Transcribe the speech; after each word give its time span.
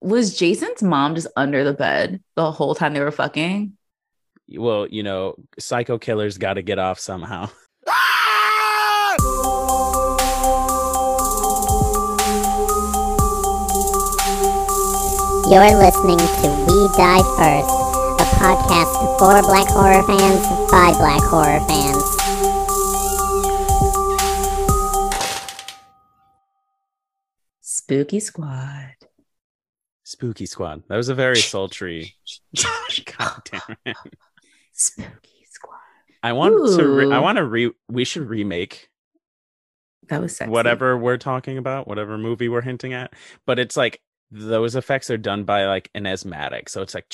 was 0.00 0.36
Jason's 0.36 0.82
mom 0.82 1.14
just 1.14 1.28
under 1.36 1.64
the 1.64 1.74
bed 1.74 2.22
the 2.36 2.50
whole 2.50 2.74
time 2.74 2.94
they 2.94 3.00
were 3.00 3.10
fucking? 3.10 3.76
Well, 4.52 4.86
you 4.86 5.02
know, 5.02 5.36
psycho 5.58 5.98
killers 5.98 6.38
got 6.38 6.54
to 6.54 6.62
get 6.62 6.78
off 6.78 6.98
somehow. 6.98 7.50
You're 15.50 15.76
listening 15.76 16.18
to 16.18 16.48
We 16.68 16.88
Die 16.96 17.22
First, 17.36 17.74
a 18.20 18.26
podcast 18.38 19.18
for 19.18 19.42
black 19.42 19.68
horror 19.68 20.02
fans 20.06 20.46
by 20.70 20.92
black 20.96 21.22
horror 21.22 21.60
fans. 21.66 22.04
Spooky 27.60 28.20
Squad. 28.20 28.99
Spooky 30.10 30.44
Squad. 30.44 30.82
That 30.88 30.96
was 30.96 31.08
a 31.08 31.14
very 31.14 31.36
sultry. 31.52 32.16
God 33.18 33.42
damn 33.44 33.76
it. 33.86 33.96
Spooky 34.72 35.44
Squad. 35.48 35.76
I 36.22 36.32
want 36.32 36.54
to. 36.78 36.88
Re- 36.88 37.12
I 37.12 37.20
want 37.20 37.36
to 37.38 37.44
re. 37.44 37.70
We 37.88 38.04
should 38.04 38.28
remake 38.28 38.88
That 40.08 40.20
was 40.20 40.36
sexy. 40.36 40.50
whatever 40.50 40.98
we're 40.98 41.16
talking 41.16 41.58
about, 41.58 41.86
whatever 41.86 42.18
movie 42.18 42.48
we're 42.48 42.60
hinting 42.60 42.92
at. 42.92 43.12
But 43.46 43.60
it's 43.60 43.76
like 43.76 44.00
those 44.32 44.74
effects 44.74 45.10
are 45.10 45.16
done 45.18 45.44
by 45.44 45.66
like 45.66 45.90
an 45.94 46.06
asthmatic, 46.06 46.68
so 46.68 46.82
it's 46.82 46.94
like. 46.94 47.06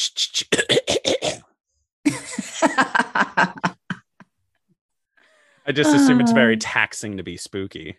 I 5.68 5.72
just 5.72 5.94
assume 5.94 6.20
it's 6.20 6.32
very 6.32 6.54
Uh. 6.56 6.60
taxing 6.60 7.16
to 7.16 7.22
be 7.22 7.36
spooky. 7.36 7.96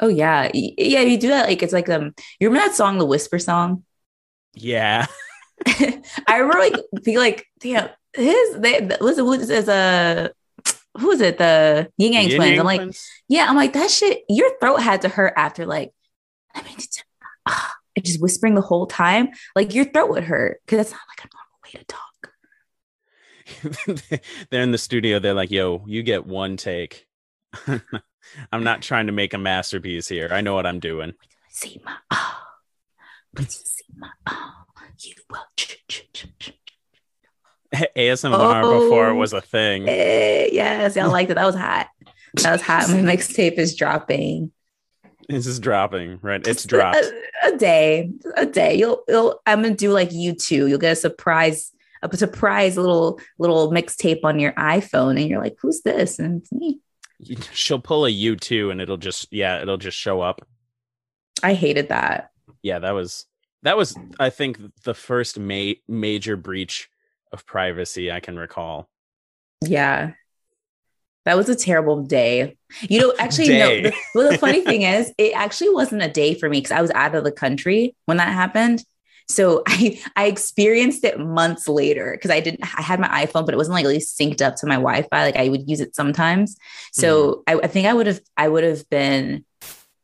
oh 0.00 0.08
yeah, 0.08 0.50
yeah. 0.54 1.00
You 1.00 1.18
do 1.18 1.28
that 1.28 1.48
like 1.48 1.62
it's 1.62 1.72
like 1.72 1.88
um. 1.88 2.14
You 2.38 2.48
remember 2.48 2.68
that 2.68 2.76
song, 2.76 2.98
the 2.98 3.06
Whisper 3.06 3.38
song? 3.38 3.84
Yeah. 4.54 5.06
I 5.66 6.38
remember 6.38 6.58
like 6.58 6.74
like, 7.06 7.46
damn, 7.60 7.88
his 8.14 8.56
they 8.58 8.76
it 8.76 9.00
was 9.00 9.50
as 9.50 9.68
a 9.68 10.32
who 10.98 11.08
was 11.08 11.20
it 11.20 11.38
the 11.38 11.90
Ying 11.96 12.12
Yang 12.12 12.30
twins? 12.30 12.50
Yang 12.50 12.60
I'm 12.60 12.66
like, 12.66 12.80
Twins? 12.80 13.08
yeah, 13.28 13.46
I'm 13.48 13.56
like 13.56 13.72
that 13.72 13.90
shit. 13.90 14.22
Your 14.28 14.50
throat 14.58 14.76
had 14.80 15.02
to 15.02 15.08
hurt 15.08 15.34
after 15.36 15.66
like, 15.66 15.92
I 16.54 16.62
mean, 16.62 16.74
it's, 16.76 17.02
ah, 17.46 17.74
just 18.00 18.22
whispering 18.22 18.54
the 18.54 18.60
whole 18.60 18.86
time. 18.86 19.30
Like 19.56 19.74
your 19.74 19.84
throat 19.86 20.10
would 20.10 20.24
hurt 20.24 20.60
because 20.64 20.78
that's 20.78 20.92
not 20.92 21.00
like 21.08 21.24
a 21.24 21.28
normal 21.34 21.58
way 21.64 21.72
to 21.80 21.84
talk. 21.86 22.00
they're 24.50 24.62
in 24.62 24.72
the 24.72 24.78
studio. 24.78 25.18
They're 25.18 25.34
like, 25.34 25.50
"Yo, 25.50 25.84
you 25.86 26.02
get 26.02 26.26
one 26.26 26.56
take." 26.56 27.06
I'm 28.52 28.64
not 28.64 28.82
trying 28.82 29.06
to 29.06 29.12
make 29.12 29.34
a 29.34 29.38
masterpiece 29.38 30.08
here. 30.08 30.28
I 30.30 30.40
know 30.40 30.54
what 30.54 30.66
I'm 30.66 30.80
doing. 30.80 31.12
See 31.50 31.80
my 31.84 31.94
oh, 32.10 32.33
you 33.38 33.46
see 33.48 33.84
my 33.96 34.08
oh, 34.28 34.52
you 35.00 35.14
will. 35.30 35.40
ASMR 37.96 38.62
before 38.62 39.08
it 39.08 39.12
Oh. 39.12 39.14
was 39.16 39.32
a 39.32 39.40
thing. 39.40 39.88
Eh, 39.88 40.48
yes, 40.52 40.94
y'all 40.96 41.10
liked 41.10 41.30
it. 41.30 41.34
That 41.34 41.44
was 41.46 41.56
hot. 41.56 41.88
That 42.42 42.52
was 42.52 42.62
hot. 42.62 42.88
My 42.88 42.96
mixtape 43.16 43.58
is 43.58 43.74
dropping. 43.74 44.52
This 45.28 45.46
is 45.46 45.58
dropping, 45.58 46.18
right? 46.22 46.40
It's 46.46 46.62
Just 46.62 46.68
dropped. 46.68 46.98
A, 46.98 47.48
a 47.54 47.56
day, 47.56 48.10
a 48.36 48.46
day. 48.46 48.76
You'll, 48.76 49.02
you'll. 49.08 49.40
I'm 49.46 49.62
gonna 49.62 49.74
do 49.74 49.90
like 49.90 50.12
you 50.12 50.34
two. 50.34 50.66
You'll 50.68 50.78
get 50.78 50.92
a 50.92 50.96
surprise, 50.96 51.72
a 52.02 52.16
surprise 52.16 52.76
little 52.76 53.18
little 53.38 53.72
mixtape 53.72 54.20
on 54.24 54.38
your 54.38 54.52
iPhone, 54.52 55.18
and 55.18 55.28
you're 55.28 55.40
like, 55.42 55.56
"Who's 55.60 55.80
this?" 55.80 56.18
And 56.18 56.42
it's 56.42 56.52
me. 56.52 56.80
She'll 57.52 57.80
pull 57.80 58.04
a 58.04 58.10
U2 58.10 58.70
and 58.70 58.80
it'll 58.82 58.98
just 58.98 59.32
yeah, 59.32 59.62
it'll 59.62 59.78
just 59.78 59.96
show 59.96 60.20
up. 60.20 60.46
I 61.42 61.54
hated 61.54 61.88
that. 61.88 62.30
Yeah, 62.62 62.78
that 62.80 62.92
was 62.92 63.26
that 63.62 63.76
was 63.76 63.96
I 64.18 64.30
think 64.30 64.58
the 64.84 64.94
first 64.94 65.38
ma- 65.38 65.72
major 65.88 66.36
breach 66.36 66.88
of 67.32 67.46
privacy 67.46 68.10
I 68.10 68.20
can 68.20 68.38
recall. 68.38 68.88
Yeah. 69.62 70.12
That 71.24 71.36
was 71.36 71.48
a 71.48 71.56
terrible 71.56 72.02
day. 72.02 72.56
You 72.82 73.00
know, 73.00 73.14
actually, 73.18 73.48
Day. 73.48 73.58
no. 73.58 73.90
The, 73.90 73.96
well, 74.14 74.30
the 74.30 74.38
funny 74.38 74.62
thing 74.62 74.82
is, 74.96 75.12
it 75.18 75.32
actually 75.34 75.70
wasn't 75.70 76.02
a 76.02 76.08
day 76.08 76.34
for 76.34 76.48
me 76.48 76.58
because 76.58 76.72
I 76.72 76.82
was 76.82 76.90
out 76.90 77.14
of 77.14 77.24
the 77.24 77.32
country 77.32 77.96
when 78.04 78.18
that 78.18 78.32
happened. 78.32 78.84
So 79.26 79.62
I 79.66 80.00
I 80.16 80.26
experienced 80.26 81.04
it 81.04 81.18
months 81.18 81.66
later 81.66 82.12
because 82.12 82.30
I 82.30 82.40
didn't 82.40 82.62
I 82.62 82.82
had 82.82 83.00
my 83.00 83.08
iPhone, 83.08 83.46
but 83.46 83.54
it 83.54 83.56
wasn't 83.56 83.74
like 83.74 83.84
really 83.84 83.98
synced 83.98 84.42
up 84.42 84.56
to 84.56 84.66
my 84.66 84.76
Wi-Fi. 84.76 85.24
Like 85.24 85.36
I 85.36 85.48
would 85.48 85.68
use 85.68 85.80
it 85.80 85.96
sometimes. 85.96 86.56
So 86.92 87.42
mm-hmm. 87.48 87.58
I, 87.58 87.64
I 87.64 87.66
think 87.68 87.86
I 87.86 87.94
would 87.94 88.06
have 88.06 88.20
I 88.36 88.48
would 88.48 88.64
have 88.64 88.88
been 88.90 89.44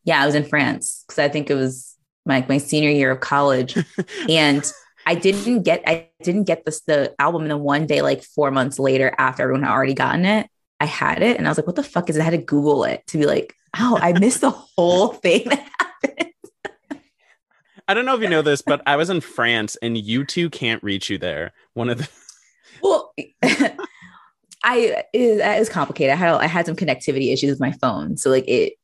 yeah, 0.05 0.23
I 0.23 0.27
was 0.27 0.35
in 0.35 0.45
France 0.45 1.05
because 1.07 1.19
I 1.19 1.29
think 1.29 1.51
it 1.51 1.55
was 1.55 1.97
my 2.27 2.45
my 2.49 2.59
senior 2.59 2.91
year 2.91 3.11
of 3.11 3.21
college. 3.21 3.77
and 4.29 4.71
I 5.07 5.15
didn't 5.15 5.63
get 5.63 5.83
I 5.87 6.09
didn't 6.23 6.45
get 6.45 6.65
this 6.65 6.83
the 6.83 7.15
album 7.19 7.43
and 7.43 7.51
then 7.51 7.61
one 7.61 7.87
day, 7.87 8.03
like 8.03 8.23
four 8.23 8.51
months 8.51 8.79
later, 8.79 9.15
after 9.19 9.43
everyone 9.43 9.63
had 9.63 9.73
already 9.73 9.95
gotten 9.95 10.25
it, 10.25 10.49
I 10.79 10.87
had 10.87 11.23
it 11.23 11.37
and 11.39 11.47
I 11.47 11.51
was 11.51 11.59
like, 11.59 11.67
what 11.67 11.77
the 11.77 11.83
fuck 11.83 12.11
is 12.11 12.17
it? 12.17 12.21
I 12.21 12.25
had 12.25 12.31
to 12.31 12.39
Google 12.39 12.85
it 12.85 13.07
to 13.09 13.19
be 13.19 13.27
like, 13.27 13.55
oh, 13.79 13.99
I 14.01 14.13
missed 14.13 14.41
the 14.41 14.51
whole 14.51 15.09
thing 15.09 15.49
that 15.49 15.69
happened. 15.79 16.33
I 17.89 17.95
don't 17.95 18.05
know 18.05 18.15
if 18.15 18.21
you 18.21 18.29
know 18.29 18.43
this, 18.43 18.63
but 18.63 18.83
I 18.87 18.95
was 18.95 19.11
in 19.11 19.21
France 19.21 19.77
and 19.83 19.97
U2 19.97 20.53
can't 20.53 20.83
reach 20.83 21.11
you 21.11 21.19
there. 21.19 21.53
One 21.75 21.89
of 21.89 21.99
the 21.99 22.09
Well, 22.83 23.13
I 24.63 25.05
it, 25.13 25.41
it 25.41 25.59
was 25.59 25.69
complicated. 25.69 26.13
I 26.13 26.17
had 26.17 26.35
I 26.35 26.47
had 26.47 26.67
some 26.67 26.77
connectivity 26.77 27.33
issues 27.33 27.51
with 27.51 27.61
my 27.61 27.73
phone, 27.73 28.17
so 28.17 28.31
like 28.31 28.45
it 28.47 28.75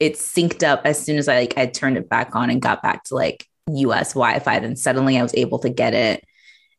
it 0.00 0.14
synced 0.14 0.62
up 0.62 0.82
as 0.84 1.02
soon 1.02 1.18
as 1.18 1.28
I 1.28 1.40
like 1.40 1.58
I 1.58 1.66
turned 1.66 1.96
it 1.96 2.08
back 2.08 2.34
on 2.34 2.50
and 2.50 2.60
got 2.60 2.82
back 2.82 3.04
to 3.04 3.14
like 3.14 3.46
US 3.70 4.14
Wi-Fi. 4.14 4.58
Then 4.58 4.76
suddenly 4.76 5.18
I 5.18 5.22
was 5.22 5.34
able 5.34 5.58
to 5.60 5.70
get 5.70 5.94
it. 5.94 6.24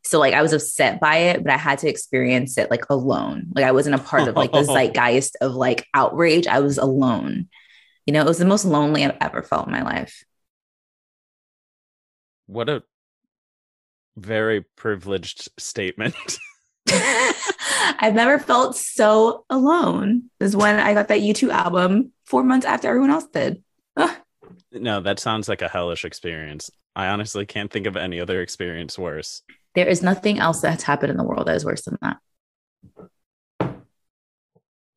So 0.04 0.18
like 0.18 0.34
I 0.34 0.42
was 0.42 0.52
upset 0.52 1.00
by 1.00 1.16
it, 1.16 1.42
but 1.42 1.52
I 1.52 1.56
had 1.56 1.80
to 1.80 1.88
experience 1.88 2.58
it 2.58 2.70
like 2.70 2.88
alone. 2.90 3.48
Like 3.54 3.64
I 3.64 3.72
wasn't 3.72 3.96
a 3.96 4.04
part 4.04 4.28
of 4.28 4.36
like 4.36 4.52
the 4.52 4.64
zeitgeist 4.64 5.36
of 5.40 5.54
like 5.54 5.86
outrage. 5.94 6.46
I 6.46 6.60
was 6.60 6.78
alone. 6.78 7.48
You 8.06 8.12
know, 8.12 8.20
it 8.20 8.28
was 8.28 8.38
the 8.38 8.44
most 8.44 8.64
lonely 8.64 9.04
I've 9.04 9.16
ever 9.20 9.42
felt 9.42 9.66
in 9.66 9.72
my 9.72 9.82
life. 9.82 10.22
what 12.46 12.68
a 12.68 12.82
very 14.16 14.62
privileged 14.76 15.48
statement. 15.58 16.14
I've 17.98 18.14
never 18.14 18.38
felt 18.38 18.76
so 18.76 19.44
alone 19.50 20.30
as 20.40 20.54
when 20.56 20.78
I 20.78 20.94
got 20.94 21.08
that 21.08 21.20
U2 21.20 21.50
album 21.50 22.12
four 22.24 22.42
months 22.42 22.66
after 22.66 22.88
everyone 22.88 23.10
else 23.10 23.26
did. 23.26 23.62
Ugh. 23.96 24.16
no, 24.72 25.00
that 25.00 25.18
sounds 25.18 25.48
like 25.48 25.62
a 25.62 25.68
hellish 25.68 26.04
experience. 26.04 26.70
I 26.94 27.08
honestly 27.08 27.46
can't 27.46 27.70
think 27.70 27.86
of 27.86 27.96
any 27.96 28.20
other 28.20 28.40
experience 28.40 28.98
worse. 28.98 29.42
There 29.74 29.86
is 29.86 30.02
nothing 30.02 30.38
else 30.38 30.60
that's 30.60 30.82
happened 30.82 31.10
in 31.10 31.16
the 31.16 31.24
world 31.24 31.46
that 31.46 31.56
is 31.56 31.64
worse 31.64 31.82
than 31.82 31.98
that. 32.02 32.16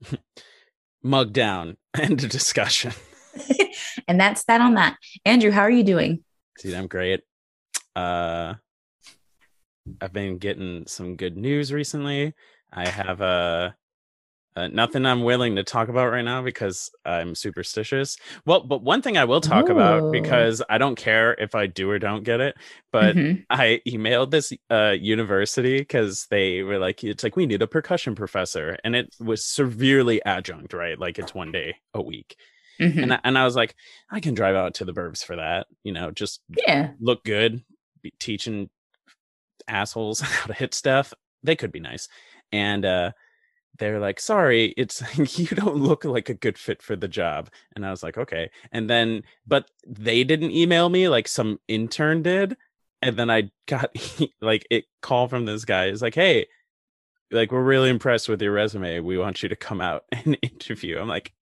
Mug 1.03 1.33
down. 1.33 1.77
End 1.99 2.23
of 2.23 2.29
discussion. 2.29 2.93
and 4.07 4.19
that's 4.19 4.43
that 4.45 4.61
on 4.61 4.75
that. 4.75 4.97
Andrew, 5.25 5.51
how 5.51 5.61
are 5.61 5.69
you 5.69 5.83
doing? 5.83 6.23
Dude, 6.61 6.73
I'm 6.73 6.87
great. 6.87 7.21
Uh 7.95 8.55
I've 10.01 10.13
been 10.13 10.37
getting 10.37 10.85
some 10.87 11.15
good 11.15 11.37
news 11.37 11.71
recently. 11.73 12.33
I 12.71 12.87
have 12.89 13.21
uh, 13.21 13.71
uh 14.55 14.67
nothing 14.67 15.05
I'm 15.05 15.23
willing 15.23 15.55
to 15.57 15.63
talk 15.63 15.89
about 15.89 16.11
right 16.11 16.23
now 16.23 16.41
because 16.41 16.89
I'm 17.05 17.35
superstitious. 17.35 18.17
Well, 18.45 18.61
but 18.61 18.83
one 18.83 19.01
thing 19.01 19.17
I 19.17 19.25
will 19.25 19.41
talk 19.41 19.69
Ooh. 19.69 19.73
about 19.73 20.11
because 20.11 20.61
I 20.69 20.77
don't 20.77 20.95
care 20.95 21.33
if 21.35 21.55
I 21.55 21.67
do 21.67 21.89
or 21.89 21.99
don't 21.99 22.23
get 22.23 22.41
it, 22.41 22.55
but 22.91 23.15
Mhm. 23.15 23.45
I 23.49 23.81
emailed 23.87 24.31
this 24.31 24.53
uh 24.69 24.95
university 24.99 25.77
because 25.77 26.27
they 26.29 26.63
were 26.63 26.79
like, 26.79 27.03
it's 27.03 27.23
like 27.23 27.35
we 27.35 27.45
need 27.45 27.61
a 27.61 27.67
percussion 27.67 28.15
professor, 28.15 28.77
and 28.83 28.95
it 28.95 29.15
was 29.19 29.45
severely 29.45 30.23
adjunct, 30.25 30.73
right? 30.73 30.99
Like 30.99 31.19
it's 31.19 31.33
one 31.33 31.51
day 31.51 31.75
a 31.93 32.01
week, 32.01 32.35
Mhm. 32.79 33.03
and 33.03 33.13
I, 33.13 33.19
and 33.23 33.37
I 33.37 33.45
was 33.45 33.55
like, 33.55 33.75
I 34.09 34.19
can 34.19 34.33
drive 34.33 34.55
out 34.55 34.75
to 34.75 34.85
the 34.85 34.93
burbs 34.93 35.23
for 35.23 35.35
that, 35.35 35.67
you 35.83 35.91
know, 35.93 36.11
just 36.11 36.41
yeah. 36.67 36.91
look 36.99 37.23
good, 37.23 37.63
be 38.01 38.13
teaching 38.19 38.69
assholes 39.69 40.19
how 40.21 40.47
to 40.47 40.53
hit 40.53 40.73
stuff. 40.73 41.13
They 41.43 41.55
could 41.55 41.71
be 41.71 41.79
nice, 41.79 42.07
and 42.51 42.85
uh 42.85 43.11
they're 43.79 43.99
like, 43.99 44.19
sorry, 44.19 44.73
it's 44.77 45.01
you 45.39 45.47
don't 45.47 45.77
look 45.77 46.05
like 46.05 46.29
a 46.29 46.33
good 46.33 46.57
fit 46.57 46.81
for 46.81 46.95
the 46.95 47.07
job. 47.07 47.49
And 47.75 47.85
I 47.85 47.91
was 47.91 48.03
like, 48.03 48.17
okay. 48.17 48.51
And 48.71 48.89
then, 48.89 49.23
but 49.47 49.69
they 49.87 50.23
didn't 50.23 50.51
email 50.51 50.89
me 50.89 51.09
like 51.09 51.27
some 51.27 51.59
intern 51.67 52.21
did. 52.21 52.57
And 53.01 53.15
then 53.15 53.29
I 53.29 53.49
got 53.65 53.95
like 54.41 54.67
it 54.69 54.85
call 55.01 55.27
from 55.27 55.45
this 55.45 55.65
guy. 55.65 55.87
is 55.87 56.01
like, 56.01 56.15
hey, 56.15 56.47
like 57.31 57.51
we're 57.51 57.63
really 57.63 57.89
impressed 57.89 58.29
with 58.29 58.41
your 58.41 58.51
resume. 58.51 58.99
We 58.99 59.17
want 59.17 59.41
you 59.41 59.49
to 59.49 59.55
come 59.55 59.81
out 59.81 60.03
and 60.11 60.37
interview. 60.41 60.99
I'm 60.99 61.07
like, 61.07 61.33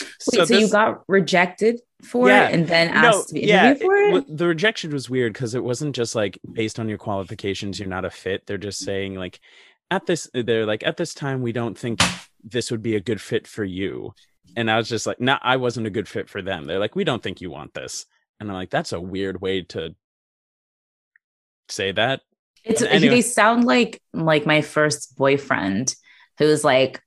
Wait, 0.00 0.10
so, 0.46 0.54
you 0.54 0.60
this- 0.60 0.72
got 0.72 1.02
rejected 1.08 1.80
for 2.02 2.28
Yeah. 2.28 2.48
it 2.48 2.54
and 2.54 2.68
then 2.68 2.88
asked 2.88 3.28
to 3.28 3.34
be 3.34 3.50
interviewed 3.50 3.80
for 3.80 3.96
it? 3.96 4.36
the 4.36 4.46
rejection 4.46 4.92
was 4.92 5.08
weird 5.10 5.32
because 5.32 5.54
it 5.54 5.64
wasn't 5.64 5.94
just 5.96 6.14
like 6.14 6.38
based 6.52 6.78
on 6.78 6.88
your 6.88 6.98
qualifications, 6.98 7.78
you're 7.78 7.88
not 7.88 8.04
a 8.04 8.10
fit. 8.10 8.46
They're 8.46 8.58
just 8.58 8.80
saying 8.80 9.14
like 9.14 9.40
at 9.90 10.06
this, 10.06 10.28
uh, 10.34 10.42
they're 10.44 10.66
like 10.66 10.84
at 10.86 10.96
this 10.96 11.14
time 11.14 11.42
we 11.42 11.52
don't 11.52 11.78
think 11.78 12.00
this 12.44 12.70
would 12.70 12.82
be 12.82 12.96
a 12.96 13.00
good 13.00 13.20
fit 13.20 13.46
for 13.46 13.64
you. 13.64 14.14
And 14.56 14.70
I 14.70 14.76
was 14.76 14.88
just 14.88 15.06
like, 15.06 15.20
nah, 15.20 15.38
I 15.42 15.56
wasn't 15.56 15.86
a 15.86 15.90
good 15.90 16.08
fit 16.08 16.28
for 16.28 16.40
them. 16.42 16.64
They're 16.66 16.78
like, 16.78 16.96
we 16.96 17.04
don't 17.04 17.22
think 17.22 17.40
you 17.40 17.50
want 17.50 17.74
this. 17.74 18.06
And 18.40 18.48
I'm 18.50 18.54
like, 18.56 18.70
that's 18.70 18.92
a 18.92 19.00
weird 19.00 19.40
way 19.40 19.62
to 19.62 19.94
say 21.68 21.92
that. 21.92 22.20
It's 22.64 22.82
anyway. 22.82 23.16
they 23.16 23.22
sound 23.22 23.64
like 23.64 24.02
like 24.12 24.44
my 24.44 24.60
first 24.60 25.16
boyfriend 25.16 25.94
who's 26.38 26.64
like, 26.64 27.00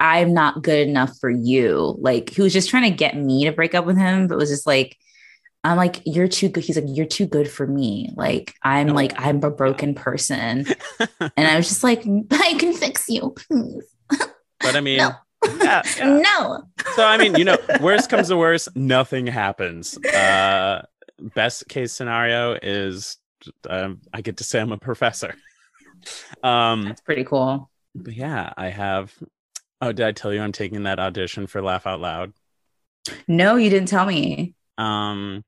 I'm 0.00 0.34
not 0.34 0.62
good 0.62 0.86
enough 0.88 1.16
for 1.18 1.30
you. 1.30 1.96
Like 1.98 2.30
he 2.30 2.42
was 2.42 2.52
just 2.52 2.68
trying 2.70 2.90
to 2.90 2.96
get 2.96 3.16
me 3.16 3.44
to 3.46 3.52
break 3.52 3.74
up 3.74 3.86
with 3.86 3.96
him, 3.96 4.26
but 4.28 4.36
was 4.38 4.50
just 4.50 4.66
like, 4.66 4.96
I'm 5.64 5.76
like, 5.76 6.00
you're 6.04 6.28
too 6.28 6.48
good. 6.48 6.62
He's 6.64 6.76
like, 6.76 6.84
you're 6.88 7.06
too 7.06 7.26
good 7.26 7.50
for 7.50 7.66
me. 7.66 8.12
Like 8.14 8.54
I'm 8.62 8.90
Oh. 8.90 8.94
like, 8.94 9.12
I'm 9.16 9.42
a 9.42 9.50
broken 9.50 9.94
person. 9.94 10.66
And 11.20 11.46
I 11.48 11.56
was 11.56 11.68
just 11.68 11.82
like, 11.82 12.04
I 12.30 12.54
can 12.58 12.72
fix 12.74 13.08
you. 13.08 13.34
please." 13.36 13.84
But 14.60 14.76
I 14.76 14.80
mean, 14.80 14.98
No. 14.98 15.10
yeah, 15.60 15.82
yeah. 15.96 16.20
No. 16.22 16.62
So 16.94 17.04
I 17.04 17.16
mean, 17.18 17.34
you 17.36 17.44
know, 17.44 17.56
worst 17.80 18.08
comes 18.10 18.28
to 18.28 18.36
worst, 18.36 18.74
nothing 18.76 19.26
happens. 19.26 19.96
Uh, 20.04 20.84
best 21.34 21.68
case 21.68 21.92
scenario 21.92 22.58
is 22.62 23.16
um, 23.68 24.00
I 24.12 24.20
get 24.22 24.36
to 24.38 24.44
say 24.44 24.60
I'm 24.60 24.72
a 24.72 24.78
professor. 24.78 25.34
Um, 26.42 26.84
That's 26.84 27.00
pretty 27.00 27.24
cool. 27.24 27.70
but 27.94 28.14
yeah, 28.14 28.52
I 28.56 28.68
have. 28.68 29.12
Oh, 29.80 29.92
did 29.92 30.06
I 30.06 30.12
tell 30.12 30.32
you 30.32 30.40
I'm 30.40 30.52
taking 30.52 30.84
that 30.84 30.98
audition 30.98 31.46
for 31.46 31.60
Laugh 31.62 31.86
Out 31.86 32.00
Loud? 32.00 32.32
No, 33.28 33.56
you 33.56 33.70
didn't 33.70 33.88
tell 33.88 34.06
me. 34.06 34.54
Um, 34.78 35.44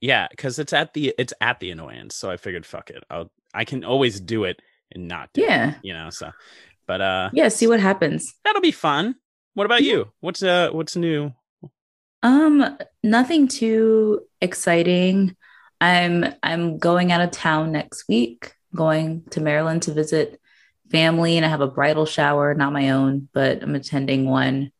yeah, 0.00 0.28
because 0.30 0.58
it's 0.58 0.72
at 0.72 0.94
the 0.94 1.14
it's 1.18 1.32
at 1.40 1.60
the 1.60 1.70
annoyance, 1.70 2.16
so 2.16 2.30
I 2.30 2.36
figured, 2.36 2.66
fuck 2.66 2.90
it, 2.90 3.02
I'll 3.10 3.30
I 3.54 3.64
can 3.64 3.84
always 3.84 4.20
do 4.20 4.44
it 4.44 4.60
and 4.92 5.08
not 5.08 5.30
do 5.32 5.42
it, 5.42 5.48
Yeah. 5.48 5.74
you 5.82 5.92
know. 5.94 6.10
So, 6.10 6.30
but 6.86 7.00
uh, 7.00 7.30
Yeah, 7.32 7.48
see 7.48 7.66
what 7.66 7.80
happens. 7.80 8.34
that'll 8.44 8.60
be 8.62 8.70
fun. 8.72 9.16
What 9.54 9.64
about 9.64 9.82
you? 9.82 10.12
What's 10.20 10.42
uh 10.42 10.70
what's 10.70 10.96
new? 10.96 11.32
Um, 12.22 12.76
nothing 13.02 13.48
too 13.48 14.22
exciting. 14.40 15.36
I'm 15.80 16.24
I'm 16.42 16.78
going 16.78 17.12
out 17.12 17.20
of 17.20 17.30
town 17.30 17.72
next 17.72 18.04
week, 18.08 18.54
going 18.74 19.24
to 19.30 19.40
Maryland 19.40 19.82
to 19.82 19.92
visit 19.92 20.40
family, 20.90 21.36
and 21.36 21.44
I 21.44 21.48
have 21.48 21.60
a 21.60 21.66
bridal 21.66 22.06
shower, 22.06 22.54
not 22.54 22.72
my 22.72 22.90
own, 22.90 23.28
but 23.32 23.62
I'm 23.62 23.74
attending 23.74 24.28
one. 24.28 24.70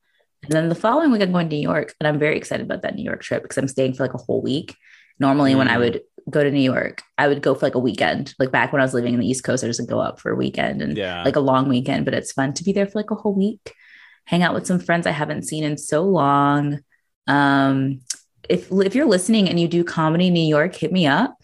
And 0.42 0.52
then 0.52 0.68
the 0.68 0.74
following 0.74 1.10
week, 1.10 1.22
I'm 1.22 1.32
going 1.32 1.48
to 1.48 1.56
New 1.56 1.62
York, 1.62 1.94
and 1.98 2.06
I'm 2.06 2.18
very 2.18 2.36
excited 2.36 2.64
about 2.64 2.82
that 2.82 2.94
New 2.94 3.04
York 3.04 3.22
trip 3.22 3.42
because 3.42 3.58
I'm 3.58 3.68
staying 3.68 3.94
for 3.94 4.04
like 4.04 4.14
a 4.14 4.18
whole 4.18 4.42
week. 4.42 4.76
Normally, 5.18 5.54
when 5.54 5.68
I 5.68 5.76
Mm. 5.76 5.80
would 5.80 6.00
go 6.28 6.42
to 6.44 6.50
New 6.50 6.60
York, 6.60 7.02
I 7.18 7.28
would 7.28 7.40
go 7.42 7.54
for 7.54 7.64
like 7.66 7.74
a 7.74 7.80
weekend. 7.80 8.34
Like 8.38 8.50
back 8.50 8.72
when 8.72 8.80
I 8.80 8.84
was 8.84 8.94
living 8.94 9.14
in 9.14 9.20
the 9.20 9.28
East 9.28 9.44
Coast, 9.44 9.64
I 9.64 9.68
just 9.68 9.80
would 9.80 9.88
go 9.88 10.00
up 10.00 10.20
for 10.20 10.30
a 10.30 10.36
weekend 10.36 10.82
and 10.82 10.96
Yeah, 10.96 11.22
like 11.24 11.36
a 11.36 11.40
long 11.40 11.68
weekend, 11.68 12.04
but 12.04 12.14
it's 12.14 12.32
fun 12.32 12.52
to 12.54 12.64
be 12.64 12.72
there 12.72 12.86
for 12.86 12.98
like 12.98 13.10
a 13.10 13.14
whole 13.14 13.34
week, 13.34 13.72
hang 14.24 14.42
out 14.42 14.54
with 14.54 14.66
some 14.66 14.78
friends 14.80 15.06
I 15.06 15.12
haven't 15.12 15.44
seen 15.44 15.64
in 15.64 15.78
so 15.78 16.02
long. 16.02 16.80
Um, 17.26 18.00
if 18.48 18.70
if 18.70 18.94
you're 18.94 19.06
listening 19.06 19.48
and 19.48 19.58
you 19.58 19.68
do 19.68 19.82
comedy 19.84 20.28
in 20.28 20.34
New 20.34 20.46
York, 20.46 20.74
hit 20.76 20.92
me 20.92 21.06
up. 21.06 21.36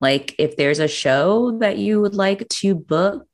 Like 0.00 0.34
if 0.38 0.56
there's 0.56 0.78
a 0.78 0.88
show 0.88 1.58
that 1.58 1.78
you 1.78 2.00
would 2.00 2.14
like 2.14 2.46
to 2.60 2.74
book, 2.74 3.25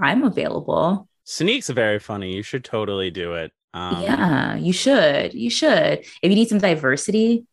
I'm 0.00 0.22
available. 0.24 1.08
Sneak's 1.24 1.70
are 1.70 1.74
very 1.74 1.98
funny. 1.98 2.34
You 2.34 2.42
should 2.42 2.64
totally 2.64 3.10
do 3.10 3.34
it. 3.34 3.52
Um, 3.72 4.02
yeah, 4.02 4.56
you 4.56 4.72
should. 4.72 5.34
You 5.34 5.50
should. 5.50 6.00
If 6.00 6.08
you 6.22 6.34
need 6.34 6.48
some 6.48 6.58
diversity 6.58 7.46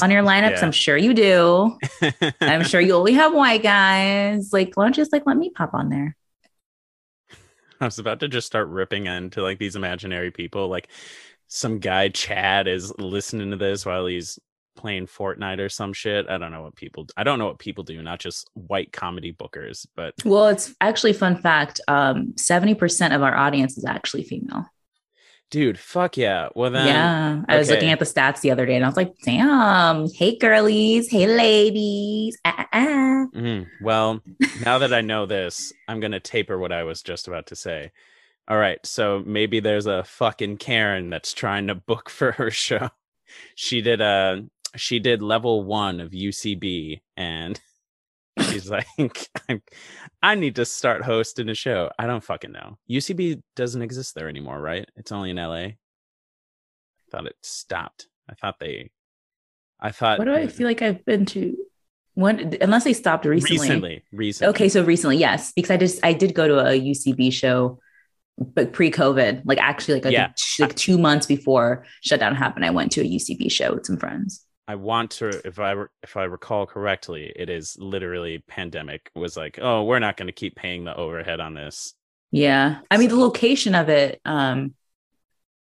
on 0.00 0.10
your 0.10 0.22
lineups, 0.22 0.52
Yeah. 0.52 0.64
I'm 0.64 0.72
sure 0.72 0.96
you 0.96 1.12
do. 1.12 1.78
I'm 2.40 2.64
sure 2.64 2.80
you 2.80 2.94
only 2.94 3.12
have 3.14 3.34
white 3.34 3.62
guys. 3.62 4.50
Like, 4.52 4.72
why 4.74 4.84
don't 4.84 4.96
you 4.96 5.02
just 5.02 5.12
like 5.12 5.26
let 5.26 5.36
me 5.36 5.50
pop 5.50 5.74
on 5.74 5.88
there? 5.90 6.16
I 7.80 7.84
was 7.86 7.98
about 7.98 8.20
to 8.20 8.28
just 8.28 8.46
start 8.46 8.68
ripping 8.68 9.06
into 9.06 9.42
like 9.42 9.58
these 9.58 9.76
imaginary 9.76 10.30
people. 10.30 10.68
Like 10.68 10.88
some 11.48 11.80
guy 11.80 12.08
Chad 12.08 12.68
is 12.68 12.96
listening 12.98 13.50
to 13.50 13.56
this 13.56 13.84
while 13.84 14.06
he's 14.06 14.38
playing 14.76 15.06
Fortnite 15.06 15.58
or 15.58 15.68
some 15.68 15.92
shit. 15.92 16.28
I 16.28 16.38
don't 16.38 16.50
know 16.52 16.62
what 16.62 16.76
people. 16.76 17.06
I 17.16 17.24
don't 17.24 17.38
know 17.38 17.46
what 17.46 17.58
people 17.58 17.84
do. 17.84 18.00
Not 18.02 18.18
just 18.20 18.48
white 18.54 18.92
comedy 18.92 19.32
bookers, 19.32 19.86
but 19.96 20.14
Well, 20.24 20.48
it's 20.48 20.74
actually 20.80 21.12
fun 21.12 21.36
fact. 21.36 21.80
Um, 21.88 22.32
70% 22.36 23.14
of 23.14 23.22
our 23.22 23.34
audience 23.36 23.76
is 23.78 23.84
actually 23.84 24.24
female. 24.24 24.66
dude, 25.50 25.78
fuck 25.78 26.16
yeah. 26.16 26.48
Well 26.54 26.70
then, 26.70 26.86
yeah. 26.86 27.42
I 27.46 27.58
was 27.58 27.68
looking 27.68 27.90
at 27.90 27.98
the 27.98 28.06
stats 28.06 28.40
the 28.40 28.50
other 28.50 28.64
day 28.64 28.74
and 28.74 28.84
I 28.84 28.88
was 28.88 28.96
like, 28.96 29.12
damn, 29.22 30.06
hey 30.10 30.38
girlies, 30.38 31.10
hey 31.10 31.26
ladies. 31.26 32.38
Ah, 32.44 32.54
ah, 32.58 32.68
ah. 32.72 33.26
Mhm. 33.34 33.66
Well, 33.82 34.22
now 34.64 34.78
that 34.78 34.94
I 34.94 35.02
know 35.02 35.26
this, 35.26 35.72
I'm 35.86 36.00
gonna 36.00 36.20
taper 36.20 36.58
what 36.58 36.72
I 36.72 36.84
was 36.84 37.02
just 37.02 37.28
about 37.28 37.48
to 37.48 37.56
say. 37.56 37.92
All 38.48 38.56
right, 38.58 38.78
so 38.84 39.22
maybe 39.26 39.60
there's 39.60 39.86
a 39.86 40.04
fucking 40.04 40.56
Karen 40.56 41.10
that's 41.10 41.32
trying 41.34 41.66
to 41.68 41.74
book 41.74 42.08
for 42.08 42.32
her 42.32 42.50
show. 42.64 42.88
She 43.54 43.82
did 43.82 44.00
a 44.00 44.44
she 44.76 44.98
did 44.98 45.22
level 45.22 45.64
one 45.64 46.00
of 46.00 46.10
UCB, 46.12 47.00
and 47.16 47.60
she's 48.40 48.70
like, 48.70 48.86
I'm, 49.48 49.62
I 50.22 50.34
need 50.34 50.56
to 50.56 50.64
start 50.64 51.02
hosting 51.02 51.48
a 51.48 51.54
show. 51.54 51.90
I 51.98 52.06
don't 52.06 52.24
fucking 52.24 52.52
know. 52.52 52.78
UCB 52.90 53.42
doesn't 53.56 53.82
exist 53.82 54.14
there 54.14 54.28
anymore, 54.28 54.60
right? 54.60 54.88
It's 54.96 55.12
only 55.12 55.30
in 55.30 55.36
LA. 55.36 55.52
I 55.54 55.76
thought 57.10 57.26
it 57.26 57.36
stopped. 57.42 58.06
I 58.30 58.34
thought 58.34 58.58
they. 58.58 58.90
I 59.80 59.90
thought 59.90 60.18
What 60.18 60.26
do 60.26 60.34
I 60.34 60.46
feel 60.46 60.66
like 60.66 60.80
I've 60.80 61.04
been 61.04 61.26
to? 61.26 61.56
When, 62.14 62.56
unless 62.60 62.84
they 62.84 62.92
stopped 62.92 63.24
recently. 63.24 63.58
recently. 63.58 64.04
Recently, 64.12 64.50
Okay, 64.50 64.68
so 64.68 64.84
recently, 64.84 65.16
yes, 65.16 65.52
because 65.52 65.70
I 65.70 65.76
just 65.78 66.04
I 66.04 66.12
did 66.12 66.34
go 66.34 66.46
to 66.46 66.58
a 66.60 66.78
UCB 66.78 67.32
show, 67.32 67.80
but 68.38 68.72
pre-COVID, 68.72 69.42
like 69.44 69.58
actually 69.58 70.00
like, 70.02 70.12
Yeah. 70.12 70.28
like 70.58 70.76
two 70.76 70.98
months 70.98 71.26
before 71.26 71.84
shutdown 72.02 72.34
happened, 72.36 72.64
I 72.66 72.70
went 72.70 72.92
to 72.92 73.00
a 73.00 73.04
UCB 73.04 73.50
show 73.50 73.74
with 73.74 73.86
some 73.86 73.96
friends. 73.96 74.44
I 74.72 74.74
want 74.74 75.10
to, 75.12 75.46
if 75.46 75.58
I 75.58 75.74
if 76.02 76.16
I 76.16 76.24
recall 76.24 76.64
correctly, 76.64 77.30
it 77.36 77.50
is 77.50 77.76
literally 77.78 78.42
pandemic 78.48 79.10
was 79.14 79.36
like, 79.36 79.58
oh, 79.60 79.84
we're 79.84 79.98
not 79.98 80.16
going 80.16 80.28
to 80.28 80.32
keep 80.32 80.56
paying 80.56 80.84
the 80.84 80.96
overhead 80.96 81.40
on 81.40 81.52
this. 81.52 81.92
Yeah. 82.30 82.78
I 82.90 82.96
mean, 82.96 83.10
the 83.10 83.16
location 83.16 83.74
of 83.74 83.90
it, 83.90 84.18
um, 84.24 84.72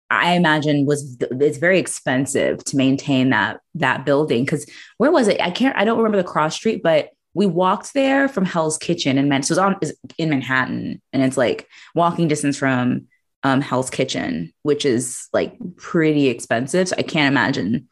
I 0.10 0.36
imagine 0.36 0.86
was 0.86 1.18
it's 1.20 1.58
very 1.58 1.78
expensive 1.78 2.64
to 2.64 2.78
maintain 2.78 3.32
that 3.32 3.60
that 3.76 4.06
building. 4.06 4.46
Cause 4.46 4.66
where 4.96 5.12
was 5.12 5.28
it? 5.28 5.42
I 5.42 5.52
can't 5.52 5.76
I 5.76 5.84
don't 5.84 5.98
remember 5.98 6.18
the 6.18 6.24
cross 6.24 6.56
street, 6.56 6.82
but 6.82 7.10
we 7.34 7.46
walked 7.46 7.94
there 7.94 8.30
from 8.30 8.46
Hell's 8.46 8.78
Kitchen 8.78 9.18
in 9.18 9.28
Man- 9.28 9.44
so 9.44 9.56
it's 9.56 9.60
on 9.60 9.76
is 9.82 9.94
in 10.18 10.30
Manhattan 10.30 11.02
and 11.12 11.22
it's 11.22 11.36
like 11.36 11.68
walking 11.96 12.30
distance 12.30 12.58
from 12.58 13.08
um 13.44 13.60
Hell's 13.60 13.90
Kitchen, 13.90 14.54
which 14.62 14.86
is 14.86 15.28
like 15.34 15.58
pretty 15.76 16.30
expensive. 16.30 16.88
So 16.88 16.96
I 16.98 17.04
can't 17.04 17.30
imagine 17.30 17.90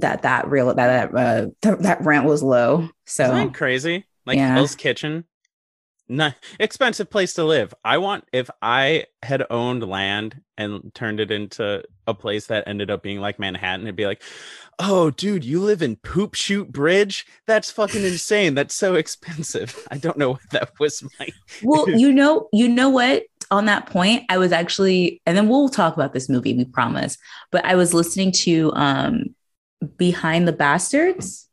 that 0.00 0.22
that 0.22 0.48
real 0.48 0.66
that 0.74 0.76
that 0.76 1.14
uh, 1.14 1.46
th- 1.62 1.78
that 1.80 2.02
rent 2.02 2.24
was 2.24 2.42
low. 2.42 2.88
So 3.06 3.50
crazy? 3.50 4.04
Like 4.26 4.36
Yeah. 4.36 4.54
Hell's 4.54 4.74
Kitchen, 4.74 5.24
not 6.08 6.34
expensive 6.60 7.10
place 7.10 7.34
to 7.34 7.44
live. 7.44 7.74
I 7.84 7.98
want 7.98 8.24
if 8.32 8.50
I 8.60 9.06
had 9.22 9.44
owned 9.50 9.86
land 9.86 10.40
and 10.56 10.92
turned 10.94 11.20
it 11.20 11.30
into 11.30 11.82
a 12.06 12.14
place 12.14 12.46
that 12.46 12.64
ended 12.66 12.90
up 12.90 13.02
being 13.02 13.20
like 13.20 13.38
Manhattan, 13.38 13.86
it'd 13.86 13.96
be 13.96 14.06
like, 14.06 14.22
oh, 14.78 15.10
dude, 15.10 15.44
you 15.44 15.60
live 15.60 15.82
in 15.82 15.96
Poop 15.96 16.34
Shoot 16.34 16.70
Bridge? 16.70 17.26
That's 17.46 17.70
fucking 17.70 18.04
insane. 18.04 18.54
That's 18.54 18.74
so 18.74 18.94
expensive. 18.94 19.86
I 19.90 19.98
don't 19.98 20.18
know 20.18 20.30
what 20.30 20.50
that 20.50 20.70
was. 20.78 21.02
My 21.18 21.28
well, 21.62 21.88
you 21.98 22.12
know, 22.12 22.48
you 22.52 22.68
know 22.68 22.90
what? 22.90 23.24
On 23.50 23.66
that 23.66 23.86
point, 23.86 24.24
I 24.30 24.38
was 24.38 24.50
actually, 24.50 25.20
and 25.26 25.36
then 25.36 25.48
we'll 25.48 25.68
talk 25.68 25.94
about 25.94 26.14
this 26.14 26.28
movie, 26.28 26.54
we 26.54 26.64
promise. 26.64 27.18
But 27.50 27.64
I 27.64 27.74
was 27.74 27.92
listening 27.92 28.32
to 28.32 28.72
um 28.74 29.34
Behind 29.96 30.46
the 30.46 30.52
Bastards. 30.52 31.48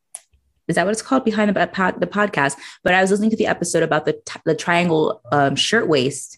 Is 0.67 0.75
that 0.75 0.86
what 0.86 0.91
it's 0.91 1.01
called? 1.01 1.25
Behind 1.25 1.50
the 1.50 1.95
the 1.98 2.07
podcast. 2.07 2.55
But 2.83 2.93
I 2.93 3.01
was 3.01 3.12
listening 3.12 3.31
to 3.31 3.36
the 3.36 3.48
episode 3.48 3.83
about 3.83 4.05
the 4.05 4.13
t- 4.13 4.39
the 4.45 4.55
triangle 4.55 5.21
um, 5.31 5.55
shirtwaist 5.55 6.38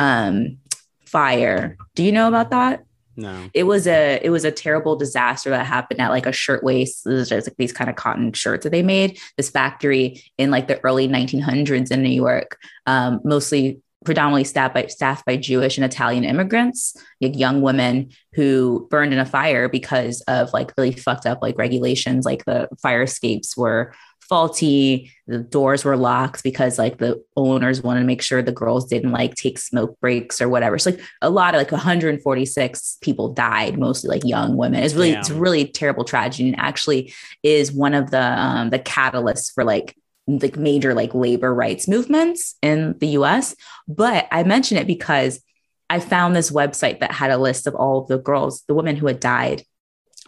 um 0.00 0.58
fire. 1.06 1.76
Do 1.94 2.02
you 2.02 2.12
know 2.12 2.28
about 2.28 2.50
that? 2.50 2.84
no. 3.18 3.50
it 3.52 3.64
was 3.64 3.86
a 3.88 4.20
it 4.22 4.30
was 4.30 4.44
a 4.44 4.52
terrible 4.52 4.94
disaster 4.94 5.50
that 5.50 5.66
happened 5.66 6.00
at 6.00 6.10
like 6.10 6.24
a 6.24 6.32
shirtwaist. 6.32 7.04
Was 7.04 7.28
just 7.28 7.48
like 7.48 7.56
these 7.56 7.72
kind 7.72 7.90
of 7.90 7.96
cotton 7.96 8.32
shirts 8.32 8.62
that 8.62 8.70
they 8.70 8.82
made. 8.82 9.18
This 9.36 9.50
factory 9.50 10.22
in 10.38 10.50
like 10.50 10.68
the 10.68 10.82
early 10.84 11.08
1900s 11.08 11.90
in 11.90 12.02
New 12.02 12.10
York, 12.10 12.58
um, 12.86 13.20
mostly 13.24 13.82
predominantly 14.08 14.44
staffed 14.44 14.72
by 14.72 14.86
staffed 14.86 15.26
by 15.26 15.36
Jewish 15.36 15.76
and 15.76 15.84
Italian 15.84 16.24
immigrants, 16.24 16.96
like 17.20 17.36
young 17.36 17.60
women 17.60 18.08
who 18.32 18.88
burned 18.90 19.12
in 19.12 19.18
a 19.18 19.26
fire 19.26 19.68
because 19.68 20.22
of 20.22 20.50
like 20.54 20.72
really 20.78 20.92
fucked 20.92 21.26
up 21.26 21.42
like 21.42 21.58
regulations. 21.58 22.24
Like 22.24 22.46
the 22.46 22.70
fire 22.80 23.02
escapes 23.02 23.54
were 23.54 23.92
faulty 24.26 25.10
the 25.26 25.38
doors 25.38 25.84
were 25.84 25.96
locked 25.96 26.42
because 26.42 26.78
like 26.78 26.98
the 26.98 27.22
owners 27.34 27.82
wanted 27.82 28.00
to 28.00 28.06
make 28.06 28.20
sure 28.20 28.42
the 28.42 28.52
girls 28.52 28.84
didn't 28.86 29.12
like 29.12 29.34
take 29.34 29.58
smoke 29.58 29.98
breaks 30.00 30.38
or 30.38 30.50
whatever 30.50 30.76
so 30.78 30.90
like 30.90 31.00
a 31.22 31.30
lot 31.30 31.54
of 31.54 31.58
like 31.58 31.72
146 31.72 32.98
people 33.00 33.32
died 33.32 33.78
mostly 33.78 34.10
like 34.10 34.22
young 34.26 34.54
women 34.58 34.82
it's 34.82 34.92
really 34.92 35.12
it's 35.12 35.30
a 35.30 35.34
really 35.34 35.66
terrible 35.66 36.04
tragedy 36.04 36.50
and 36.50 36.60
actually 36.60 37.10
is 37.42 37.72
one 37.72 37.94
of 37.94 38.10
the 38.10 38.20
um 38.20 38.68
the 38.68 38.78
catalysts 38.78 39.50
for 39.50 39.64
like 39.64 39.96
like 40.28 40.56
major 40.56 40.94
like 40.94 41.14
labor 41.14 41.52
rights 41.52 41.88
movements 41.88 42.56
in 42.62 42.96
the 42.98 43.08
US 43.08 43.56
but 43.88 44.28
I 44.30 44.42
mention 44.42 44.76
it 44.76 44.86
because 44.86 45.40
I 45.90 46.00
found 46.00 46.36
this 46.36 46.50
website 46.50 47.00
that 47.00 47.12
had 47.12 47.30
a 47.30 47.38
list 47.38 47.66
of 47.66 47.74
all 47.74 48.02
of 48.02 48.08
the 48.08 48.18
girls 48.18 48.62
the 48.68 48.74
women 48.74 48.96
who 48.96 49.06
had 49.06 49.20
died. 49.20 49.62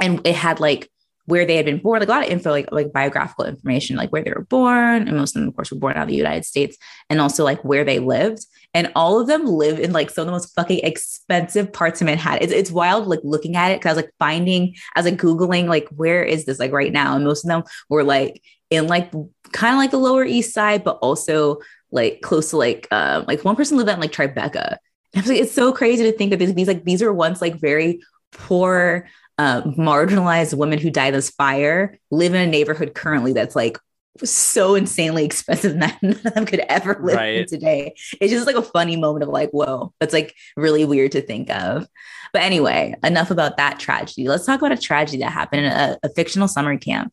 And 0.00 0.26
it 0.26 0.34
had 0.34 0.60
like 0.60 0.90
where 1.26 1.44
they 1.44 1.56
had 1.56 1.66
been 1.66 1.78
born, 1.78 2.00
like 2.00 2.08
a 2.08 2.12
lot 2.12 2.24
of 2.24 2.30
info, 2.30 2.50
like 2.50 2.72
like 2.72 2.92
biographical 2.92 3.44
information, 3.44 3.96
like 3.96 4.10
where 4.10 4.22
they 4.22 4.32
were 4.32 4.46
born, 4.48 5.06
and 5.06 5.16
most 5.16 5.36
of 5.36 5.40
them, 5.40 5.48
of 5.48 5.56
course, 5.56 5.70
were 5.70 5.78
born 5.78 5.96
out 5.96 6.04
of 6.04 6.08
the 6.08 6.16
United 6.16 6.44
States, 6.44 6.76
and 7.10 7.20
also 7.20 7.44
like 7.44 7.62
where 7.64 7.84
they 7.84 7.98
lived. 7.98 8.46
And 8.72 8.92
all 8.94 9.20
of 9.20 9.26
them 9.26 9.46
live 9.46 9.80
in 9.80 9.92
like 9.92 10.10
some 10.10 10.22
of 10.22 10.26
the 10.26 10.32
most 10.32 10.54
fucking 10.54 10.80
expensive 10.84 11.72
parts 11.72 12.00
of 12.00 12.06
Manhattan. 12.06 12.44
It's, 12.44 12.52
it's 12.52 12.70
wild, 12.70 13.08
like 13.08 13.20
looking 13.24 13.56
at 13.56 13.72
it, 13.72 13.80
because 13.80 13.90
I 13.90 13.94
was 13.94 14.04
like 14.04 14.14
finding, 14.18 14.76
I 14.94 15.00
was 15.00 15.10
like 15.10 15.20
googling, 15.20 15.66
like 15.66 15.88
where 15.88 16.22
is 16.22 16.44
this 16.44 16.60
like 16.60 16.72
right 16.72 16.92
now, 16.92 17.16
and 17.16 17.24
most 17.24 17.44
of 17.44 17.48
them 17.48 17.64
were 17.88 18.04
like 18.04 18.42
in 18.70 18.86
like 18.86 19.10
kind 19.52 19.74
of 19.74 19.78
like 19.78 19.90
the 19.90 19.98
Lower 19.98 20.24
East 20.24 20.54
Side, 20.54 20.84
but 20.84 20.98
also 21.02 21.58
like 21.90 22.20
close 22.20 22.50
to 22.50 22.56
like 22.56 22.86
um 22.92 23.24
like 23.26 23.44
one 23.44 23.56
person 23.56 23.76
lived 23.76 23.90
in 23.90 23.98
like 23.98 24.12
Tribeca. 24.12 24.76
I 25.16 25.20
was 25.20 25.26
like, 25.26 25.40
it's 25.40 25.52
so 25.52 25.72
crazy 25.72 26.04
to 26.04 26.12
think 26.12 26.30
that 26.30 26.36
these, 26.36 26.54
these 26.54 26.68
like 26.68 26.84
these 26.84 27.02
are 27.02 27.12
once 27.12 27.40
like 27.40 27.60
very 27.60 28.00
poor 28.30 29.08
uh, 29.38 29.62
marginalized 29.62 30.54
women 30.54 30.78
who 30.78 30.90
died 30.90 31.08
in 31.08 31.14
this 31.14 31.30
fire 31.30 31.98
live 32.12 32.34
in 32.34 32.40
a 32.40 32.46
neighborhood 32.46 32.94
currently 32.94 33.32
that's 33.32 33.56
like 33.56 33.78
so 34.24 34.74
insanely 34.74 35.24
expensive 35.24 35.74
that 35.80 36.02
none 36.02 36.12
of 36.12 36.22
them 36.34 36.46
could 36.46 36.60
ever 36.68 36.98
live 37.02 37.16
Right. 37.16 37.46
today. 37.48 37.94
It's 38.20 38.32
just 38.32 38.46
like 38.46 38.56
a 38.56 38.62
funny 38.62 38.96
moment 38.96 39.22
of 39.22 39.28
like, 39.28 39.50
whoa, 39.50 39.92
that's 40.00 40.12
like 40.12 40.34
really 40.56 40.84
weird 40.84 41.12
to 41.12 41.22
think 41.22 41.48
of. 41.50 41.86
But 42.32 42.42
anyway, 42.42 42.94
enough 43.04 43.30
about 43.30 43.56
that 43.56 43.78
tragedy. 43.80 44.28
Let's 44.28 44.46
talk 44.46 44.60
about 44.60 44.72
a 44.72 44.76
tragedy 44.80 45.18
that 45.18 45.32
happened 45.32 45.66
in 45.66 45.72
a, 45.72 45.98
a 46.02 46.08
fictional 46.10 46.48
summer 46.48 46.76
camp. 46.78 47.12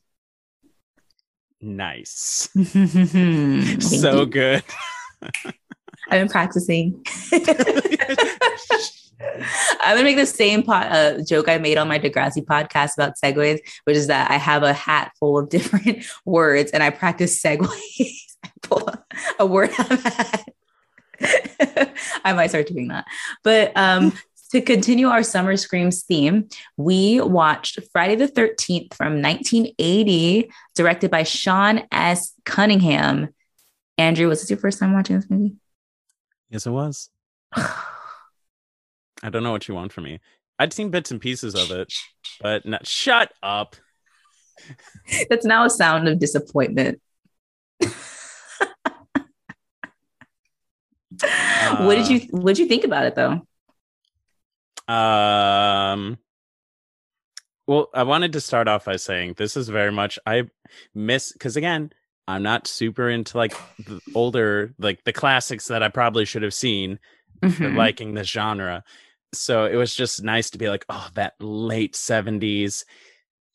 Nice. 1.62 2.50
So 3.80 4.26
good. 4.26 4.64
I've 6.10 6.22
been 6.22 6.30
practicing. 6.30 7.04
I'm 9.20 9.96
gonna 9.96 10.04
make 10.04 10.16
the 10.16 10.26
same 10.26 10.64
po- 10.64 10.74
uh, 10.74 11.24
joke 11.24 11.50
I 11.50 11.58
made 11.58 11.78
on 11.78 11.88
my 11.88 12.00
Degrassi 12.00 12.44
podcast 12.44 12.94
about 12.96 13.14
segues, 13.24 13.60
which 13.86 13.98
is 13.98 14.08
that 14.08 14.30
I 14.30 14.36
have 14.36 14.64
a 14.64 14.74
hat 14.74 15.12
full 15.20 15.38
of 15.38 15.50
different 15.50 16.06
words 16.26 16.72
and 16.72 16.84
I 16.84 16.90
practice 16.90 17.42
segues. 17.42 17.68
I 18.44 18.52
pull 18.62 18.90
a, 19.40 19.46
word 19.46 19.72
out 19.78 19.92
of 19.92 20.06
a 20.06 20.10
hat. 20.10 20.50
I 22.24 22.34
might 22.34 22.48
start 22.48 22.68
doing 22.68 22.90
that. 22.90 23.06
But 23.44 23.76
um, 23.76 24.14
to 24.52 24.62
continue 24.62 25.08
our 25.08 25.24
Summer 25.24 25.58
Screams 25.58 26.04
theme, 26.04 26.48
we 26.78 27.20
watched 27.20 27.80
Friday 27.92 28.16
the 28.16 28.28
13th 28.28 28.94
from 28.94 29.22
1980, 29.22 30.52
directed 30.76 31.10
by 31.10 31.24
Sean 31.24 31.82
S. 31.92 32.34
Cunningham. 32.46 33.30
Andrew, 33.98 34.28
was 34.28 34.42
this 34.42 34.52
your 34.52 34.60
first 34.60 34.80
time 34.80 34.94
watching 34.94 35.16
this 35.16 35.30
movie? 35.30 35.56
yes, 36.50 36.68
it 36.68 36.72
was. 36.72 37.10
I 39.28 39.30
don't 39.30 39.44
know 39.44 39.52
what 39.52 39.68
you 39.68 39.76
want 39.76 39.92
from 39.92 40.06
me. 40.06 40.22
I'd 40.58 40.72
seen 40.72 40.90
bits 40.90 41.12
and 41.12 41.20
pieces 41.20 41.54
of 41.54 41.70
it, 41.70 41.94
but 42.42 42.66
not, 42.66 42.88
shut 42.88 43.34
up. 43.44 43.76
That's 45.30 45.46
now 45.46 45.66
a 45.66 45.70
sound 45.70 46.08
of 46.08 46.18
disappointment. 46.18 47.02
what 47.82 47.94
did 51.96 52.08
you 52.08 52.22
what 52.32 52.56
did 52.56 52.60
you 52.60 52.68
think 52.68 52.86
about 52.86 53.06
it 53.06 53.16
though? 53.16 53.42
Um. 54.92 56.18
Well, 57.68 57.90
I 57.94 58.04
wanted 58.04 58.32
to 58.32 58.40
start 58.40 58.70
off 58.70 58.86
by 58.86 58.96
saying 58.96 59.34
this 59.36 59.58
is 59.58 59.68
very 59.68 59.92
much 59.92 60.18
I 60.26 60.44
miss 60.96 61.34
because 61.34 61.58
again, 61.58 61.92
I'm 62.30 62.44
not 62.44 62.66
super 62.66 63.10
into 63.10 63.36
like 63.38 63.54
the 63.78 64.00
older 64.16 64.74
like 64.80 65.04
the 65.04 65.12
classics 65.12 65.68
that 65.68 65.84
I 65.84 65.90
probably 65.90 66.24
should 66.24 66.44
have 66.44 66.54
seen 66.54 66.98
for 67.42 67.50
Mhm. 67.50 67.76
liking 67.76 68.14
this 68.14 68.30
genre. 68.30 68.86
So 69.34 69.66
it 69.66 69.76
was 69.76 69.94
just 69.94 70.24
nice 70.24 70.50
to 70.52 70.58
be 70.58 70.70
like, 70.70 70.86
oh, 70.90 71.08
that 71.16 71.34
late 71.40 71.94
70s, 71.96 72.84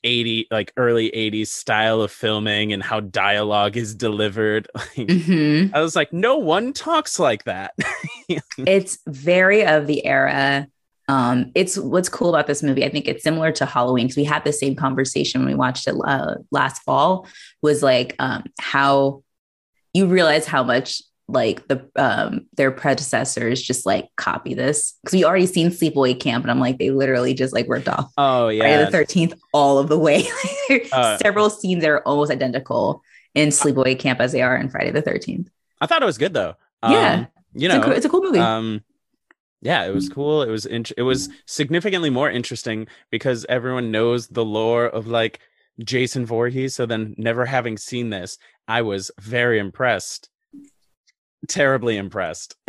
80 0.05 0.49
like 0.51 0.73
early 0.77 1.11
80s 1.11 1.47
style 1.49 2.03
of 2.03 2.11
filming 2.11 2.73
and 2.73 2.83
how 2.83 3.01
dialogue 3.01 3.77
is 3.77 3.95
delivered. 3.95 4.69
Like, 4.75 5.09
Mhm. 5.09 5.71
I 5.73 5.81
was 5.81 5.97
like, 5.97 6.13
no 6.13 6.37
one 6.39 6.73
talks 6.73 7.19
like 7.19 7.45
that. 7.45 7.75
It's 8.59 8.99
very 9.07 9.65
of 9.67 9.87
the 9.87 10.05
era. 10.07 10.67
Um, 11.09 11.53
it's 11.55 11.77
what's 11.77 12.09
cool 12.09 12.29
about 12.31 12.47
this 12.47 12.63
movie. 12.63 12.85
I 12.85 12.89
think 12.89 13.07
it's 13.09 13.23
similar 13.25 13.53
to 13.53 13.67
Halloween 13.67 14.07
because 14.07 14.17
we 14.17 14.25
had 14.25 14.45
the 14.45 14.53
same 14.53 14.75
conversation 14.77 15.41
when 15.41 15.49
we 15.49 15.55
watched 15.55 15.87
it 15.89 15.95
uh, 16.05 16.37
last 16.51 16.83
fall. 16.83 17.27
Was 17.61 17.83
like 17.83 18.15
um, 18.19 18.45
how 18.59 19.23
you 19.93 20.07
realize 20.07 20.47
how 20.47 20.63
much 20.63 21.03
like 21.29 21.67
the 21.69 21.89
um, 21.97 22.47
their 22.57 22.71
predecessors 22.71 23.63
just 23.63 23.87
like 23.87 24.09
copy 24.17 24.55
this 24.55 24.95
because 25.03 25.15
we 25.15 25.25
already 25.25 25.47
seen 25.47 25.69
Sleepaway 25.71 26.19
Camp, 26.19 26.45
and 26.45 26.51
I'm 26.51 26.61
like 26.61 26.79
they 26.79 26.91
literally 26.91 27.33
just 27.35 27.55
like 27.55 27.67
ripped 27.69 27.89
off 27.89 28.13
oh 28.19 28.47
Friday 28.49 28.57
yeah. 28.59 28.85
the 28.85 28.91
Thirteenth 28.91 29.35
all 29.53 29.79
of 29.79 29.89
the 29.89 29.99
way. 29.99 30.25
Uh, 30.93 31.19
Several 31.19 31.51
scenes 31.51 31.83
that 31.83 31.91
are 31.91 32.01
almost 32.09 32.31
identical 32.33 33.03
in 33.35 33.51
Sleepaway 33.51 33.99
Camp 33.99 34.21
as 34.21 34.33
they 34.33 34.41
are 34.43 34.57
in 34.57 34.69
Friday 34.71 34.91
the 34.91 35.03
Thirteenth. 35.03 35.51
I 35.81 35.87
thought 35.87 36.03
it 36.03 36.07
was 36.07 36.17
good 36.19 36.33
though. 36.33 36.55
Yeah. 36.83 37.13
Um, 37.15 37.29
you 37.55 37.67
It's, 37.69 37.75
know, 37.75 37.81
a, 37.81 37.85
cool- 37.85 37.93
it's 37.93 38.07
a 38.07 38.09
cool 38.09 38.23
movie. 38.23 38.39
um 38.39 38.83
yeah 39.61 39.85
it 39.85 39.95
was 39.95 40.09
cool 40.09 40.43
it 40.43 40.49
was 40.51 40.67
int- 40.67 40.93
it 40.97 41.03
was 41.03 41.29
significantly 41.47 42.11
more 42.11 42.29
interesting 42.31 42.87
because 43.11 43.45
everyone 43.49 43.91
knows 43.93 44.27
the 44.29 44.45
lore 44.45 44.87
of 44.87 45.07
like 45.07 45.39
jason 45.85 46.27
Voorhees. 46.27 46.75
so 46.75 46.85
then 46.87 47.15
never 47.19 47.45
having 47.45 47.77
seen 47.77 48.11
this 48.11 48.39
i 48.67 48.83
was 48.83 49.11
very 49.21 49.59
impressed 49.61 50.31
terribly 51.49 51.97
impressed 51.97 52.57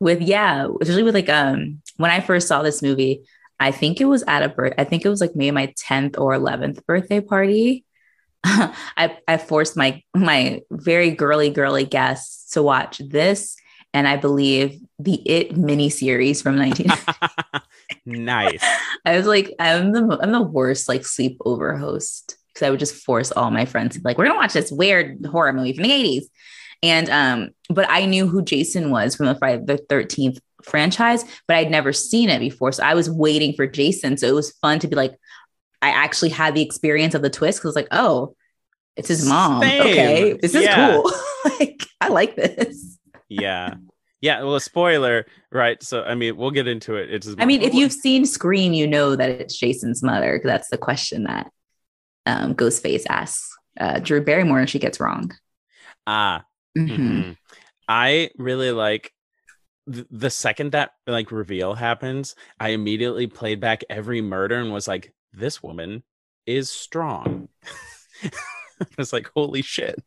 with 0.00 0.20
yeah, 0.20 0.68
especially 0.80 1.02
with 1.02 1.14
like 1.14 1.28
um 1.28 1.80
when 1.96 2.10
I 2.10 2.20
first 2.20 2.48
saw 2.48 2.62
this 2.62 2.82
movie, 2.82 3.24
I 3.60 3.70
think 3.70 4.00
it 4.00 4.06
was 4.06 4.24
at 4.26 4.42
a 4.42 4.48
birth. 4.48 4.74
I 4.78 4.84
think 4.84 5.04
it 5.04 5.08
was 5.08 5.20
like 5.20 5.34
maybe 5.34 5.50
my 5.50 5.72
tenth 5.76 6.18
or 6.18 6.34
eleventh 6.34 6.84
birthday 6.86 7.20
party. 7.20 7.84
I 8.44 9.16
I 9.26 9.38
forced 9.38 9.76
my 9.76 10.02
my 10.14 10.60
very 10.70 11.10
girly 11.10 11.50
girly 11.50 11.84
guests 11.84 12.50
to 12.52 12.62
watch 12.62 12.98
this, 12.98 13.56
and 13.92 14.06
I 14.06 14.16
believe 14.16 14.80
the 14.98 15.22
It 15.26 15.54
miniseries 15.54 16.42
from 16.42 16.56
nineteen. 16.56 16.90
nice 18.06 18.64
I 19.04 19.16
was 19.16 19.26
like, 19.26 19.54
I'm 19.58 19.92
the 19.92 20.18
I'm 20.20 20.32
the 20.32 20.42
worst 20.42 20.88
like 20.88 21.02
sleepover 21.02 21.78
host 21.78 22.36
because 22.48 22.66
I 22.66 22.70
would 22.70 22.80
just 22.80 22.94
force 22.94 23.32
all 23.32 23.50
my 23.50 23.64
friends 23.64 23.94
to 23.94 24.00
be 24.00 24.04
like, 24.08 24.18
we're 24.18 24.26
gonna 24.26 24.38
watch 24.38 24.52
this 24.52 24.70
weird 24.72 25.24
horror 25.24 25.52
movie 25.52 25.72
from 25.72 25.84
the 25.84 25.90
80s. 25.90 26.24
And 26.84 27.08
um, 27.10 27.50
but 27.70 27.86
I 27.88 28.04
knew 28.06 28.28
who 28.28 28.42
Jason 28.42 28.90
was 28.90 29.16
from 29.16 29.26
the 29.26 29.34
Friday 29.34 29.64
the 29.64 29.78
13th 29.90 30.38
franchise, 30.62 31.24
but 31.48 31.56
I'd 31.56 31.70
never 31.70 31.92
seen 31.92 32.28
it 32.28 32.38
before. 32.40 32.72
So 32.72 32.82
I 32.84 32.94
was 32.94 33.08
waiting 33.10 33.54
for 33.54 33.66
Jason. 33.66 34.16
So 34.16 34.26
it 34.26 34.34
was 34.34 34.52
fun 34.62 34.78
to 34.80 34.88
be 34.88 34.94
like, 34.96 35.14
I 35.82 35.88
actually 35.88 36.30
had 36.30 36.54
the 36.54 36.62
experience 36.62 37.14
of 37.14 37.22
the 37.22 37.30
twist 37.30 37.58
because 37.60 37.74
like, 37.76 37.88
oh, 37.90 38.36
it's 38.96 39.08
his 39.08 39.26
mom. 39.28 39.62
Same. 39.62 39.80
Okay, 39.80 40.32
this 40.40 40.54
is 40.54 40.62
Yeah. 40.64 40.92
cool. 40.94 41.10
like, 41.58 41.82
I 42.00 42.08
like 42.08 42.36
this. 42.36 42.98
yeah 43.28 43.74
yeah 44.20 44.42
well 44.42 44.58
spoiler 44.60 45.26
right 45.52 45.82
so 45.82 46.02
i 46.04 46.14
mean 46.14 46.34
we'll 46.36 46.50
get 46.50 46.66
into 46.66 46.94
it 46.96 47.12
it's 47.12 47.28
I 47.38 47.44
mean, 47.44 47.60
if 47.62 47.74
you've 47.74 47.92
seen 47.92 48.24
Scream, 48.24 48.72
you 48.72 48.86
know 48.86 49.16
that 49.16 49.28
it's 49.28 49.58
Jason's 49.58 50.02
mother. 50.02 50.40
That's 50.42 50.68
the 50.70 50.78
question 50.78 51.24
that 51.24 51.50
um, 52.26 52.54
Ghostface 52.54 53.04
asks 53.08 53.46
uh, 53.78 53.98
Drew 53.98 54.22
Barrymore, 54.24 54.60
and 54.60 54.70
she 54.70 54.78
gets 54.78 54.98
wrong. 55.00 55.32
ah 56.06 56.42
Mhm. 56.76 56.88
Mhm. 56.88 57.36
I 57.88 58.30
really 58.38 58.70
like 58.72 59.12
th- 59.92 60.06
the 60.10 60.30
second 60.30 60.72
that 60.72 60.92
like 61.06 61.30
reveal 61.30 61.74
happens, 61.74 62.34
I 62.58 62.70
immediately 62.70 63.26
played 63.26 63.60
back 63.60 63.84
every 63.90 64.20
murder 64.20 64.56
and 64.56 64.72
was 64.72 64.88
like, 64.88 65.12
this 65.32 65.62
woman 65.62 66.02
is 66.46 66.70
strong. 66.70 67.48
I 68.24 68.86
was 68.98 69.12
like, 69.12 69.30
holy 69.34 69.62
shit. 69.62 70.02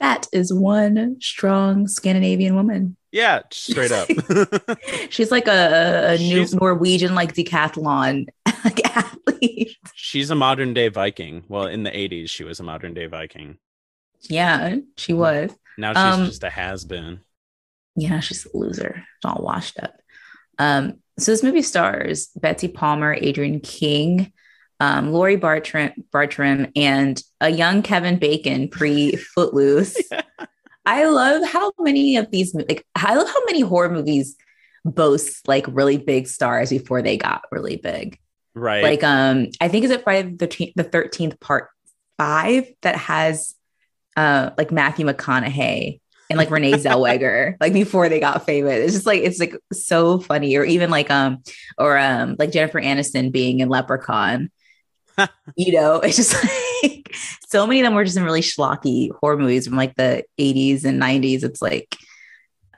That 0.00 0.28
is 0.32 0.52
one 0.52 1.16
strong 1.20 1.88
Scandinavian 1.88 2.54
woman. 2.54 2.96
Yeah, 3.10 3.42
straight 3.50 3.90
up. 3.90 4.08
She's 5.10 5.32
like 5.32 5.48
a, 5.48 6.14
a 6.14 6.18
new 6.18 6.46
Norwegian 6.52 7.14
like 7.14 7.34
decathlon 7.34 8.26
like 8.64 8.96
athlete. 8.96 9.76
She's 9.94 10.30
a 10.30 10.34
modern 10.34 10.74
day 10.74 10.88
Viking. 10.88 11.44
Well, 11.48 11.66
in 11.66 11.82
the 11.82 11.90
80s, 11.90 12.30
she 12.30 12.44
was 12.44 12.60
a 12.60 12.64
modern 12.64 12.94
day 12.94 13.06
Viking. 13.06 13.58
Yeah, 14.22 14.76
she 14.96 15.12
was. 15.12 15.50
Now 15.76 15.92
she's 15.92 16.18
Um, 16.18 16.26
just 16.26 16.44
a 16.44 16.50
has 16.50 16.84
been. 16.84 17.20
Yeah, 17.96 18.20
she's 18.20 18.46
a 18.46 18.56
loser. 18.56 18.94
She's 18.96 19.30
all 19.30 19.42
washed 19.42 19.78
up. 19.80 19.94
Um, 20.58 20.94
so 21.18 21.32
this 21.32 21.42
movie 21.42 21.62
stars 21.62 22.28
Betsy 22.36 22.68
Palmer, 22.68 23.14
Adrienne 23.14 23.60
King, 23.60 24.32
um, 24.80 25.12
Laurie 25.12 25.36
Bartram, 25.36 25.92
Bartram, 26.12 26.68
and 26.76 27.20
a 27.40 27.48
young 27.48 27.82
Kevin 27.82 28.18
Bacon 28.18 28.68
pre 28.68 29.16
Footloose. 29.16 29.96
I 30.86 31.04
love 31.06 31.48
how 31.48 31.72
many 31.78 32.16
of 32.16 32.30
these 32.30 32.54
like 32.54 32.86
I 32.94 33.14
love 33.14 33.28
how 33.28 33.44
many 33.46 33.60
horror 33.60 33.90
movies 33.90 34.36
boast 34.84 35.46
like 35.46 35.66
really 35.68 35.98
big 35.98 36.26
stars 36.28 36.70
before 36.70 37.02
they 37.02 37.16
got 37.16 37.42
really 37.50 37.76
big. 37.76 38.18
Right. 38.54 38.82
Like 38.82 39.04
um, 39.04 39.48
I 39.60 39.68
think 39.68 39.84
is 39.84 39.90
it 39.90 40.02
Friday 40.02 40.30
the 40.30 40.36
thirteenth, 40.38 40.72
the 40.76 40.84
thirteenth 40.84 41.38
part 41.40 41.68
five 42.16 42.68
that 42.82 42.96
has 42.96 43.54
uh 44.18 44.50
like 44.58 44.72
Matthew 44.72 45.06
McConaughey 45.06 46.00
and 46.28 46.36
like 46.36 46.50
Renee 46.50 46.72
Zellweger, 46.72 47.56
like 47.60 47.72
before 47.72 48.08
they 48.08 48.20
got 48.20 48.44
famous. 48.44 48.84
It's 48.84 48.92
just 48.92 49.06
like 49.06 49.22
it's 49.22 49.38
like 49.38 49.54
so 49.72 50.18
funny. 50.18 50.56
Or 50.56 50.64
even 50.64 50.90
like 50.90 51.10
um 51.10 51.42
or 51.78 51.96
um 51.96 52.34
like 52.38 52.50
Jennifer 52.50 52.80
Aniston 52.80 53.30
being 53.30 53.60
in 53.60 53.68
Leprechaun. 53.68 54.50
you 55.56 55.72
know, 55.72 56.00
it's 56.00 56.16
just 56.16 56.34
like 56.34 57.14
so 57.48 57.66
many 57.66 57.80
of 57.80 57.84
them 57.84 57.94
were 57.94 58.04
just 58.04 58.16
in 58.16 58.24
really 58.24 58.40
schlocky 58.40 59.10
horror 59.20 59.38
movies 59.38 59.66
from 59.66 59.76
like 59.76 59.94
the 59.94 60.24
80s 60.38 60.84
and 60.84 61.00
90s. 61.00 61.44
It's 61.44 61.62
like 61.62 61.96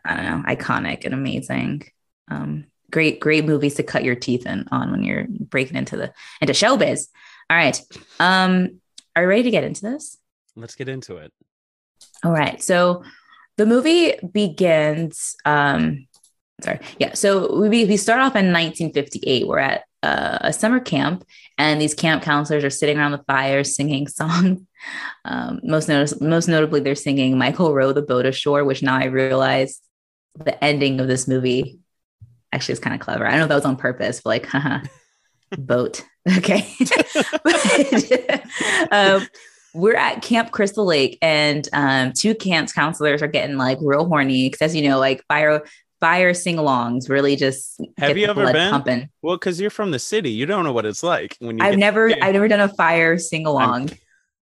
I 0.04 0.16
don't 0.16 0.24
know, 0.24 0.42
iconic 0.46 1.04
and 1.04 1.14
amazing. 1.14 1.84
Um, 2.28 2.66
great, 2.90 3.18
great 3.18 3.44
movies 3.44 3.74
to 3.76 3.82
cut 3.82 4.04
your 4.04 4.14
teeth 4.14 4.46
in 4.46 4.68
on 4.70 4.90
when 4.90 5.02
you're 5.02 5.26
breaking 5.28 5.76
into 5.76 5.96
the 5.96 6.12
into 6.40 6.52
showbiz. 6.52 7.08
All 7.48 7.56
right. 7.56 7.80
Um, 8.18 8.80
are 9.16 9.22
you 9.22 9.28
ready 9.28 9.42
to 9.44 9.50
get 9.50 9.64
into 9.64 9.82
this? 9.82 10.19
Let's 10.56 10.74
get 10.74 10.88
into 10.88 11.16
it. 11.16 11.32
All 12.24 12.32
right. 12.32 12.62
So 12.62 13.02
the 13.56 13.66
movie 13.66 14.14
begins. 14.32 15.36
Um, 15.44 16.06
sorry. 16.62 16.80
Yeah. 16.98 17.14
So 17.14 17.60
we 17.60 17.84
we 17.84 17.96
start 17.96 18.20
off 18.20 18.36
in 18.36 18.52
1958. 18.52 19.46
We're 19.46 19.58
at 19.58 19.84
uh, 20.02 20.38
a 20.40 20.52
summer 20.52 20.80
camp, 20.80 21.24
and 21.58 21.80
these 21.80 21.94
camp 21.94 22.22
counselors 22.22 22.64
are 22.64 22.70
sitting 22.70 22.98
around 22.98 23.12
the 23.12 23.24
fire 23.26 23.64
singing 23.64 24.08
songs. 24.08 24.60
Um, 25.24 25.60
most 25.62 25.88
notice, 25.88 26.20
most 26.20 26.48
notably, 26.48 26.80
they're 26.80 26.94
singing 26.94 27.38
"Michael 27.38 27.74
Row 27.74 27.92
the 27.92 28.02
Boat 28.02 28.26
Ashore," 28.26 28.64
which 28.64 28.82
now 28.82 28.96
I 28.96 29.04
realize 29.04 29.80
the 30.36 30.62
ending 30.62 31.00
of 31.00 31.08
this 31.08 31.26
movie 31.26 31.80
actually 32.52 32.74
is 32.74 32.80
kind 32.80 32.94
of 32.94 33.00
clever. 33.00 33.26
I 33.26 33.30
don't 33.30 33.38
know 33.38 33.44
if 33.44 33.48
that 33.50 33.54
was 33.56 33.64
on 33.64 33.76
purpose, 33.76 34.20
but 34.22 34.30
like, 34.30 34.46
haha, 34.52 34.80
boat. 35.58 36.04
Okay. 36.38 36.68
but, 37.44 38.42
um, 38.92 39.26
we're 39.74 39.96
at 39.96 40.22
Camp 40.22 40.50
Crystal 40.50 40.84
Lake, 40.84 41.18
and 41.22 41.68
um, 41.72 42.12
two 42.12 42.34
camps 42.34 42.72
counselors 42.72 43.22
are 43.22 43.28
getting 43.28 43.56
like 43.56 43.78
real 43.80 44.06
horny 44.06 44.48
because, 44.48 44.62
as 44.62 44.76
you 44.76 44.88
know, 44.88 44.98
like 44.98 45.24
fire 45.28 45.62
fire 46.00 46.32
sing-alongs 46.32 47.10
really 47.10 47.36
just 47.36 47.80
Have 47.98 48.16
you 48.16 48.26
ever 48.26 48.52
been? 48.52 48.70
pumping. 48.70 49.10
Well, 49.20 49.36
because 49.36 49.60
you're 49.60 49.70
from 49.70 49.90
the 49.90 49.98
city, 49.98 50.30
you 50.30 50.46
don't 50.46 50.64
know 50.64 50.72
what 50.72 50.86
it's 50.86 51.02
like 51.02 51.36
when 51.40 51.58
you. 51.58 51.64
I've 51.64 51.78
never. 51.78 52.10
I've 52.22 52.32
never 52.32 52.48
done 52.48 52.60
a 52.60 52.68
fire 52.68 53.18
sing-along. 53.18 53.90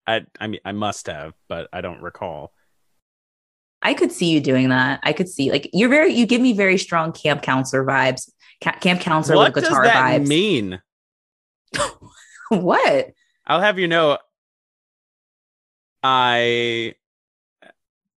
I, 0.07 0.27
I 0.39 0.49
mean, 0.49 0.61
I 0.65 0.73
must 0.73 1.07
have, 1.07 1.33
but 1.49 1.69
I 1.73 1.81
don't 1.81 2.03
recall. 2.03 2.53
I 3.81 3.95
could 3.95 4.13
see 4.13 4.31
you 4.31 4.41
doing 4.41 4.71
that. 4.71 5.01
I 5.03 5.13
could 5.13 5.29
see 5.29 5.51
like 5.51 5.69
you're 5.73 5.91
very 5.91 6.15
you 6.15 6.27
give 6.27 6.41
me 6.41 6.55
very 6.55 6.79
strong 6.79 7.13
camp 7.13 7.43
counselor 7.43 7.85
vibes. 7.85 8.31
Ca- 8.63 8.79
camp 8.79 9.01
counselor 9.01 9.37
what 9.37 9.55
with 9.55 9.65
does 9.65 9.71
guitar 9.71 9.85
that 9.85 10.21
vibes. 10.23 10.27
mean? 10.27 10.81
what? 12.49 13.11
I'll 13.47 13.61
have 13.61 13.79
you 13.79 13.89
know, 13.89 14.19
I 16.05 16.95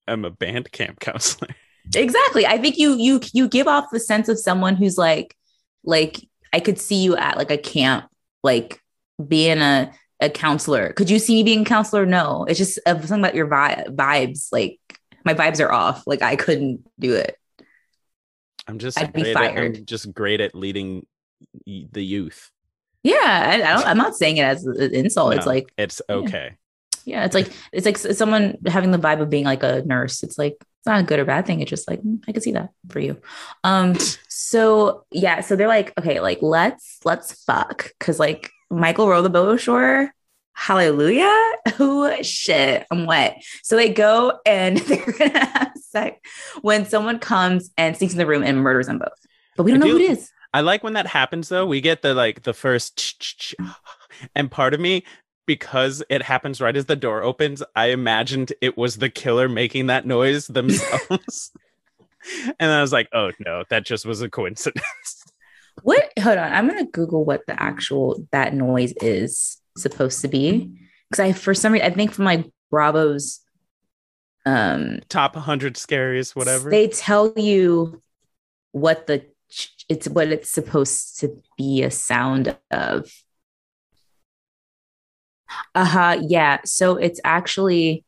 am 0.09 0.25
a 0.25 0.31
band 0.31 0.71
camp 0.73 1.01
counselor. 1.01 1.55
Exactly. 1.95 2.45
I 2.47 2.59
think 2.59 2.77
you 2.77 2.97
you 2.97 3.21
you 3.33 3.49
give 3.49 3.69
off 3.69 3.87
the 3.93 4.01
sense 4.01 4.29
of 4.29 4.39
someone 4.39 4.75
who's 4.75 4.99
like 4.99 5.37
like 5.85 6.21
I 6.53 6.59
could 6.59 6.81
see 6.81 6.97
you 6.97 7.17
at 7.17 7.37
like 7.37 7.53
a 7.53 7.57
camp 7.57 8.07
like 8.43 8.81
being 9.25 9.59
a 9.59 9.93
a 10.21 10.29
counselor. 10.29 10.93
Could 10.95 11.09
you 11.09 11.21
see 11.21 11.37
me 11.37 11.43
being 11.45 11.63
a 11.63 11.65
counselor? 11.65 12.05
No. 12.05 12.45
It's 12.49 12.59
just 12.59 12.81
uh, 12.87 12.95
something 12.95 13.21
about 13.21 13.35
your 13.37 13.47
vi- 13.47 13.85
vibes 13.89 14.49
like 14.51 14.81
my 15.25 15.35
vibes 15.35 15.65
are 15.65 15.71
off. 15.71 16.03
Like 16.07 16.23
I 16.23 16.35
couldn't 16.35 16.85
do 16.99 17.15
it. 17.15 17.37
I'm 18.67 18.79
just 18.79 18.99
I'd 18.99 19.13
be 19.13 19.23
great 19.23 19.37
at, 19.37 19.55
fired. 19.55 19.77
I'm 19.77 19.87
just 19.87 20.13
great 20.13 20.41
at 20.41 20.57
leading 20.57 21.07
the 21.65 22.05
youth. 22.05 22.51
Yeah, 23.05 23.15
I, 23.23 23.55
I 23.55 23.75
don't 23.75 23.87
I'm 23.87 23.97
not 23.97 24.17
saying 24.17 24.39
it 24.39 24.43
as 24.43 24.67
an 24.67 24.93
insult. 24.93 25.35
It's 25.35 25.47
like 25.47 25.73
it's 25.79 26.03
okay. 26.11 26.57
Yeah, 27.07 27.25
it's 27.25 27.35
like 27.35 27.51
it's 27.73 27.87
like 27.87 27.97
someone 27.97 28.57
having 28.67 28.91
the 28.91 28.99
vibe 28.99 29.23
of 29.23 29.31
being 29.31 29.45
like 29.45 29.63
a 29.63 29.83
nurse. 29.87 30.25
It's 30.25 30.37
like 30.37 30.55
it's 30.61 30.87
not 30.87 31.01
a 31.01 31.05
good 31.05 31.21
or 31.21 31.25
bad 31.25 31.47
thing. 31.47 31.61
It's 31.61 31.71
just 31.71 31.89
like 31.89 32.03
mm, 32.03 32.19
I 32.27 32.33
can 32.33 32.43
see 32.43 32.53
that 32.53 32.71
for 32.91 32.99
you. 32.99 33.17
Um. 33.63 33.95
So 34.29 35.07
yeah. 35.13 35.41
So 35.41 35.55
they're 35.55 35.69
like, 35.69 35.97
okay, 35.99 36.21
like 36.21 36.41
let's 36.43 36.99
let's 37.05 37.45
fuck 37.45 37.93
because 37.99 38.19
like 38.19 38.51
Michael 38.71 39.09
row 39.09 39.23
the 39.23 39.31
boat 39.31 39.55
ashore. 39.55 40.13
Hallelujah. 40.53 41.33
Oh 41.79 42.23
shit. 42.23 42.87
I'm 42.91 43.07
wet. 43.07 43.43
So 43.63 43.77
they 43.77 43.93
go 43.93 44.39
and 44.47 44.77
they're 44.87 45.13
gonna 45.13 45.45
have 45.45 45.73
sex 45.77 46.21
when 46.63 46.87
someone 46.87 47.19
comes 47.19 47.71
and 47.77 47.97
sneaks 47.97 48.15
in 48.15 48.19
the 48.19 48.27
room 48.27 48.43
and 48.43 48.59
murders 48.59 48.87
them 48.87 48.99
both. 48.99 49.19
But 49.57 49.65
we 49.65 49.73
don't 49.73 49.83
I 49.83 49.87
know 49.87 49.93
who 49.93 49.99
it 49.99 50.11
is. 50.11 50.31
I 50.55 50.61
like 50.61 50.83
when 50.83 50.95
that 50.95 51.07
happens 51.07 51.49
though. 51.49 51.67
We 51.67 51.81
get 51.81 52.03
the 52.03 52.15
like 52.15 52.45
the 52.45 52.55
first 52.55 53.55
and 54.35 54.51
part 54.51 54.75
of 54.75 54.81
me 54.81 55.05
because 55.47 56.03
it 56.09 56.23
happens 56.23 56.61
right 56.61 56.77
as 56.77 56.87
the 56.87 56.97
door 56.97 57.23
opens, 57.23 57.63
I 57.75 57.87
imagined 57.87 58.53
it 58.61 58.77
was 58.77 58.97
the 58.97 59.09
killer 59.09 59.49
making 59.49 59.87
that 59.87 60.07
noise 60.07 60.47
themselves. 60.49 61.53
and 62.61 62.71
I 62.71 62.81
was 62.81 62.93
like, 62.93 63.09
"Oh 63.13 63.31
no, 63.45 63.65
that 63.71 63.85
just 63.85 64.07
was 64.07 64.23
a 64.23 64.29
coincidence." 64.29 65.25
What? 65.83 66.11
Hold 66.19 66.39
on. 66.39 66.53
I'm 66.55 66.67
gonna 66.67 66.87
Google 66.87 67.27
what 67.27 67.43
the 67.47 67.63
actual 67.63 68.27
that 68.33 68.55
noise 68.55 68.95
is 69.03 69.61
supposed 69.77 70.23
to 70.23 70.29
be 70.29 70.75
because 71.11 71.21
I 71.21 71.33
for 71.33 71.53
some 71.53 71.75
reason 71.75 71.87
I 71.87 71.95
think 71.95 72.13
from 72.13 72.25
like 72.25 72.47
Bravo's 72.71 73.41
um 74.47 75.01
Top 75.11 75.35
100 75.37 75.77
scariest 75.77 76.35
whatever. 76.35 76.71
they 76.71 76.89
tell 76.89 77.31
you 77.37 78.01
what 78.73 79.07
the 79.07 79.27
it's 79.91 80.09
what 80.09 80.29
it's 80.29 80.51
supposed 80.51 81.21
to 81.21 81.43
be 81.59 81.83
a 81.83 81.91
sound 81.91 82.57
of. 82.71 83.11
Uh-huh. 85.75 86.21
Yeah. 86.27 86.59
So 86.65 86.97
it's 86.97 87.21
actually 87.25 88.05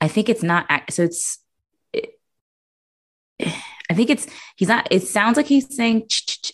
I 0.00 0.08
think 0.08 0.28
it's 0.28 0.42
not 0.42 0.66
so 0.90 1.04
it's 1.04 1.38
it, 1.92 2.10
I 3.90 3.94
think 3.94 4.10
it's 4.10 4.26
he's 4.56 4.68
not 4.68 4.88
it 4.90 5.02
sounds 5.02 5.36
like 5.36 5.46
he's 5.46 5.74
saying 5.74 6.08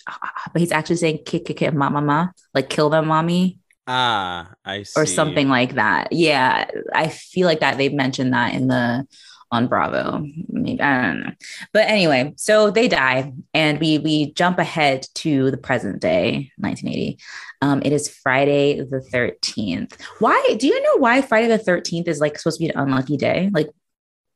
ah, 0.08 0.18
ah, 0.22 0.50
but 0.52 0.60
he's 0.60 0.72
actually 0.72 0.96
saying 0.96 1.20
kick 1.24 1.44
kick 1.46 1.56
kick 1.56 1.72
ma 1.72 1.88
ma 1.88 2.00
ma 2.00 2.28
like 2.52 2.68
kill 2.68 2.90
them 2.90 3.06
mommy 3.06 3.60
ah, 3.86 4.52
I 4.64 4.82
see. 4.82 5.00
or 5.00 5.06
something 5.06 5.48
like 5.48 5.74
that. 5.74 6.12
Yeah, 6.12 6.68
I 6.92 7.08
feel 7.08 7.46
like 7.46 7.60
that 7.60 7.78
they've 7.78 7.92
mentioned 7.92 8.34
that 8.34 8.54
in 8.54 8.68
the 8.68 9.06
on 9.50 9.66
Bravo. 9.66 10.24
Maybe 10.48 10.80
I 10.80 11.02
don't 11.02 11.20
know. 11.20 11.32
But 11.72 11.88
anyway, 11.88 12.34
so 12.36 12.70
they 12.70 12.88
die, 12.88 13.32
and 13.54 13.80
we 13.80 13.98
we 13.98 14.32
jump 14.32 14.58
ahead 14.58 15.06
to 15.16 15.50
the 15.50 15.56
present 15.56 16.00
day, 16.00 16.52
1980. 16.58 17.18
Um, 17.60 17.82
it 17.84 17.92
is 17.92 18.08
Friday 18.08 18.80
the 18.80 19.04
13th. 19.12 20.00
Why 20.20 20.56
do 20.58 20.66
you 20.66 20.82
know 20.82 20.98
why 20.98 21.22
Friday 21.22 21.48
the 21.48 21.58
13th 21.58 22.08
is 22.08 22.20
like 22.20 22.38
supposed 22.38 22.58
to 22.58 22.64
be 22.64 22.70
an 22.70 22.78
unlucky 22.78 23.16
day? 23.16 23.50
Like, 23.52 23.70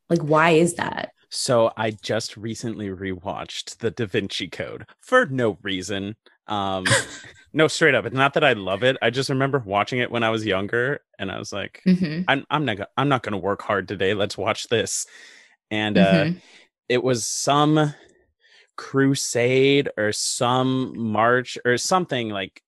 like 0.09 0.21
why 0.21 0.51
is 0.51 0.75
that? 0.75 1.13
So 1.31 1.73
I 1.79 1.93
just 1.93 2.37
recently 2.37 2.89
rewatched 2.89 3.79
The 3.79 3.91
Da 3.91 4.05
Vinci 4.05 4.49
Code 4.49 4.87
for 5.01 5.25
no 5.25 5.57
reason. 5.63 6.17
Um 6.47 6.87
no 7.53 7.69
straight 7.69 7.95
up. 7.95 8.07
It's 8.07 8.15
not 8.15 8.35
that 8.35 8.45
I 8.45 8.55
love 8.55 8.83
it. 8.83 8.97
I 9.03 9.11
just 9.11 9.31
remember 9.31 9.59
watching 9.65 9.99
it 9.99 10.11
when 10.11 10.23
I 10.23 10.31
was 10.31 10.45
younger 10.45 11.01
and 11.19 11.31
I 11.31 11.39
was 11.39 11.53
like, 11.53 11.83
Mhm, 11.87 12.25
I'm 12.29 12.45
I'm 12.51 12.65
not 12.65 12.79
I'm 12.97 13.09
not 13.09 13.23
going 13.23 13.33
to 13.33 13.39
work 13.39 13.63
hard 13.63 13.89
today. 13.89 14.15
Let's 14.15 14.39
watch 14.39 14.69
this. 14.69 15.07
And 15.71 15.99
uh 15.99 16.25
mhm. 16.25 16.41
it 16.89 17.03
was 17.03 17.27
some 17.27 17.95
crusade 18.77 19.89
or 19.97 20.13
some 20.13 20.99
march 20.99 21.59
or 21.65 21.77
something 21.77 22.31
like 22.31 22.63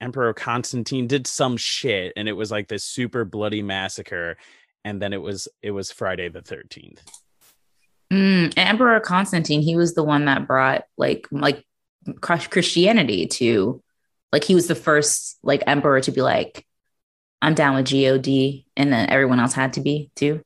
Emperor 0.00 0.32
Constantine 0.32 1.06
did 1.06 1.26
some 1.26 1.56
shit 1.56 2.12
and 2.16 2.28
it 2.28 2.32
was 2.32 2.50
like 2.50 2.68
this 2.68 2.84
super 2.84 3.24
bloody 3.24 3.62
massacre 3.62 4.36
and 4.84 5.00
then 5.00 5.12
it 5.12 5.20
was 5.20 5.48
it 5.62 5.70
was 5.72 5.92
Friday 5.92 6.28
the 6.28 6.40
13th. 6.40 6.98
Mm, 8.12 8.52
Emperor 8.56 8.98
Constantine, 9.00 9.62
he 9.62 9.76
was 9.76 9.94
the 9.94 10.02
one 10.02 10.24
that 10.24 10.46
brought 10.46 10.84
like 10.96 11.28
like 11.30 11.64
Christianity 12.20 13.26
to 13.26 13.82
like 14.32 14.44
he 14.44 14.54
was 14.54 14.66
the 14.66 14.74
first 14.74 15.38
like 15.42 15.62
emperor 15.66 16.00
to 16.00 16.12
be 16.12 16.22
like, 16.22 16.66
I'm 17.42 17.54
down 17.54 17.76
with 17.76 17.86
God, 17.86 18.64
and 18.76 18.92
then 18.92 19.10
everyone 19.10 19.40
else 19.40 19.52
had 19.52 19.74
to 19.74 19.80
be 19.80 20.10
too. 20.16 20.42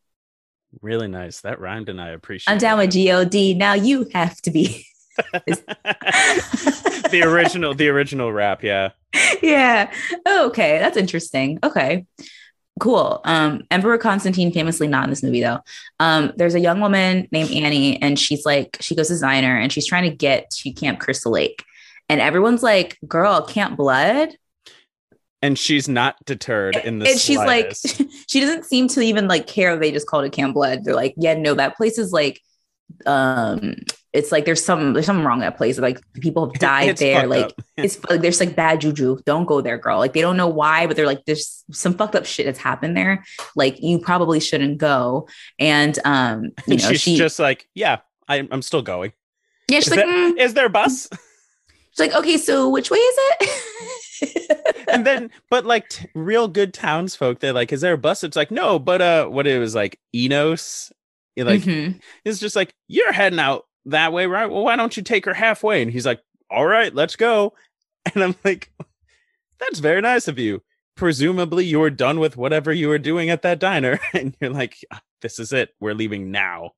Really 0.83 1.09
nice. 1.09 1.41
That 1.43 1.61
rhymed 1.61 1.89
and 1.89 2.01
I 2.01 2.11
appreciate 2.11 2.53
I'm 2.53 2.59
down 2.59 2.79
with 2.79 2.93
God. 2.95 3.59
Now 3.59 3.75
you 3.75 4.09
have 4.13 4.41
to 4.43 4.51
be. 4.51 4.87
the 5.47 7.23
original 7.25 7.75
the 7.75 7.89
original 7.89 8.33
rap, 8.33 8.63
yeah. 8.63 8.91
yeah. 9.43 9.93
Oh, 10.27 10.49
okay. 10.49 10.79
That's 10.79 10.97
interesting. 10.97 11.59
Okay. 11.63 12.07
Cool. 12.81 13.21
Um, 13.25 13.63
Emperor 13.71 13.99
Constantine 13.99 14.53
famously 14.53 14.89
not 14.89 15.05
in 15.05 15.11
this 15.11 15.23
movie 15.23 15.41
though. 15.41 15.61
Um, 16.01 16.33
there's 16.37 16.57
a 16.57 16.61
young 16.61 16.81
woman 16.81 17.29
named 17.31 17.53
Annie, 17.53 18.03
and 18.03 18.19
she's 18.19 18.45
like, 18.45 18.77
she 18.81 18.97
goes 18.97 19.09
to 19.09 19.15
Ziner 19.15 19.61
and 19.63 19.73
she's 19.73 19.87
trying 19.87 20.11
to 20.11 20.17
get 20.17 20.51
to 20.51 20.73
Camp 20.73 20.99
Crystal 20.99 21.31
Lake. 21.31 21.65
And 22.09 22.21
everyone's 22.21 22.63
like, 22.63 22.99
girl, 23.07 23.43
Camp 23.43 23.77
Blood. 23.77 24.31
And 25.41 25.59
she's 25.59 25.89
not 25.89 26.17
deterred 26.25 26.77
in 26.77 26.99
this. 26.99 27.13
and 27.13 27.21
she's 27.21 27.39
like, 27.39 27.75
she 28.29 28.41
doesn't 28.41 28.65
seem 28.65 28.89
to 28.89 29.01
even 29.03 29.29
like 29.29 29.47
care. 29.47 29.77
They 29.77 29.93
just 29.93 30.09
called 30.09 30.25
it 30.25 30.33
Camp 30.33 30.55
Blood. 30.55 30.85
They're 30.85 30.95
like, 30.95 31.15
yeah, 31.17 31.35
no, 31.35 31.55
that 31.55 31.77
place 31.77 31.99
is 31.99 32.13
like, 32.13 32.41
um, 33.07 33.77
it's 34.15 34.31
like 34.33 34.45
there's 34.47 34.65
some 34.65 34.95
there's 34.95 35.05
something 35.07 35.25
wrong 35.27 35.43
at 35.43 35.51
that 35.51 35.57
place. 35.59 35.79
Like 35.79 36.01
people 36.21 36.47
have 36.47 36.55
died 36.61 36.89
It's 36.91 37.01
there. 37.01 37.27
Like 37.27 37.53
it's 37.77 38.03
like 38.09 38.23
there's 38.23 38.41
like 38.41 38.55
bad 38.57 38.81
juju. 38.81 39.19
Don't 39.27 39.45
go 39.45 39.61
there, 39.61 39.77
girl. 39.77 39.99
Like 39.99 40.13
they 40.15 40.23
don't 40.23 40.37
know 40.39 40.49
why, 40.49 40.87
but 40.87 40.97
they're 40.97 41.05
like 41.07 41.25
there's 41.27 41.65
some 41.73 41.95
fucked 41.95 42.15
up 42.15 42.25
shit 42.25 42.47
that's 42.47 42.59
happened 42.59 42.97
there. 42.97 43.25
Like 43.57 43.83
you 43.83 43.99
probably 43.99 44.41
shouldn't 44.41 44.79
go. 44.79 45.29
And 45.59 45.99
um, 46.07 46.53
you 46.67 46.77
know, 46.79 46.89
she's 46.91 47.01
she 47.03 47.17
just 47.17 47.39
like, 47.39 47.67
yeah, 47.75 47.99
I, 48.29 48.47
I'm 48.51 48.63
still 48.63 48.83
going. 48.83 49.13
yeah, 49.69 49.81
she's 49.81 49.89
Is, 49.89 49.97
like, 49.97 50.07
there- 50.07 50.33
mm. 50.33 50.39
is 50.39 50.55
there 50.55 50.67
a 50.67 50.71
bus? 50.71 51.09
she's 51.91 51.99
like, 51.99 52.15
okay, 52.15 52.39
so 52.39 52.69
which 52.71 52.91
way 52.91 52.99
is 52.99 53.17
it? 53.19 53.51
and 54.89 55.05
then, 55.07 55.31
but 55.51 55.67
like 55.67 55.89
t- 55.89 56.09
real 56.15 56.49
good 56.49 56.73
townsfolk, 56.73 57.41
they're 57.41 57.53
like, 57.53 57.73
is 57.73 57.81
there 57.81 57.95
a 57.95 57.99
bus? 57.99 58.23
It's 58.25 58.37
like, 58.37 58.51
no, 58.51 58.79
but 58.79 59.03
uh, 59.03 59.27
what 59.27 59.47
it 59.47 59.59
was 59.59 59.75
like, 59.75 59.99
Enos, 60.15 60.93
You're 61.37 61.47
like 61.47 61.63
Mhm. 61.63 62.01
it's 62.25 62.39
just 62.39 62.55
like 62.57 62.73
you're 62.89 63.13
heading 63.13 63.41
out 63.41 63.65
that 63.87 64.13
way, 64.13 64.27
right? 64.27 64.51
Well, 64.51 64.65
why 64.65 64.77
don't 64.77 64.97
you 64.97 65.03
take 65.03 65.25
her 65.27 65.35
halfway? 65.35 65.83
And 65.83 65.91
he's 65.91 66.07
like, 66.07 66.21
all 66.51 66.67
right, 66.67 66.95
let's 66.95 67.17
go. 67.17 67.55
And 68.15 68.23
I'm 68.23 68.35
like, 68.45 68.71
that's 69.59 69.79
very 69.79 70.03
nice 70.03 70.29
of 70.29 70.39
you. 70.39 70.63
Presumably, 70.95 71.65
you 71.65 71.81
were 71.81 71.89
done 71.89 72.21
with 72.21 72.37
whatever 72.37 72.71
you 72.71 72.89
were 72.89 72.99
doing 72.99 73.31
at 73.31 73.41
that 73.43 73.59
diner, 73.59 73.99
and 74.13 74.37
you're 74.43 74.51
like, 74.51 74.77
"Ah, 74.93 75.01
this 75.23 75.39
is 75.39 75.55
it. 75.55 75.71
We're 75.81 75.95
leaving 75.95 76.31
now. 76.31 76.73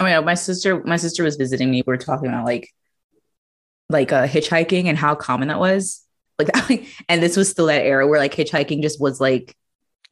Oh 0.00 0.06
yeah, 0.06 0.20
my 0.20 0.32
sister, 0.32 0.82
my 0.82 0.96
sister 0.96 1.22
was 1.24 1.36
visiting 1.36 1.70
me. 1.70 1.82
We 1.86 1.90
were 1.90 1.98
talking 1.98 2.28
about 2.28 2.46
like, 2.46 2.70
like 3.90 4.12
uh, 4.12 4.26
hitchhiking 4.26 4.86
and 4.86 4.96
how 4.96 5.14
common 5.14 5.48
that 5.48 5.60
was. 5.60 6.02
Like, 6.38 6.86
and 7.08 7.22
this 7.22 7.36
was 7.36 7.50
still 7.50 7.66
that 7.66 7.84
era 7.84 8.08
where 8.08 8.18
like 8.18 8.34
hitchhiking 8.34 8.80
just 8.80 8.98
was 8.98 9.20
like, 9.20 9.54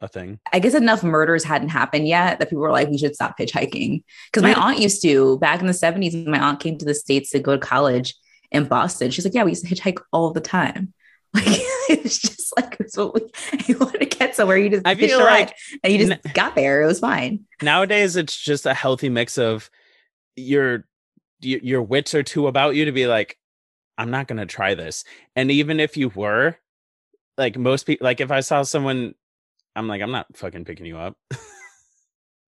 A 0.05 0.09
thing. 0.09 0.39
I 0.53 0.59
guess 0.59 0.75
enough 0.75 1.03
murders 1.03 1.45
hadn't 1.45 1.71
happened 1.71 2.07
yet 2.07 2.39
that 2.39 2.51
people 2.51 2.63
were 2.63 2.71
like, 2.71 2.89
we 2.89 2.99
should 2.99 3.15
stop 3.15 3.39
hitchhiking. 3.39 4.05
Because 4.27 4.43
my 4.43 4.53
aunt 4.55 4.79
used 4.79 5.01
to 5.03 5.39
back 5.39 5.61
in 5.61 5.67
the 5.67 5.73
seventies. 5.73 6.15
My 6.15 6.39
aunt 6.39 6.61
came 6.61 6.77
to 6.79 6.85
the 6.85 6.95
states 6.95 7.31
to 7.31 7.39
go 7.39 7.53
to 7.53 7.59
college 7.59 8.15
in 8.51 8.65
Boston. 8.65 9.11
She's 9.11 9.25
like, 9.25 9.35
yeah, 9.35 9.45
we 9.45 9.53
used 9.53 9.67
to 9.67 9.75
hitchhike 9.75 10.01
all 10.13 10.31
the 10.31 10.41
time. 10.41 10.93
Like 11.35 11.47
it's 11.89 12.19
just 12.19 12.53
like 12.57 12.77
it 12.79 12.93
what 12.95 13.15
we, 13.15 13.23
you 13.67 13.77
want 13.77 13.99
to 13.99 14.07
get 14.07 14.37
somewhere, 14.37 14.57
you 14.57 14.71
just 14.71 14.87
I 14.87 14.95
feel 14.95 15.19
like 15.19 15.57
and 15.83 15.93
you 15.93 15.99
just 15.99 16.13
n- 16.13 16.33
got 16.33 16.55
there. 16.55 16.83
It 16.83 16.87
was 16.87 17.01
fine. 17.01 17.45
Nowadays, 17.61 18.15
it's 18.15 18.37
just 18.37 18.67
a 18.67 18.73
healthy 18.73 19.09
mix 19.09 19.37
of 19.37 19.69
your 20.37 20.87
your 21.41 21.83
wits 21.83 22.15
are 22.15 22.23
too 22.23 22.47
about 22.47 22.77
you 22.77 22.85
to 22.85 22.93
be 22.93 23.09
like, 23.09 23.37
I'm 23.99 24.13
not 24.13 24.29
gonna 24.29 24.47
try 24.47 24.75
this. 24.75 25.05
And 25.35 25.51
even 25.51 25.81
if 25.81 25.97
you 25.97 26.09
were, 26.09 26.57
like 27.37 27.59
most 27.59 27.85
people, 27.85 28.05
like 28.05 28.21
if 28.21 28.31
I 28.31 28.41
saw 28.41 28.63
someone, 28.63 29.15
I'm 29.77 29.89
like, 29.89 30.03
I'm 30.03 30.11
not 30.13 30.27
fucking 30.37 30.65
picking 30.65 30.87
you 30.87 30.97
up. 30.99 31.17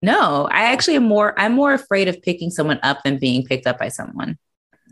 No, 0.02 0.46
I 0.50 0.72
actually 0.72 0.96
am 0.96 1.04
more 1.04 1.38
I'm 1.38 1.52
more 1.52 1.72
afraid 1.72 2.06
of 2.08 2.20
picking 2.22 2.50
someone 2.50 2.78
up 2.82 3.02
than 3.02 3.18
being 3.18 3.44
picked 3.44 3.66
up 3.66 3.78
by 3.78 3.88
someone. 3.88 4.38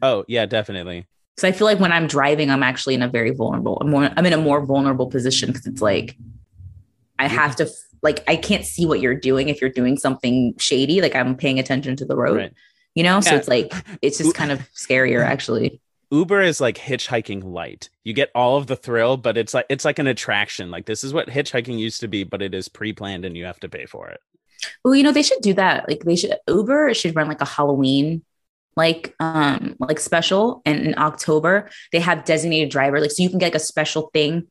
Oh 0.02 0.24
yeah, 0.28 0.46
definitely. 0.46 1.06
So 1.36 1.46
I 1.46 1.52
feel 1.52 1.66
like 1.66 1.78
when 1.80 1.92
I'm 1.92 2.06
driving, 2.06 2.50
I'm 2.50 2.62
actually 2.62 2.94
in 2.94 3.02
a 3.02 3.08
very 3.08 3.30
vulnerable, 3.30 3.78
I'm 3.80 3.90
more 3.90 4.10
I'm 4.16 4.26
in 4.26 4.32
a 4.32 4.38
more 4.38 4.64
vulnerable 4.64 5.08
position 5.08 5.50
because 5.50 5.66
it's 5.66 5.82
like 5.82 6.16
I 7.18 7.28
have 7.28 7.54
to 7.56 7.68
like 8.02 8.24
I 8.28 8.36
can't 8.36 8.64
see 8.64 8.86
what 8.86 9.00
you're 9.00 9.14
doing 9.14 9.48
if 9.50 9.60
you're 9.60 9.70
doing 9.70 9.98
something 9.98 10.54
shady. 10.58 11.00
Like 11.02 11.14
I'm 11.14 11.36
paying 11.36 11.58
attention 11.58 11.96
to 11.96 12.04
the 12.04 12.16
road, 12.16 12.36
Right. 12.36 12.52
you 12.94 13.02
know? 13.04 13.20
So 13.20 13.36
it's 13.36 13.48
like 13.48 13.72
it's 14.00 14.18
just 14.18 14.34
kind 14.34 14.50
of 14.50 14.60
scarier 14.74 15.24
actually. 15.24 15.80
Uber 16.14 16.42
is 16.42 16.60
like 16.60 16.78
hitchhiking 16.78 17.42
light. 17.42 17.90
You 18.04 18.12
get 18.12 18.30
all 18.34 18.56
of 18.56 18.68
the 18.68 18.76
thrill, 18.76 19.16
but 19.16 19.36
it's 19.36 19.52
like 19.52 19.66
it's 19.68 19.84
like 19.84 19.98
an 19.98 20.06
attraction. 20.06 20.70
Like 20.70 20.86
this 20.86 21.02
is 21.02 21.12
what 21.12 21.28
hitchhiking 21.28 21.76
used 21.78 22.00
to 22.00 22.08
be, 22.08 22.22
but 22.22 22.40
it 22.40 22.54
is 22.54 22.68
pre-planned 22.68 23.24
and 23.24 23.36
you 23.36 23.46
have 23.46 23.58
to 23.60 23.68
pay 23.68 23.86
for 23.86 24.08
it. 24.08 24.20
Well, 24.84 24.94
you 24.94 25.02
know, 25.02 25.12
they 25.12 25.24
should 25.24 25.40
do 25.42 25.54
that. 25.54 25.88
Like 25.88 26.04
they 26.04 26.14
should 26.14 26.36
Uber 26.46 26.94
should 26.94 27.16
run 27.16 27.26
like 27.26 27.40
a 27.40 27.46
Halloween 27.46 28.22
like 28.76 29.14
um 29.20 29.76
like 29.78 30.00
special 30.00 30.62
and 30.64 30.80
in 30.80 30.98
October 30.98 31.70
they 31.92 32.00
have 32.00 32.24
designated 32.24 32.70
driver 32.70 33.00
like 33.00 33.10
so 33.10 33.22
you 33.22 33.30
can 33.30 33.38
get 33.38 33.46
like 33.46 33.54
a 33.54 33.60
special 33.60 34.10
thing 34.12 34.48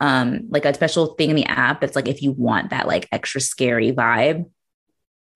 um 0.00 0.42
like 0.50 0.66
a 0.66 0.74
special 0.74 1.14
thing 1.14 1.30
in 1.30 1.36
the 1.36 1.46
app 1.46 1.80
that's 1.80 1.96
like 1.96 2.06
if 2.06 2.20
you 2.20 2.32
want 2.32 2.68
that 2.68 2.86
like 2.86 3.08
extra 3.12 3.40
scary 3.40 3.90
vibe 3.90 4.44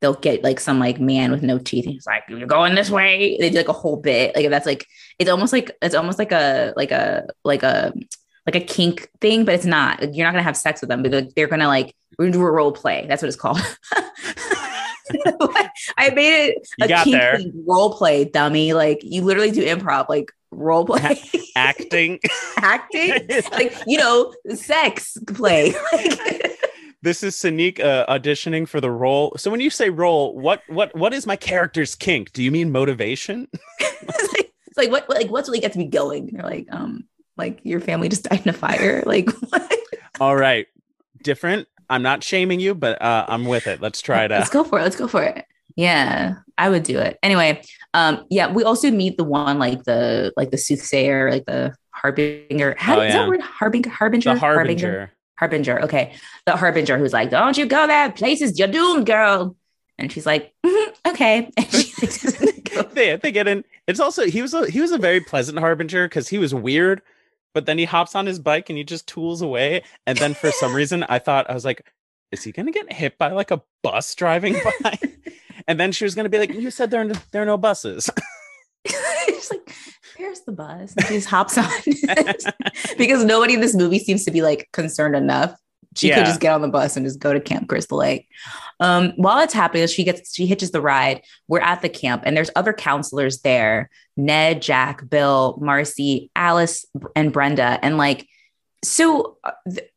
they'll 0.01 0.15
get 0.15 0.45
like 0.45 0.61
some 0.61 0.79
like 0.79 1.01
man 1.01 1.31
with 1.31 1.43
no 1.43 1.59
teeth 1.59 1.85
and 1.85 1.95
he's 1.95 2.07
like 2.07 2.23
you're 2.29 2.47
going 2.47 2.75
this 2.75 2.91
way. 2.91 3.37
They 3.39 3.51
do 3.51 3.57
like 3.59 3.69
a 3.69 3.73
whole 3.73 3.97
bit 3.97 4.35
like 4.37 4.49
that's 4.51 4.67
like 4.67 4.87
it's 5.19 5.31
almost 5.31 5.53
like 5.53 5.71
it's 5.83 5.95
almost 5.95 6.19
like 6.19 6.33
a 6.33 6.73
like 6.77 6.91
a 6.91 7.27
like 7.45 7.63
a 7.63 7.93
like 8.47 8.55
a 8.57 8.61
kink 8.61 9.09
thing 9.21 9.45
but 9.45 9.55
it's 9.55 9.65
not 9.65 10.01
Like, 10.01 10.11
you're 10.15 10.27
not 10.27 10.33
gonna 10.33 10.43
have 10.43 10.57
sex 10.57 10.81
with 10.81 10.89
them 10.89 11.03
but 11.03 11.11
they're, 11.11 11.29
they're 11.35 11.49
gonna 11.49 11.69
like 11.69 11.95
we're 12.19 12.27
gonna 12.27 12.33
do 12.33 12.43
a 12.43 12.51
role 12.51 12.73
play 12.73 13.07
that's 13.09 13.23
what 13.23 13.29
it's 13.29 13.37
called. 13.37 13.61
I 15.97 16.11
made 16.11 16.49
it 16.49 16.69
You 16.79 16.87
a 16.87 17.05
kink 17.05 17.23
thing, 17.23 17.65
role 17.67 17.95
play 17.95 18.25
dummy 18.25 18.73
like 18.73 19.01
you 19.03 19.23
literally 19.23 19.51
do 19.51 19.65
improv 19.65 20.09
like 20.09 20.33
role 20.51 20.85
play 20.85 21.21
Acting. 21.57 22.21
acting? 22.59 23.29
Like 23.53 23.75
you 23.87 23.99
know 23.99 24.33
sex 24.55 25.17
play. 25.27 25.75
Like 25.93 26.56
this 27.07 27.23
is 27.23 27.35
Sanique 27.37 27.79
uh, 27.81 28.05
auditioning 28.07 28.69
for 28.69 28.81
the 28.81 28.91
role. 28.91 29.33
So 29.37 29.51
when 29.51 29.61
you 29.61 29.71
say 29.71 29.91
role, 29.91 30.37
what 30.37 30.63
what 30.69 30.95
what 30.95 31.15
is 31.15 31.27
my 31.27 31.37
character's 31.37 31.95
kink? 31.95 32.33
Do 32.33 32.43
you 32.43 32.51
mean 32.51 32.73
motivation? 32.73 33.49
it's 33.79 34.33
like, 34.33 34.53
it's 34.67 34.77
like 34.77 34.91
what 34.91 35.09
like 35.09 35.31
what's 35.31 35.49
really 35.49 35.61
got 35.61 35.73
to 35.73 35.79
be 35.79 35.85
going 35.85 36.29
you're 36.29 36.43
like 36.43 36.67
um 36.73 37.05
like 37.37 37.61
your 37.63 37.81
family 37.81 38.09
just 38.09 38.25
died 38.25 38.43
in 38.43 38.49
a 38.49 38.53
fire 38.53 39.03
like 39.07 39.31
what? 39.51 39.73
All 40.21 40.37
right. 40.37 40.67
Different. 41.23 41.69
I'm 41.89 42.03
not 42.03 42.25
shaming 42.25 42.59
you, 42.59 42.75
but 42.75 43.01
uh, 43.01 43.25
I'm 43.29 43.45
with 43.45 43.67
it. 43.69 43.81
Let's 43.81 44.03
try 44.03 44.25
it 44.25 44.33
out. 44.33 44.41
let's 44.41 44.51
go 44.51 44.65
for 44.65 44.79
it 44.81 44.83
let's 44.83 44.97
go 44.97 45.07
for 45.09 45.23
it 45.23 45.45
yeah 45.79 46.37
i 46.57 46.71
would 46.71 46.83
do 46.85 46.99
it 46.99 47.19
anyway 47.23 47.61
um 47.93 48.25
yeah 48.31 48.51
we 48.51 48.65
also 48.65 48.91
meet 48.91 49.19
the 49.19 49.25
one 49.25 49.59
like 49.59 49.85
the 49.85 50.33
like 50.35 50.51
the 50.51 50.57
soothsayer 50.57 51.31
like 51.31 51.45
the 51.45 51.75
harbinger 51.91 52.75
how 52.79 52.97
Oh, 52.99 53.03
is 53.03 53.13
yeah. 53.13 53.21
that 53.21 53.29
word 53.29 53.43
harbinger 53.43 53.91
harbinger 53.91 54.33
The 54.33 54.41
harbinger. 54.41 54.87
harbinger 54.91 55.13
okay 55.43 56.15
the 56.47 56.57
harbinger 56.57 56.99
who's 56.99 57.13
like 57.13 57.31
don't 57.31 57.59
you 57.59 57.67
go 57.67 57.87
there 57.87 58.11
places 58.11 58.59
you're 58.59 58.69
doomed 58.69 59.07
girl 59.07 59.57
and 59.99 60.11
she's 60.13 60.27
like 60.27 60.53
"Mhm, 60.65 60.95
okay 61.07 61.51
and 61.57 61.67
she 61.67 61.93
like, 62.41 62.67
they, 62.93 63.17
they 63.17 63.33
get 63.33 63.49
in. 63.49 63.65
It's 63.87 64.01
also 64.01 64.27
he 64.27 64.43
was 64.43 64.55
a 64.55 64.71
he 64.71 64.81
was 64.81 64.93
a 64.93 64.99
very 64.99 65.21
pleasant 65.21 65.59
harbinger 65.59 66.09
because 66.09 66.29
he 66.29 66.39
was 66.39 66.55
weird, 66.55 67.03
but 67.55 67.67
then 67.67 67.79
he 67.79 67.85
hops 67.85 68.15
on 68.15 68.27
his 68.27 68.39
bike 68.39 68.69
and 68.69 68.77
he 68.77 68.85
just 68.85 69.07
tools 69.07 69.43
away. 69.43 69.83
And 70.07 70.19
then 70.19 70.35
for 70.35 70.51
some 70.51 70.75
reason, 70.75 71.05
I 71.09 71.19
thought 71.19 71.49
I 71.51 71.55
was 71.55 71.65
like, 71.65 71.91
is 72.33 72.43
he 72.43 72.53
gonna 72.53 72.73
get 72.73 72.93
hit 72.93 73.19
by 73.19 73.33
like 73.33 73.51
a 73.51 73.63
bus 73.83 74.15
driving 74.15 74.57
by? 74.83 74.99
and 75.69 75.79
then 75.79 75.93
she 75.93 76.05
was 76.05 76.15
gonna 76.15 76.29
be 76.29 76.39
like, 76.39 76.53
you 76.53 76.71
said 76.71 76.91
there 76.91 77.03
are 77.03 77.05
no, 77.05 77.15
there 77.31 77.43
are 77.43 77.47
no 77.47 77.59
buses. 77.59 78.11
She's 79.37 79.51
like, 79.51 79.75
"Where's 80.17 80.41
the 80.43 80.53
bus?" 80.53 80.95
And 80.97 81.07
she 81.07 81.15
just 81.15 81.29
hops 81.29 81.57
on 81.59 81.69
because 82.99 83.25
nobody 83.25 83.55
in 83.55 83.61
this 83.61 83.75
movie 83.75 83.99
seems 83.99 84.25
to 84.25 84.31
be 84.31 84.43
like 84.43 84.69
concerned 84.73 85.17
enough. 85.17 85.55
She 85.97 86.09
Yeah. 86.09 86.17
could 86.17 86.27
just 86.27 86.41
get 86.41 86.53
on 86.53 86.61
the 86.61 86.69
bus 86.69 86.97
and 86.97 87.07
just 87.07 87.19
go 87.21 87.33
to 87.33 87.41
Camp 87.41 87.69
Crystal 87.69 87.97
Lake. 87.99 88.29
Um, 88.81 89.13
while 89.17 89.39
it's 89.43 89.55
happening, 89.55 89.87
she 89.87 90.05
gets 90.05 90.35
she 90.35 90.47
hitches 90.47 90.71
the 90.71 90.81
ride. 90.81 91.23
We're 91.49 91.61
at 91.61 91.81
the 91.83 91.89
camp, 91.89 92.23
and 92.27 92.37
there's 92.37 92.51
other 92.57 92.73
counselors 92.73 93.41
there: 93.41 93.89
Ned, 94.17 94.61
Jack, 94.63 95.09
Bill, 95.09 95.59
Marcy, 95.61 96.31
Alice, 96.37 96.85
and 97.15 97.33
Brenda. 97.33 97.79
And 97.83 97.97
like, 97.97 98.27
so 98.85 99.39
uh, 99.43 99.53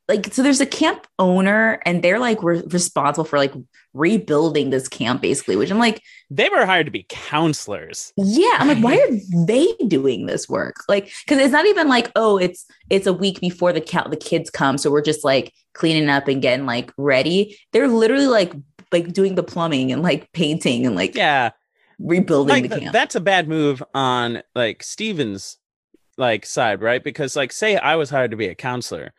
like, 0.07 0.33
so 0.33 0.41
there's 0.41 0.61
a 0.61 0.65
camp 0.65 1.05
owner, 1.17 1.81
and 1.85 2.01
they're 2.01 2.19
like 2.19 2.41
re- 2.43 2.63
responsible 2.67 3.25
for 3.25 3.37
like 3.37 3.53
rebuilding 3.93 4.69
this 4.69 4.87
camp, 4.87 5.21
basically. 5.21 5.55
Which 5.55 5.71
I'm 5.71 5.79
like, 5.79 6.01
they 6.29 6.49
were 6.49 6.65
hired 6.65 6.85
to 6.85 6.91
be 6.91 7.05
counselors. 7.09 8.13
yeah 8.17 8.57
i'm 8.59 8.67
like 8.67 8.77
why 8.83 8.95
are 9.09 9.45
they 9.45 9.67
doing 9.87 10.27
this 10.27 10.47
work 10.47 10.75
like 10.87 11.11
because 11.25 11.39
it's 11.39 11.51
not 11.51 11.65
even 11.65 11.87
like 11.87 12.11
oh 12.15 12.37
it's 12.37 12.65
it's 12.91 13.07
a 13.07 13.13
week 13.13 13.39
before 13.41 13.73
the 13.73 13.81
count 13.81 14.11
the 14.11 14.15
kids 14.17 14.51
come 14.51 14.77
so 14.77 14.91
we're 14.91 15.01
just 15.01 15.23
like 15.23 15.51
cleaning 15.73 16.07
up 16.07 16.27
and 16.27 16.41
getting 16.43 16.67
like 16.67 16.91
ready 16.97 17.57
they're 17.73 17.87
literally 17.87 18.27
like 18.27 18.53
like 18.91 19.11
doing 19.11 19.33
the 19.33 19.41
plumbing 19.43 19.91
and 19.91 20.03
like 20.03 20.31
painting 20.33 20.85
and 20.85 20.95
like 20.95 21.15
Yeah, 21.15 21.49
rebuilding 21.97 22.61
like 22.61 22.69
the 22.69 22.79
camp 22.79 22.93
that's 22.93 23.15
a 23.15 23.19
bad 23.21 23.47
move 23.47 23.81
on 23.95 24.43
like 24.53 24.83
Steven's 24.83 25.57
like 26.17 26.45
side, 26.45 26.81
right? 26.81 27.03
Because 27.03 27.35
like 27.35 27.51
say 27.51 27.75
I 27.77 27.95
was 27.95 28.09
hired 28.11 28.31
to 28.31 28.37
be 28.37 28.47
a 28.47 28.55
counselor, 28.55 29.13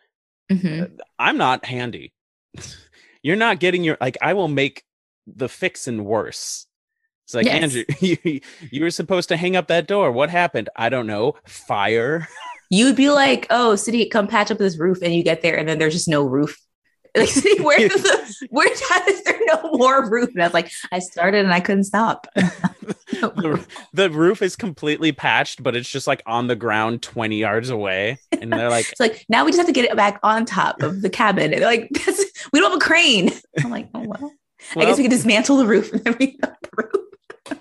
Mhm. 0.50 0.96
I'm 1.18 1.36
not 1.38 1.64
handy. 1.64 2.12
You're 3.22 3.36
not 3.36 3.60
getting 3.60 3.84
your 3.84 3.96
like 4.00 4.18
I 4.22 4.34
will 4.34 4.48
make 4.48 4.84
the 5.26 5.48
fixin' 5.48 6.04
worse. 6.04 6.66
It's 7.24 7.34
like 7.34 7.46
Yes. 7.46 7.62
Andrew, 7.62 7.84
you, 8.24 8.40
you 8.70 8.82
were 8.82 8.90
supposed 8.90 9.28
to 9.28 9.36
hang 9.36 9.56
up 9.56 9.68
that 9.68 9.86
door. 9.86 10.10
What 10.10 10.30
happened? 10.30 10.68
I 10.76 10.88
don't 10.88 11.06
know. 11.06 11.36
Fire. 11.46 12.28
you 12.70 12.86
would 12.86 12.96
be 12.96 13.10
like 13.10 13.46
oh 13.50 13.74
city 13.74 14.08
come 14.08 14.28
patch 14.28 14.50
up 14.50 14.58
this 14.58 14.78
roof 14.78 15.02
and 15.02 15.12
you 15.12 15.22
get 15.22 15.42
there 15.42 15.56
and 15.56 15.68
then 15.68 15.78
there's 15.78 15.92
just 15.92 16.08
no 16.08 16.22
roof 16.22 16.56
like 17.16 17.28
city 17.28 17.60
where 17.60 17.88
the 17.88 18.36
where 18.50 18.70
is 18.70 19.24
there 19.24 19.40
no 19.46 19.72
more 19.72 20.08
roof 20.08 20.28
and 20.28 20.40
i 20.40 20.46
was 20.46 20.54
like 20.54 20.70
i 20.92 21.00
started 21.00 21.44
and 21.44 21.52
i 21.52 21.58
couldn't 21.58 21.82
stop 21.82 22.28
the, 23.20 23.66
the 23.92 24.10
roof 24.10 24.42
is 24.42 24.56
completely 24.56 25.12
patched, 25.12 25.62
but 25.62 25.76
it's 25.76 25.88
just 25.88 26.06
like 26.06 26.22
on 26.26 26.46
the 26.46 26.56
ground 26.56 27.02
20 27.02 27.36
yards 27.36 27.70
away. 27.70 28.18
And 28.32 28.52
they're 28.52 28.70
like, 28.70 28.90
It's 28.90 29.00
like 29.00 29.24
now 29.28 29.44
we 29.44 29.50
just 29.50 29.58
have 29.58 29.66
to 29.66 29.72
get 29.72 29.84
it 29.84 29.96
back 29.96 30.18
on 30.22 30.44
top 30.44 30.82
of 30.82 31.02
the 31.02 31.10
cabin. 31.10 31.52
And 31.52 31.62
they're 31.62 31.68
like, 31.68 31.88
That's, 31.90 32.24
we 32.52 32.60
don't 32.60 32.70
have 32.70 32.80
a 32.80 32.84
crane. 32.84 33.30
I'm 33.64 33.70
like, 33.70 33.88
oh 33.94 34.04
well. 34.06 34.32
I 34.76 34.84
guess 34.84 34.98
we 34.98 35.04
can 35.04 35.10
dismantle 35.10 35.56
the 35.56 35.66
roof 35.66 35.92
and 35.92 36.04
then 36.04 36.16
rebuild 36.18 36.54
the 36.62 36.70
roof. 36.76 37.58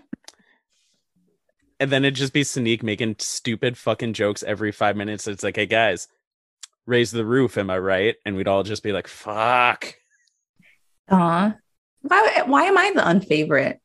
and 1.80 1.90
then 1.90 2.04
it'd 2.04 2.16
just 2.16 2.34
be 2.34 2.44
Sneak 2.44 2.84
making 2.84 3.16
stupid 3.20 3.78
fucking 3.78 4.14
jokes 4.14 4.44
every 4.44 4.72
five 4.72 4.98
minutes. 4.98 5.28
It's 5.28 5.44
like, 5.44 5.56
hey 5.56 5.66
guys, 5.66 6.08
raise 6.86 7.12
the 7.12 7.26
roof, 7.26 7.58
am 7.58 7.70
I 7.70 7.78
right? 7.80 8.16
And 8.26 8.36
we'd 8.36 8.48
all 8.50 8.64
just 8.64 8.84
be 8.84 8.92
like, 8.92 9.08
fuck. 9.08 9.96
Aw. 11.10 11.56
Why 12.02 12.44
why 12.46 12.64
am 12.64 12.78
I 12.78 12.92
the 12.94 13.08
unfavorite 13.08 13.80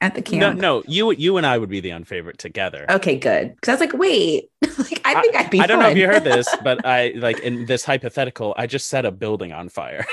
at 0.00 0.14
the 0.14 0.20
No, 0.36 0.48
camp? 0.48 0.60
no, 0.60 0.82
you 0.86 1.10
you 1.12 1.36
and 1.38 1.46
I 1.46 1.58
would 1.58 1.68
be 1.70 1.80
the 1.80 1.90
unfavorite 1.90 2.38
together. 2.38 2.86
Okay, 2.90 3.16
good. 3.18 3.54
Because 3.54 3.68
I 3.68 3.72
was 3.72 3.80
like, 3.80 3.98
wait, 3.98 4.50
like 4.62 5.00
I 5.04 5.20
think 5.20 5.34
I, 5.36 5.42
would 5.42 5.50
be. 5.50 5.60
I 5.60 5.66
don't 5.66 5.80
know 5.80 5.88
if 5.88 5.96
you 5.96 6.06
heard 6.06 6.24
this, 6.24 6.48
but 6.62 6.84
I 6.86 7.12
like 7.16 7.38
in 7.40 7.66
this 7.66 7.84
hypothetical, 7.84 8.54
I 8.56 8.66
just 8.66 8.88
set 8.88 9.04
a 9.04 9.10
building 9.10 9.52
on 9.52 9.68
fire 9.68 10.06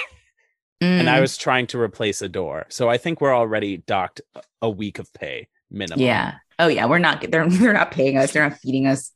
and 0.81 1.09
I 1.09 1.17
Mm, 1.17 1.21
was 1.21 1.37
trying 1.37 1.67
to 1.67 1.79
replace 1.79 2.21
a 2.21 2.29
door. 2.29 2.65
So 2.69 2.89
I 2.89 2.97
think 2.97 3.21
we're 3.21 3.35
already 3.35 3.77
docked 3.77 4.21
a- 4.61 4.69
week 4.69 4.99
of 4.99 5.11
pay 5.13 5.47
minimum. 5.71 6.03
yeah. 6.05 6.35
Oh 6.57 6.67
yeah, 6.67 6.85
we're 6.85 6.99
not. 6.99 7.21
They're 7.29 7.47
they're 7.49 7.73
not 7.73 7.91
paying 7.91 8.17
us. 8.17 8.31
They're 8.31 8.47
not 8.47 8.59
feeding 8.59 8.87
us. 8.87 9.11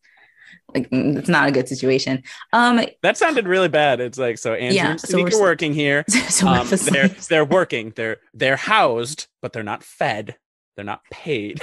Like 0.73 0.89
mm, 0.91 1.17
it's 1.17 1.29
not 1.29 1.47
a 1.49 1.51
good 1.51 1.67
situation. 1.67 2.23
Um. 2.53 2.81
That 3.01 3.17
sounded 3.17 3.47
really 3.47 3.69
bad. 3.69 3.99
It's 3.99 4.17
like 4.17 4.37
so 4.37 4.53
Andrew 4.53 4.75
yeah, 4.75 4.91
and 4.91 5.01
so 5.01 5.21
we're 5.23 5.41
working 5.41 5.73
here. 5.73 6.05
So 6.29 6.47
Um, 6.47 6.67
they're 6.67 7.07
they're 7.07 7.45
working. 7.45 7.91
They're 7.95 8.17
they're 8.33 8.55
housed, 8.57 9.27
but 9.41 9.51
they're 9.53 9.63
not 9.63 9.83
fed. 9.83 10.35
They're 10.75 10.85
not 10.85 11.01
paid. 11.11 11.59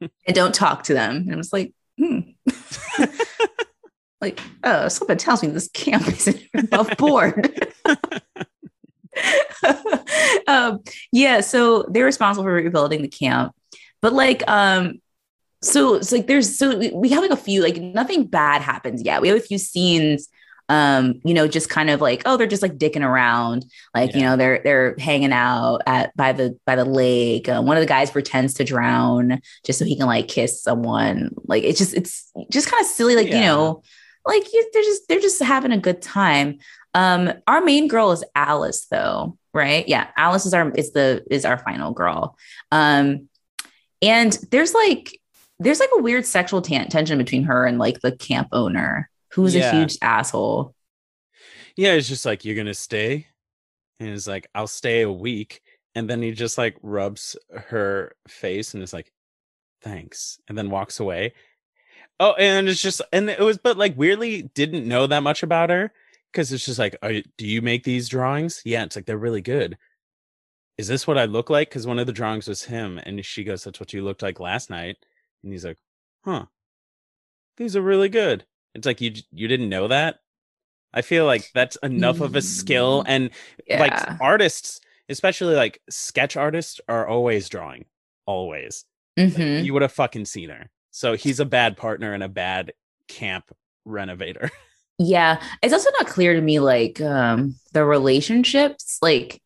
and 0.00 0.34
don't 0.34 0.54
talk 0.54 0.82
to 0.84 0.94
them. 0.94 1.16
And 1.16 1.32
I 1.32 1.36
was 1.36 1.52
like, 1.52 1.72
hmm. 1.96 2.20
like, 4.20 4.40
oh, 4.64 4.88
something 4.88 5.16
tells 5.16 5.42
me 5.42 5.48
this 5.50 5.68
camp 5.68 6.06
isn't 6.08 6.40
above 6.54 6.90
board. 6.98 7.72
um, 10.48 10.80
yeah, 11.12 11.40
so 11.40 11.84
they're 11.90 12.04
responsible 12.04 12.44
for 12.44 12.52
rebuilding 12.52 13.02
the 13.02 13.08
camp. 13.08 13.54
But 14.00 14.12
like, 14.12 14.42
um, 14.48 15.00
so 15.62 15.94
it's 15.94 16.12
like 16.12 16.26
there's 16.26 16.58
so 16.58 16.76
we, 16.76 16.90
we 16.90 17.08
have 17.10 17.22
like 17.22 17.30
a 17.30 17.36
few, 17.36 17.62
like 17.62 17.76
nothing 17.76 18.26
bad 18.26 18.62
happens 18.62 19.02
yet. 19.02 19.22
We 19.22 19.28
have 19.28 19.38
a 19.38 19.40
few 19.40 19.58
scenes 19.58 20.28
um 20.70 21.20
you 21.26 21.34
know 21.34 21.46
just 21.46 21.68
kind 21.68 21.90
of 21.90 22.00
like 22.00 22.22
oh 22.24 22.38
they're 22.38 22.46
just 22.46 22.62
like 22.62 22.78
dicking 22.78 23.06
around. 23.06 23.66
Like 23.94 24.14
you 24.14 24.22
know 24.22 24.36
they're 24.36 24.60
they're 24.64 24.94
hanging 24.98 25.32
out 25.32 25.82
at 25.86 26.16
by 26.16 26.32
the 26.32 26.58
by 26.64 26.76
the 26.76 26.84
lake. 26.84 27.48
Uh, 27.48 27.62
one 27.62 27.76
of 27.76 27.82
the 27.82 27.86
guys 27.86 28.10
pretends 28.10 28.54
to 28.54 28.64
drown 28.64 29.40
just 29.64 29.78
so 29.78 29.84
he 29.84 29.96
can 29.96 30.06
like 30.06 30.28
kiss 30.28 30.62
someone. 30.62 31.34
Like 31.44 31.64
it's 31.64 31.78
just 31.78 31.94
it's 31.94 32.32
just 32.50 32.70
kind 32.70 32.80
of 32.80 32.86
silly 32.86 33.14
like 33.14 33.28
you 33.28 33.40
know 33.40 33.82
like 34.26 34.52
you, 34.52 34.70
they're 34.72 34.82
just 34.82 35.08
they're 35.08 35.20
just 35.20 35.42
having 35.42 35.72
a 35.72 35.78
good 35.78 36.00
time 36.00 36.58
um 36.94 37.32
our 37.46 37.60
main 37.60 37.88
girl 37.88 38.12
is 38.12 38.24
alice 38.34 38.86
though 38.90 39.36
right? 39.52 39.86
Yeah 39.88 40.08
alice 40.16 40.46
is 40.46 40.54
our 40.54 40.70
is 40.72 40.92
the 40.92 41.24
is 41.30 41.44
our 41.44 41.58
final 41.58 41.92
girl. 41.92 42.36
Um 42.72 43.28
and 44.02 44.36
there's 44.50 44.74
like 44.74 45.18
there's 45.60 45.80
like 45.80 45.90
a 45.96 46.02
weird 46.02 46.26
sexual 46.26 46.60
tan- 46.62 46.88
tension 46.88 47.16
between 47.18 47.44
her 47.44 47.64
and 47.64 47.78
like 47.78 48.00
the 48.00 48.10
camp 48.16 48.48
owner 48.52 49.08
who's 49.32 49.54
Yeah. 49.54 49.70
a 49.70 49.74
huge 49.78 49.96
asshole. 50.02 50.74
Yeah, 51.76 51.92
it's 51.92 52.08
just 52.08 52.24
like 52.26 52.44
you're 52.44 52.56
gonna 52.56 52.74
stay, 52.74 53.26
and 54.00 54.08
it's 54.10 54.26
like 54.26 54.48
I'll 54.54 54.66
stay 54.66 55.02
a 55.02 55.10
week, 55.12 55.60
and 55.94 56.08
then 56.10 56.22
he 56.22 56.32
just 56.32 56.58
like 56.58 56.76
rubs 56.82 57.36
her 57.52 58.14
face 58.28 58.74
and 58.74 58.82
is 58.82 58.92
like, 58.92 59.12
"Thanks," 59.82 60.38
and 60.48 60.56
then 60.58 60.70
walks 60.70 61.00
away. 61.00 61.32
Oh, 62.20 62.32
and 62.34 62.68
it's 62.68 62.80
just 62.82 63.02
and 63.12 63.28
it 63.28 63.40
was, 63.40 63.58
but 63.58 63.76
like 63.76 63.96
weirdly 63.96 64.42
didn't 64.42 64.86
know 64.86 65.06
that 65.08 65.22
much 65.24 65.42
about 65.42 65.70
her 65.70 65.92
because 66.34 66.52
it's 66.52 66.64
just 66.66 66.78
like, 66.80 66.96
Are, 67.00 67.12
you- 67.12 67.22
do 67.38 67.46
you 67.46 67.62
make 67.62 67.84
these 67.84 68.08
drawings? 68.08 68.60
Yeah, 68.64 68.82
it's 68.84 68.96
like 68.96 69.06
they're 69.06 69.16
really 69.16 69.40
good. 69.40 69.78
Is 70.76 70.88
this 70.88 71.06
what 71.06 71.16
I 71.16 71.26
look 71.26 71.48
like? 71.50 71.68
Because 71.70 71.86
one 71.86 72.00
of 72.00 72.06
the 72.08 72.12
drawings 72.12 72.48
was 72.48 72.64
him, 72.64 72.98
and 73.04 73.24
she 73.24 73.44
goes, 73.44 73.62
"That's 73.62 73.78
what 73.78 73.92
you 73.92 74.02
looked 74.02 74.22
like 74.22 74.40
last 74.40 74.70
night," 74.70 74.96
and 75.44 75.52
he's 75.52 75.64
like, 75.64 75.78
"Huh, 76.24 76.46
these 77.56 77.76
are 77.76 77.80
really 77.82 78.08
good." 78.08 78.44
It's 78.74 78.84
like 78.86 79.00
you 79.00 79.12
you 79.30 79.46
didn't 79.46 79.68
know 79.68 79.86
that. 79.86 80.18
I 80.92 81.02
feel 81.02 81.26
like 81.26 81.48
that's 81.54 81.76
enough 81.84 82.20
of 82.20 82.34
a 82.34 82.42
skill, 82.42 83.04
and 83.06 83.30
like 83.68 84.20
artists, 84.20 84.80
especially 85.08 85.54
like 85.54 85.80
sketch 85.90 86.36
artists, 86.36 86.80
are 86.88 87.06
always 87.06 87.48
drawing, 87.48 87.84
always. 88.26 88.84
Like, 89.16 89.28
Mhm. 89.34 89.64
You 89.64 89.72
would 89.74 89.82
have 89.82 89.92
fucking 89.92 90.24
seen 90.24 90.50
her. 90.50 90.70
So 90.90 91.14
he's 91.14 91.38
a 91.38 91.44
bad 91.44 91.76
partner 91.76 92.12
and 92.14 92.22
a 92.24 92.28
bad 92.28 92.72
camp 93.06 93.52
renovator. 93.84 94.50
yeah 94.98 95.40
it's 95.62 95.72
also 95.72 95.90
not 95.98 96.06
clear 96.06 96.34
to 96.34 96.40
me 96.40 96.60
like 96.60 97.00
um 97.00 97.56
the 97.72 97.84
relationships 97.84 98.98
like 99.02 99.40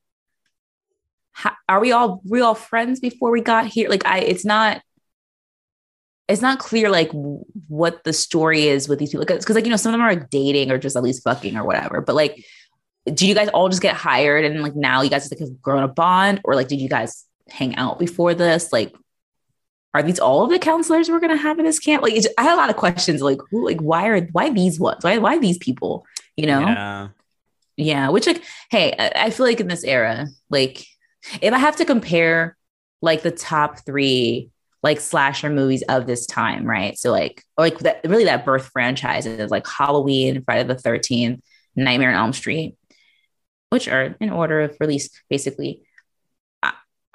how, 1.32 1.52
are 1.68 1.80
we 1.80 1.92
all 1.92 2.20
we 2.24 2.40
all 2.40 2.54
friends 2.54 2.98
before 2.98 3.30
we 3.30 3.40
got 3.40 3.66
here? 3.66 3.88
Like 3.88 4.04
i 4.04 4.18
it's 4.18 4.44
not 4.44 4.82
it's 6.26 6.42
not 6.42 6.58
clear 6.58 6.90
like 6.90 7.10
what 7.68 8.02
the 8.04 8.12
story 8.12 8.66
is 8.66 8.88
with 8.88 8.98
these 8.98 9.10
people 9.10 9.24
because 9.24 9.48
like 9.50 9.64
you 9.64 9.70
know 9.70 9.76
some 9.76 9.90
of 9.90 9.98
them 9.98 10.06
are 10.06 10.12
like, 10.14 10.30
dating 10.30 10.70
or 10.70 10.76
just 10.76 10.96
at 10.96 11.02
least 11.02 11.22
fucking 11.22 11.56
or 11.56 11.64
whatever 11.64 12.00
but 12.00 12.14
like 12.14 12.44
do 13.14 13.26
you 13.26 13.34
guys 13.34 13.48
all 13.48 13.68
just 13.68 13.82
get 13.82 13.96
hired 13.96 14.44
and 14.44 14.62
like 14.62 14.76
now 14.76 15.02
you 15.02 15.10
guys 15.10 15.30
like 15.30 15.40
have 15.40 15.60
grown 15.60 15.82
a 15.82 15.88
bond? 15.88 16.40
Or 16.44 16.54
like 16.54 16.68
did 16.68 16.80
you 16.80 16.88
guys 16.88 17.24
hang 17.48 17.76
out 17.76 17.98
before 17.98 18.34
this? 18.34 18.72
Like 18.72 18.94
are 19.94 20.02
these 20.02 20.18
all 20.18 20.44
of 20.44 20.50
the 20.50 20.58
counselors 20.58 21.08
we're 21.08 21.20
gonna 21.20 21.36
have 21.36 21.58
in 21.58 21.64
this 21.64 21.78
camp 21.78 22.02
like 22.02 22.12
it's, 22.12 22.28
i 22.38 22.42
had 22.42 22.54
a 22.54 22.56
lot 22.56 22.70
of 22.70 22.76
questions 22.76 23.22
like 23.22 23.38
who 23.50 23.64
like 23.64 23.80
why 23.80 24.06
are 24.06 24.20
why 24.32 24.50
these 24.50 24.78
ones 24.78 25.02
why 25.02 25.18
why 25.18 25.38
these 25.38 25.58
people 25.58 26.04
you 26.36 26.46
know 26.46 26.60
Yeah. 26.60 27.08
yeah, 27.76 28.08
which 28.10 28.26
like, 28.26 28.42
hey, 28.70 28.94
I, 28.98 29.26
I 29.26 29.30
feel 29.30 29.46
like 29.46 29.60
in 29.60 29.68
this 29.68 29.84
era, 29.84 30.26
like 30.50 30.84
if 31.40 31.52
I 31.54 31.58
have 31.58 31.76
to 31.76 31.84
compare 31.84 32.56
like 33.02 33.22
the 33.22 33.30
top 33.30 33.84
three 33.86 34.50
like 34.82 35.00
slasher 35.00 35.50
movies 35.50 35.82
of 35.88 36.06
this 36.06 36.26
time, 36.26 36.64
right? 36.64 36.96
So 36.98 37.10
like, 37.10 37.42
like 37.56 37.78
that 37.80 38.00
really 38.04 38.24
that 38.24 38.44
birth 38.44 38.70
franchise 38.72 39.26
is 39.26 39.50
like 39.50 39.66
Halloween, 39.66 40.42
Friday 40.44 40.64
the 40.64 40.76
Thirteenth, 40.76 41.40
Nightmare 41.76 42.10
on 42.10 42.16
Elm 42.16 42.32
Street, 42.32 42.76
which 43.70 43.88
are 43.88 44.14
in 44.20 44.30
order 44.30 44.60
of 44.62 44.76
release, 44.80 45.10
basically. 45.28 45.82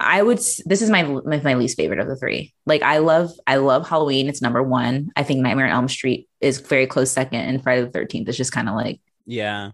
I, 0.00 0.22
would. 0.22 0.38
This 0.66 0.82
is 0.82 0.90
my 0.90 1.02
my 1.02 1.40
my 1.40 1.54
least 1.54 1.76
favorite 1.76 2.00
of 2.00 2.08
the 2.08 2.16
three. 2.16 2.52
Like 2.66 2.82
I 2.82 2.98
love 2.98 3.30
I 3.46 3.56
love 3.56 3.88
Halloween. 3.88 4.28
It's 4.28 4.42
number 4.42 4.62
one. 4.62 5.10
I 5.16 5.22
think 5.22 5.40
Nightmare 5.40 5.66
on 5.66 5.72
Elm 5.72 5.88
Street 5.88 6.28
is 6.40 6.60
very 6.60 6.86
close 6.86 7.10
second, 7.10 7.40
and 7.40 7.62
Friday 7.62 7.82
the 7.82 7.90
Thirteenth 7.90 8.28
is 8.28 8.36
just 8.36 8.52
kind 8.52 8.68
of 8.68 8.74
like 8.74 9.00
Yeah. 9.26 9.70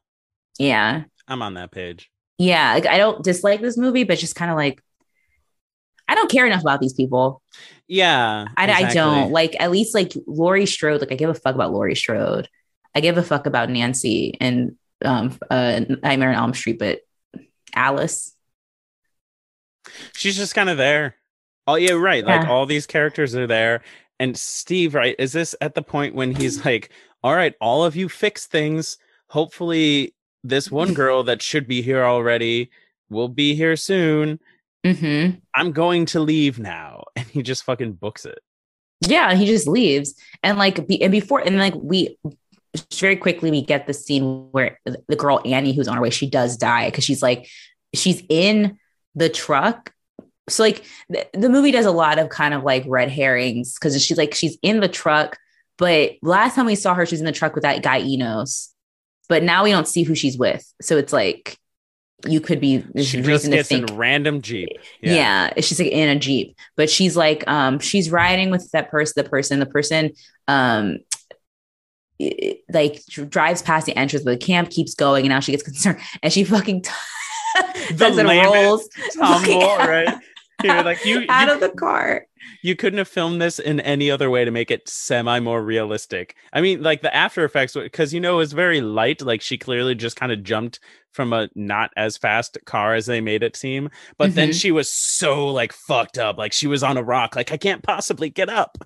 yeah. 0.59 1.05
I'm 1.27 1.43
on 1.43 1.55
that 1.55 1.71
page. 1.71 2.11
yeah, 2.39 2.75
like 2.75 2.87
I 2.87 2.99
don't 2.99 3.23
dislike 3.23 3.61
this 3.61 3.77
movie, 3.77 4.05
but 4.05 4.19
just 4.19 4.35
kind 4.35 4.51
of 4.51 4.57
like 4.57 4.83
I 6.09 6.15
don't 6.17 6.31
care 6.31 6.47
enough 6.47 6.63
about 6.63 6.81
these 6.81 6.95
people. 6.95 7.41
Yeah. 7.87 8.47
I, 8.57 8.71
I 8.73 8.93
don't 8.95 9.31
like 9.31 9.57
at 9.61 9.71
least 9.71 9.95
like 9.95 10.13
Laurie 10.27 10.67
Strode. 10.67 11.01
Like 11.01 11.13
I 11.13 11.15
give 11.15 11.31
a 11.31 11.35
fuck 11.35 11.55
about 11.55 11.73
Laurie 11.73 11.95
Strode. 11.95 12.49
I 12.95 13.01
give 13.01 13.17
a 13.17 13.23
fuck 13.23 13.47
about 13.47 13.71
Nancy 13.71 14.37
and 14.41 14.77
um 15.05 15.39
uh 15.51 15.81
Nightmare 16.03 16.31
on 16.31 16.35
Elm 16.37 16.55
Street, 16.55 16.79
but 16.79 17.01
Alice. 17.75 18.35
She's 20.15 20.37
just 20.37 20.55
kind 20.55 20.69
of 20.69 20.77
there. 20.77 21.17
Oh 21.67 21.77
yeah, 21.77 21.93
right. 21.93 22.25
Like 22.25 22.49
all 22.49 22.67
these 22.67 22.87
characters 22.87 23.35
are 23.35 23.47
there. 23.47 23.83
And 24.19 24.37
Steve, 24.37 24.95
right? 24.95 25.15
Is 25.19 25.33
this 25.33 25.55
at 25.61 25.75
the 25.75 25.83
point 25.83 26.15
when 26.15 26.35
he's 26.35 26.65
like, 26.65 26.91
"All 27.23 27.35
right, 27.35 27.55
all 27.61 27.85
of 27.85 27.97
you 27.97 28.09
fix 28.09 28.47
things. 28.47 28.99
Hopefully, 29.29 30.15
this 30.43 30.71
one 30.71 30.95
girl 31.03 31.23
that 31.25 31.43
should 31.43 31.67
be 31.67 31.83
here 31.83 32.05
already 32.05 32.71
will 33.09 33.29
be 33.29 33.55
here 33.55 33.77
soon. 33.77 34.41
Mm-hmm. 34.85 35.39
I'm 35.55 35.73
going 35.73 36.07
to 36.07 36.21
leave 36.21 36.59
now." 36.59 37.05
And 37.17 37.27
he 37.27 37.43
just 37.43 37.65
fucking 37.65 37.93
books 37.93 38.25
it. 38.25 38.41
Yeah, 39.07 39.35
he 39.35 39.47
just 39.47 39.69
leaves. 39.69 40.15
And 40.43 40.59
like 40.59 40.87
be, 40.87 41.01
and 41.03 41.13
before 41.13 41.41
and 41.41 41.59
like 41.59 41.75
we 41.77 42.19
very 42.93 43.17
quickly 43.17 43.51
we 43.51 43.63
get 43.63 43.87
the 43.87 43.95
scene 43.95 44.49
where 44.51 44.79
the 44.85 45.17
girl 45.17 45.41
Annie 45.45 45.73
who's 45.73 45.89
on 45.89 45.97
her 45.97 46.03
way, 46.03 46.11
she 46.11 46.29
does 46.29 46.57
die 46.57 46.87
because 46.89 47.05
she's 47.05 47.23
like 47.23 47.49
she's 47.95 48.23
in 48.29 48.79
the 49.15 49.29
truck. 49.29 49.93
So 50.49 50.63
like 50.65 50.85
the, 51.09 51.27
the 51.33 51.49
movie 51.49 51.71
does 51.71 51.87
a 51.87 51.91
lot 51.93 52.19
of 52.19 52.29
kind 52.29 52.55
of 52.55 52.63
like 52.65 52.85
red 52.87 53.09
herrings 53.11 53.75
because 53.75 54.03
she's 54.05 54.19
like 54.19 54.35
she's 54.35 54.59
in 54.63 54.81
the 54.81 54.89
truck, 54.89 55.39
but 55.79 56.13
last 56.23 56.55
time 56.57 56.67
we 56.67 56.75
saw 56.75 56.95
her, 56.95 57.07
she's 57.07 57.21
in 57.21 57.27
the 57.27 57.33
truck 57.33 57.55
with 57.55 57.63
that 57.63 57.83
guy 57.83 58.01
Enos. 58.01 58.75
But 59.29 59.43
now 59.45 59.63
we 59.65 59.71
don't 59.71 59.87
see 59.87 60.03
who 60.03 60.15
she's 60.17 60.37
with. 60.37 60.65
So 60.83 60.97
it's 60.97 61.13
like 61.13 61.57
you 62.27 62.41
could 62.41 62.61
be 62.61 62.85
She 63.03 63.23
just 63.23 63.49
gets 63.51 63.71
in 63.71 63.87
random 63.97 64.43
jeep. 64.43 64.69
yeah. 65.01 65.55
she's 65.61 65.81
like 65.81 65.91
in 65.91 66.09
a 66.15 66.19
jeep 66.19 66.55
but 66.77 66.91
she's 66.91 67.17
like 67.17 67.43
um 67.49 67.79
she's 67.79 68.11
riding 68.11 68.51
with 68.51 68.71
that 68.73 68.91
person 68.91 69.15
the 69.17 69.27
person 69.27 69.59
the 69.59 69.65
person 69.65 70.11
um 70.47 70.99
like 72.71 73.03
drives 73.31 73.63
past 73.63 73.87
the 73.87 73.97
entrance 73.97 74.27
of 74.27 74.31
the 74.31 74.37
camp 74.37 74.69
keeps 74.69 74.95
going 74.95 75.25
and 75.25 75.31
now 75.31 75.41
she 75.41 75.53
gets 75.53 75.63
concerned 75.71 75.99
and 76.23 76.31
she 76.31 76.45
fucking 76.45 76.83
t- 76.83 76.91
lamest 77.97 78.55
rolls 78.55 78.89
Tumble, 79.15 79.77
right? 79.79 80.09
You're 80.63 80.83
like 80.83 81.05
you, 81.05 81.25
out 81.29 81.49
you 81.49 81.55
of 81.55 81.61
the 81.61 81.71
car 81.71 82.27
you 82.63 82.77
couldn't 82.77 82.99
have 82.99 83.09
filmed 83.09 83.41
this 83.41 83.59
in 83.59 83.81
any 83.81 84.11
other 84.11 84.29
way 84.31 84.45
to 84.45 84.51
make 84.51 84.71
it 84.71 84.89
semi 84.89 85.41
more 85.41 85.63
realistic. 85.63 86.37
I 86.53 86.61
mean, 86.61 86.83
like 86.83 87.03
the 87.03 87.15
after 87.15 87.45
effects, 87.45 87.75
because 87.75 88.13
you 88.13 88.21
know, 88.21 88.35
it 88.35 88.39
was 88.39 88.53
very 88.53 88.81
light. 88.81 89.23
Like 89.23 89.41
she 89.43 89.57
clearly 89.59 89.95
just 89.95 90.17
kind 90.17 90.33
of 90.33 90.43
jumped 90.43 90.81
from 91.13 91.33
a 91.33 91.49
not 91.55 91.91
as 91.97 92.17
fast 92.17 92.59
car 92.67 92.95
as 92.95 93.07
they 93.07 93.21
made 93.21 93.43
it 93.43 93.57
seem. 93.57 93.91
But 94.19 94.35
then 94.35 94.51
Mhm. 94.51 94.61
she 94.61 94.73
was 94.73 94.91
so 94.91 95.49
like 95.49 95.73
fucked 95.73 96.19
up. 96.19 96.39
Like 96.39 96.53
she 96.53 96.67
was 96.67 96.83
on 96.83 96.97
a 96.97 97.03
rock. 97.03 97.37
Like 97.37 97.53
I 97.53 97.57
can't 97.57 97.83
possibly 97.83 98.31
get 98.31 98.49
up. 98.49 98.79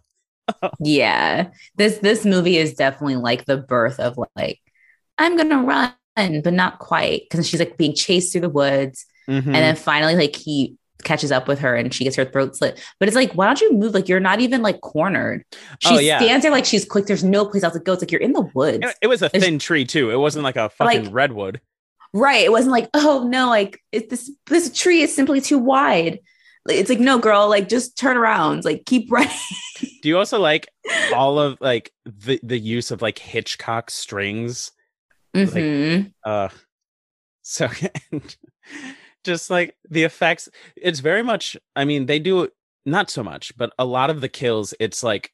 yeah. 0.80 1.50
This 1.76 1.98
this 1.98 2.24
movie 2.24 2.56
is 2.58 2.74
definitely 2.74 3.16
like 3.16 3.44
the 3.44 3.56
birth 3.56 3.98
of 4.00 4.18
like, 4.36 4.60
I'm 5.18 5.36
gonna 5.36 5.62
run, 5.62 5.92
but 6.16 6.52
not 6.52 6.78
quite. 6.78 7.28
Cause 7.30 7.48
she's 7.48 7.60
like 7.60 7.76
being 7.76 7.94
chased 7.94 8.32
through 8.32 8.42
the 8.42 8.48
woods. 8.48 9.04
Mhm. 9.28 9.46
And 9.46 9.54
then 9.54 9.76
finally, 9.76 10.14
like 10.16 10.36
he 10.36 10.76
catches 11.02 11.30
up 11.32 11.48
with 11.48 11.58
her 11.58 11.74
and 11.74 11.92
she 11.92 12.04
gets 12.04 12.16
her 12.16 12.24
throat 12.24 12.56
slit. 12.56 12.80
But 12.98 13.08
it's 13.08 13.14
like, 13.16 13.32
why 13.32 13.46
don't 13.46 13.60
you 13.60 13.72
move? 13.74 13.92
Like 13.94 14.08
you're 14.08 14.20
not 14.20 14.40
even 14.40 14.62
like 14.62 14.80
cornered. 14.80 15.44
She 15.80 15.94
Oh, 15.94 15.98
yeah. 15.98 16.18
stands 16.18 16.42
there 16.44 16.52
like 16.52 16.64
she's 16.64 16.84
quick. 16.84 17.06
There's 17.06 17.24
no 17.24 17.44
place 17.44 17.62
else 17.62 17.74
to 17.74 17.80
go. 17.80 17.92
It's 17.92 18.02
like 18.02 18.10
you're 18.12 18.20
in 18.20 18.32
the 18.32 18.48
woods. 18.54 18.86
it, 19.02 19.06
was 19.06 19.20
a 19.22 19.28
thin 19.28 19.58
tree 19.58 19.84
too. 19.84 20.10
It 20.10 20.16
wasn't 20.16 20.44
like 20.44 20.56
a 20.56 20.68
fucking 20.70 21.04
Like- 21.06 21.14
redwood. 21.14 21.60
Right. 22.14 22.44
It 22.44 22.52
wasn't 22.52 22.72
like, 22.72 22.88
oh 22.94 23.26
no, 23.28 23.48
like 23.48 23.80
it, 23.90 24.08
this 24.08 24.30
this 24.46 24.72
tree 24.72 25.02
is 25.02 25.12
simply 25.14 25.40
too 25.40 25.58
wide. 25.58 26.20
It's 26.68 26.88
like, 26.88 27.00
no, 27.00 27.18
girl, 27.18 27.48
like 27.50 27.68
just 27.68 27.98
turn 27.98 28.16
around, 28.16 28.64
like 28.64 28.86
keep 28.86 29.10
running. 29.12 29.30
Do 30.00 30.08
you 30.08 30.16
also 30.16 30.38
like 30.38 30.68
all 31.14 31.38
of 31.40 31.58
like 31.60 31.92
the 32.06 32.38
the 32.42 32.58
use 32.58 32.90
of 32.92 33.02
like 33.02 33.18
Hitchcock 33.18 33.90
strings? 33.90 34.70
Mhm. 35.34 36.12
uh 36.24 36.48
so 37.42 37.68
just 39.24 39.50
like 39.50 39.76
the 39.90 40.04
effects 40.04 40.48
it's 40.76 41.00
very 41.00 41.22
much 41.22 41.56
i 41.76 41.84
mean 41.84 42.06
they 42.06 42.18
do 42.18 42.48
not 42.86 43.10
so 43.10 43.22
much 43.22 43.52
but 43.56 43.72
a 43.78 43.84
lot 43.84 44.10
of 44.10 44.20
the 44.20 44.28
kills 44.28 44.72
it's 44.80 45.02
like 45.02 45.30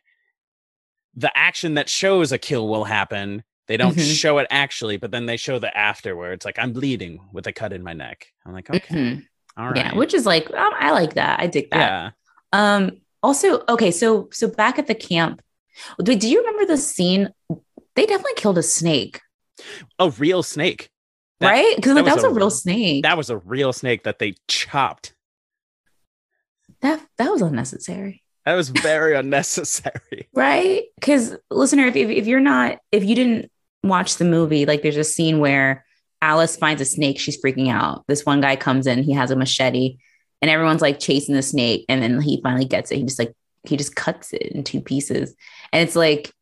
the 1.15 1.31
action 1.37 1.75
that 1.75 1.89
shows 1.89 2.33
a 2.33 2.39
kill 2.39 2.69
will 2.69 2.85
happen 2.85 3.43
they 3.69 3.77
don't 3.77 3.97
Mhm. 3.97 4.15
show 4.17 4.39
it 4.39 4.47
actually 4.51 4.97
but 4.97 5.11
then 5.11 5.27
they 5.27 5.37
show 5.37 5.59
the 5.59 5.77
after 5.77 6.17
where 6.17 6.33
it's 6.33 6.45
like 6.45 6.59
i'm 6.59 6.73
bleeding 6.73 7.21
with 7.33 7.47
a 7.47 7.53
cut 7.53 7.73
in 7.73 7.83
my 7.83 7.93
neck 7.93 8.27
i'm 8.47 8.53
like 8.53 8.71
okay 8.71 8.95
Mhm. 8.95 9.27
all 9.57 9.67
right 9.67 9.77
Yeah, 9.77 9.95
which 9.95 10.15
is 10.15 10.27
like, 10.27 10.51
um, 10.53 10.73
I 10.79 10.91
like 10.93 11.15
that. 11.15 11.41
I 11.41 11.47
dig 11.47 11.71
that. 11.71 11.79
yeah 11.79 12.11
Um, 12.53 13.01
also, 13.23 13.63
okay, 13.69 13.91
so 13.91 14.29
so 14.33 14.49
back 14.49 14.79
at 14.79 14.87
the 14.87 14.95
camp, 14.95 15.43
do, 16.03 16.15
do 16.17 16.27
you 16.29 16.39
remember 16.41 16.67
the 16.67 16.77
scene? 16.79 17.29
They 17.95 18.07
definitely 18.07 18.35
killed 18.43 18.59
a 18.59 18.63
snake, 18.63 19.21
a 19.99 20.11
real 20.11 20.43
snake. 20.43 20.91
That- 21.41 21.51
right? 21.51 21.77
Because 21.77 21.95
that 21.95 22.05
that, 22.05 22.15
was 22.17 22.25
a- 22.25 22.29
a 22.29 22.33
real 22.33 22.51
snake. 22.51 23.03
that 23.05 23.17
was 23.17 23.31
a 23.31 23.39
real 23.39 23.73
snake 23.73 24.05
that 24.05 24.19
they 24.19 24.35
chopped. 24.49 25.15
That 26.83 27.05
that 27.19 27.31
was 27.31 27.43
unnecessary. 27.43 28.23
that 28.47 28.55
was 28.55 28.69
very 28.71 29.15
unnecessary. 29.17 30.29
Right? 30.35 30.85
Because 30.99 31.37
listener 31.51 31.87
if, 31.87 31.97
if, 31.97 32.09
if 32.09 32.27
you're 32.27 32.41
not 32.41 32.79
if 32.93 33.05
you 33.05 33.15
didn't 33.15 33.51
watch 33.83 34.17
the 34.17 34.25
movie 34.25 34.67
like 34.67 34.83
there's 34.83 34.97
a 34.97 35.05
scene 35.05 35.39
where 35.39 35.85
alice 36.23 36.57
finds 36.57 36.81
a 36.83 36.85
snake. 36.85 37.19
She's 37.19 37.41
freaking 37.43 37.71
out. 37.71 38.05
This 38.09 38.25
one 38.27 38.41
guy 38.41 38.57
comes 38.57 38.87
in. 38.87 39.03
He 39.03 39.13
has 39.13 39.31
a 39.31 39.37
machete 39.37 39.97
and 40.43 40.51
everyone's 40.51 40.83
like 40.83 41.01
chasing 41.01 41.35
the 41.35 41.43
snake 41.43 41.85
and 41.89 42.03
then 42.03 42.21
he 42.21 42.41
finally 42.43 42.67
gets 42.67 42.91
it. 42.91 42.97
He 42.97 43.05
just 43.05 43.19
like 43.19 43.33
he 43.65 43.77
just 43.77 43.95
cuts 43.97 44.33
it 44.33 44.43
in 44.43 44.65
two 44.65 44.81
pieces. 44.81 45.35
And 45.73 45.87
it's 45.87 45.97
like 45.97 46.33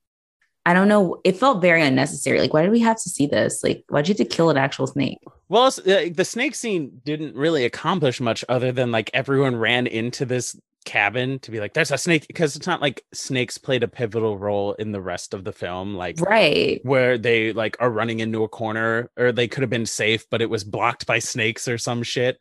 i 0.69 0.73
don't 0.75 0.89
know 0.89 1.21
it 1.25 1.37
felt 1.37 1.61
very 1.63 1.83
unnecessary 1.83 2.39
like 2.41 2.53
why 2.55 2.63
did 2.63 2.71
we 2.71 2.81
have 2.81 2.97
to 2.97 3.09
see 3.09 3.27
this 3.27 3.63
like 3.65 3.85
why'd 3.89 4.07
you 4.07 4.13
have 4.13 4.19
to 4.19 4.25
kill 4.25 4.51
an 4.51 4.57
actual 4.57 4.87
snake 4.87 5.19
Well, 5.49 5.67
uh, 5.69 6.13
the 6.21 6.27
snake 6.35 6.55
scene 6.55 7.01
didn't 7.05 7.35
really 7.35 7.65
accomplish 7.65 8.21
much 8.21 8.45
other 8.49 8.71
than 8.71 8.93
like 8.93 9.11
everyone 9.15 9.57
ran 9.57 9.87
into 9.87 10.27
this 10.27 10.57
cabin 10.85 11.39
to 11.41 11.51
be 11.51 11.61
like, 11.61 11.75
there's 11.75 11.91
a 11.91 11.99
snake. 11.99 12.27
Because 12.27 12.57
it's 12.57 12.67
not 12.67 12.81
like 12.81 13.05
snakes 13.13 13.59
played 13.59 13.83
a 13.83 13.89
pivotal 13.89 14.39
role 14.39 14.75
in 14.75 14.93
the 14.93 15.01
rest 15.01 15.35
of 15.35 15.45
the 15.45 15.53
film, 15.53 15.95
like 15.95 16.21
right 16.21 16.81
where 16.85 17.19
they 17.19 17.53
like 17.53 17.77
are 17.81 17.91
running 17.91 18.21
into 18.21 18.45
a 18.45 18.49
corner 18.49 19.11
or 19.17 19.33
they 19.33 19.49
could 19.49 19.63
have 19.63 19.71
been 19.71 19.87
safe, 19.87 20.25
but 20.31 20.43
it 20.43 20.51
was 20.51 20.65
blocked 20.65 21.07
by 21.07 21.19
snakes 21.19 21.69
or 21.69 21.79
some 21.79 22.03
shit. 22.03 22.39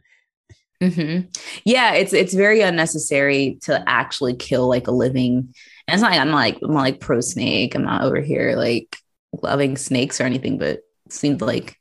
hmm 0.81 1.21
Yeah, 1.65 1.93
it's 1.93 2.13
it's 2.13 2.33
very 2.33 2.61
unnecessary 2.61 3.57
to 3.63 3.83
actually 3.87 4.35
kill 4.35 4.67
like 4.67 4.87
a 4.87 4.91
living. 4.91 5.53
And 5.87 5.93
it's 5.95 6.01
not 6.01 6.11
like 6.11 6.19
I'm 6.21 6.31
like 6.31 6.57
I'm 6.61 6.73
not 6.73 6.81
like 6.81 6.99
pro 6.99 7.21
snake. 7.21 7.75
I'm 7.75 7.83
not 7.83 8.03
over 8.03 8.19
here 8.19 8.55
like 8.55 8.97
loving 9.41 9.77
snakes 9.77 10.19
or 10.19 10.25
anything, 10.25 10.57
but 10.57 10.67
it 10.67 10.83
seemed 11.09 11.41
like 11.41 11.77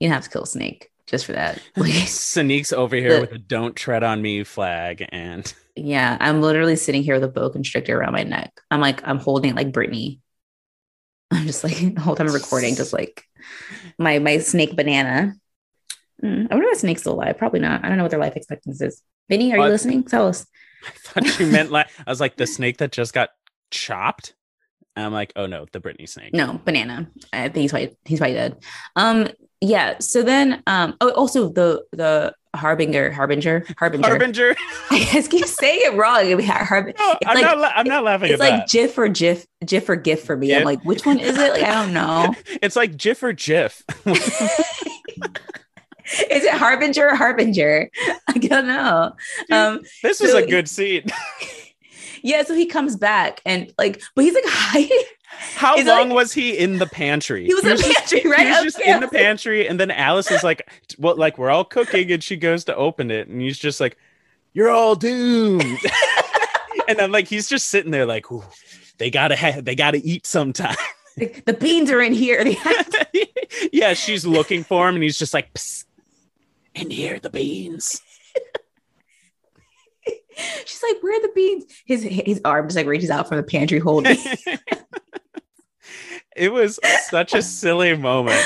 you 0.00 0.08
have 0.08 0.24
to 0.24 0.30
kill 0.30 0.44
a 0.44 0.46
snake 0.46 0.90
just 1.06 1.26
for 1.26 1.32
that. 1.32 1.60
Like, 1.76 1.92
Sneaks 2.08 2.72
over 2.72 2.96
here 2.96 3.14
The- 3.14 3.20
with 3.22 3.32
a 3.32 3.38
"Don't 3.38 3.76
tread 3.76 4.02
on 4.02 4.22
me" 4.22 4.44
flag, 4.44 5.06
and 5.10 5.52
yeah, 5.76 6.16
I'm 6.20 6.40
literally 6.40 6.76
sitting 6.76 7.02
here 7.02 7.14
with 7.14 7.24
a 7.24 7.28
boa 7.28 7.50
constrictor 7.50 7.98
around 7.98 8.12
my 8.12 8.22
neck. 8.24 8.52
I'm 8.70 8.80
like 8.80 9.06
I'm 9.06 9.18
holding 9.18 9.50
it 9.50 9.56
like 9.56 9.72
Britney. 9.72 10.20
I'm 11.30 11.46
just 11.46 11.64
like 11.64 11.76
the 11.94 12.00
whole 12.00 12.16
time 12.16 12.28
I'm 12.28 12.34
recording, 12.34 12.74
just 12.76 12.92
like 12.94 13.24
my 13.98 14.18
my 14.18 14.38
snake 14.38 14.74
banana. 14.76 15.34
Mm, 16.24 16.48
I 16.50 16.54
wonder 16.54 16.70
if 16.70 16.78
snake's 16.78 17.02
still 17.02 17.14
alive. 17.14 17.36
Probably 17.38 17.60
not. 17.60 17.84
I 17.84 17.88
don't 17.88 17.96
know 17.98 18.04
what 18.04 18.10
their 18.10 18.18
life 18.20 18.34
expectancy 18.36 18.86
is. 18.86 19.02
Vinny, 19.28 19.52
are 19.52 19.58
you 19.58 19.62
Uh, 19.64 19.68
listening? 19.68 20.02
Tell 20.04 20.26
us. 20.26 20.46
I 20.86 20.90
thought 21.22 21.38
you 21.40 21.46
meant 21.46 21.70
like 21.70 21.88
I 22.06 22.10
was 22.10 22.20
like 22.20 22.36
the 22.36 22.46
snake 22.46 22.78
that 22.78 22.92
just 22.92 23.12
got 23.14 23.30
chopped. 23.70 24.34
And 24.96 25.06
I'm 25.06 25.12
like, 25.12 25.32
oh 25.36 25.46
no, 25.46 25.66
the 25.72 25.80
Britney 25.80 26.08
snake. 26.08 26.34
No, 26.34 26.60
banana. 26.64 27.08
I 27.32 27.42
think 27.48 27.56
he's 27.62 27.70
probably 27.70 27.96
he's 28.04 28.18
probably 28.18 28.34
dead. 28.34 28.56
Um, 28.96 29.28
yeah. 29.60 29.98
So 30.00 30.22
then, 30.22 30.62
um, 30.66 30.96
oh, 31.00 31.10
also 31.10 31.50
the 31.50 31.84
the 31.92 32.34
harbinger, 32.56 33.12
harbinger, 33.12 33.64
harbinger. 33.78 34.08
Harbinger. 34.08 34.56
I 34.90 35.04
just 35.12 35.30
keep 35.30 35.44
saying 35.46 35.80
it 35.84 35.94
wrong. 35.96 36.16
I 36.16 36.34
mean, 36.34 36.46
har- 36.46 36.82
No, 36.98 37.16
It's 37.20 37.28
I'm 37.28 37.34
like- 37.36 37.42
not. 37.44 37.58
La- 37.58 37.72
I'm 37.76 37.86
not 37.86 38.02
laughing 38.04 38.32
it's 38.32 38.40
at 38.40 38.50
like 38.50 38.60
that. 38.62 38.68
GIF 38.68 38.98
or 38.98 39.06
GIF, 39.08 39.46
GIF 39.64 39.88
or 39.88 39.96
GIF 39.96 40.24
for 40.24 40.36
me. 40.36 40.52
I'm 40.54 40.64
like, 40.64 40.84
which 40.84 41.04
one 41.06 41.20
is 41.20 41.36
it? 41.38 41.52
Like, 41.52 41.62
I 41.62 41.74
don't 41.84 41.92
know. 41.92 42.34
it's 42.62 42.74
like 42.76 42.96
GIF 42.96 43.22
or 43.22 43.32
GIF. 43.32 43.84
is 46.30 46.44
it 46.44 46.52
harbinger 46.54 47.08
or 47.10 47.14
harbinger? 47.14 47.90
I 48.28 48.38
don't 48.38 48.66
know. 48.66 49.14
Um, 49.50 49.80
this 50.02 50.20
is 50.20 50.30
So- 50.32 50.38
a 50.38 50.46
good 50.46 50.68
scene. 50.68 51.04
yeah. 52.22 52.42
So 52.44 52.54
he 52.54 52.66
comes 52.66 52.96
back 52.96 53.40
and 53.46 53.72
like, 53.78 54.00
but 54.14 54.24
he's 54.24 54.34
like 54.34 54.44
hiding. 54.46 55.02
How 55.54 55.76
He's 55.76 55.86
long 55.86 56.08
like- 56.08 56.16
was 56.16 56.32
he 56.32 56.56
in 56.56 56.78
the 56.78 56.86
pantry? 56.86 57.44
He 57.46 57.54
was 57.54 57.62
in 57.62 57.70
the 57.70 57.76
just- 57.76 57.96
pantry, 57.96 58.20
he 58.20 58.28
right? 58.28 58.48
was 58.64 58.72
just 58.74 58.80
Okay. 58.80 58.92
in 58.92 59.00
the 59.00 59.08
pantry, 59.08 59.68
and 59.68 59.78
then 59.78 59.90
Alice 59.90 60.30
is 60.30 60.42
like, 60.42 60.68
"Well, 60.98 61.16
like 61.16 61.38
we're 61.38 61.50
all 61.50 61.64
cooking," 61.64 62.10
and 62.10 62.24
she 62.24 62.36
goes 62.36 62.64
to 62.64 62.74
open 62.74 63.10
it, 63.10 63.28
and 63.28 63.40
he's 63.40 63.58
just 63.58 63.78
like, 63.80 63.96
"You're 64.54 64.70
all 64.70 64.94
doomed." 64.96 65.62
and 66.88 67.00
I'm 67.00 67.12
like, 67.12 67.28
he's 67.28 67.48
just 67.48 67.68
sitting 67.68 67.90
there, 67.92 68.06
like, 68.06 68.24
"They 68.96 69.10
gotta, 69.10 69.36
have, 69.36 69.64
they 69.64 69.74
gotta 69.76 69.98
eat 70.02 70.26
sometime." 70.26 70.76
Like, 71.18 71.44
the 71.44 71.52
beans 71.52 71.90
are 71.90 72.00
in 72.00 72.14
here. 72.14 72.44
Yeah, 73.72 73.94
she's 73.94 74.24
looking 74.26 74.64
for 74.64 74.88
him, 74.88 74.94
and 74.94 75.02
he's 75.04 75.18
just 75.18 75.34
like, 75.34 75.52
Psst, 75.52 75.84
"In 76.80 76.90
here, 76.90 77.18
the 77.18 77.30
beans." 77.30 78.00
She's 80.64 80.82
like, 80.88 81.02
where 81.02 81.18
are 81.18 81.22
the 81.22 81.32
beans? 81.34 81.64
His 81.84 82.02
his 82.04 82.40
arm 82.44 82.66
just 82.68 82.76
like 82.76 82.86
reaches 82.86 83.10
out 83.10 83.26
from 83.28 83.38
the 83.38 83.42
pantry 83.42 83.80
holding. 83.80 84.16
it 86.36 86.52
was 86.52 86.78
such 87.08 87.34
a 87.34 87.42
silly 87.42 87.96
moment. 87.96 88.40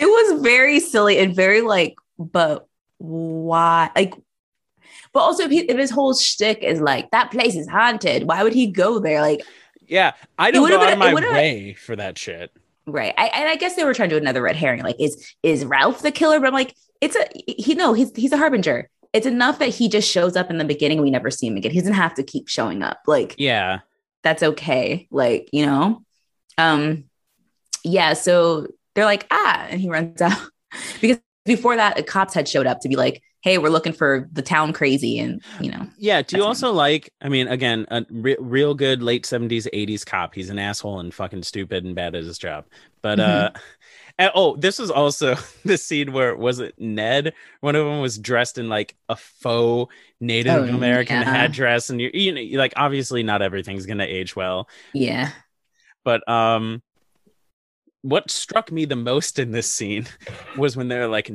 it 0.00 0.06
was 0.06 0.40
very 0.42 0.80
silly 0.80 1.18
and 1.18 1.34
very 1.36 1.60
like, 1.60 1.96
but 2.18 2.66
why? 2.96 3.90
Like, 3.94 4.14
but 5.12 5.20
also 5.20 5.44
if, 5.44 5.50
he, 5.50 5.58
if 5.60 5.76
his 5.76 5.90
whole 5.90 6.14
shtick 6.14 6.62
is 6.62 6.80
like 6.80 7.10
that 7.10 7.30
place 7.30 7.54
is 7.54 7.68
haunted, 7.68 8.24
why 8.24 8.42
would 8.42 8.54
he 8.54 8.66
go 8.68 8.98
there? 8.98 9.20
Like, 9.20 9.42
Yeah, 9.86 10.12
I 10.38 10.50
don't 10.50 10.62
would've 10.62 10.78
go 10.78 10.82
out 10.82 10.86
been- 10.86 10.92
of 10.94 10.98
my 10.98 11.10
it 11.10 11.14
would've- 11.14 11.30
way 11.32 11.74
for 11.74 11.94
that 11.96 12.16
shit. 12.16 12.50
right? 12.86 13.12
I, 13.18 13.26
and 13.26 13.48
I 13.50 13.56
guess 13.56 13.76
they 13.76 13.84
were 13.84 13.92
trying 13.94 14.08
to 14.08 14.16
do 14.16 14.20
another 14.22 14.40
red 14.42 14.56
herring. 14.56 14.82
Like, 14.82 14.96
is 14.98 15.34
is 15.42 15.66
Ralph 15.66 16.00
the 16.00 16.10
killer? 16.10 16.40
But 16.40 16.46
I'm 16.46 16.54
like, 16.54 16.74
it's 17.00 17.16
a 17.16 17.26
he. 17.34 17.74
No, 17.74 17.92
he's 17.92 18.14
he's 18.16 18.32
a 18.32 18.36
harbinger. 18.36 18.88
It's 19.12 19.26
enough 19.26 19.58
that 19.60 19.70
he 19.70 19.88
just 19.88 20.08
shows 20.10 20.36
up 20.36 20.50
in 20.50 20.58
the 20.58 20.64
beginning. 20.64 21.00
We 21.00 21.10
never 21.10 21.30
see 21.30 21.46
him 21.46 21.56
again. 21.56 21.72
He 21.72 21.78
doesn't 21.78 21.94
have 21.94 22.14
to 22.14 22.22
keep 22.22 22.46
showing 22.48 22.82
up. 22.82 23.00
Like, 23.06 23.34
Yeah. 23.38 23.78
that's 24.22 24.42
okay. 24.42 25.08
Like, 25.10 25.48
you 25.52 25.64
know? 25.64 26.02
Um, 26.58 27.04
yeah, 27.84 28.12
so 28.12 28.66
they're 28.94 29.06
like, 29.06 29.26
ah, 29.30 29.66
and 29.70 29.80
he 29.80 29.88
runs 29.88 30.20
out. 30.22 30.36
because 31.00 31.18
before 31.46 31.76
that, 31.76 31.96
the 31.96 32.02
cops 32.02 32.34
had 32.34 32.46
showed 32.48 32.66
up 32.66 32.80
to 32.80 32.88
be 32.88 32.96
like, 32.96 33.22
hey, 33.40 33.56
we're 33.56 33.70
looking 33.70 33.94
for 33.94 34.28
the 34.32 34.42
town 34.42 34.72
crazy, 34.74 35.18
and 35.20 35.40
you 35.60 35.70
know, 35.70 35.86
Yeah. 35.96 36.20
Do 36.20 36.36
you 36.36 36.44
also 36.44 36.72
like, 36.72 37.10
I 37.22 37.30
mean, 37.30 37.48
again, 37.48 37.86
a 37.90 38.04
re- 38.10 38.36
real 38.38 38.74
good 38.74 39.02
late 39.02 39.24
70s, 39.24 39.66
80s 39.72 40.04
cop. 40.04 40.34
He's 40.34 40.50
an 40.50 40.58
asshole 40.58 41.00
and 41.00 41.14
fucking 41.14 41.44
stupid 41.44 41.84
and 41.84 41.94
bad 41.94 42.14
at 42.14 42.24
his 42.24 42.36
job. 42.36 42.66
But, 43.00 43.20
uh, 43.20 43.50
and- 44.18 44.32
oh, 44.34 44.56
this 44.56 44.78
was 44.78 44.90
also 44.90 45.36
the 45.64 45.78
scene 45.78 46.12
where 46.12 46.34
was 46.36 46.58
it 46.60 46.74
Ned? 46.78 47.32
One 47.60 47.76
of 47.76 47.84
them 47.86 48.00
was 48.00 48.18
dressed 48.18 48.58
in 48.58 48.68
like 48.68 48.96
a 49.08 49.16
faux 49.16 49.92
Native 50.20 50.52
Oh, 50.68 50.74
American 50.74 51.20
yeah. 51.22 51.32
headdress, 51.34 51.90
and 51.90 52.00
you, 52.00 52.10
you 52.12 52.32
know, 52.32 52.58
like 52.58 52.72
obviously 52.76 53.22
not 53.22 53.42
everything's 53.42 53.86
gonna 53.86 54.04
age 54.04 54.34
well. 54.36 54.68
yeah. 54.92 55.30
But 56.04 56.26
um, 56.28 56.82
what 58.02 58.30
struck 58.30 58.72
me 58.72 58.84
the 58.86 58.96
most 58.96 59.38
in 59.38 59.50
this 59.50 59.70
scene 59.70 60.06
was 60.56 60.76
when 60.76 60.88
they're 60.88 61.08
like, 61.08 61.30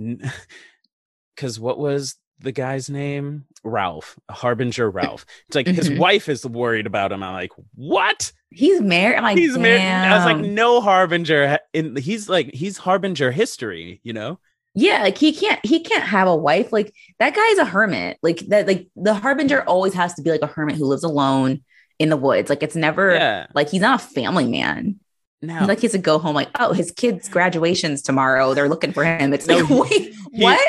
because 1.35 1.59
what 1.59 1.77
was 1.77 2.15
the 2.39 2.51
guy's 2.51 2.89
name? 2.89 3.45
Ralph, 3.63 4.17
Harbinger 4.31 4.89
Ralph. 4.89 5.25
It's 5.47 5.55
like 5.55 5.67
his 5.67 5.89
Mhm. 5.89 5.99
wife 5.99 6.27
is 6.27 6.45
worried 6.45 6.87
about 6.87 7.11
him. 7.11 7.21
I'm 7.23 7.33
like, 7.33 7.51
what? 7.75 8.31
He's 8.53 8.81
married. 8.81 9.17
I'm 9.17 9.23
like, 9.23 9.37
he's 9.37 9.57
married. 9.57 9.81
I 9.81 10.15
was 10.15 10.25
like, 10.25 10.37
no 10.45 10.79
Harbinger. 10.81 11.47
ha- 11.47 11.57
In 11.73 11.95
he's 11.95 12.29
like 12.29 12.53
he's 12.53 12.77
Harbinger 12.77 13.31
history. 13.31 13.99
You 14.03 14.13
know? 14.13 14.39
yeah, 14.75 15.03
like 15.03 15.17
he 15.19 15.33
can't, 15.33 15.63
he 15.63 15.81
can't 15.81 16.03
have 16.03 16.27
a 16.27 16.35
wife. 16.35 16.71
Like 16.73 16.93
that 17.19 17.35
guy 17.35 17.47
is 17.49 17.59
a 17.59 17.65
hermit. 17.65 18.17
Like 18.23 18.39
that, 18.47 18.65
like 18.67 18.87
the 18.95 19.13
harbinger 19.13 19.61
always 19.63 19.93
has 19.93 20.15
to 20.15 20.21
be 20.23 20.31
like 20.31 20.41
a 20.41 20.47
hermit 20.47 20.77
who 20.77 20.85
lives 20.85 21.03
alone 21.03 21.61
in 21.99 22.09
the 22.09 22.17
woods. 22.17 22.49
Like 22.49 22.63
it's 22.63 22.75
never 22.75 23.13
Yeah. 23.13 23.47
like 23.53 23.69
he's 23.69 23.81
not 23.81 24.01
a 24.01 24.05
family 24.05 24.47
man. 24.47 24.99
No. 25.43 25.59
He's 25.59 25.67
like 25.67 25.79
he 25.81 25.85
has 25.87 25.91
to 25.91 25.97
go 25.97 26.17
home. 26.19 26.33
Like 26.35 26.49
oh, 26.59 26.71
his 26.71 26.89
kid's 26.91 27.27
graduation's 27.27 28.01
tomorrow. 28.01 28.53
They're 28.53 28.69
looking 28.69 28.93
for 28.93 29.03
him. 29.03 29.33
It's 29.33 29.45
No, 29.45 29.57
like 29.57 29.69
wait, 29.91 30.13
he- 30.31 30.43
what? 30.43 30.59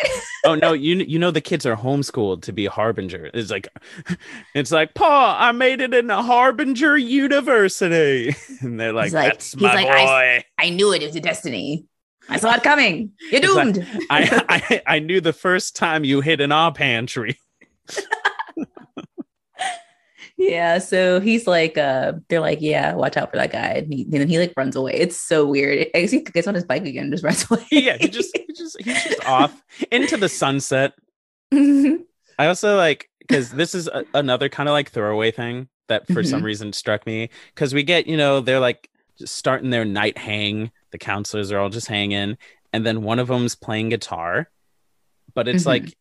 oh 0.44 0.56
no, 0.56 0.72
you 0.72 0.96
you 0.96 1.18
know 1.18 1.30
the 1.30 1.40
kids 1.40 1.64
are 1.64 1.76
homeschooled 1.76 2.42
to 2.42 2.52
be 2.52 2.66
harbinger. 2.66 3.30
It's 3.32 3.50
like 3.50 3.68
it's 4.54 4.72
like, 4.72 4.94
Pa, 4.94 5.36
I 5.38 5.52
made 5.52 5.80
it 5.80 5.94
in 5.94 6.10
a 6.10 6.22
harbinger 6.22 6.96
university. 6.96 8.34
And 8.60 8.80
they're 8.80 8.92
like, 8.92 9.04
He's 9.06 9.14
like- 9.14 9.32
That's 9.32 9.56
my 9.56 9.74
like, 9.74 9.86
boy. 9.86 9.92
I- 9.92 10.44
I 10.58 10.70
knew 10.70 10.92
it. 10.92 11.02
It 11.02 11.06
was 11.06 11.16
a 11.16 11.20
destiny. 11.20 11.86
I 12.28 12.38
saw 12.38 12.54
it 12.54 12.62
coming. 12.62 13.12
You're 13.30 13.44
It's 13.44 13.54
like- 13.54 13.74
doomed. 13.74 13.88
I, 14.10 14.44
I 14.48 14.82
I 14.96 14.98
knew 14.98 15.20
the 15.20 15.32
first 15.32 15.76
time 15.76 16.02
you 16.04 16.20
hit 16.20 16.40
an 16.40 16.50
our 16.52 16.72
pantry. 16.72 17.38
Yeah, 20.36 20.78
so 20.78 21.20
he's 21.20 21.46
like, 21.46 21.78
uh, 21.78 22.14
they're 22.28 22.40
like, 22.40 22.58
yeah, 22.60 22.94
watch 22.94 23.16
out 23.16 23.30
for 23.30 23.36
that 23.36 23.52
guy, 23.52 23.68
and, 23.68 23.92
he, 23.92 24.02
and 24.02 24.12
then 24.14 24.28
he 24.28 24.38
like 24.38 24.52
runs 24.56 24.74
away. 24.74 24.92
It's 24.94 25.16
so 25.16 25.46
weird. 25.46 25.86
I 25.94 26.00
guess 26.00 26.10
he 26.10 26.20
gets 26.22 26.48
on 26.48 26.54
his 26.54 26.64
bike 26.64 26.84
again, 26.84 27.04
and 27.04 27.12
just 27.12 27.22
runs 27.24 27.48
away. 27.50 27.64
yeah, 27.70 27.96
he 28.00 28.08
just 28.08 28.36
he 28.36 28.52
just 28.52 28.76
he's 28.82 29.04
just 29.04 29.24
off 29.26 29.62
into 29.92 30.16
the 30.16 30.28
sunset. 30.28 30.92
I 31.52 32.46
also 32.46 32.76
like 32.76 33.08
because 33.20 33.50
this 33.52 33.74
is 33.74 33.86
a, 33.88 34.04
another 34.14 34.48
kind 34.48 34.68
of 34.68 34.72
like 34.72 34.90
throwaway 34.90 35.30
thing 35.30 35.68
that 35.88 36.06
for 36.08 36.22
some 36.24 36.40
Mhm. 36.40 36.44
reason 36.44 36.72
struck 36.72 37.06
me 37.06 37.30
because 37.54 37.72
we 37.72 37.82
get 37.82 38.06
you 38.06 38.16
know 38.16 38.40
they're 38.40 38.60
like 38.60 38.90
just 39.18 39.36
starting 39.36 39.70
their 39.70 39.84
night 39.84 40.18
hang. 40.18 40.72
The 40.90 40.98
counselors 40.98 41.52
are 41.52 41.58
all 41.58 41.68
just 41.70 41.86
hanging, 41.86 42.36
and 42.72 42.84
then 42.84 43.02
one 43.02 43.18
of 43.20 43.28
them's 43.28 43.54
playing 43.54 43.90
guitar, 43.90 44.50
but 45.34 45.46
it's 45.48 45.62
Mhm. 45.62 45.66
like 45.68 45.94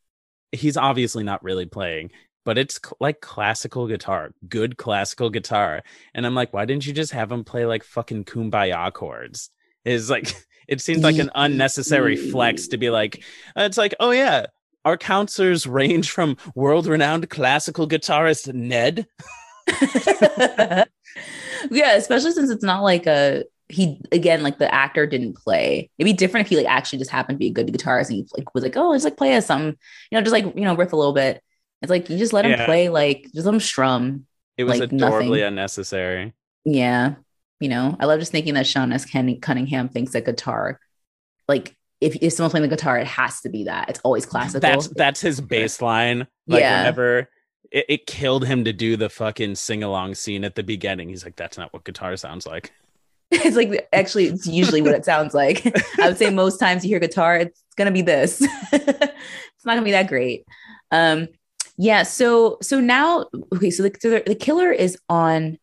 he's 0.51 0.75
obviously 0.77 1.23
not 1.23 1.43
really 1.43 1.65
playing. 1.65 2.11
But 2.45 2.57
it's 2.57 2.79
cl- 2.83 2.97
like 2.99 3.21
classical 3.21 3.87
guitar, 3.87 4.33
good 4.49 4.77
classical 4.77 5.29
guitar, 5.29 5.83
and 6.13 6.25
I'm 6.25 6.35
like, 6.35 6.53
why 6.53 6.65
didn't 6.65 6.85
you 6.85 6.93
just 6.93 7.13
have 7.13 7.31
him 7.31 7.43
play 7.43 7.65
like 7.65 7.83
fucking 7.83 8.25
kumbaya 8.25 8.91
chords? 8.91 9.49
Is 9.85 10.09
like 10.09 10.33
it 10.67 10.81
seems 10.81 11.03
like 11.03 11.17
an 11.17 11.31
unnecessary 11.35 12.15
flex 12.15 12.67
to 12.69 12.77
be 12.77 12.89
like, 12.89 13.23
uh, 13.57 13.63
it's 13.63 13.77
like, 13.77 13.95
oh 13.99 14.11
yeah, 14.11 14.47
our 14.85 14.97
counselors 14.97 15.65
range 15.65 16.11
from 16.11 16.37
world-renowned 16.55 17.29
classical 17.29 17.87
guitarist 17.87 18.53
Ned. 18.53 19.07
yeah, 21.71 21.95
especially 21.95 22.31
since 22.31 22.49
it's 22.49 22.63
not 22.63 22.83
like 22.83 23.07
a 23.07 23.45
he 23.69 23.99
again 24.11 24.43
like 24.43 24.59
the 24.59 24.73
actor 24.73 25.07
didn't 25.07 25.37
play. 25.37 25.89
It'd 25.97 26.05
be 26.05 26.13
different 26.13 26.45
if 26.45 26.49
he 26.49 26.57
like 26.57 26.67
actually 26.67 26.99
just 26.99 27.11
happened 27.11 27.37
to 27.37 27.39
be 27.39 27.47
a 27.47 27.53
good 27.53 27.67
guitarist 27.67 28.09
and 28.09 28.17
he 28.17 28.27
like 28.35 28.53
was 28.53 28.63
like, 28.63 28.75
oh, 28.75 28.93
just 28.93 29.05
like 29.05 29.17
play 29.17 29.35
us 29.35 29.45
some, 29.45 29.65
you 29.65 29.75
know, 30.11 30.21
just 30.21 30.33
like 30.33 30.45
you 30.55 30.63
know, 30.63 30.75
riff 30.75 30.93
a 30.93 30.97
little 30.97 31.13
bit. 31.13 31.41
It's 31.83 31.89
like 31.89 32.09
you 32.09 32.17
just 32.17 32.33
let 32.33 32.45
him 32.45 32.51
Yeah. 32.51 32.65
play, 32.65 32.89
like 32.89 33.27
just 33.35 33.45
let 33.45 33.53
him 33.53 33.59
strum. 33.59 34.25
It 34.57 34.63
was 34.63 34.79
Like 34.79 34.91
adorably 34.91 35.39
nothing. 35.41 35.43
unnecessary. 35.43 36.33
Yeah. 36.65 37.15
You 37.59 37.69
know, 37.69 37.95
I 37.99 38.05
love 38.05 38.19
just 38.19 38.31
thinking 38.31 38.55
that 38.55 38.65
Sean 38.65 38.91
S. 38.91 39.05
Cunningham 39.05 39.89
thinks 39.89 40.13
that 40.13 40.25
guitar, 40.25 40.79
like 41.47 41.75
if, 42.01 42.15
if 42.21 42.33
someone's 42.33 42.51
playing 42.51 42.67
the 42.69 42.75
guitar, 42.75 42.97
it 42.97 43.07
has 43.07 43.41
to 43.41 43.49
be 43.49 43.65
that. 43.65 43.89
It's 43.89 43.99
always 44.03 44.25
classical. 44.25 44.61
That's 44.61 44.87
that's 44.89 45.21
his 45.21 45.39
baseline. 45.55 46.27
Like 46.47 46.61
Yeah. 46.61 46.79
whenever 46.79 47.29
it, 47.71 47.85
it 47.89 48.05
killed 48.07 48.45
him 48.45 48.63
to 48.65 48.73
do 48.73 48.95
the 48.97 49.09
fucking 49.09 49.55
sing-along 49.55 50.15
scene 50.15 50.43
at 50.45 50.55
the 50.55 50.63
beginning. 50.63 51.09
He's 51.09 51.23
like, 51.25 51.35
that's 51.35 51.57
not 51.57 51.73
what 51.73 51.83
guitar 51.83 52.15
sounds 52.17 52.45
like. 52.45 52.71
it's 53.31 53.55
like 53.55 53.87
actually 53.91 54.25
it's 54.25 54.45
usually 54.47 54.81
what 54.81 54.93
it 54.93 55.05
sounds 55.05 55.33
like. 55.33 55.65
I 55.99 56.07
would 56.07 56.17
say 56.17 56.29
most 56.29 56.59
times 56.59 56.83
you 56.83 56.89
hear 56.89 56.99
guitar, 56.99 57.37
it's 57.37 57.61
gonna 57.75 57.91
be 57.91 58.01
this. 58.03 58.41
it's 58.71 59.65
not 59.65 59.73
gonna 59.75 59.81
be 59.83 59.91
that 59.91 60.07
great. 60.07 60.45
Um, 60.91 61.27
yeah. 61.77 62.03
So 62.03 62.57
so 62.61 62.79
now 62.79 63.25
okay. 63.53 63.69
So 63.71 63.83
the 63.83 63.95
so 63.99 64.09
the, 64.09 64.23
the 64.25 64.35
killer 64.35 64.71
is 64.71 64.97
on 65.09 65.57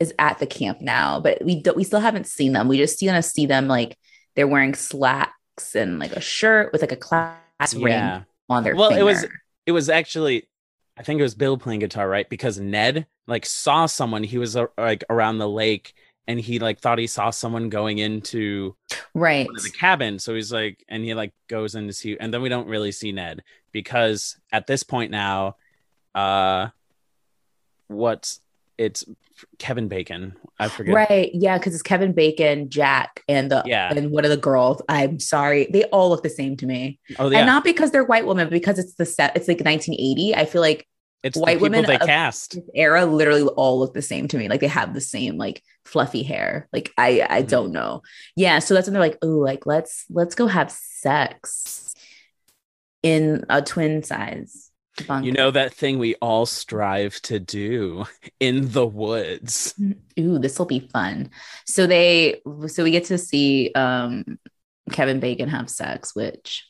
is 0.00 0.12
at 0.18 0.38
the 0.38 0.46
camp 0.46 0.80
now, 0.80 1.20
but 1.20 1.44
we 1.44 1.60
don't 1.62 1.76
we 1.76 1.84
still 1.84 2.00
haven't 2.00 2.26
seen 2.26 2.52
them. 2.52 2.68
We 2.68 2.78
just 2.78 3.00
gonna 3.00 3.22
see 3.22 3.46
them 3.46 3.68
like 3.68 3.96
they're 4.34 4.48
wearing 4.48 4.74
slacks 4.74 5.74
and 5.74 5.98
like 5.98 6.12
a 6.12 6.20
shirt 6.20 6.72
with 6.72 6.80
like 6.80 6.92
a 6.92 6.96
class 6.96 7.74
ring 7.74 7.92
on 8.48 8.64
their 8.64 8.74
Well, 8.74 8.90
it 8.90 9.02
was- 9.02 9.26
It 9.66 9.72
was 9.72 9.88
actually 9.88 10.48
I 10.96 11.02
think 11.04 11.20
it 11.20 11.22
was 11.22 11.34
Bill 11.34 11.56
playing 11.56 11.80
guitar, 11.80 12.08
right? 12.08 12.28
Because 12.28 12.58
Ned 12.58 13.06
like 13.26 13.46
saw 13.46 13.86
someone. 13.86 14.24
He 14.24 14.38
was 14.38 14.56
uh, 14.56 14.66
like 14.76 15.04
around 15.08 15.38
the 15.38 15.48
lake 15.48 15.94
and 16.26 16.38
he 16.38 16.58
like 16.58 16.80
thought 16.80 16.98
he 16.98 17.06
saw 17.06 17.30
someone 17.30 17.68
going 17.68 17.98
into 17.98 18.76
right. 19.14 19.46
the 19.46 19.70
cabin. 19.70 20.18
So 20.18 20.34
he's 20.34 20.52
like, 20.52 20.84
and 20.88 21.04
he 21.04 21.14
like 21.14 21.32
goes 21.48 21.74
in 21.74 21.86
to 21.86 21.92
see, 21.92 22.16
and 22.18 22.32
then 22.32 22.42
we 22.42 22.48
don't 22.48 22.68
really 22.68 22.92
see 22.92 23.12
Ned 23.12 23.42
because 23.72 24.36
at 24.52 24.66
this 24.66 24.82
point 24.82 25.10
now, 25.10 25.56
uh, 26.14 26.68
what's 27.88 28.40
it's 28.78 29.04
Kevin 29.58 29.88
Bacon. 29.88 30.34
I 30.58 30.68
forget. 30.68 30.94
Right. 30.94 31.30
Yeah, 31.34 31.58
because 31.58 31.74
it's 31.74 31.82
Kevin 31.82 32.12
Bacon, 32.12 32.68
Jack, 32.70 33.22
and 33.28 33.50
the 33.50 33.62
Yeah. 33.66 33.92
and 33.94 34.10
one 34.10 34.24
of 34.24 34.30
the 34.30 34.36
girls. 34.36 34.80
I'm 34.88 35.20
sorry. 35.20 35.68
They 35.70 35.84
all 35.84 36.08
look 36.08 36.22
the 36.22 36.30
same 36.30 36.56
to 36.58 36.66
me. 36.66 36.98
Oh 37.18 37.30
yeah, 37.30 37.38
And 37.38 37.46
not 37.46 37.64
because 37.64 37.90
they're 37.90 38.04
white 38.04 38.26
women, 38.26 38.46
but 38.46 38.52
because 38.52 38.78
it's 38.78 38.94
the 38.94 39.06
set, 39.06 39.36
it's 39.36 39.48
like 39.48 39.60
1980. 39.60 40.34
I 40.34 40.44
feel 40.46 40.60
like 40.60 40.86
it's 41.22 41.36
white 41.38 41.54
the 41.60 41.66
people 41.66 41.82
women 41.82 41.84
they 41.86 41.98
cast. 41.98 42.58
era 42.74 43.04
literally 43.06 43.42
all 43.42 43.78
look 43.78 43.94
the 43.94 44.02
same 44.02 44.28
to 44.28 44.38
me. 44.38 44.48
Like 44.48 44.60
they 44.60 44.66
have 44.68 44.94
the 44.94 45.00
same 45.00 45.36
like 45.36 45.62
fluffy 45.84 46.22
hair. 46.22 46.68
Like 46.72 46.92
I 46.98 47.26
I 47.28 47.42
Mhm. 47.42 47.48
don't 47.48 47.72
know. 47.72 48.02
Yeah. 48.36 48.58
So 48.58 48.74
that's 48.74 48.86
when 48.86 48.92
they're 48.94 49.02
like, 49.02 49.18
oh, 49.22 49.26
like 49.38 49.66
let's 49.66 50.04
let's 50.10 50.34
go 50.34 50.46
have 50.46 50.70
sex 50.70 51.94
in 53.02 53.44
a 53.48 53.62
twin 53.62 54.02
size. 54.02 54.70
bunk. 55.06 55.24
You 55.24 55.32
know 55.32 55.50
that 55.50 55.72
thing 55.72 55.98
we 55.98 56.14
all 56.16 56.44
strive 56.46 57.20
to 57.22 57.40
do 57.40 58.04
in 58.40 58.70
the 58.72 58.86
woods. 58.86 59.74
ooh, 60.20 60.38
this 60.38 60.58
will 60.58 60.66
be 60.66 60.80
fun. 60.92 61.30
So 61.66 61.86
they, 61.86 62.42
so 62.66 62.84
we 62.84 62.90
get 62.90 63.06
to 63.06 63.16
see 63.18 63.72
um, 63.74 64.38
Kevin 64.90 65.18
Bacon 65.18 65.48
have 65.48 65.70
sex, 65.70 66.14
which 66.14 66.66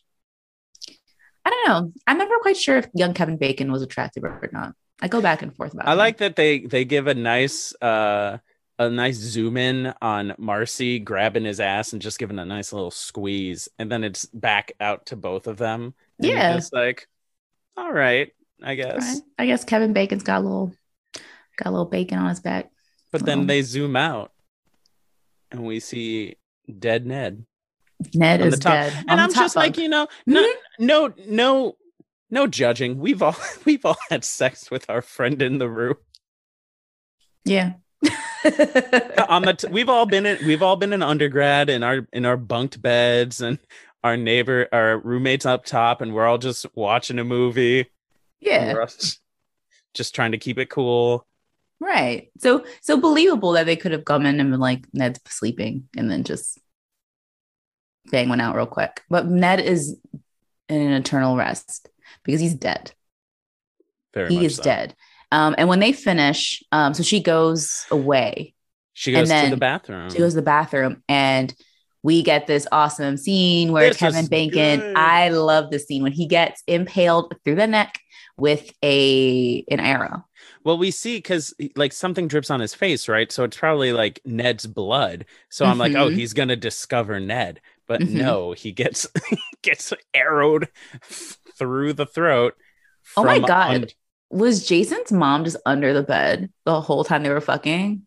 I 1.45 1.51
don't 1.51 1.69
know. 1.69 1.93
I'm 2.07 2.19
never 2.19 2.39
quite 2.41 2.57
sure 2.57 2.79
if 2.79 2.89
young 2.95 3.15
Kevin 3.15 3.37
Bacon 3.37 3.73
was 3.73 3.83
attractive 3.83 4.25
or 4.25 4.49
not. 4.53 4.75
I 5.01 5.09
go 5.09 5.21
back 5.21 5.43
and 5.43 5.55
forth 5.57 5.75
about. 5.75 5.89
I 5.89 5.93
him. 5.93 5.99
like 5.99 6.19
that 6.19 6.37
they 6.37 6.61
they 6.61 6.85
give 6.85 7.07
a 7.09 7.15
nice 7.15 7.75
uh 7.83 8.39
a 8.79 8.89
nice 8.89 9.17
zoom 9.17 9.57
in 9.57 9.93
on 10.01 10.35
Marcy 10.39 10.99
grabbing 10.99 11.45
his 11.45 11.61
ass 11.61 11.93
and 11.93 12.01
just 12.01 12.19
giving 12.19 12.39
a 12.39 12.45
nice 12.45 12.73
little 12.73 12.91
squeeze, 12.91 13.69
and 13.79 13.91
then 13.91 14.05
it's 14.05 14.25
back 14.27 14.73
out 14.81 15.07
to 15.07 15.17
both 15.17 15.47
of 15.47 15.57
them. 15.57 15.95
And 16.19 16.29
Yeah. 16.29 16.57
it's 16.57 16.73
like, 16.73 17.07
all 17.77 17.93
right, 17.93 18.33
I 18.63 18.75
guess. 18.75 19.03
Right. 19.15 19.23
I 19.39 19.47
guess 19.47 19.65
Kevin 19.65 19.93
Bacon's 19.93 20.23
got 20.23 20.41
a 20.41 20.45
little, 20.45 20.73
got 21.57 21.67
a 21.69 21.71
little 21.71 21.87
bacon 21.87 22.19
on 22.19 22.29
his 22.29 22.41
back. 22.41 22.71
But 23.11 23.27
then 23.27 23.47
they 23.47 23.63
zoom 23.63 23.95
out, 23.95 24.33
and 25.51 25.65
we 25.65 25.81
see 25.81 26.37
dead 26.79 27.07
Ned. 27.07 27.45
Ned 28.15 28.41
is 28.41 28.59
dead. 28.59 28.93
And 29.09 29.21
I'm 29.21 29.33
just 29.33 29.57
like, 29.57 29.77
you 29.77 29.89
know, 29.89 30.07
no, 30.27 30.43
mm-hmm. 30.43 30.87
no, 30.87 31.13
no, 31.27 31.77
no 32.31 32.47
judging. 32.47 32.99
We've 32.99 33.23
all 33.23 33.37
we've 33.65 33.85
all 33.85 33.99
had 34.11 34.25
sex 34.25 34.71
with 34.71 34.89
our 34.89 35.03
friend 35.03 35.41
in 35.43 35.59
the 35.59 35.69
room. 35.69 35.97
yeah. 37.45 37.75
Uh, 38.45 39.27
on 39.29 39.43
the 39.43 39.55
t- 39.55 39.69
we've 39.69 39.89
all 39.89 40.07
been 40.07 40.27
in 40.27 40.45
we've 40.45 40.63
all 40.63 40.75
been 40.75 40.93
in 40.93 41.01
undergrad 41.01 41.71
in 41.71 41.85
our 41.85 42.09
in 42.13 42.27
our 42.27 42.37
bunked 42.37 42.83
beds 42.83 43.41
and 43.41 43.61
our 44.03 44.17
neighbor 44.17 44.67
our 44.73 44.99
roommates 44.99 45.47
up 45.47 45.65
top 45.65 46.01
and 46.01 46.13
we're 46.13 46.27
all 46.27 46.39
just 46.39 46.67
watching 46.75 47.21
a 47.21 47.25
movie 47.25 47.87
yeah. 48.41 48.73
just, 48.73 49.21
just 49.95 50.17
trying 50.17 50.33
to 50.33 50.39
keep 50.39 50.59
it 50.59 50.69
cool 50.69 51.25
Right. 51.83 52.31
So 52.39 52.65
so 52.81 52.97
believable 52.97 53.53
that 53.53 53.67
they 53.67 53.75
could 53.75 53.91
have 53.91 54.05
come 54.05 54.25
in 54.25 54.39
and 54.39 54.53
been 54.53 54.61
like 54.61 54.87
Ned's 54.93 55.19
sleeping 55.27 55.89
and 55.97 56.09
then 56.09 56.23
just 56.23 56.61
bang 58.11 58.29
one 58.29 58.41
out 58.41 58.57
real 58.57 58.67
quick. 58.67 59.03
But 59.09 59.27
Ned 59.27 59.61
is 59.61 59.97
in 60.69 60.81
an 60.81 60.93
eternal 60.93 61.37
rest 61.37 61.89
because 62.25 62.41
he's 62.41 62.55
dead. 62.55 62.93
very 64.15 64.29
he 64.31 64.37
much 64.37 64.45
is 64.47 64.57
so. 64.57 64.63
dead. 64.63 64.95
Um, 65.31 65.55
and 65.57 65.69
when 65.69 65.81
they 65.81 65.93
finish, 65.93 66.63
um, 66.73 66.93
so 66.95 67.03
she 67.03 67.21
goes 67.23 67.87
away. 67.91 68.55
she 68.93 69.13
goes 69.13 69.29
to 69.31 69.49
the 69.51 69.57
bathroom 69.57 70.11
She 70.11 70.19
goes 70.19 70.33
to 70.33 70.37
the 70.37 70.43
bathroom 70.43 71.03
and 71.09 71.55
we 72.03 72.23
get 72.23 72.47
this 72.47 72.67
awesome 72.73 73.17
scene 73.17 73.73
where 73.73 73.89
This 73.89 73.97
Kevin 73.97 74.27
Bacon, 74.27 74.81
good. 74.81 74.97
I 74.97 75.29
love 75.31 75.71
this 75.71 75.87
scene 75.87 76.03
when 76.03 76.13
he 76.13 76.27
gets 76.27 76.63
impaled 76.67 77.35
through 77.45 77.55
the 77.55 77.67
neck 77.67 77.99
with 78.37 78.73
a 78.83 79.65
an 79.71 79.79
arrow. 79.79 80.25
well 80.65 80.77
we 80.79 80.91
see 80.91 81.17
because 81.19 81.55
like 81.77 81.93
something 81.93 82.29
drips 82.29 82.51
on 82.51 82.61
his 82.61 82.75
face 82.75 83.07
right 83.09 83.31
so 83.31 83.45
it's 83.45 83.57
probably 83.57 83.93
like 83.93 84.21
ned's 84.25 84.67
blood 84.67 85.27
so 85.51 85.67
i'm 85.67 85.77
like 85.79 85.93
oh 85.95 86.09
Mhm. 86.09 86.15
he's 86.15 86.33
gonna 86.33 86.57
discover 86.57 87.21
ned 87.21 87.61
but 87.87 88.01
Mhm. 88.01 88.11
no 88.13 88.53
he 88.53 88.73
gets 88.73 89.07
gets 89.63 89.93
arrowed 90.15 90.69
through 91.59 91.93
the 91.93 92.07
throat 92.07 92.55
Oh 93.17 93.25
my 93.25 93.39
God. 93.41 93.75
un- 93.75 93.87
Was 94.31 94.67
Jason's 94.67 95.13
mom 95.13 95.45
just 95.45 95.57
under 95.67 95.93
the 95.93 96.03
bed 96.03 96.51
the 96.65 96.81
whole 96.81 97.05
time 97.05 97.23
they 97.23 97.31
were 97.31 97.41
fucking? 97.41 98.07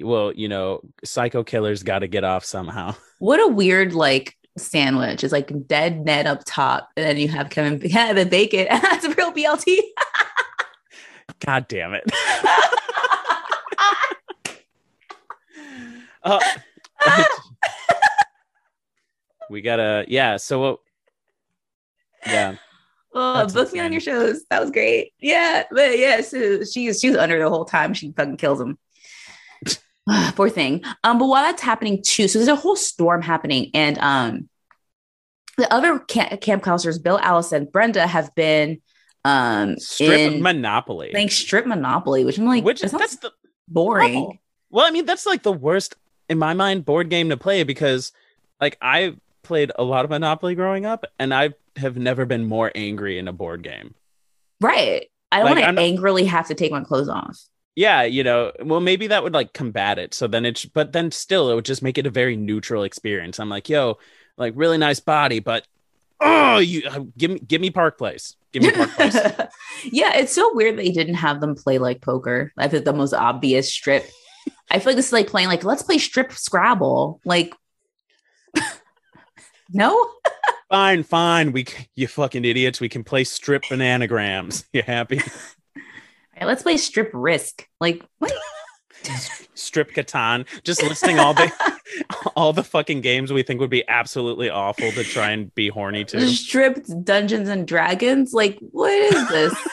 well, 0.00 0.32
you 0.32 0.48
know, 0.48 0.80
psycho 1.04 1.42
killers 1.42 1.82
got 1.82 2.00
to 2.00 2.08
get 2.08 2.22
off 2.24 2.44
somehow. 2.44 2.94
What 3.20 3.40
a 3.40 3.48
weird 3.48 3.94
like 3.94 4.36
sandwich. 4.56 5.24
It's 5.24 5.32
like 5.32 5.50
dead 5.66 6.04
Ned 6.04 6.26
up 6.28 6.42
top, 6.46 6.88
and 6.96 7.04
then 7.06 7.16
you 7.16 7.26
have 7.28 7.50
Kevin 7.50 7.80
yeah, 7.84 8.12
the 8.12 8.26
bacon. 8.26 8.66
That's 8.70 9.04
a 9.04 9.10
real 9.14 9.32
BLT. 9.32 9.76
God 11.40 11.66
damn 11.68 11.94
it. 11.94 12.04
Uh, 16.22 16.40
we 19.50 19.60
gotta, 19.60 20.04
yeah. 20.08 20.36
So, 20.36 20.60
what? 20.60 20.78
Yeah, 22.26 22.56
Oh, 23.14 23.34
That's 23.34 23.54
book 23.54 23.72
me 23.72 23.80
on 23.80 23.92
your 23.92 24.00
shows. 24.00 24.44
That 24.50 24.60
was 24.60 24.70
great. 24.70 25.12
Yeah, 25.18 25.64
but 25.70 25.98
yeah, 25.98 26.20
so 26.20 26.62
she's 26.64 26.88
was 26.88 27.00
she 27.00 27.08
was 27.08 27.16
under 27.16 27.38
the 27.38 27.48
whole 27.48 27.64
time. 27.64 27.94
She 27.94 28.12
fucking 28.12 28.36
kills 28.36 28.60
him. 28.60 28.78
Poor 30.36 30.50
thing. 30.50 30.84
Um, 31.02 31.18
but 31.18 31.26
while 31.26 31.42
that's 31.42 31.62
happening 31.62 32.02
too, 32.04 32.28
so 32.28 32.38
there's 32.38 32.48
a 32.48 32.56
whole 32.56 32.76
storm 32.76 33.22
happening, 33.22 33.70
and 33.74 33.98
um, 33.98 34.48
the 35.56 35.72
other 35.72 35.98
camp, 35.98 36.40
camp 36.40 36.62
counselors, 36.62 36.98
Bill, 36.98 37.18
Allison, 37.18 37.64
Brenda, 37.64 38.06
have 38.06 38.34
been 38.34 38.80
um 39.24 39.76
strip 39.78 40.32
in 40.32 40.42
Monopoly. 40.42 41.08
playing 41.10 41.30
strip 41.30 41.66
Monopoly, 41.66 42.24
which 42.24 42.38
I'm 42.38 42.46
like, 42.46 42.62
which 42.62 42.82
that 42.82 42.92
that's 42.92 43.16
the 43.16 43.32
boring. 43.66 44.16
Oh. 44.16 44.32
Well, 44.70 44.86
I 44.86 44.90
mean, 44.90 45.06
that's 45.06 45.26
like 45.26 45.42
the 45.42 45.52
worst 45.52 45.96
in 46.28 46.38
my 46.38 46.52
mind 46.52 46.84
board 46.84 47.08
game 47.08 47.30
to 47.30 47.38
play 47.38 47.62
because 47.62 48.12
like 48.60 48.76
I 48.82 49.16
played 49.48 49.72
a 49.76 49.82
lot 49.82 50.04
of 50.04 50.10
Monopoly 50.10 50.54
growing 50.54 50.86
up 50.86 51.04
and 51.18 51.34
I 51.34 51.54
have 51.76 51.96
never 51.96 52.24
been 52.24 52.46
more 52.46 52.70
angry 52.74 53.18
in 53.18 53.26
a 53.26 53.32
board 53.32 53.62
game. 53.62 53.94
Right. 54.60 55.06
I 55.32 55.38
don't 55.38 55.56
Like, 55.56 55.64
want 55.64 55.76
to 55.76 55.82
angrily 55.82 56.24
have 56.24 56.48
to 56.48 56.54
take 56.54 56.70
my 56.70 56.82
clothes 56.84 57.08
off. 57.08 57.38
Yeah, 57.74 58.02
you 58.02 58.24
know, 58.24 58.52
well 58.62 58.80
maybe 58.80 59.06
that 59.08 59.22
would 59.22 59.34
like 59.34 59.52
combat 59.52 59.98
it. 59.98 60.12
So 60.14 60.26
then 60.26 60.44
it's 60.44 60.64
but 60.64 60.92
then 60.92 61.10
still 61.10 61.50
it 61.50 61.54
would 61.54 61.64
just 61.64 61.82
make 61.82 61.96
it 61.96 62.06
a 62.06 62.10
very 62.10 62.36
neutral 62.36 62.82
experience. 62.82 63.38
I'm 63.38 63.48
like, 63.48 63.68
"Yo, 63.68 63.98
like 64.36 64.54
really 64.56 64.78
nice 64.78 64.98
body, 64.98 65.38
but 65.38 65.64
oh, 66.18 66.58
you 66.58 66.82
uh, 66.88 67.04
give 67.16 67.30
me 67.30 67.38
give 67.38 67.60
me 67.60 67.70
Park 67.70 67.96
Place. 67.96 68.34
Give 68.52 68.64
me 68.64 68.72
Park 68.72 68.90
Place." 68.90 69.14
yeah, 69.84 70.16
it's 70.16 70.32
so 70.32 70.52
weird 70.54 70.76
they 70.76 70.90
didn't 70.90 71.14
have 71.14 71.40
them 71.40 71.54
play 71.54 71.78
like 71.78 72.00
poker. 72.00 72.52
I 72.58 72.66
think 72.66 72.84
the 72.84 72.92
most 72.92 73.14
obvious 73.14 73.72
strip. 73.72 74.10
I 74.72 74.80
feel 74.80 74.86
like 74.90 74.96
this 74.96 75.06
is 75.08 75.12
like 75.12 75.28
playing 75.28 75.46
like 75.46 75.62
let's 75.62 75.84
play 75.84 75.98
strip 75.98 76.32
Scrabble. 76.32 77.20
Like, 77.24 77.54
no, 79.70 80.10
fine, 80.70 81.02
fine. 81.02 81.52
We 81.52 81.66
you 81.94 82.08
fucking 82.08 82.44
idiots. 82.44 82.80
We 82.80 82.88
can 82.88 83.04
play 83.04 83.24
strip 83.24 83.62
bananagrams. 83.70 84.64
You 84.72 84.82
happy? 84.82 85.18
All 85.20 85.82
right, 86.40 86.46
let's 86.46 86.62
play 86.62 86.76
strip 86.76 87.10
Risk. 87.12 87.66
Like, 87.80 88.04
what? 88.18 88.32
strip 89.54 89.92
Catan. 89.92 90.46
Just 90.62 90.82
listing 90.82 91.18
all 91.18 91.34
the 91.34 91.50
all 92.36 92.52
the 92.52 92.64
fucking 92.64 93.00
games 93.00 93.32
we 93.32 93.42
think 93.42 93.60
would 93.60 93.70
be 93.70 93.86
absolutely 93.88 94.50
awful 94.50 94.90
to 94.92 95.04
try 95.04 95.30
and 95.30 95.54
be 95.54 95.68
horny 95.68 96.04
to. 96.06 96.28
Stripped 96.28 97.04
Dungeons 97.04 97.48
and 97.48 97.66
Dragons. 97.66 98.32
Like, 98.32 98.58
what 98.60 98.92
is 98.92 99.28
this? 99.28 99.68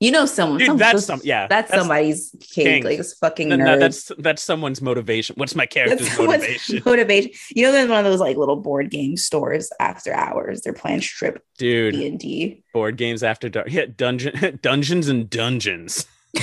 You 0.00 0.10
know, 0.10 0.26
someone. 0.26 0.58
Dude, 0.58 0.78
that's 0.78 1.04
some 1.04 1.20
yeah. 1.24 1.46
That's, 1.48 1.70
somebody's 1.70 2.30
kink. 2.40 2.68
kink. 2.68 2.84
Like, 2.84 2.98
this 2.98 3.14
fucking 3.14 3.48
no, 3.48 3.56
nerd. 3.56 3.64
no, 3.64 3.78
that's 3.78 4.12
that's 4.18 4.42
someone's 4.42 4.80
motivation. 4.80 5.34
What's 5.36 5.54
my 5.54 5.66
character's 5.66 6.08
That's 6.08 6.18
motivation? 6.18 6.82
motivation. 6.84 7.32
You 7.50 7.64
know, 7.64 7.72
there's 7.72 7.88
one 7.88 7.98
of 7.98 8.04
those 8.04 8.20
like 8.20 8.36
little 8.36 8.56
board 8.56 8.90
game 8.90 9.16
stores 9.16 9.70
after 9.80 10.12
hours. 10.14 10.60
They're 10.60 10.72
playing 10.72 11.00
strip 11.00 11.42
Dude, 11.58 11.94
D 11.94 12.06
and 12.06 12.18
D. 12.18 12.62
board 12.72 12.96
games 12.96 13.22
after 13.22 13.48
dark. 13.48 13.70
Yeah, 13.70 13.86
dungeon 13.94 14.58
dungeons 14.62 15.08
and 15.08 15.28
dungeons. 15.28 16.06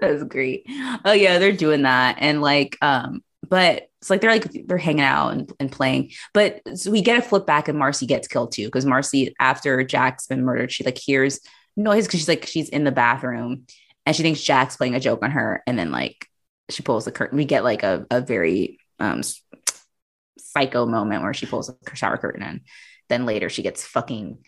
That's 0.00 0.24
great. 0.24 0.66
Oh 1.04 1.12
yeah, 1.12 1.38
they're 1.38 1.52
doing 1.52 1.82
that, 1.82 2.16
and 2.18 2.42
like, 2.42 2.76
um, 2.82 3.22
but 3.48 3.88
it's 4.00 4.10
like 4.10 4.20
they're 4.20 4.30
like 4.30 4.50
they're 4.66 4.78
hanging 4.78 5.04
out 5.04 5.32
and, 5.32 5.52
and 5.58 5.72
playing. 5.72 6.12
But 6.32 6.60
so 6.78 6.90
we 6.90 7.02
get 7.02 7.18
a 7.18 7.22
flip 7.22 7.46
back, 7.46 7.68
and 7.68 7.78
Marcy 7.78 8.06
gets 8.06 8.28
killed 8.28 8.52
too 8.52 8.66
because 8.66 8.84
Marcy, 8.84 9.34
after 9.40 9.82
Jack's 9.84 10.26
been 10.26 10.44
murdered, 10.44 10.72
she 10.72 10.84
like 10.84 10.98
hears 10.98 11.40
noise 11.76 12.06
because 12.06 12.20
she's 12.20 12.28
like 12.28 12.46
she's 12.46 12.68
in 12.68 12.84
the 12.84 12.92
bathroom, 12.92 13.66
and 14.04 14.16
she 14.16 14.22
thinks 14.22 14.42
Jack's 14.42 14.76
playing 14.76 14.94
a 14.94 15.00
joke 15.00 15.22
on 15.22 15.32
her, 15.32 15.62
and 15.66 15.78
then 15.78 15.90
like 15.90 16.26
she 16.70 16.82
pulls 16.82 17.04
the 17.04 17.12
curtain. 17.12 17.36
We 17.36 17.44
get 17.44 17.64
like 17.64 17.82
a 17.82 18.06
a 18.10 18.20
very 18.20 18.78
um 18.98 19.22
psycho 20.38 20.86
moment 20.86 21.22
where 21.22 21.34
she 21.34 21.46
pulls 21.46 21.66
the 21.68 21.96
shower 21.96 22.16
curtain, 22.16 22.42
and 22.42 22.60
then 23.08 23.26
later 23.26 23.48
she 23.48 23.62
gets 23.62 23.84
fucking 23.84 24.38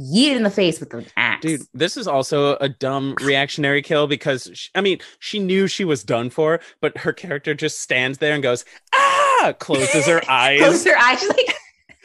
yeeted 0.00 0.36
in 0.36 0.42
the 0.42 0.50
face 0.50 0.80
with 0.80 0.92
an 0.94 1.06
axe. 1.16 1.42
Dude, 1.42 1.62
this 1.74 1.96
is 1.96 2.06
also 2.06 2.56
a 2.56 2.68
dumb 2.68 3.16
reactionary 3.22 3.82
kill 3.82 4.06
because 4.06 4.50
she, 4.54 4.70
I 4.74 4.80
mean, 4.80 4.98
she 5.18 5.38
knew 5.38 5.66
she 5.66 5.84
was 5.84 6.04
done 6.04 6.30
for, 6.30 6.60
but 6.80 6.96
her 6.98 7.12
character 7.12 7.54
just 7.54 7.80
stands 7.80 8.18
there 8.18 8.34
and 8.34 8.42
goes, 8.42 8.64
"Ah!" 8.94 9.54
closes 9.58 10.06
her 10.06 10.22
eyes, 10.28 10.60
closes 10.60 10.84
her 10.86 10.98
eyes. 10.98 11.20
She's 11.20 11.28
like, 11.28 11.56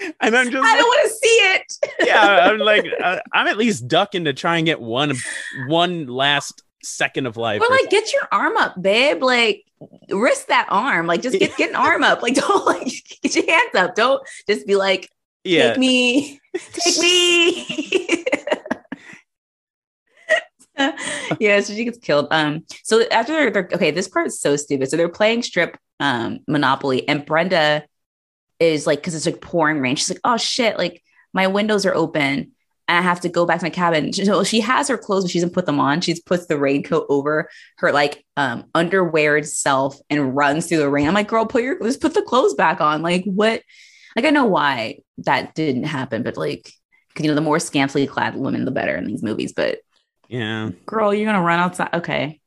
and 0.22 0.36
I'm 0.36 0.50
just 0.50 0.66
I 0.66 0.72
like, 0.72 0.80
don't 0.80 0.88
want 0.88 1.10
to 1.10 1.16
see 1.16 1.28
it. 1.28 1.74
yeah, 2.08 2.50
I'm 2.50 2.60
like, 2.60 2.86
uh, 3.04 3.20
I'm 3.34 3.48
at 3.48 3.58
least 3.58 3.88
ducking 3.88 4.26
to 4.26 4.34
try 4.34 4.58
and 4.58 4.66
get 4.66 4.82
one, 4.82 5.14
one 5.68 6.08
last 6.08 6.64
second 6.84 7.28
of 7.28 7.38
life. 7.38 7.62
Or 7.62 7.68
or 7.68 7.70
like, 7.70 7.89
get 7.89 8.12
your 8.14 8.28
arm 8.32 8.58
up, 8.58 8.82
babe. 8.82 9.22
Like, 9.22 9.64
risk 10.10 10.48
that 10.48 10.68
arm. 10.70 11.08
Like, 11.08 11.22
just 11.22 11.38
get 11.38 11.56
get 11.58 11.70
an 11.70 11.76
arm 11.76 12.04
up. 12.04 12.22
Like, 12.22 12.36
don't 12.36 12.66
like 12.66 12.92
get 13.22 13.36
your 13.36 13.46
hands 13.46 13.76
up. 13.76 13.96
Don't 13.96 14.22
just 14.48 14.66
be 14.66 14.76
like, 14.76 15.10
yeah, 15.44 15.70
take 15.70 15.78
me, 15.80 16.39
take 16.74 16.98
me. 17.02 18.26
yeah, 21.39 21.60
so 21.60 21.74
she 21.74 21.86
gets 21.86 22.00
killed. 22.00 22.28
Um, 22.32 22.66
so 22.84 23.04
after 23.10 23.34
they're, 23.34 23.52
they're 23.52 23.70
okay, 23.74 23.92
this 23.92 24.08
part 24.08 24.28
is 24.28 24.39
so 24.39 24.56
stupid. 24.56 24.89
So 24.89 24.98
they're 24.98 25.10
playing 25.10 25.44
strip 25.44 25.78
um 26.00 26.39
Monopoly, 26.48 27.08
and 27.08 27.26
Brenda 27.26 27.84
is 28.60 28.86
like, 28.88 29.00
because 29.00 29.16
it's 29.16 29.26
like 29.26 29.42
pouring 29.42 29.80
rain. 29.80 29.96
She's 29.96 30.10
like, 30.10 30.22
oh 30.24 30.38
shit, 30.38 30.78
like 30.78 31.04
my 31.34 31.48
windows 31.48 31.86
are 31.86 31.96
open. 31.96 32.52
And 32.88 32.98
I 32.98 33.02
have 33.02 33.22
to 33.22 33.30
go 33.30 33.46
back 33.46 33.60
to 33.60 33.66
my 33.66 33.70
cabin. 33.70 34.12
So 34.12 34.44
she 34.44 34.60
has 34.62 34.89
her 34.89 34.98
clothes, 34.98 35.24
but 35.24 35.32
she 35.32 35.39
doesn't 35.39 35.54
put 35.54 35.66
them 35.66 35.80
on. 35.80 36.02
She 36.02 36.20
puts 36.26 36.48
the 36.48 36.58
raincoat 36.58 37.06
over 37.10 37.50
her 37.78 37.92
like 37.92 38.26
um 38.38 38.66
underwear 38.76 39.42
self 39.44 39.98
and 40.10 40.36
runs 40.36 40.68
through 40.68 40.80
the 40.80 40.89
rain. 40.89 41.08
I'm 41.08 41.14
like, 41.14 41.28
girl, 41.28 41.46
put 41.46 41.64
your 41.64 41.82
just 41.82 42.02
put 42.02 42.14
the 42.14 42.22
clothes 42.22 42.54
back 42.54 42.82
on. 42.82 43.02
Like 43.02 43.24
what? 43.26 43.62
Like 44.16 44.26
I 44.26 44.30
know 44.30 44.46
why 44.46 45.00
that 45.26 45.55
didn't 45.55 45.84
happen, 45.84 46.24
but 46.24 46.38
like, 46.38 46.72
'cause, 47.15 47.24
you 47.24 47.30
know, 47.30 47.36
the 47.36 47.41
more 47.41 47.59
scantily 47.59 48.07
clad 48.07 48.36
women, 48.36 48.65
the 48.65 48.72
better 48.72 48.95
in 48.95 49.05
these 49.05 49.24
movies. 49.24 49.53
But 49.53 49.80
yeah. 50.30 50.69
girl, 50.86 51.13
you're 51.13 51.26
gonna 51.32 51.45
run 51.45 51.59
outside. 51.59 51.89
Okay. 51.93 52.39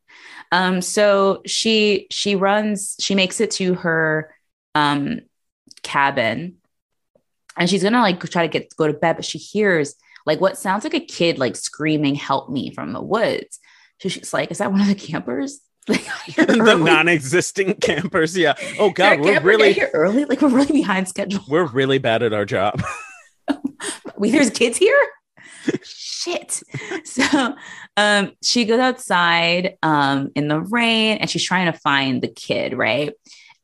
Um, 0.52 0.80
so 0.80 1.42
she 1.46 2.06
she 2.10 2.36
runs, 2.36 2.96
she 3.00 3.14
makes 3.14 3.40
it 3.40 3.50
to 3.52 3.74
her 3.74 4.34
um 4.74 5.20
cabin 5.82 6.56
and 7.56 7.70
she's 7.70 7.82
gonna 7.82 8.00
like 8.00 8.20
try 8.30 8.46
to 8.46 8.52
get 8.52 8.74
go 8.76 8.86
to 8.86 8.92
bed, 8.92 9.16
but 9.16 9.24
she 9.24 9.38
hears 9.38 9.94
like 10.26 10.40
what 10.40 10.58
sounds 10.58 10.84
like 10.84 10.94
a 10.94 11.00
kid 11.00 11.38
like 11.38 11.56
screaming, 11.56 12.14
help 12.14 12.50
me 12.50 12.70
from 12.72 12.92
the 12.92 13.02
woods. 13.02 13.58
So 14.00 14.08
she's 14.08 14.32
like, 14.32 14.50
Is 14.50 14.58
that 14.58 14.72
one 14.72 14.80
of 14.80 14.88
the 14.88 14.94
campers? 14.94 15.60
The 16.36 16.80
non-existent 16.82 17.80
campers. 17.82 18.36
Yeah. 18.36 18.54
Oh 18.78 18.90
God, 18.90 19.20
we're 19.20 19.40
really 19.40 19.72
here 19.72 19.90
early. 19.92 20.24
Like 20.24 20.40
we're 20.40 20.48
really 20.48 20.72
behind 20.72 21.08
schedule. 21.08 21.44
we're 21.48 21.66
really 21.66 21.98
bad 21.98 22.22
at 22.22 22.32
our 22.32 22.44
job. 22.44 22.82
we 24.16 24.30
there's 24.30 24.50
kids 24.50 24.78
here 24.78 24.96
shit 25.82 26.62
so 27.04 27.54
um 27.96 28.32
she 28.42 28.64
goes 28.64 28.80
outside 28.80 29.76
um 29.82 30.30
in 30.34 30.48
the 30.48 30.60
rain 30.60 31.18
and 31.18 31.28
she's 31.28 31.44
trying 31.44 31.70
to 31.70 31.78
find 31.80 32.22
the 32.22 32.28
kid 32.28 32.76
right 32.76 33.12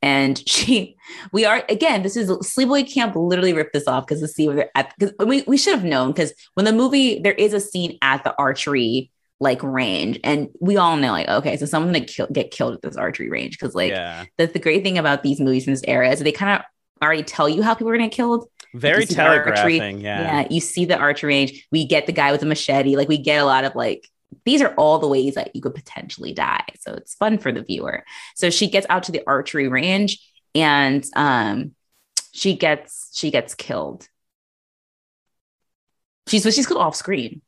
and 0.03 0.47
she 0.49 0.97
we 1.33 1.45
are 1.45 1.65
again 1.69 2.03
this 2.03 2.17
is 2.17 2.31
sleepaway 2.31 2.91
camp 2.91 3.15
literally 3.17 3.53
ripped 3.53 3.73
this 3.73 3.87
off 3.87 4.07
because 4.07 4.21
the 4.21 4.29
scene 4.29 4.47
where 4.47 4.57
they're 4.57 4.71
at 4.75 4.95
because 4.99 5.15
we, 5.27 5.43
we 5.43 5.57
should 5.57 5.75
have 5.75 5.85
known 5.85 6.11
because 6.11 6.33
when 6.55 6.65
the 6.65 6.73
movie 6.73 7.21
there 7.21 7.33
is 7.35 7.53
a 7.53 7.61
scene 7.61 7.99
at 8.03 8.25
the 8.25 8.35
archery 8.39 9.11
like 9.41 9.63
range 9.63 10.21
and 10.23 10.49
we 10.61 10.77
all 10.77 10.97
know 10.97 11.13
like 11.13 11.29
okay 11.29 11.57
so 11.57 11.65
someone's 11.65 11.97
gonna 11.97 12.05
kill, 12.05 12.27
get 12.31 12.51
killed 12.51 12.75
at 12.75 12.83
this 12.83 12.97
archery 12.97 13.31
range 13.31 13.59
because 13.59 13.75
like 13.75 13.91
yeah. 13.91 14.25
that's 14.37 14.53
the 14.53 14.59
great 14.59 14.83
thing 14.83 14.99
about 14.99 15.23
these 15.23 15.41
movies 15.41 15.67
in 15.67 15.73
this 15.73 15.83
era 15.89 16.11
is 16.11 16.21
they 16.21 16.31
kind 16.31 16.61
of 16.61 16.67
already 17.03 17.23
tell 17.23 17.49
you 17.49 17.63
how 17.63 17.75
people 17.75 17.89
are 17.89 17.97
gonna 17.97 18.09
get 18.09 18.15
killed 18.15 18.47
Very 18.75 19.03
archery- 19.03 19.15
telegraphing. 19.17 20.01
yeah. 20.01 20.43
Yeah. 20.43 20.49
you 20.51 20.61
see 20.61 20.85
the 20.85 20.99
archery 20.99 21.29
range. 21.29 21.67
We 21.73 21.87
get 21.87 22.05
the 22.07 22.13
guy 22.13 22.31
with 22.33 22.41
the 22.41 22.47
machete. 22.47 22.97
Like 22.97 23.09
we 23.09 23.17
get 23.17 23.41
a 23.41 23.45
lot 23.47 23.65
of 23.65 23.75
like 23.75 24.07
these 24.45 24.63
are 24.63 24.75
all 24.75 24.99
the 24.99 25.09
ways 25.09 25.35
that 25.35 25.57
you 25.57 25.63
could 25.63 25.75
potentially 25.75 26.33
die. 26.33 26.65
So 26.81 26.93
it's 26.95 27.15
fun 27.15 27.39
for 27.39 27.51
the 27.51 27.63
viewer. 27.63 28.05
So 28.37 28.51
she 28.51 28.69
gets 28.69 28.87
out 28.91 29.05
to 29.05 29.13
the 29.13 29.23
archery 29.27 29.69
range 29.69 30.21
and 30.55 31.05
um 31.17 31.75
she 32.33 32.57
gets 32.57 33.11
she 33.15 33.31
gets 33.31 33.55
killed. 33.55 34.07
She's 36.29 36.45
but 36.45 36.53
she's 36.55 36.67
killed 36.67 36.81
off 36.81 36.95
screen. 36.95 37.41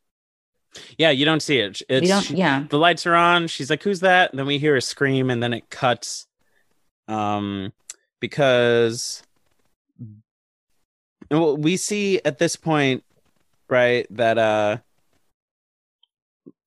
Yeah, 0.98 1.10
you 1.10 1.24
don't 1.24 1.42
see 1.42 1.58
it. 1.58 1.82
It's 1.88 2.08
don't 2.08 2.30
yeah. 2.30 2.64
the 2.68 2.78
lights 2.78 3.06
are 3.06 3.14
on. 3.14 3.46
She's 3.46 3.68
like, 3.70 3.82
"Who's 3.82 4.00
that?" 4.00 4.30
And 4.30 4.38
then 4.38 4.46
we 4.46 4.58
hear 4.58 4.76
a 4.76 4.82
scream, 4.82 5.30
and 5.30 5.42
then 5.42 5.52
it 5.52 5.68
cuts. 5.70 6.26
Um, 7.08 7.72
because 8.20 9.22
well, 11.30 11.56
we 11.56 11.76
see 11.76 12.20
at 12.24 12.38
this 12.38 12.56
point, 12.56 13.04
right, 13.68 14.06
that 14.10 14.38
uh, 14.38 14.78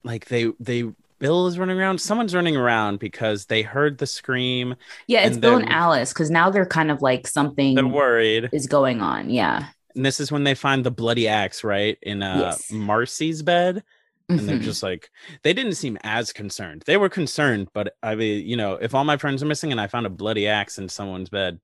like 0.03 0.26
they 0.26 0.51
they 0.60 0.91
Bill 1.20 1.47
is 1.47 1.58
running 1.58 1.80
around. 1.80 1.99
Someone's 2.01 2.36
running 2.36 2.58
around 2.58 2.99
because 2.99 3.45
they 3.45 3.62
heard 3.62 3.97
the 3.97 4.06
scream. 4.08 4.76
Yeah, 5.08 5.22
it's 5.22 5.34
and 5.34 5.41
Bill 5.41 5.58
and 5.58 5.70
Alice 5.70 6.14
because 6.14 6.30
now 6.30 6.49
they're 6.49 6.66
kind 6.66 6.91
of 6.91 7.01
like 7.01 7.28
something 7.28 7.76
They're 7.76 7.88
worried, 7.88 8.49
is 8.51 8.68
going 8.68 9.01
on. 9.01 9.30
Yeah. 9.30 9.68
and 9.95 10.06
this 10.06 10.20
is 10.20 10.32
when 10.32 10.43
they 10.43 10.56
find 10.56 10.84
the 10.86 10.91
bloody 10.91 11.28
axe, 11.28 11.64
right, 11.64 11.97
in 12.01 12.22
uh 12.22 12.38
Yes. 12.51 12.72
Marcy's 12.72 13.41
bed. 13.41 13.84
And 14.30 14.39
they're 14.39 14.57
Mhm. 14.57 14.61
just 14.63 14.82
like 14.84 15.09
they 15.43 15.53
didn't 15.53 15.73
seem 15.76 15.97
as 16.03 16.34
concerned. 16.34 16.84
They 16.86 16.97
were 16.97 17.09
concerned, 17.09 17.67
but 17.73 17.95
I 18.01 18.15
mean, 18.15 18.45
you 18.47 18.57
know, 18.57 18.73
if 18.73 18.95
all 18.95 19.03
my 19.03 19.17
friends 19.17 19.43
are 19.43 19.45
missing 19.45 19.71
and 19.71 19.80
I 19.80 19.88
found 19.88 20.05
a 20.05 20.09
bloody 20.09 20.47
axe 20.47 20.78
in 20.78 20.89
someone's 20.89 21.30
bed, 21.30 21.59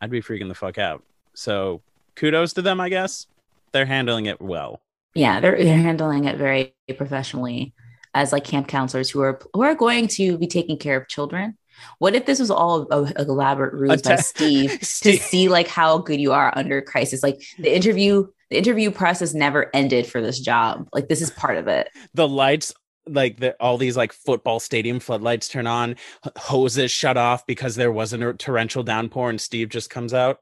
I'd 0.00 0.10
be 0.10 0.20
freaking 0.22 0.48
the 0.48 0.54
fuck 0.54 0.78
out. 0.78 1.02
So 1.34 1.82
kudos 2.16 2.52
to 2.54 2.62
them, 2.62 2.80
I 2.80 2.88
guess. 2.88 3.26
They're 3.72 3.86
handling 3.86 4.26
it 4.26 4.40
well. 4.40 4.80
yeah, 5.16 5.38
they're, 5.40 5.56
they're 5.56 5.76
handling 5.78 6.24
it 6.24 6.36
very 6.36 6.74
professionally 6.96 7.72
as 8.14 8.32
like 8.32 8.44
camp 8.44 8.66
counselors 8.68 9.10
who 9.10 9.20
are 9.20 9.40
who 9.52 9.62
are 9.62 9.74
going 9.74 10.08
to 10.08 10.36
be 10.38 10.46
taking 10.46 10.78
care 10.78 10.96
of 10.96 11.08
children. 11.08 11.56
What 11.98 12.14
if 12.14 12.24
this 12.26 12.38
was 12.38 12.50
all 12.50 12.86
a, 12.92 13.02
a 13.16 13.22
elaborate 13.22 13.74
ruse 13.74 14.02
by 14.02 14.12
Atta- 14.14 14.22
Steve 14.22 14.70
to 15.02 15.16
see 15.16 15.48
like 15.48 15.66
how 15.68 15.98
good 15.98 16.20
you 16.20 16.32
are 16.32 16.52
under 16.56 16.80
crisis? 16.82 17.22
Like 17.22 17.42
the 17.58 17.74
interview, 17.74 18.28
the 18.54 18.58
interview 18.58 18.92
process 18.92 19.34
never 19.34 19.68
ended 19.74 20.06
for 20.06 20.20
this 20.20 20.38
job. 20.38 20.88
Like 20.92 21.08
this 21.08 21.20
is 21.20 21.30
part 21.30 21.56
of 21.56 21.66
it. 21.66 21.88
the 22.14 22.28
lights 22.28 22.72
like 23.06 23.40
the, 23.40 23.54
all 23.60 23.76
these 23.76 23.96
like 23.96 24.12
football 24.12 24.60
stadium 24.60 25.00
floodlights 25.00 25.48
turn 25.48 25.66
on 25.66 25.96
hoses 26.36 26.90
shut 26.90 27.16
off 27.16 27.44
because 27.46 27.74
there 27.74 27.92
wasn't 27.92 28.22
a 28.22 28.32
torrential 28.32 28.82
downpour 28.82 29.28
and 29.28 29.38
steve 29.38 29.68
just 29.68 29.90
comes 29.90 30.14
out 30.14 30.38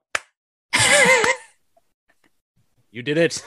you 2.92 3.02
did 3.02 3.18
it 3.18 3.42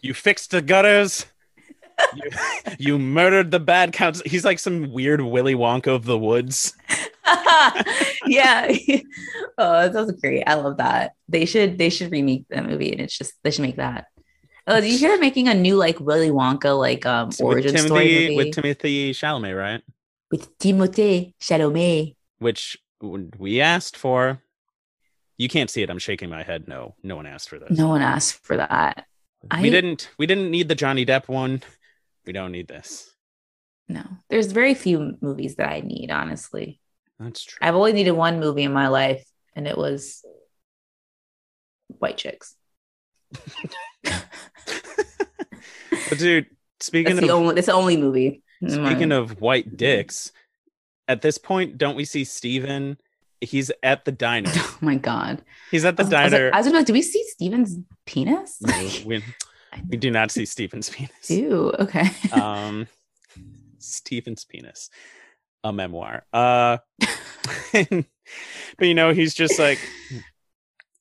you 0.00 0.14
fixed 0.14 0.52
the 0.52 0.62
gutters 0.62 1.26
you, 2.14 2.30
you 2.78 2.98
murdered 2.98 3.50
the 3.50 3.60
bad 3.60 3.92
counts 3.92 4.22
he's 4.26 4.44
like 4.44 4.58
some 4.58 4.92
weird 4.92 5.20
willy 5.20 5.54
wonka 5.54 5.88
of 5.88 6.04
the 6.04 6.18
woods 6.18 6.74
yeah. 8.26 8.72
oh, 9.58 9.88
that 9.88 9.92
was 9.92 10.12
great. 10.12 10.44
I 10.46 10.54
love 10.54 10.78
that. 10.78 11.12
They 11.28 11.44
should 11.44 11.78
they 11.78 11.90
should 11.90 12.10
remake 12.10 12.44
that 12.50 12.66
movie 12.66 12.92
and 12.92 13.00
it's 13.00 13.16
just 13.16 13.34
they 13.42 13.50
should 13.50 13.62
make 13.62 13.76
that. 13.76 14.06
Oh, 14.66 14.80
did 14.80 14.90
you 14.90 14.98
hear 14.98 15.10
they're 15.10 15.18
making 15.18 15.48
a 15.48 15.54
new 15.54 15.76
like 15.76 16.00
Willy 16.00 16.30
Wonka 16.30 16.78
like 16.78 17.06
um 17.06 17.28
with 17.28 17.40
origin 17.40 17.76
story 17.78 17.88
timothy 17.88 18.28
movie 18.28 18.36
with 18.36 18.54
timothy 18.54 19.12
chalamet 19.12 19.58
right 19.58 19.82
with 20.30 20.56
Timothée 20.58 21.34
Chalamet? 21.40 22.14
which 22.38 22.78
we 23.00 23.60
asked 23.60 23.96
for 23.96 24.42
you 25.38 25.48
can't 25.48 25.70
see 25.70 25.82
it 25.82 25.88
i'm 25.88 25.98
shaking 25.98 26.28
my 26.28 26.42
head 26.42 26.68
no 26.68 26.94
no 27.02 27.16
one 27.16 27.26
asked 27.26 27.48
for 27.48 27.58
this 27.58 27.76
No 27.76 27.88
one 27.88 28.02
asked 28.02 28.44
for 28.44 28.56
that. 28.56 29.06
I 29.50 29.62
we 29.62 29.70
didn't 29.70 30.10
we 30.18 30.26
didn't 30.26 30.50
need 30.50 30.68
the 30.68 30.74
Johnny 30.74 31.06
Depp 31.06 31.28
one. 31.28 31.62
We 32.26 32.32
don't 32.32 32.52
need 32.52 32.68
this. 32.68 33.10
No, 33.88 34.04
there's 34.28 34.52
very 34.52 34.74
few 34.74 35.16
movies 35.20 35.56
that 35.56 35.68
I 35.68 35.80
need. 35.80 36.10
Honestly, 36.10 36.80
That's 37.18 37.44
true. 37.44 37.58
I've 37.60 37.74
only 37.74 37.92
needed 37.92 38.12
one 38.12 38.38
movie 38.38 38.62
in 38.62 38.72
my 38.72 38.88
life, 38.88 39.24
and 39.56 39.66
it 39.66 39.76
was 39.76 40.24
White 41.98 42.16
Chicks. 42.16 42.54
but 44.02 44.24
dude, 46.18 46.46
speaking 46.80 47.16
That's 47.16 47.22
of 47.22 47.28
the 47.28 47.34
only. 47.34 47.54
That's 47.54 47.66
the 47.66 47.72
only 47.72 47.96
movie. 47.96 48.42
speaking 48.66 49.12
of 49.12 49.40
white 49.40 49.66
mm-hmm. 49.66 49.76
dicks, 49.76 50.32
at 51.08 51.22
this 51.22 51.38
point, 51.38 51.76
don't 51.76 51.96
we 51.96 52.04
see 52.04 52.24
Steven? 52.24 52.98
He's 53.40 53.72
at 53.82 54.04
the 54.04 54.12
diner. 54.12 54.50
oh 54.54 54.78
my 54.80 54.96
god, 54.96 55.42
He's 55.70 55.84
at 55.84 55.96
the 55.96 56.02
I 56.02 56.06
was, 56.06 56.12
I 56.12 56.24
was 56.24 56.32
diner. 56.32 56.44
like, 56.46 56.54
I 56.54 56.58
was 56.58 56.72
like, 56.72 56.86
do 56.86 56.92
we 56.92 57.02
see 57.02 57.24
Steven's 57.28 57.78
penis? 58.06 58.58
No, 58.60 58.88
we, 59.06 59.24
we 59.88 59.96
do 59.96 60.10
not 60.10 60.30
see 60.30 60.46
Stephen's 60.46 60.88
penis. 60.88 61.26
do 61.26 61.72
okay. 61.78 62.08
Um, 62.32 62.86
Steven's 63.78 64.44
penis, 64.44 64.90
a 65.64 65.72
memoir. 65.72 66.24
Uh, 66.32 66.78
but 67.72 68.04
you 68.80 68.94
know, 68.94 69.12
he's 69.12 69.34
just 69.34 69.58
like, 69.58 69.78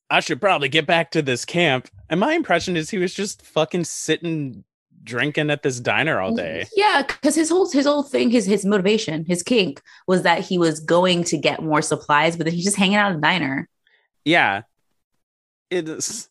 I 0.10 0.20
should 0.22 0.42
probably 0.42 0.70
get 0.70 0.88
back 0.88 1.12
to 1.12 1.22
this 1.22 1.46
camp. 1.46 1.90
And 2.10 2.20
my 2.20 2.34
impression 2.34 2.76
is 2.78 2.90
he 2.90 2.98
was 2.98 3.14
just 3.14 3.46
fucking 3.46 3.84
sitting 3.84 4.64
drinking 5.04 5.50
at 5.50 5.64
this 5.64 5.80
diner 5.80 6.20
all 6.20 6.36
day. 6.36 6.68
Yeah, 6.76 7.04
because 7.04 7.36
his 7.36 7.50
whole 7.50 7.70
his 7.70 7.86
whole 7.86 8.04
thing, 8.04 8.30
his 8.30 8.46
his 8.46 8.66
motivation, 8.66 9.26
his 9.26 9.44
kink 9.44 9.82
was 10.08 10.24
that 10.24 10.42
he 10.42 10.58
was 10.58 10.80
going 10.80 11.24
to 11.26 11.38
get 11.38 11.62
more 11.62 11.82
supplies, 11.82 12.36
but 12.36 12.46
then 12.46 12.54
he's 12.54 12.66
just 12.66 12.78
hanging 12.78 12.96
out 12.96 13.12
at 13.12 13.16
the 13.16 13.22
diner. 13.22 13.68
Yeah. 14.26 14.64
It 15.70 15.88
is. 15.88 16.29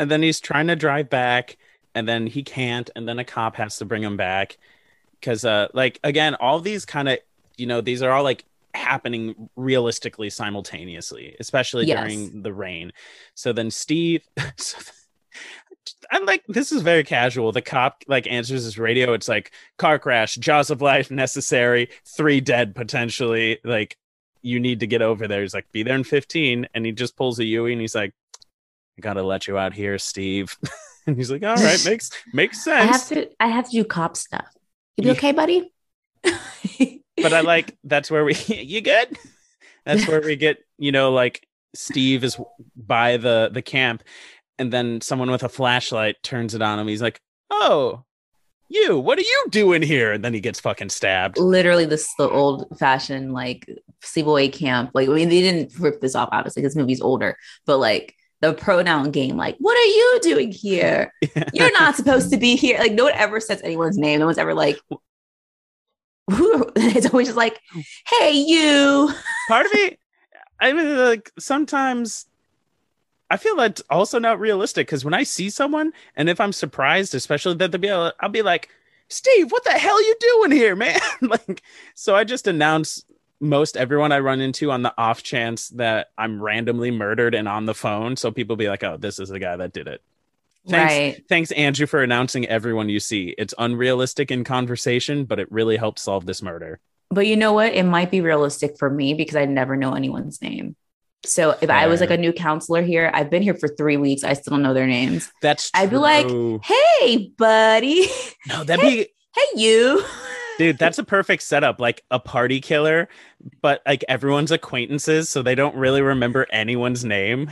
And 0.00 0.10
then 0.10 0.22
he's 0.22 0.40
trying 0.40 0.68
to 0.68 0.76
drive 0.76 1.10
back, 1.10 1.58
and 1.94 2.08
then 2.08 2.26
he 2.26 2.42
can't, 2.42 2.88
and 2.96 3.06
then 3.06 3.18
a 3.18 3.24
cop 3.24 3.56
has 3.56 3.76
to 3.78 3.84
bring 3.84 4.02
him 4.02 4.16
back. 4.16 4.56
Cause 5.20 5.44
uh 5.44 5.68
like 5.74 6.00
again, 6.02 6.34
all 6.36 6.60
these 6.60 6.86
kind 6.86 7.08
of 7.08 7.18
you 7.58 7.66
know, 7.66 7.82
these 7.82 8.02
are 8.02 8.10
all 8.10 8.22
like 8.24 8.44
happening 8.72 9.50
realistically 9.56 10.30
simultaneously, 10.30 11.36
especially 11.38 11.84
Yes. 11.86 11.98
during 11.98 12.42
the 12.42 12.52
rain. 12.52 12.92
So 13.34 13.52
then 13.52 13.70
Steve 13.70 14.22
so 14.56 14.78
I'm 16.10 16.24
like, 16.24 16.42
this 16.48 16.72
is 16.72 16.82
very 16.82 17.04
casual. 17.04 17.52
The 17.52 17.62
cop 17.62 18.02
like 18.06 18.26
answers 18.26 18.64
his 18.64 18.78
radio. 18.78 19.12
It's 19.12 19.28
like 19.28 19.52
car 19.76 19.98
crash, 19.98 20.36
jaws 20.36 20.70
of 20.70 20.80
life 20.82 21.10
necessary, 21.10 21.90
three 22.06 22.40
dead 22.40 22.74
potentially. 22.74 23.58
Like 23.64 23.96
you 24.42 24.58
need 24.60 24.80
to 24.80 24.86
get 24.86 25.02
over 25.02 25.28
there. 25.28 25.42
He's 25.42 25.54
like, 25.54 25.70
be 25.72 25.82
there 25.82 25.94
in 25.96 26.04
15. 26.04 26.66
And 26.74 26.86
he 26.86 26.92
just 26.92 27.16
pulls 27.16 27.38
a 27.38 27.44
Yui 27.44 27.72
and 27.72 27.80
he's 27.80 27.94
like, 27.94 28.14
gotta 29.00 29.22
let 29.22 29.46
you 29.46 29.58
out 29.58 29.72
here, 29.72 29.98
Steve. 29.98 30.56
and 31.06 31.16
he's 31.16 31.30
like, 31.30 31.42
all 31.42 31.56
right, 31.56 31.84
makes 31.84 32.10
makes 32.32 32.62
sense. 32.62 32.88
I 32.88 32.92
have 32.92 33.08
to 33.08 33.30
I 33.40 33.46
have 33.48 33.64
to 33.66 33.72
do 33.72 33.84
cop 33.84 34.16
stuff. 34.16 34.48
You 34.96 35.04
be 35.04 35.10
okay, 35.12 35.32
buddy? 35.32 35.72
but 36.22 37.32
I 37.32 37.40
like 37.40 37.76
that's 37.84 38.10
where 38.10 38.24
we 38.24 38.34
you 38.48 38.80
good? 38.80 39.18
That's 39.84 40.06
where 40.06 40.20
we 40.20 40.36
get, 40.36 40.58
you 40.78 40.92
know, 40.92 41.10
like 41.12 41.46
Steve 41.74 42.24
is 42.24 42.38
by 42.76 43.16
the 43.16 43.50
the 43.52 43.62
camp 43.62 44.02
and 44.60 44.70
then 44.70 45.00
someone 45.00 45.30
with 45.30 45.42
a 45.42 45.48
flashlight 45.48 46.22
turns 46.22 46.54
it 46.54 46.60
on 46.60 46.78
him. 46.78 46.86
He's 46.86 47.00
like, 47.00 47.20
"Oh, 47.50 48.04
you, 48.68 48.98
what 48.98 49.18
are 49.18 49.22
you 49.22 49.46
doing 49.48 49.80
here?" 49.80 50.12
And 50.12 50.22
then 50.22 50.34
he 50.34 50.40
gets 50.40 50.60
fucking 50.60 50.90
stabbed. 50.90 51.38
literally 51.38 51.86
this 51.86 52.02
is 52.02 52.14
the 52.18 52.28
old 52.28 52.66
fashioned 52.78 53.32
like 53.32 53.68
sleepaway 54.04 54.52
camp. 54.52 54.90
Like 54.92 55.08
I 55.08 55.12
mean, 55.12 55.30
they 55.30 55.40
didn't 55.40 55.72
rip 55.78 56.00
this 56.02 56.14
off 56.14 56.28
obviously 56.30 56.62
because 56.62 56.76
movie's 56.76 57.00
older, 57.00 57.36
but 57.64 57.78
like 57.78 58.14
the 58.40 58.54
pronoun 58.54 59.10
game, 59.10 59.36
like, 59.36 59.56
what 59.58 59.76
are 59.76 59.84
you 59.84 60.18
doing 60.22 60.50
here? 60.50 61.12
You're 61.52 61.72
not 61.72 61.96
supposed 61.96 62.30
to 62.30 62.38
be 62.38 62.56
here. 62.56 62.78
Like 62.78 62.92
no 62.92 63.04
one 63.04 63.12
ever 63.14 63.40
says 63.40 63.60
anyone's 63.62 63.98
name. 63.98 64.20
No 64.20 64.26
one's 64.26 64.38
ever 64.38 64.54
like 64.54 64.78
it's 66.28 67.06
always 67.06 67.28
just 67.28 67.36
like, 67.36 67.60
oh. 67.76 67.82
hey 68.06 68.32
you. 68.32 69.12
Part 69.48 69.66
of 69.66 69.72
me 69.74 69.98
I 70.60 70.72
mean 70.72 70.96
like 70.96 71.30
sometimes 71.38 72.26
I 73.30 73.36
feel 73.36 73.56
that's 73.56 73.82
also 73.88 74.18
not 74.18 74.40
realistic 74.40 74.88
because 74.88 75.04
when 75.04 75.14
I 75.14 75.22
see 75.22 75.50
someone 75.50 75.92
and 76.16 76.28
if 76.28 76.40
I'm 76.40 76.52
surprised, 76.52 77.14
especially 77.14 77.54
that 77.54 77.70
they'll 77.70 77.80
be 77.80 77.88
able, 77.88 78.12
I'll 78.18 78.28
be 78.28 78.42
like, 78.42 78.68
Steve, 79.08 79.52
what 79.52 79.64
the 79.64 79.70
hell 79.70 80.02
you 80.02 80.16
doing 80.20 80.52
here, 80.52 80.74
man? 80.74 81.00
like, 81.20 81.62
so 81.94 82.14
I 82.14 82.24
just 82.24 82.48
announce 82.48 83.04
most 83.40 83.76
everyone 83.76 84.12
I 84.12 84.18
run 84.20 84.40
into 84.40 84.70
on 84.70 84.82
the 84.82 84.92
off 84.98 85.22
chance 85.22 85.68
that 85.70 86.08
I'm 86.18 86.42
randomly 86.42 86.90
murdered 86.90 87.34
and 87.34 87.48
on 87.48 87.66
the 87.66 87.74
phone. 87.74 88.16
So 88.16 88.30
people 88.30 88.56
be 88.56 88.68
like, 88.68 88.84
oh, 88.84 88.96
this 88.98 89.18
is 89.18 89.28
the 89.30 89.38
guy 89.38 89.56
that 89.56 89.72
did 89.72 89.88
it. 89.88 90.02
Thanks, 90.68 90.92
Right. 90.92 91.24
thanks, 91.28 91.50
Andrew, 91.52 91.86
for 91.86 92.02
announcing 92.02 92.46
everyone 92.46 92.90
you 92.90 93.00
see. 93.00 93.34
It's 93.38 93.54
unrealistic 93.56 94.30
in 94.30 94.44
conversation, 94.44 95.24
but 95.24 95.38
it 95.38 95.50
really 95.50 95.78
helps 95.78 96.02
solve 96.02 96.26
this 96.26 96.42
murder. 96.42 96.80
But 97.08 97.26
you 97.26 97.34
know 97.36 97.54
what? 97.54 97.72
It 97.72 97.84
might 97.84 98.10
be 98.10 98.20
realistic 98.20 98.78
for 98.78 98.90
me 98.90 99.14
because 99.14 99.36
I 99.36 99.46
never 99.46 99.74
know 99.74 99.94
anyone's 99.94 100.42
name. 100.42 100.76
So 101.24 101.56
if 101.60 101.68
I 101.70 101.86
was 101.86 102.00
like 102.00 102.10
a 102.10 102.16
new 102.16 102.32
counselor 102.32 102.82
here, 102.82 103.10
I've 103.12 103.30
been 103.30 103.42
here 103.42 103.54
for 103.54 103.68
three 103.68 103.96
weeks. 103.96 104.22
I 104.22 104.34
still 104.34 104.52
don't 104.52 104.62
know 104.62 104.72
their 104.74 104.86
names. 104.86 105.30
That's 105.42 105.70
true. 105.70 105.82
I'd 105.82 105.90
be 105.90 105.96
like. 105.96 106.26
Hey, 106.64 107.32
buddy. 107.36 108.06
no, 108.46 108.64
that'd 108.64 108.82
be 108.82 109.08
Hey, 109.34 109.60
you. 109.60 110.04
Dude, 110.60 110.76
that's 110.76 110.98
a 110.98 111.04
perfect 111.04 111.42
setup. 111.42 111.80
Like 111.80 112.04
a 112.10 112.20
party 112.20 112.60
killer, 112.60 113.08
but 113.62 113.80
like 113.86 114.04
everyone's 114.10 114.50
acquaintances, 114.50 115.30
so 115.30 115.40
they 115.40 115.54
don't 115.54 115.74
really 115.74 116.02
remember 116.02 116.46
anyone's 116.52 117.02
name. 117.02 117.50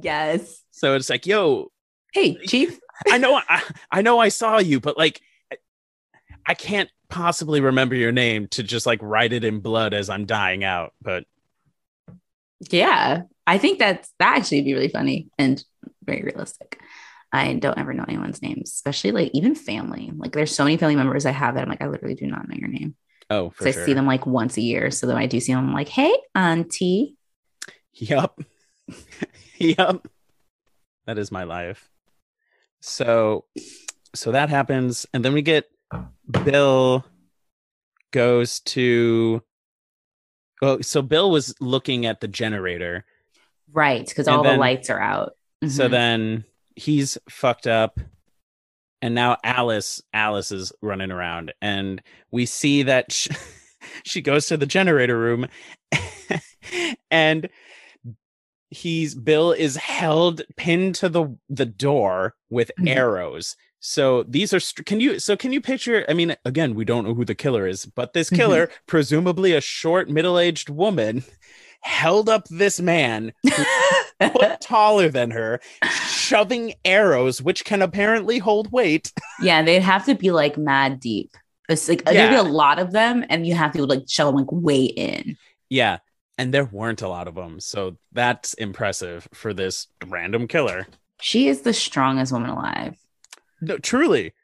Yes. 0.00 0.62
So 0.70 0.94
it's 0.94 1.10
like, 1.10 1.26
yo, 1.26 1.70
Hey, 2.14 2.34
chief. 2.46 2.78
I 3.10 3.18
know, 3.18 3.38
I, 3.46 3.62
I 3.90 4.00
know, 4.00 4.18
I 4.18 4.30
saw 4.30 4.56
you, 4.56 4.80
but 4.80 4.96
like, 4.96 5.20
I 6.46 6.54
can't 6.54 6.88
possibly 7.10 7.60
remember 7.60 7.94
your 7.94 8.10
name 8.10 8.48
to 8.52 8.62
just 8.62 8.86
like 8.86 9.00
write 9.02 9.34
it 9.34 9.44
in 9.44 9.60
blood 9.60 9.92
as 9.92 10.08
I'm 10.08 10.24
dying 10.24 10.64
out. 10.64 10.94
But 11.02 11.24
Yeah. 12.70 13.24
I 13.46 13.58
think 13.58 13.78
that's 13.78 14.10
that 14.18 14.38
actually 14.38 14.62
be 14.62 14.72
really 14.72 14.88
funny 14.88 15.28
and 15.38 15.62
very 16.06 16.22
realistic. 16.22 16.80
I 17.36 17.54
don't 17.54 17.78
ever 17.78 17.92
know 17.92 18.04
anyone's 18.08 18.42
names, 18.42 18.70
especially 18.70 19.12
like 19.12 19.30
even 19.34 19.54
family. 19.54 20.10
Like 20.16 20.32
there's 20.32 20.54
so 20.54 20.64
many 20.64 20.76
family 20.76 20.96
members 20.96 21.26
I 21.26 21.30
have 21.32 21.54
that 21.54 21.62
I'm 21.62 21.68
like, 21.68 21.82
I 21.82 21.88
literally 21.88 22.14
do 22.14 22.26
not 22.26 22.48
know 22.48 22.56
your 22.56 22.68
name. 22.68 22.94
oh, 23.30 23.50
So 23.58 23.64
for 23.64 23.68
I 23.68 23.70
see 23.72 23.92
them 23.92 24.06
like 24.06 24.26
once 24.26 24.56
a 24.56 24.60
year. 24.62 24.90
So 24.90 25.06
then 25.06 25.16
I 25.16 25.26
do 25.26 25.38
see 25.40 25.52
them 25.52 25.68
I'm 25.68 25.74
like, 25.74 25.88
hey, 25.88 26.14
auntie. 26.34 27.16
Yup. 27.94 28.40
yup. 29.58 30.06
That 31.06 31.18
is 31.18 31.30
my 31.32 31.44
life. 31.44 31.88
So 32.80 33.44
so 34.14 34.32
that 34.32 34.48
happens 34.48 35.06
and 35.12 35.24
then 35.24 35.32
we 35.32 35.42
get 35.42 35.70
Bill 36.44 37.04
goes 38.12 38.60
to 38.60 39.42
Oh, 40.62 40.80
so 40.80 41.02
Bill 41.02 41.30
was 41.30 41.54
looking 41.60 42.06
at 42.06 42.20
the 42.20 42.28
generator. 42.28 43.04
Right. 43.72 44.06
Because 44.08 44.26
all 44.26 44.42
then- 44.42 44.54
the 44.54 44.60
lights 44.60 44.88
are 44.88 45.00
out. 45.00 45.32
So 45.68 45.86
Mhm. 45.86 45.90
then 45.90 46.44
he's 46.76 47.18
fucked 47.28 47.66
up 47.66 47.98
and 49.02 49.14
now 49.14 49.36
Alice 49.42 50.02
Alice 50.12 50.52
is 50.52 50.72
running 50.82 51.10
around 51.10 51.52
and 51.60 52.00
we 52.30 52.46
see 52.46 52.82
that 52.84 53.10
she, 53.12 53.30
she 54.04 54.20
goes 54.22 54.46
to 54.46 54.56
the 54.56 54.66
generator 54.66 55.18
room 55.18 55.46
and 57.10 57.48
he's 58.70 59.14
Bill 59.14 59.52
is 59.52 59.76
held 59.76 60.42
pinned 60.56 60.94
to 60.96 61.08
the 61.08 61.36
the 61.48 61.66
door 61.66 62.34
with 62.50 62.70
Mhm. 62.78 62.94
arrows. 62.96 63.56
So 63.78 64.24
these 64.24 64.52
are 64.52 64.58
str- 64.60 64.82
can 64.82 65.00
you 65.00 65.18
so 65.20 65.36
can 65.36 65.52
you 65.52 65.60
picture 65.60 66.04
I 66.08 66.14
mean 66.14 66.36
again 66.44 66.74
we 66.74 66.84
don't 66.84 67.04
know 67.04 67.14
who 67.14 67.24
the 67.24 67.34
killer 67.34 67.66
is 67.66 67.86
but 67.86 68.12
this 68.12 68.30
Mhm. 68.30 68.36
killer 68.36 68.70
presumably 68.86 69.52
a 69.52 69.60
short 69.60 70.08
middle-aged 70.10 70.68
woman 70.68 71.22
held 71.82 72.28
up 72.28 72.48
this 72.48 72.80
man 72.80 73.32
taller 74.60 75.08
than 75.08 75.30
her 75.30 75.60
shoving 76.26 76.74
arrows 76.84 77.40
which 77.40 77.64
can 77.64 77.82
apparently 77.82 78.38
hold 78.38 78.72
weight. 78.72 79.12
yeah, 79.40 79.62
they'd 79.62 79.80
have 79.80 80.04
to 80.06 80.14
be 80.14 80.30
like 80.30 80.56
mad 80.56 81.00
deep. 81.00 81.30
It's 81.68 81.88
like 81.88 82.04
there'd 82.04 82.30
be 82.30 82.36
a 82.36 82.42
lot 82.42 82.78
of 82.78 82.92
them, 82.92 83.24
and 83.28 83.46
you 83.46 83.54
have 83.54 83.72
to 83.72 83.84
like 83.86 84.04
shove 84.08 84.28
them 84.28 84.36
like 84.36 84.52
way 84.52 84.84
in. 84.84 85.36
Yeah, 85.68 85.98
and 86.38 86.54
there 86.54 86.64
weren't 86.64 87.02
a 87.02 87.08
lot 87.08 87.26
of 87.26 87.34
them. 87.34 87.58
So 87.60 87.96
that's 88.12 88.54
impressive 88.54 89.28
for 89.34 89.52
this 89.52 89.88
random 90.06 90.46
killer. 90.46 90.86
She 91.20 91.48
is 91.48 91.62
the 91.62 91.72
strongest 91.72 92.32
woman 92.32 92.50
alive. 92.50 92.96
No, 93.60 93.78
truly. 93.78 94.34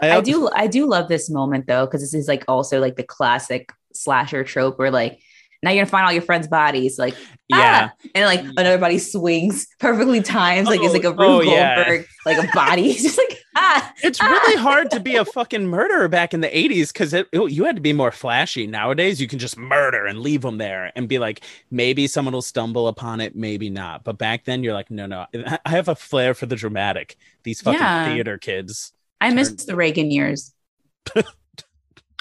I 0.00 0.20
do 0.20 0.48
I 0.54 0.66
do 0.68 0.86
love 0.86 1.08
this 1.08 1.28
moment 1.28 1.66
though, 1.66 1.86
because 1.86 2.00
this 2.00 2.14
is 2.14 2.28
like 2.28 2.44
also 2.48 2.80
like 2.80 2.96
the 2.96 3.02
classic 3.02 3.72
slasher 3.92 4.44
trope 4.44 4.78
where 4.78 4.90
like 4.90 5.20
now 5.62 5.70
you're 5.70 5.82
gonna 5.84 5.90
find 5.90 6.06
all 6.06 6.12
your 6.12 6.22
friends' 6.22 6.48
bodies, 6.48 6.98
like 6.98 7.14
Yeah. 7.48 7.90
ah! 7.90 8.06
and 8.14 8.24
like 8.26 8.40
another 8.40 8.78
body 8.78 8.98
swings 8.98 9.66
perfectly 9.80 10.20
timed, 10.22 10.66
like 10.66 10.80
it's 10.82 10.92
like 10.92 11.04
a 11.04 11.10
Rube 11.10 11.20
Oh, 11.20 11.40
yeah. 11.40 11.76
Goldberg, 11.76 12.06
like 12.24 12.48
a 12.48 12.52
body. 12.54 12.90
It's 12.90 13.02
just 13.02 13.18
like 13.18 13.38
ah, 13.56 13.92
It's 14.02 14.22
really 14.22 14.56
hard 14.60 14.90
to 14.90 15.00
be 15.00 15.16
a 15.16 15.24
fucking 15.36 15.66
murderer 15.66 16.08
back 16.08 16.34
in 16.34 16.40
the 16.42 16.48
80s 16.48 16.92
because 16.92 17.14
you 17.32 17.64
had 17.64 17.76
to 17.76 17.82
be 17.82 17.92
more 17.94 18.12
flashy. 18.12 18.66
Nowadays, 18.66 19.20
you 19.20 19.26
can 19.28 19.38
just 19.38 19.56
murder 19.56 20.04
and 20.06 20.18
leave 20.20 20.42
them 20.42 20.58
there 20.58 20.92
and 20.94 21.08
be 21.08 21.18
like, 21.18 21.40
maybe 21.70 22.06
someone 22.06 22.34
will 22.34 22.42
stumble 22.42 22.86
upon 22.88 23.20
it, 23.22 23.34
maybe 23.34 23.70
not. 23.70 24.04
But 24.04 24.18
back 24.18 24.44
then, 24.44 24.62
you're 24.62 24.74
like, 24.74 24.90
no, 24.90 25.06
no, 25.06 25.26
I 25.64 25.70
have 25.70 25.88
a 25.88 25.94
flair 25.94 26.34
for 26.34 26.44
the 26.46 26.56
dramatic. 26.56 27.16
These 27.44 27.62
fucking 27.62 27.80
Yeah. 27.80 28.12
theater 28.12 28.36
kids. 28.38 28.92
I 29.22 29.30
miss 29.30 29.52
the 29.64 29.74
Reagan 29.76 30.10
years. 30.10 30.52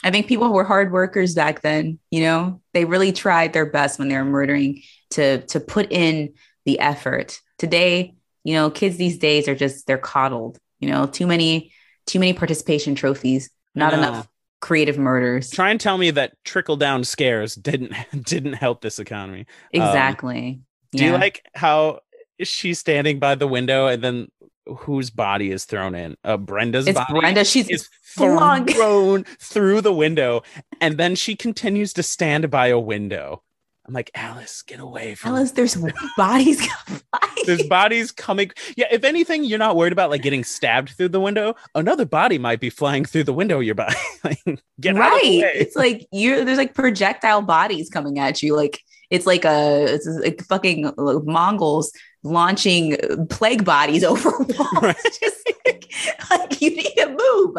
I 0.05 0.11
think 0.11 0.27
people 0.27 0.53
were 0.53 0.63
hard 0.63 0.91
workers 0.91 1.33
back 1.33 1.61
then. 1.61 1.97
You 2.11 2.21
know, 2.21 2.61
they 2.73 2.85
really 2.85 3.11
tried 3.11 3.53
their 3.53 3.65
best 3.65 3.97
when 3.97 4.07
they 4.07 4.15
were 4.15 4.23
murdering 4.23 4.83
to 5.11 5.41
to 5.47 5.59
put 5.59 5.91
in 5.91 6.33
the 6.65 6.79
effort. 6.79 7.41
Today, 7.57 8.13
you 8.43 8.53
know, 8.53 8.69
kids 8.69 8.97
these 8.97 9.17
days 9.17 9.47
are 9.47 9.55
just 9.55 9.87
they're 9.87 9.97
coddled. 9.97 10.59
You 10.79 10.89
know, 10.89 11.07
too 11.07 11.25
many 11.25 11.71
too 12.05 12.19
many 12.19 12.33
participation 12.33 12.93
trophies, 12.93 13.49
not 13.73 13.93
know. 13.93 13.97
enough 13.99 14.27
creative 14.61 14.99
murders. 14.99 15.49
Try 15.49 15.71
and 15.71 15.81
tell 15.81 15.97
me 15.97 16.11
that 16.11 16.33
trickle 16.43 16.77
down 16.77 17.03
scares 17.03 17.55
didn't 17.55 17.93
didn't 18.23 18.53
help 18.53 18.81
this 18.81 18.99
economy. 18.99 19.47
Um, 19.73 19.81
exactly. 19.81 20.61
Do 20.91 21.03
you 21.03 21.11
like 21.13 21.45
how 21.53 21.99
she's 22.41 22.79
standing 22.79 23.19
by 23.19 23.35
the 23.35 23.47
window 23.47 23.87
and 23.87 24.03
then 24.03 24.27
whose 24.65 25.09
body 25.09 25.51
is 25.51 25.65
thrown 25.65 25.95
in? 25.95 26.17
Uh, 26.23 26.37
Brenda's 26.37 26.87
it's 26.87 26.97
body. 26.97 27.19
Brenda. 27.19 27.45
She's 27.45 27.69
is 27.69 27.89
flung. 28.01 28.65
thrown 28.67 29.23
through 29.23 29.81
the 29.81 29.93
window, 29.93 30.43
and 30.81 30.97
then 30.97 31.15
she 31.15 31.35
continues 31.35 31.93
to 31.93 32.03
stand 32.03 32.49
by 32.49 32.67
a 32.67 32.79
window. 32.79 33.43
I'm 33.87 33.93
like, 33.93 34.09
Alice, 34.15 34.63
get 34.63 34.79
away 34.79 35.13
from. 35.13 35.35
Alice, 35.35 35.51
there's 35.51 35.77
bodies 36.17 36.67
There's 37.45 37.67
bodies 37.67 38.11
coming. 38.11 38.49
Yeah, 38.75 38.87
if 38.91 39.03
anything, 39.03 39.43
you're 39.43 39.59
not 39.59 39.75
worried 39.75 39.93
about 39.93 40.09
like 40.09 40.23
getting 40.23 40.43
stabbed 40.43 40.89
through 40.89 41.09
the 41.09 41.19
window. 41.19 41.55
Another 41.75 42.05
body 42.05 42.39
might 42.39 42.59
be 42.59 42.71
flying 42.71 43.05
through 43.05 43.25
the 43.25 43.33
window 43.33 43.59
you're 43.59 43.75
by. 43.75 43.93
like, 44.23 44.39
get 44.79 44.97
out 44.97 45.13
of 45.13 45.21
the 45.21 45.43
right 45.43 45.55
it's 45.55 45.75
like 45.75 46.07
you're 46.11 46.43
there's 46.43 46.57
like 46.57 46.73
projectile 46.73 47.41
bodies 47.41 47.89
coming 47.89 48.19
at 48.19 48.41
you 48.41 48.55
like 48.55 48.79
it's 49.09 49.25
like 49.25 49.45
a 49.45 49.85
it's 49.85 50.07
like 50.07 50.41
fucking 50.43 50.91
mongols 50.97 51.91
launching 52.25 52.97
plague 53.29 53.63
bodies 53.63 54.03
over 54.11 54.29
walls 54.31 54.81
Right. 54.81 54.95
Just 55.21 55.51
like, 55.65 55.91
like 56.29 56.61
you 56.61 56.75
need 56.75 56.93
to 56.97 57.15
move 57.17 57.55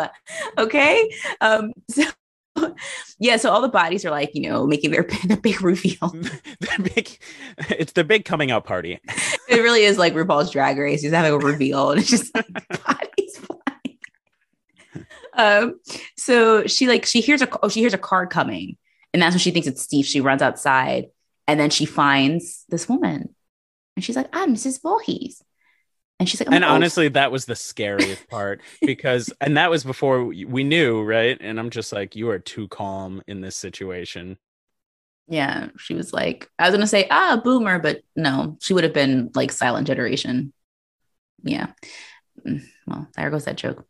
okay 0.58 1.08
um 1.40 1.72
so 1.90 2.02
yeah 3.18 3.36
so 3.36 3.50
all 3.50 3.60
the 3.60 3.68
bodies 3.68 4.04
are 4.04 4.10
like 4.10 4.30
you 4.34 4.48
know 4.48 4.66
making 4.66 4.90
their 4.90 5.02
the 5.26 5.38
big 5.40 5.62
reveal 5.62 6.08
Their 6.60 6.78
big, 6.94 7.18
it's 7.70 7.92
their 7.92 8.04
big 8.04 8.24
coming 8.24 8.50
out 8.50 8.64
party. 8.64 8.98
it 9.48 9.56
really 9.62 9.82
is 9.84 9.98
like 9.98 10.14
RuPaul's 10.14 10.50
Drag 10.50 10.78
Race. 10.78 11.02
He's 11.02 11.12
having 11.12 11.32
a 11.32 11.38
reveal, 11.38 11.90
and 11.90 12.00
it's 12.00 12.10
just 12.10 12.34
like 12.34 12.46
bodies 12.84 13.38
flying. 13.38 13.98
Um, 15.34 15.80
so 16.16 16.66
she 16.66 16.88
like 16.88 17.04
she 17.04 17.20
hears 17.20 17.42
a 17.42 17.48
oh 17.62 17.68
she 17.68 17.80
hears 17.80 17.94
a 17.94 17.98
car 17.98 18.26
coming, 18.26 18.76
and 19.12 19.22
that's 19.22 19.34
when 19.34 19.40
she 19.40 19.50
thinks 19.50 19.68
it's 19.68 19.82
Steve. 19.82 20.06
She 20.06 20.20
runs 20.22 20.42
outside, 20.42 21.06
and 21.46 21.60
then 21.60 21.70
she 21.70 21.84
finds 21.84 22.64
this 22.68 22.88
woman, 22.88 23.34
and 23.96 24.04
she's 24.04 24.16
like, 24.16 24.28
"I'm 24.32 24.54
Mrs. 24.54 24.80
Voorhees," 24.82 25.42
and 26.20 26.28
she's 26.28 26.40
like, 26.40 26.50
and 26.52 26.64
"Oh, 26.64 26.68
honestly 26.68 27.08
that 27.08 27.32
was 27.32 27.46
the 27.46 27.56
scariest 27.56 28.28
part 28.28 28.60
because 28.82 29.32
and 29.40 29.56
that 29.56 29.70
was 29.70 29.84
before 29.84 30.24
we 30.24 30.44
we 30.44 30.64
knew 30.64 31.02
right 31.02 31.36
and 31.40 31.58
i'm 31.58 31.70
just 31.70 31.92
like 31.92 32.14
you 32.16 32.30
are 32.30 32.38
too 32.38 32.68
calm 32.68 33.22
in 33.26 33.40
this 33.40 33.56
situation 33.56 34.38
yeah." 35.28 35.68
She 35.76 35.94
was 35.94 36.12
like, 36.12 36.48
"I 36.58 36.66
was 36.68 36.74
gonna 36.74 36.86
say 36.86 37.08
ah 37.10 37.40
boomer, 37.42 37.80
but 37.80 38.00
no, 38.14 38.56
she 38.60 38.72
would 38.74 38.84
have 38.84 38.92
been 38.94 39.30
like 39.34 39.50
silent 39.50 39.86
generation." 39.88 40.52
Yeah. 41.42 41.68
Mm, 42.46 42.62
Well, 42.86 43.08
there 43.16 43.30
goes 43.30 43.44
that 43.46 43.56
joke. 43.56 43.84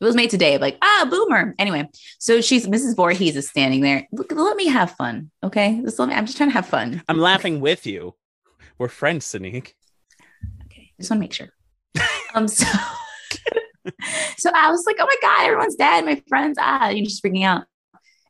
It 0.00 0.04
was 0.04 0.14
made 0.14 0.30
today, 0.30 0.58
like 0.58 0.78
ah 0.82 1.08
boomer. 1.10 1.54
Anyway, 1.58 1.88
so 2.20 2.40
she's 2.40 2.66
Mrs. 2.68 2.94
Voorhees 2.94 3.34
is 3.36 3.48
standing 3.48 3.80
there. 3.80 4.06
Look, 4.12 4.30
let 4.30 4.56
me 4.56 4.68
have 4.68 4.92
fun, 4.92 5.30
okay? 5.42 5.80
Just 5.84 5.98
let 5.98 6.08
me. 6.08 6.14
I'm 6.14 6.26
just 6.26 6.36
trying 6.36 6.50
to 6.50 6.54
have 6.54 6.66
fun. 6.68 7.02
i'm 7.08 7.18
laughing 7.18 7.60
with 7.60 7.84
you 7.86 8.14
we're 8.78 8.88
friends 8.88 9.26
Sanique. 9.26 9.72
Okay, 10.66 10.92
just 10.98 11.10
want 11.10 11.18
to 11.18 11.24
make 11.24 11.32
sure. 11.32 11.48
um, 12.34 12.48
so, 12.48 12.66
so 14.38 14.50
I 14.54 14.70
was 14.70 14.84
like, 14.86 14.96
oh 14.98 15.06
my 15.06 15.16
god, 15.22 15.46
everyone's 15.46 15.76
dead. 15.76 16.04
My 16.04 16.22
friends, 16.28 16.58
ah, 16.60 16.88
you're 16.88 17.04
just 17.04 17.22
freaking 17.22 17.44
out. 17.44 17.64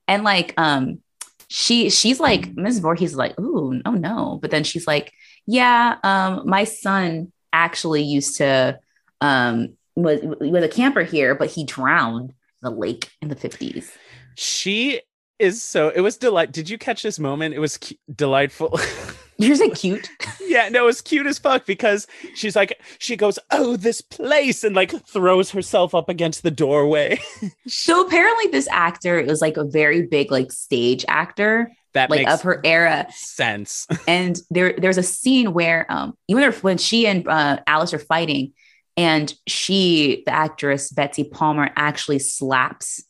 And 0.08 0.22
like, 0.24 0.54
um, 0.56 1.00
she 1.48 1.90
she's 1.90 2.20
like, 2.20 2.54
Mrs. 2.54 2.80
Voorhees 2.80 3.10
is 3.12 3.16
like, 3.16 3.38
ooh, 3.40 3.80
oh 3.84 3.92
no. 3.92 4.38
But 4.40 4.50
then 4.50 4.64
she's 4.64 4.86
like, 4.86 5.12
yeah, 5.46 5.96
um, 6.02 6.42
my 6.48 6.64
son 6.64 7.32
actually 7.52 8.02
used 8.02 8.36
to 8.38 8.78
um 9.20 9.76
was 9.94 10.20
was 10.22 10.62
a 10.64 10.68
camper 10.68 11.02
here, 11.02 11.34
but 11.34 11.50
he 11.50 11.64
drowned 11.64 12.30
in 12.30 12.34
the 12.62 12.70
lake 12.70 13.10
in 13.22 13.28
the 13.28 13.36
50s. 13.36 13.90
she 14.36 15.00
is 15.38 15.62
so 15.62 15.90
it 15.90 16.00
was 16.00 16.16
delight 16.16 16.50
did 16.50 16.68
you 16.70 16.78
catch 16.78 17.02
this 17.02 17.18
moment 17.18 17.54
it 17.54 17.58
was 17.58 17.76
cu- 17.76 17.94
delightful 18.14 18.78
You're 19.38 19.56
so 19.56 19.70
cute. 19.70 20.08
yeah 20.46 20.68
no 20.68 20.84
it 20.84 20.86
was 20.86 21.00
cute 21.00 21.26
as 21.26 21.38
fuck 21.38 21.66
because 21.66 22.06
she's 22.34 22.56
like 22.56 22.80
she 22.98 23.16
goes 23.16 23.38
oh 23.50 23.76
this 23.76 24.00
place 24.00 24.64
and 24.64 24.74
like 24.74 24.90
throws 25.06 25.50
herself 25.50 25.94
up 25.94 26.08
against 26.08 26.42
the 26.42 26.50
doorway 26.50 27.18
so 27.66 28.06
apparently 28.06 28.46
this 28.50 28.68
actor 28.70 29.18
is 29.18 29.40
like 29.40 29.56
a 29.56 29.64
very 29.64 30.02
big 30.02 30.30
like 30.30 30.52
stage 30.52 31.04
actor, 31.08 31.70
that 31.94 32.10
like 32.10 32.20
makes 32.20 32.32
of 32.32 32.42
her 32.42 32.60
era. 32.64 33.06
sense 33.10 33.86
and 34.08 34.40
there 34.50 34.74
there's 34.78 34.98
a 34.98 35.02
scene 35.02 35.52
where 35.52 35.90
um 35.90 36.16
even 36.28 36.42
though 36.42 36.56
when 36.58 36.78
she 36.78 37.06
and 37.06 37.26
uh, 37.28 37.58
Alice 37.66 37.92
are 37.94 37.98
fighting 37.98 38.52
and 38.96 39.34
she 39.46 40.22
the 40.26 40.32
actress 40.32 40.90
Betsy 40.90 41.24
Palmer 41.24 41.70
actually 41.76 42.18
slaps 42.18 43.04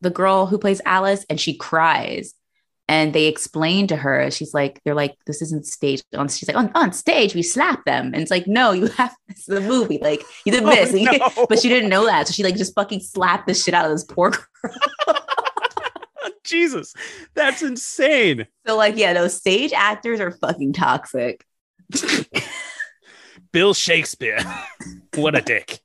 the 0.00 0.10
girl 0.10 0.46
who 0.46 0.58
plays 0.58 0.80
Alice 0.84 1.24
and 1.28 1.40
she 1.40 1.56
cries 1.56 2.34
and 2.86 3.14
they 3.14 3.26
explain 3.26 3.86
to 3.86 3.96
her 3.96 4.30
she's 4.30 4.52
like 4.52 4.80
they're 4.84 4.94
like 4.94 5.16
this 5.26 5.40
isn't 5.42 5.66
stage. 5.66 6.02
On 6.16 6.28
she's 6.28 6.48
like 6.48 6.56
on, 6.56 6.70
on 6.74 6.92
stage 6.92 7.34
we 7.34 7.42
slap 7.42 7.84
them. 7.84 8.06
And 8.06 8.16
it's 8.16 8.30
like 8.30 8.46
no 8.46 8.72
you 8.72 8.86
have 8.98 9.14
this 9.28 9.48
is 9.48 9.56
a 9.56 9.60
movie 9.60 9.98
like 10.02 10.22
you 10.44 10.52
did 10.52 10.62
Oh, 10.66 10.70
this 10.70 10.92
no. 11.36 11.46
but 11.48 11.58
she 11.60 11.68
didn't 11.68 11.88
know 11.88 12.06
that. 12.06 12.28
So 12.28 12.32
she 12.32 12.42
like 12.44 12.56
just 12.56 12.74
fucking 12.74 13.00
slapped 13.00 13.46
the 13.46 13.54
shit 13.54 13.74
out 13.74 13.86
of 13.86 13.92
this 13.92 14.04
poor 14.04 14.30
girl. 14.30 14.44
Jesus 16.44 16.92
that's 17.34 17.62
insane. 17.62 18.46
So 18.66 18.76
like 18.76 18.96
yeah 18.96 19.14
those 19.14 19.34
stage 19.34 19.72
actors 19.72 20.20
are 20.20 20.30
fucking 20.30 20.74
toxic. 20.74 21.44
Bill 23.52 23.72
shakespeare. 23.72 24.38
What 25.14 25.36
a 25.36 25.40
dick. 25.40 25.78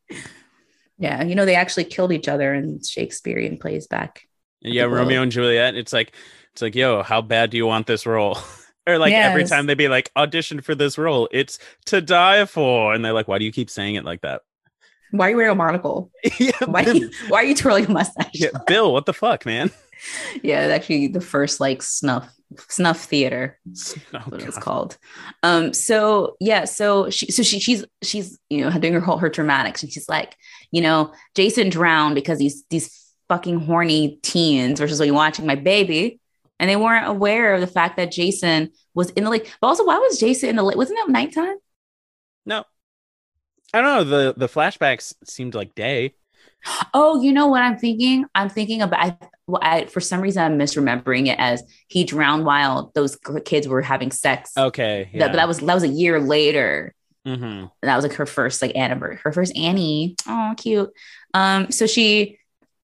Yeah, 0.98 1.24
you 1.24 1.36
know 1.36 1.46
they 1.46 1.56
actually 1.56 1.86
killed 1.86 2.12
each 2.12 2.28
other 2.28 2.54
in 2.54 2.84
Shakespearean 2.84 3.58
plays 3.58 3.88
back. 3.88 4.24
yeah 4.62 4.84
romeo 4.84 5.22
and 5.22 5.32
juliet. 5.32 5.76
It's 5.76 5.94
like 5.94 6.14
it's 6.54 6.62
like 6.62 6.76
yo 6.76 7.04
how 7.04 7.22
bad 7.22 7.50
do 7.50 7.58
you 7.58 7.66
want 7.66 7.88
this 7.88 8.06
role? 8.06 8.38
Or 8.88 8.98
like 8.98 9.14
every 9.14 9.44
time 9.44 9.68
they'd 9.68 9.78
be 9.78 9.88
like 9.88 10.10
audition 10.16 10.62
for 10.62 10.74
this 10.74 10.98
role 10.98 11.30
it's 11.32 11.60
to 11.88 12.02
die 12.02 12.46
for. 12.46 12.92
And 12.92 13.06
they're 13.06 13.14
like 13.14 13.28
why 13.28 13.38
do 13.38 13.46
you 13.46 13.52
keep 13.52 13.70
saying 13.70 13.96
it 13.96 14.04
like 14.04 14.22
that? 14.22 14.42
Why 15.12 15.28
are 15.28 15.30
you 15.32 15.36
wearing 15.38 15.52
a 15.52 15.56
monocle? 15.56 16.10
yeah, 16.40 16.52
Why 16.66 16.84
are 16.86 16.94
you, 16.94 17.12
why 17.28 17.42
are 17.42 17.44
you 17.44 17.54
twirling 17.54 17.86
a 17.86 17.92
mustache? 17.92 18.32
yeah, 18.34 18.50
bill 18.66 18.92
what 18.92 19.06
the 19.06 19.14
fuck 19.14 19.46
man? 19.46 19.70
Yeah, 20.44 20.60
actually 20.60 21.08
the 21.08 21.22
first 21.22 21.60
like 21.60 21.82
snuff 21.84 22.34
snuff 22.70 23.04
theater. 23.04 23.60
Oh, 24.14 24.20
what 24.30 24.42
it's 24.42 24.58
called. 24.58 24.98
Um, 25.44 25.74
so 25.74 26.38
yeah, 26.40 26.66
so 26.66 27.10
she 27.10 27.32
so 27.32 27.44
she 27.44 27.60
she's 27.60 27.86
she's 28.02 28.40
you 28.50 28.62
know 28.62 28.72
doing 28.80 28.94
her 28.94 29.02
whole 29.02 29.18
her 29.18 29.30
dramatics. 29.30 29.84
And 29.84 29.92
she's 29.92 30.08
like, 30.10 30.36
you 30.72 30.82
know, 30.82 31.14
Jason 31.36 31.70
drowned 31.70 32.16
because 32.16 32.40
these 32.40 32.64
these 32.70 33.14
fucking 33.28 33.60
horny 33.60 34.20
teens 34.24 34.80
versus 34.80 35.00
like 35.00 35.12
watching 35.12 35.46
my 35.46 35.56
baby. 35.56 36.20
And 36.60 36.70
they 36.70 36.76
weren't 36.76 37.08
aware 37.08 37.54
of 37.56 37.62
the 37.62 37.68
fact 37.68 37.96
that 37.98 38.12
Jason 38.12 38.72
was 38.94 39.10
in 39.12 39.24
the 39.24 39.30
lake. 39.30 39.50
But 39.62 39.68
also, 39.68 39.86
why 39.86 39.98
was 39.98 40.20
Jason 40.20 40.50
in 40.50 40.56
the 40.58 40.64
lake? 40.64 40.76
Wasn't 40.78 41.00
it 41.00 41.10
nighttime? 41.10 41.56
No. 42.46 42.66
I 43.74 43.82
don't 43.82 43.96
know. 43.96 44.04
The 44.04 44.34
the 44.36 44.48
flashbacks 44.48 45.14
seemed 45.24 45.54
like 45.56 45.76
day. 45.76 46.16
Oh, 46.94 47.22
you 47.22 47.32
know 47.32 47.48
what 47.48 47.62
I'm 47.62 47.78
thinking? 47.78 48.26
I'm 48.36 48.50
thinking 48.50 48.82
about. 48.82 49.00
I, 49.00 49.18
well, 49.48 49.62
I 49.64 49.86
for 49.86 50.02
some 50.02 50.20
reason 50.22 50.44
I'm 50.44 50.60
misremembering 50.60 51.28
it 51.28 51.38
as 51.40 51.64
he 51.88 52.04
drowned 52.04 52.46
while 52.46 52.92
those 52.96 53.18
kids 53.46 53.68
were 53.68 53.82
having 53.82 54.12
sex. 54.12 54.52
Okay. 54.58 55.10
That- 55.14 55.28
but 55.32 55.36
that 55.38 55.48
was 55.48 55.60
that 55.60 55.74
was 55.74 55.84
a 55.84 55.88
year 55.88 56.20
later. 56.20 56.94
hmm 57.26 57.66
that 57.82 57.96
was 57.96 58.04
like 58.04 58.14
her 58.14 58.26
first 58.26 58.62
like 58.62 58.76
anniversary, 58.76 59.20
her 59.24 59.32
first 59.32 59.56
Annie. 59.56 60.16
Oh, 60.28 60.54
cute. 60.58 60.90
Um, 61.34 61.72
so 61.72 61.86
she, 61.88 62.40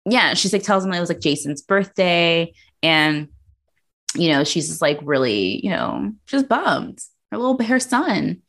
yeah, 0.05 0.33
she's 0.35 0.53
like 0.53 0.63
tells 0.63 0.85
him 0.85 0.93
it 0.93 0.99
was 0.99 1.09
like 1.09 1.19
Jason's 1.19 1.61
birthday, 1.63 2.53
and 2.83 3.29
you 4.15 4.31
know, 4.31 4.43
she's 4.43 4.67
just 4.67 4.81
like 4.81 4.99
really, 5.03 5.63
you 5.63 5.69
know, 5.69 6.13
just 6.25 6.47
bummed. 6.47 6.99
Her 7.31 7.37
little 7.37 7.61
her 7.63 7.79
son, 7.79 8.41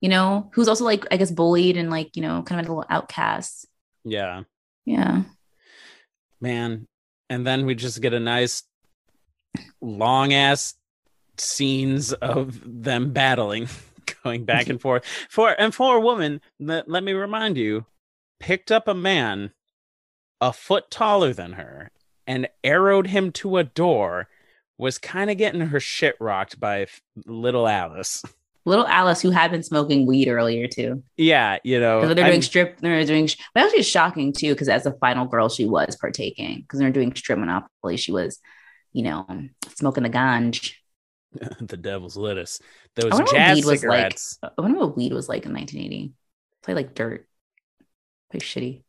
you 0.00 0.08
know, 0.08 0.50
who's 0.54 0.68
also 0.68 0.84
like 0.84 1.06
I 1.10 1.16
guess 1.16 1.30
bullied 1.30 1.76
and 1.76 1.90
like 1.90 2.16
you 2.16 2.22
know, 2.22 2.42
kind 2.42 2.60
of 2.60 2.66
a 2.66 2.72
little 2.72 2.86
outcast. 2.88 3.66
Yeah. 4.04 4.42
Yeah, 4.86 5.22
Man. 6.40 6.88
And 7.28 7.46
then 7.46 7.64
we 7.66 7.74
just 7.74 8.00
get 8.00 8.14
a 8.14 8.18
nice 8.18 8.64
long 9.80 10.32
ass 10.32 10.74
scenes 11.36 12.12
of 12.12 12.60
them 12.64 13.12
battling, 13.12 13.68
going 14.24 14.44
back 14.44 14.68
and 14.68 14.80
forth. 14.80 15.04
For 15.28 15.54
and 15.60 15.74
for 15.74 15.96
a 15.96 16.00
woman, 16.00 16.40
let, 16.58 16.88
let 16.88 17.04
me 17.04 17.12
remind 17.12 17.56
you, 17.56 17.86
picked 18.40 18.72
up 18.72 18.88
a 18.88 18.94
man 18.94 19.52
a 20.40 20.52
foot 20.52 20.90
taller 20.90 21.32
than 21.32 21.52
her 21.52 21.90
and 22.26 22.48
arrowed 22.64 23.08
him 23.08 23.30
to 23.32 23.58
a 23.58 23.64
door, 23.64 24.28
was 24.80 24.98
kind 24.98 25.30
of 25.30 25.36
getting 25.36 25.60
her 25.60 25.78
shit 25.78 26.16
rocked 26.18 26.58
by 26.58 26.86
little 27.26 27.68
Alice. 27.68 28.24
little 28.64 28.86
Alice 28.86 29.20
who 29.20 29.30
had 29.30 29.50
been 29.50 29.62
smoking 29.62 30.06
weed 30.06 30.28
earlier 30.28 30.66
too. 30.66 31.02
Yeah, 31.16 31.58
you 31.62 31.78
know, 31.78 32.06
they're 32.06 32.14
doing 32.14 32.32
I'm- 32.32 32.42
strip. 32.42 32.78
They're 32.80 33.04
doing, 33.04 33.28
but 33.54 33.64
actually, 33.64 33.82
shocking 33.82 34.32
too 34.32 34.52
because 34.54 34.68
as 34.68 34.86
a 34.86 34.92
final 34.92 35.26
girl, 35.26 35.48
she 35.48 35.66
was 35.66 35.96
partaking 35.96 36.62
because 36.62 36.80
they're 36.80 36.90
doing 36.90 37.14
strip 37.14 37.38
monopoly. 37.38 37.96
She 37.96 38.10
was, 38.10 38.40
you 38.92 39.02
know, 39.02 39.26
smoking 39.74 40.02
the 40.02 40.10
ganj. 40.10 40.72
the 41.60 41.76
devil's 41.76 42.16
lettuce. 42.16 42.60
Those 42.96 43.12
I 43.12 43.16
wonder 43.16 43.24
what 43.24 43.34
jazz 43.36 43.56
was 43.58 43.66
like. 43.66 43.78
cigarettes. 43.80 44.38
I 44.42 44.60
wonder 44.60 44.80
what 44.80 44.96
weed 44.96 45.12
was 45.12 45.28
like 45.28 45.44
in 45.46 45.52
1980. 45.52 46.12
Play 46.62 46.74
like 46.74 46.94
dirt. 46.94 47.28
Play 48.30 48.40
shitty. 48.40 48.82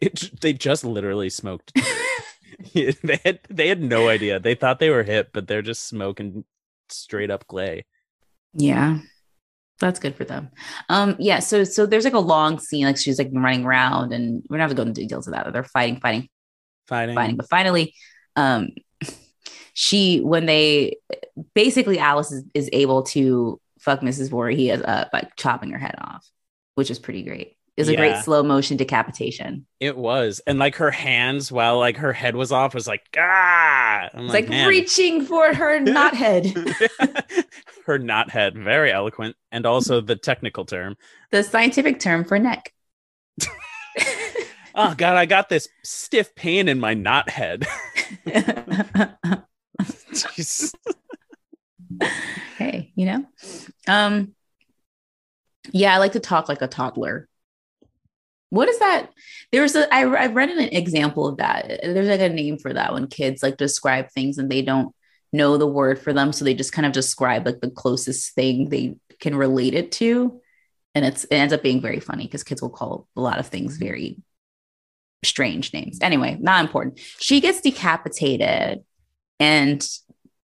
It, 0.00 0.30
they 0.40 0.52
just 0.52 0.84
literally 0.84 1.30
smoked. 1.30 1.72
they 2.74 3.20
had 3.24 3.40
they 3.48 3.68
had 3.68 3.80
no 3.82 4.08
idea. 4.08 4.38
They 4.40 4.54
thought 4.54 4.78
they 4.78 4.90
were 4.90 5.02
hip, 5.02 5.30
but 5.32 5.46
they're 5.48 5.62
just 5.62 5.86
smoking 5.86 6.44
straight 6.88 7.30
up 7.30 7.46
clay. 7.46 7.84
yeah, 8.54 8.98
that's 9.80 10.00
good 10.00 10.14
for 10.16 10.24
them. 10.24 10.50
Um, 10.88 11.16
yeah. 11.18 11.38
So 11.40 11.64
so 11.64 11.86
there's 11.86 12.04
like 12.04 12.14
a 12.14 12.18
long 12.18 12.58
scene, 12.58 12.84
like 12.86 12.98
she's 12.98 13.18
like 13.18 13.30
running 13.32 13.64
around, 13.64 14.12
and 14.12 14.42
we're 14.50 14.58
not 14.58 14.66
gonna 14.66 14.74
go 14.76 14.82
into 14.82 15.00
details 15.00 15.26
of 15.26 15.34
that. 15.34 15.52
They're 15.52 15.64
fighting, 15.64 16.00
fighting, 16.00 16.28
Fighting. 16.86 17.14
fighting, 17.14 17.36
but 17.36 17.48
finally, 17.48 17.94
um, 18.36 18.70
she 19.74 20.20
when 20.20 20.46
they 20.46 20.98
basically 21.54 21.98
Alice 21.98 22.32
is, 22.32 22.44
is 22.54 22.70
able 22.72 23.04
to 23.04 23.60
fuck 23.80 24.00
Mrs. 24.00 24.30
Voorhees 24.30 24.82
up 24.82 25.10
by 25.12 25.28
chopping 25.36 25.70
her 25.70 25.78
head 25.78 25.94
off, 25.98 26.28
which 26.74 26.90
is 26.90 26.98
pretty 26.98 27.22
great. 27.22 27.56
It's 27.80 27.88
a 27.88 27.92
Yeah. 27.92 27.98
great 27.98 28.16
slow 28.24 28.42
motion 28.42 28.76
decapitation. 28.76 29.66
It 29.80 29.96
was, 29.96 30.40
and 30.46 30.58
like 30.58 30.76
her 30.76 30.90
hands, 30.90 31.50
while 31.50 31.78
like 31.78 31.96
her 31.96 32.12
head 32.12 32.36
was 32.36 32.52
off, 32.52 32.74
was 32.74 32.86
like 32.86 33.02
ah. 33.18 34.08
I'm 34.14 34.24
It's 34.26 34.34
like, 34.34 34.48
man. 34.48 34.68
reaching 34.68 35.24
for 35.24 35.52
her 35.54 35.80
knot 35.94 36.14
head. 36.14 36.52
her 37.86 37.98
knot 37.98 38.30
head, 38.30 38.56
very 38.56 38.92
eloquent, 38.92 39.34
and 39.50 39.66
also 39.66 40.00
the 40.00 40.16
technical 40.16 40.64
term. 40.64 40.96
the 41.32 41.42
scientific 41.42 41.98
term 42.00 42.24
for 42.24 42.38
neck. 42.38 42.72
Oh 44.72 44.94
god, 44.96 45.16
I 45.16 45.26
got 45.26 45.48
this 45.48 45.68
stiff 45.82 46.32
pain 46.36 46.68
in 46.68 46.78
my 46.78 46.94
knot 46.94 47.28
head. 47.28 47.66
Jeez. 50.12 50.72
hey, 52.56 52.92
you 52.94 53.06
know? 53.06 53.24
Um 53.88 54.34
yeah, 55.72 55.92
I 55.94 55.98
like 55.98 56.12
to 56.12 56.20
talk 56.20 56.48
like 56.48 56.62
a 56.62 56.68
toddler. 56.68 57.28
What 58.50 58.68
is 58.68 58.78
that? 58.80 59.10
There's 59.52 59.74
a 59.74 59.92
I, 59.92 60.02
I 60.02 60.26
read 60.26 60.50
an 60.50 60.58
example 60.58 61.26
of 61.26 61.38
that. 61.38 61.80
There's 61.82 62.08
like 62.08 62.20
a 62.20 62.28
name 62.28 62.58
for 62.58 62.72
that 62.72 62.92
when 62.92 63.06
kids 63.06 63.42
like 63.42 63.56
describe 63.56 64.10
things 64.10 64.38
and 64.38 64.50
they 64.50 64.62
don't 64.62 64.94
know 65.32 65.56
the 65.56 65.66
word 65.66 65.98
for 65.98 66.12
them. 66.12 66.32
So 66.32 66.44
they 66.44 66.54
just 66.54 66.72
kind 66.72 66.86
of 66.86 66.92
describe 66.92 67.46
like 67.46 67.60
the 67.60 67.70
closest 67.70 68.34
thing 68.34 68.68
they 68.68 68.96
can 69.20 69.34
relate 69.34 69.74
it 69.74 69.92
to. 69.92 70.40
And 70.94 71.04
it's 71.04 71.24
it 71.24 71.34
ends 71.34 71.54
up 71.54 71.62
being 71.62 71.80
very 71.80 72.00
funny 72.00 72.24
because 72.24 72.42
kids 72.42 72.60
will 72.60 72.70
call 72.70 73.06
a 73.16 73.20
lot 73.20 73.38
of 73.38 73.46
things 73.46 73.74
mm-hmm. 73.74 73.84
very 73.84 74.22
strange 75.22 75.72
names. 75.72 75.98
Anyway, 76.00 76.36
not 76.40 76.64
important. 76.64 76.98
She 77.18 77.40
gets 77.40 77.60
decapitated 77.60 78.84
and 79.38 79.88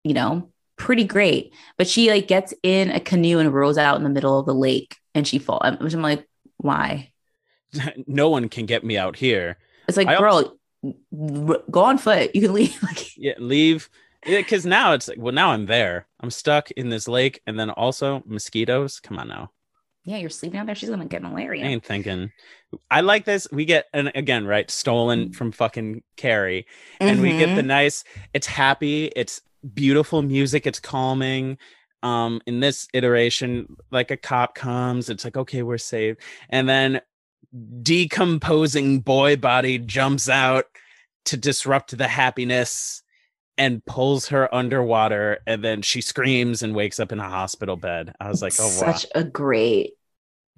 you 0.03 0.13
know, 0.13 0.49
pretty 0.77 1.03
great. 1.03 1.53
But 1.77 1.87
she 1.87 2.09
like 2.09 2.27
gets 2.27 2.53
in 2.63 2.89
a 2.89 2.99
canoe 2.99 3.39
and 3.39 3.53
rows 3.53 3.77
out 3.77 3.97
in 3.97 4.03
the 4.03 4.09
middle 4.09 4.39
of 4.39 4.45
the 4.45 4.55
lake 4.55 4.97
and 5.13 5.27
she 5.27 5.39
falls. 5.39 5.77
Which 5.79 5.93
I'm 5.93 6.01
like, 6.01 6.27
why? 6.57 7.10
no 8.07 8.29
one 8.29 8.49
can 8.49 8.65
get 8.65 8.83
me 8.83 8.97
out 8.97 9.15
here. 9.15 9.57
It's 9.87 9.97
like, 9.97 10.07
I 10.07 10.17
girl, 10.17 10.57
r- 10.83 11.59
go 11.69 11.81
on 11.83 11.97
foot. 11.97 12.35
You 12.35 12.41
can 12.41 12.53
leave. 12.59 12.81
Like, 12.83 13.17
Yeah, 13.17 13.33
leave. 13.37 13.89
Because 14.23 14.65
now 14.65 14.93
it's 14.93 15.07
like, 15.07 15.17
well, 15.19 15.33
now 15.33 15.49
I'm 15.51 15.65
there. 15.65 16.05
I'm 16.19 16.29
stuck 16.29 16.69
in 16.71 16.89
this 16.89 17.07
lake, 17.07 17.41
and 17.47 17.59
then 17.59 17.71
also 17.71 18.21
mosquitoes. 18.27 18.99
Come 18.99 19.17
on 19.17 19.27
now. 19.27 19.51
yeah, 20.03 20.17
you're 20.17 20.29
sleeping 20.29 20.59
out 20.59 20.67
there. 20.67 20.75
She's 20.75 20.89
gonna 20.89 21.05
get 21.05 21.23
malaria. 21.23 21.65
I 21.65 21.69
ain't 21.69 21.83
thinking. 21.85 22.31
I 22.91 23.01
like 23.01 23.25
this. 23.25 23.47
We 23.51 23.65
get 23.65 23.87
and 23.93 24.11
again, 24.13 24.45
right, 24.45 24.69
stolen 24.69 25.33
from 25.33 25.51
fucking 25.51 26.03
Carrie, 26.17 26.67
and 26.99 27.19
we 27.21 27.29
get 27.37 27.55
the 27.55 27.63
Mhm. 27.63 27.65
nice. 27.67 28.03
It's 28.33 28.45
happy. 28.47 29.05
It's 29.15 29.41
beautiful 29.73 30.21
music. 30.21 30.67
It's 30.67 30.79
calming. 30.79 31.57
Um, 32.03 32.41
in 32.47 32.59
this 32.61 32.87
iteration, 32.93 33.75
like 33.91 34.09
a 34.11 34.17
cop 34.17 34.53
comes, 34.55 35.09
it's 35.09 35.23
like 35.25 35.35
okay, 35.37 35.63
we're 35.63 35.77
saved, 35.79 36.19
and 36.49 36.69
then 36.69 37.01
decomposing 37.81 38.99
boy 38.99 39.35
body 39.35 39.77
jumps 39.77 40.29
out 40.29 40.65
to 41.25 41.37
disrupt 41.37 41.97
the 41.97 42.07
happiness 42.07 43.03
and 43.57 43.85
pulls 43.85 44.29
her 44.29 44.53
underwater 44.53 45.39
and 45.45 45.63
then 45.63 45.81
she 45.81 46.01
screams 46.01 46.63
and 46.63 46.73
wakes 46.73 46.99
up 46.99 47.11
in 47.11 47.19
a 47.19 47.29
hospital 47.29 47.75
bed 47.75 48.15
i 48.21 48.29
was 48.29 48.41
like 48.41 48.53
oh 48.59 48.63
wow 48.63 48.93
such 48.93 49.05
a 49.13 49.23
great 49.23 49.91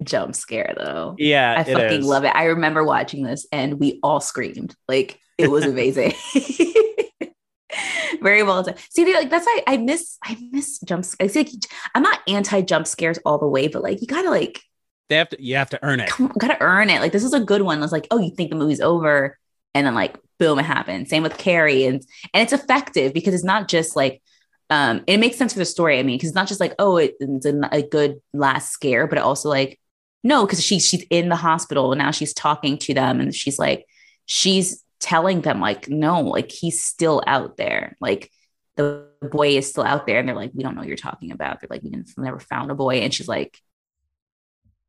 jump 0.02 0.34
scare 0.34 0.74
though. 0.76 1.14
yeah 1.18 1.54
I 1.58 1.64
fucking 1.64 2.00
is. 2.00 2.06
love 2.06 2.24
it. 2.24 2.32
I 2.34 2.44
remember 2.44 2.82
watching 2.84 3.22
this 3.22 3.46
and 3.52 3.78
we 3.78 4.00
all 4.02 4.20
screamed. 4.20 4.74
Like 4.88 5.20
it 5.38 5.50
was 5.50 5.64
amazing. 5.64 6.14
Very 8.22 8.42
well 8.42 8.62
done. 8.62 8.76
See, 8.90 9.12
like 9.12 9.30
that's 9.30 9.46
why 9.46 9.62
I 9.66 9.76
miss 9.76 10.18
I 10.22 10.36
miss 10.50 10.78
jump 10.80 11.04
scares. 11.04 11.36
Like, 11.36 11.50
I'm 11.94 12.02
not 12.02 12.20
anti 12.26 12.62
jump 12.62 12.86
scares 12.86 13.18
all 13.24 13.38
the 13.38 13.48
way, 13.48 13.68
but 13.68 13.82
like 13.82 14.00
you 14.00 14.06
gotta 14.06 14.30
like 14.30 14.60
they 15.08 15.16
have 15.16 15.28
to 15.30 15.42
you 15.42 15.56
have 15.56 15.70
to 15.70 15.84
earn 15.84 16.00
it 16.00 16.08
come, 16.08 16.32
gotta 16.38 16.60
earn 16.60 16.90
it. 16.90 17.00
Like 17.00 17.12
this 17.12 17.24
is 17.24 17.34
a 17.34 17.40
good 17.40 17.62
one. 17.62 17.82
It's 17.82 17.92
like, 17.92 18.06
oh, 18.10 18.18
you 18.18 18.30
think 18.34 18.50
the 18.50 18.56
movie's 18.56 18.80
over, 18.80 19.38
and 19.74 19.86
then 19.86 19.94
like 19.94 20.16
boom, 20.38 20.58
it 20.58 20.64
happens. 20.64 21.10
Same 21.10 21.22
with 21.22 21.38
Carrie, 21.38 21.84
and 21.84 22.02
and 22.32 22.42
it's 22.42 22.52
effective 22.52 23.12
because 23.12 23.34
it's 23.34 23.44
not 23.44 23.68
just 23.68 23.96
like 23.96 24.22
um 24.70 25.04
it 25.06 25.18
makes 25.18 25.36
sense 25.36 25.52
for 25.52 25.58
the 25.58 25.64
story. 25.64 25.98
I 25.98 26.02
mean, 26.02 26.16
because 26.16 26.30
it's 26.30 26.36
not 26.36 26.48
just 26.48 26.60
like 26.60 26.74
oh, 26.78 26.96
it, 26.96 27.14
it's 27.20 27.46
a, 27.46 27.60
a 27.72 27.82
good 27.82 28.20
last 28.32 28.72
scare, 28.72 29.06
but 29.06 29.18
it 29.18 29.24
also 29.24 29.48
like 29.48 29.78
no, 30.22 30.46
because 30.46 30.64
she's 30.64 30.86
she's 30.86 31.04
in 31.10 31.28
the 31.28 31.36
hospital 31.36 31.92
and 31.92 31.98
now 31.98 32.10
she's 32.10 32.32
talking 32.34 32.78
to 32.78 32.94
them, 32.94 33.20
and 33.20 33.34
she's 33.34 33.58
like 33.58 33.86
she's 34.26 34.82
telling 35.00 35.42
them 35.42 35.60
like 35.60 35.88
no, 35.88 36.22
like 36.22 36.50
he's 36.50 36.82
still 36.82 37.22
out 37.26 37.56
there, 37.56 37.96
like. 38.00 38.30
The 38.76 39.06
boy 39.30 39.56
is 39.56 39.70
still 39.70 39.84
out 39.84 40.04
there, 40.04 40.18
and 40.18 40.26
they're 40.26 40.34
like, 40.34 40.50
"We 40.52 40.64
don't 40.64 40.74
know 40.74 40.80
what 40.80 40.88
you're 40.88 40.96
talking 40.96 41.30
about." 41.30 41.60
They're 41.60 41.68
like, 41.70 41.84
"We 41.84 41.92
never 42.18 42.40
found 42.40 42.72
a 42.72 42.74
boy," 42.74 42.96
and 42.96 43.14
she's 43.14 43.28
like, 43.28 43.56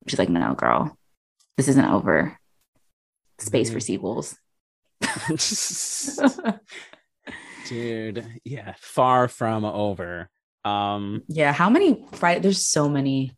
She's 0.08 0.20
like, 0.20 0.30
no, 0.30 0.54
girl, 0.54 0.98
this 1.58 1.68
isn't 1.68 1.86
over. 1.86 2.38
Space 3.40 3.72
for 3.72 3.80
sequels. 3.80 4.38
dude 7.68 8.26
yeah 8.44 8.74
far 8.78 9.28
from 9.28 9.66
over 9.66 10.30
um 10.64 11.22
yeah. 11.28 11.52
How 11.52 11.70
many 11.70 12.06
Friday? 12.14 12.40
There's 12.40 12.66
so 12.66 12.88
many. 12.88 13.36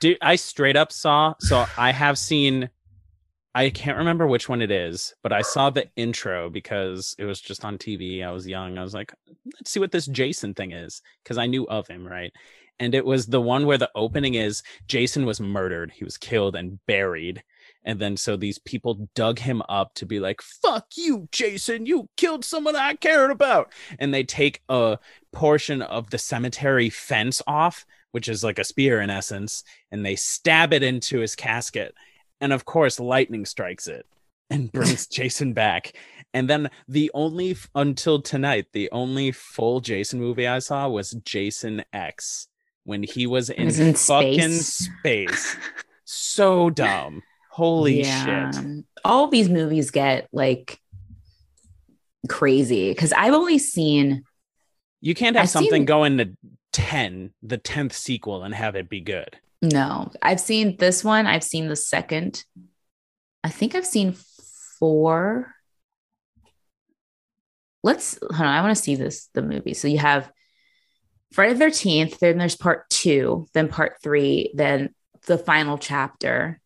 dude 0.00 0.18
i 0.20 0.36
straight 0.36 0.76
up 0.76 0.92
saw 0.92 1.34
so 1.40 1.66
i 1.76 1.92
have 1.92 2.18
seen 2.18 2.68
I 3.54 3.70
can't 3.70 3.98
remember 3.98 4.26
which 4.26 4.48
one 4.48 4.62
it 4.62 4.70
is, 4.70 5.14
but 5.20 5.32
I 5.32 5.42
saw 5.42 5.68
the 5.70 5.88
intro 5.96 6.48
because 6.48 7.16
it 7.18 7.24
was 7.24 7.40
just 7.40 7.64
on 7.64 7.76
TV. 7.76 8.24
I 8.24 8.30
was 8.30 8.46
young. 8.46 8.78
I 8.78 8.82
was 8.82 8.94
like, 8.94 9.12
let's 9.54 9.72
see 9.72 9.80
what 9.80 9.90
this 9.90 10.06
Jason 10.06 10.54
thing 10.54 10.70
is 10.70 11.02
because 11.24 11.38
I 11.38 11.46
knew 11.46 11.66
of 11.66 11.88
him, 11.88 12.06
right? 12.06 12.32
And 12.80 12.94
it 12.94 13.04
was 13.04 13.26
the 13.26 13.40
one 13.40 13.66
where 13.66 13.78
the 13.78 13.90
opening 13.94 14.34
is 14.34 14.62
Jason 14.86 15.26
was 15.26 15.40
murdered, 15.40 15.92
he 15.92 16.04
was 16.04 16.16
killed 16.16 16.54
and 16.54 16.78
buried. 16.86 17.42
And 17.84 18.00
then 18.00 18.16
so 18.16 18.36
these 18.36 18.58
people 18.58 19.08
dug 19.14 19.38
him 19.38 19.62
up 19.68 19.94
to 19.94 20.06
be 20.06 20.20
like, 20.20 20.42
fuck 20.42 20.86
you, 20.96 21.28
Jason, 21.32 21.86
you 21.86 22.08
killed 22.16 22.44
someone 22.44 22.76
I 22.76 22.94
cared 22.94 23.30
about. 23.30 23.72
And 23.98 24.12
they 24.12 24.24
take 24.24 24.62
a 24.68 24.98
portion 25.32 25.82
of 25.82 26.10
the 26.10 26.18
cemetery 26.18 26.90
fence 26.90 27.40
off, 27.46 27.86
which 28.12 28.28
is 28.28 28.44
like 28.44 28.58
a 28.58 28.64
spear 28.64 29.00
in 29.00 29.10
essence, 29.10 29.64
and 29.90 30.04
they 30.04 30.16
stab 30.16 30.72
it 30.72 30.82
into 30.82 31.20
his 31.20 31.34
casket 31.34 31.94
and 32.40 32.52
of 32.52 32.64
course 32.64 33.00
lightning 33.00 33.44
strikes 33.44 33.86
it 33.86 34.06
and 34.50 34.72
brings 34.72 35.06
Jason 35.06 35.52
back. 35.52 35.92
And 36.34 36.48
then 36.48 36.70
the 36.86 37.10
only 37.14 37.56
until 37.74 38.20
tonight, 38.20 38.66
the 38.72 38.90
only 38.92 39.32
full 39.32 39.80
Jason 39.80 40.20
movie 40.20 40.46
I 40.46 40.58
saw 40.58 40.88
was 40.88 41.12
Jason 41.24 41.84
X 41.92 42.48
when 42.88 43.02
he 43.02 43.26
was 43.26 43.50
in, 43.50 43.66
was 43.66 43.78
in 43.78 43.92
fucking 43.94 44.50
space. 44.50 44.96
space. 45.38 45.56
so 46.06 46.70
dumb. 46.70 47.22
Holy 47.50 48.00
Yeah. 48.00 48.50
shit. 48.50 48.84
All 49.04 49.28
these 49.28 49.50
movies 49.50 49.90
get 49.90 50.26
like 50.32 50.80
crazy 52.30 52.90
because 52.90 53.12
I've 53.12 53.34
only 53.34 53.58
seen 53.58 54.24
You 55.02 55.14
can't 55.14 55.36
have 55.36 55.44
I've 55.44 55.50
something 55.50 55.70
seen- 55.80 55.84
go 55.84 56.04
into 56.04 56.30
10, 56.72 57.34
the 57.42 57.58
10th 57.58 57.92
sequel, 57.92 58.42
and 58.42 58.54
have 58.54 58.74
it 58.74 58.88
be 58.88 59.00
good. 59.02 59.36
no, 59.60 60.10
I've 60.22 60.40
seen 60.40 60.76
this 60.78 61.04
one. 61.04 61.26
I've 61.26 61.44
seen 61.44 61.68
the 61.68 61.76
second. 61.76 62.42
I 63.44 63.50
think 63.50 63.74
I've 63.74 63.86
seen 63.86 64.14
four. 64.78 65.52
Let's 67.82 68.18
hold 68.20 68.32
on. 68.40 68.46
I 68.46 68.62
want 68.62 68.74
to 68.76 68.82
see 68.82 68.94
this 68.96 69.28
the 69.34 69.42
movie. 69.42 69.74
So 69.74 69.88
you 69.88 69.98
have 69.98 70.30
Friday 71.32 71.54
the 71.54 71.64
13th, 71.66 72.18
then 72.18 72.38
there's 72.38 72.56
part 72.56 72.88
two, 72.90 73.46
then 73.52 73.68
part 73.68 73.96
three, 74.02 74.52
then 74.54 74.94
the 75.26 75.38
final 75.38 75.78
chapter, 75.78 76.60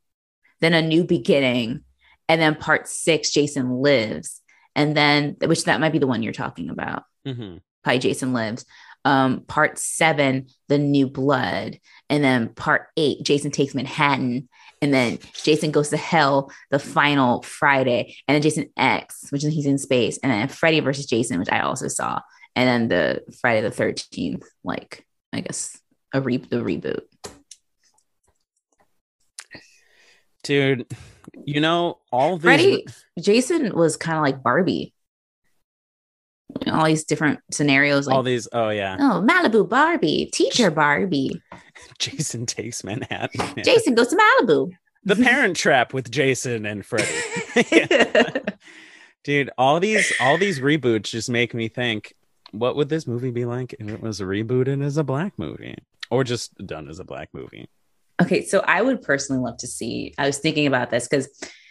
then 0.61 0.73
a 0.75 0.83
new 0.83 1.05
beginning, 1.05 1.81
and 2.29 2.41
then 2.41 2.55
part 2.55 2.87
six, 2.89 3.31
Jason 3.31 3.71
lives. 3.71 4.41
And 4.75 4.97
then 4.97 5.37
which 5.45 5.65
that 5.65 5.81
might 5.81 5.93
be 5.93 5.99
the 5.99 6.07
one 6.07 6.23
you're 6.23 6.33
talking 6.33 6.71
about. 6.71 7.05
hmm 7.27 7.57
Probably 7.83 7.99
Jason 7.99 8.33
Lives. 8.33 8.65
Um, 9.05 9.41
part 9.41 9.77
seven, 9.77 10.47
The 10.69 10.79
New 10.79 11.09
Blood. 11.09 11.81
And 12.09 12.23
then 12.23 12.51
part 12.51 12.87
eight, 12.97 13.25
Jason 13.25 13.51
Takes 13.51 13.75
Manhattan. 13.75 14.49
And 14.81 14.95
then 14.95 15.19
Jason 15.43 15.73
Goes 15.73 15.89
to 15.89 15.97
Hell, 15.97 16.53
the 16.71 16.79
final 16.79 17.43
Friday. 17.43 18.17
And 18.29 18.37
then 18.37 18.43
Jason 18.43 18.71
X, 18.77 19.27
which 19.31 19.43
is 19.45 19.53
he's 19.53 19.67
in 19.67 19.79
space. 19.79 20.19
And 20.23 20.31
then 20.31 20.49
Freddy 20.49 20.79
versus 20.79 21.07
Jason, 21.07 21.41
which 21.41 21.51
I 21.51 21.61
also 21.61 21.89
saw. 21.89 22.21
And 22.55 22.69
then 22.69 22.89
the 22.89 23.35
Friday 23.41 23.63
the 23.63 23.75
13th, 23.75 24.45
like, 24.63 25.07
I 25.33 25.41
guess, 25.41 25.81
a 26.13 26.21
re- 26.21 26.37
the 26.37 26.59
reboot. 26.59 27.03
Dude, 30.43 30.87
you 31.45 31.61
know, 31.61 31.99
all 32.11 32.37
these. 32.37 32.43
Freddy, 32.43 32.87
Jason 33.19 33.75
was 33.75 33.97
kind 33.97 34.17
of 34.19 34.23
like 34.23 34.43
Barbie. 34.43 34.93
All 36.67 36.85
these 36.85 37.05
different 37.05 37.41
scenarios, 37.51 38.07
like, 38.07 38.15
all 38.15 38.23
these, 38.23 38.47
oh 38.53 38.69
yeah, 38.69 38.97
oh, 39.01 39.25
Malibu 39.27 39.67
Barbie, 39.67 40.29
teacher 40.33 40.71
Barbie. 40.71 41.41
Jason 41.99 42.45
takes 42.45 42.85
Manhattan. 42.85 43.63
Jason 43.65 43.95
goes 43.95 44.09
to 44.09 44.17
Malibu. 44.17 44.71
the 45.05 45.17
Parent 45.17 45.57
Trap 45.57 45.95
with 45.95 46.11
Jason 46.11 46.67
and 46.67 46.85
Freddy. 46.85 47.09
Dude, 49.25 49.51
all 49.57 49.81
these 49.81 50.13
all 50.21 50.37
these 50.37 50.61
reboots 50.61 51.05
just 51.05 51.31
make 51.31 51.55
me 51.55 51.69
think, 51.69 52.13
what 52.53 52.77
would 52.77 52.89
this 52.89 53.07
movie 53.07 53.31
be 53.31 53.45
like 53.45 53.75
if 53.79 53.89
it 53.89 54.01
was 54.01 54.21
rebooted 54.21 54.85
as 54.85 54.97
a 54.97 55.05
black 55.05 55.33
movie, 55.37 55.77
or 56.11 56.25
just 56.25 56.55
done 56.67 56.89
as 56.89 57.01
a 57.01 57.05
black 57.05 57.29
movie? 57.33 57.69
okay, 58.23 58.45
so 58.45 58.61
I 58.61 58.83
would 58.83 59.03
personally 59.03 59.43
love 59.43 59.59
to 59.59 59.67
see. 59.67 60.15
I 60.19 60.27
was 60.27 60.39
thinking 60.39 60.67
about 60.67 60.91
this 60.91 61.09
because 61.09 61.29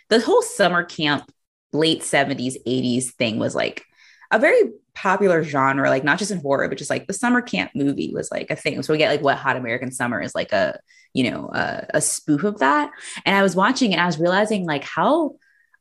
the 0.09 0.19
whole 0.19 0.41
summer 0.41 0.83
camp, 0.83 1.31
late 1.73 2.01
70s, 2.01 2.55
80s 2.67 3.13
thing 3.13 3.39
was 3.39 3.55
like 3.55 3.85
a 4.31 4.39
very 4.39 4.61
popular 4.93 5.43
genre, 5.43 5.89
like 5.89 6.03
not 6.03 6.19
just 6.19 6.31
in 6.31 6.39
horror, 6.39 6.67
but 6.67 6.77
just 6.77 6.89
like 6.89 7.07
the 7.07 7.13
summer 7.13 7.41
camp 7.41 7.71
movie 7.75 8.11
was 8.13 8.29
like 8.31 8.51
a 8.51 8.55
thing. 8.55 8.81
So 8.83 8.93
we 8.93 8.97
get 8.97 9.09
like 9.09 9.21
what 9.21 9.37
Hot 9.37 9.55
American 9.55 9.91
Summer 9.91 10.21
is 10.21 10.35
like 10.35 10.51
a, 10.51 10.79
you 11.13 11.29
know, 11.29 11.49
a, 11.53 11.85
a 11.95 12.01
spoof 12.01 12.43
of 12.43 12.59
that. 12.59 12.91
And 13.25 13.35
I 13.35 13.43
was 13.43 13.55
watching 13.55 13.93
and 13.93 14.01
I 14.01 14.05
was 14.05 14.19
realizing 14.19 14.65
like 14.65 14.83
how 14.83 15.35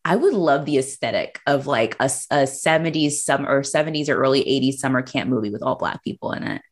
I 0.05 0.16
would 0.16 0.32
love 0.32 0.64
the 0.64 0.78
aesthetic 0.78 1.40
of 1.46 1.66
like 1.66 1.94
a, 2.01 2.05
a 2.30 2.44
70s 2.44 3.12
summer 3.12 3.48
or 3.48 3.61
70s 3.61 4.09
or 4.09 4.16
early 4.16 4.42
80s 4.42 4.74
summer 4.74 5.03
camp 5.03 5.28
movie 5.28 5.51
with 5.51 5.62
all 5.62 5.76
black 5.76 6.03
people 6.03 6.32
in 6.32 6.42
it. 6.42 6.62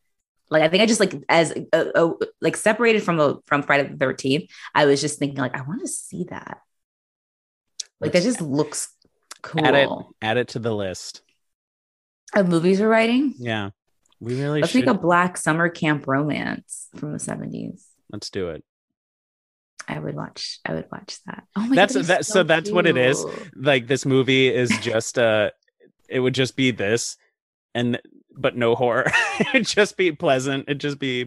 Like 0.49 0.63
I 0.63 0.67
think 0.67 0.81
I 0.81 0.87
just 0.87 0.99
like 0.99 1.13
as 1.29 1.51
a, 1.51 1.91
a, 1.95 2.11
like 2.41 2.57
separated 2.57 3.03
from 3.03 3.17
the 3.17 3.37
from 3.45 3.61
Friday 3.61 3.87
the 3.87 3.97
Thirteenth. 3.97 4.49
I 4.73 4.85
was 4.85 4.99
just 4.99 5.19
thinking 5.19 5.37
like 5.37 5.55
I 5.55 5.61
want 5.61 5.81
to 5.81 5.87
see 5.87 6.25
that. 6.29 6.59
Like 7.99 8.13
that 8.13 8.23
just 8.23 8.41
looks 8.41 8.89
cool. 9.43 9.63
Add 9.63 9.75
it, 9.75 9.89
add 10.21 10.37
it 10.37 10.47
to 10.49 10.59
the 10.59 10.73
list. 10.73 11.21
Of 12.33 12.47
movies 12.47 12.79
we're 12.79 12.89
writing. 12.89 13.35
Yeah, 13.37 13.69
we 14.19 14.41
really 14.41 14.61
Let's 14.61 14.71
should. 14.71 14.85
make 14.85 14.95
a 14.95 14.97
black 14.97 15.37
summer 15.37 15.69
camp 15.69 16.07
romance 16.07 16.87
from 16.95 17.13
the 17.13 17.19
seventies. 17.19 17.85
Let's 18.11 18.31
do 18.31 18.49
it. 18.49 18.63
I 19.87 19.97
would 19.99 20.15
watch. 20.15 20.59
I 20.65 20.73
would 20.73 20.87
watch 20.91 21.17
that. 21.25 21.43
Oh 21.55 21.61
my 21.67 21.75
That's- 21.75 21.95
god, 21.95 22.05
that- 22.05 22.25
so 22.25 22.43
that's 22.43 22.69
what 22.71 22.85
it 22.85 22.97
is. 22.97 23.25
Like 23.55 23.87
this 23.87 24.05
movie 24.05 24.47
is 24.47 24.69
just 24.81 25.17
uh 25.17 25.49
it 26.07 26.19
would 26.19 26.33
just 26.35 26.55
be 26.55 26.71
this, 26.71 27.17
and 27.73 27.99
but 28.35 28.55
no 28.55 28.75
horror. 28.75 29.11
It'd 29.53 29.67
just 29.67 29.97
be 29.97 30.11
pleasant. 30.11 30.65
It'd 30.67 30.79
just 30.81 30.99
be. 30.99 31.25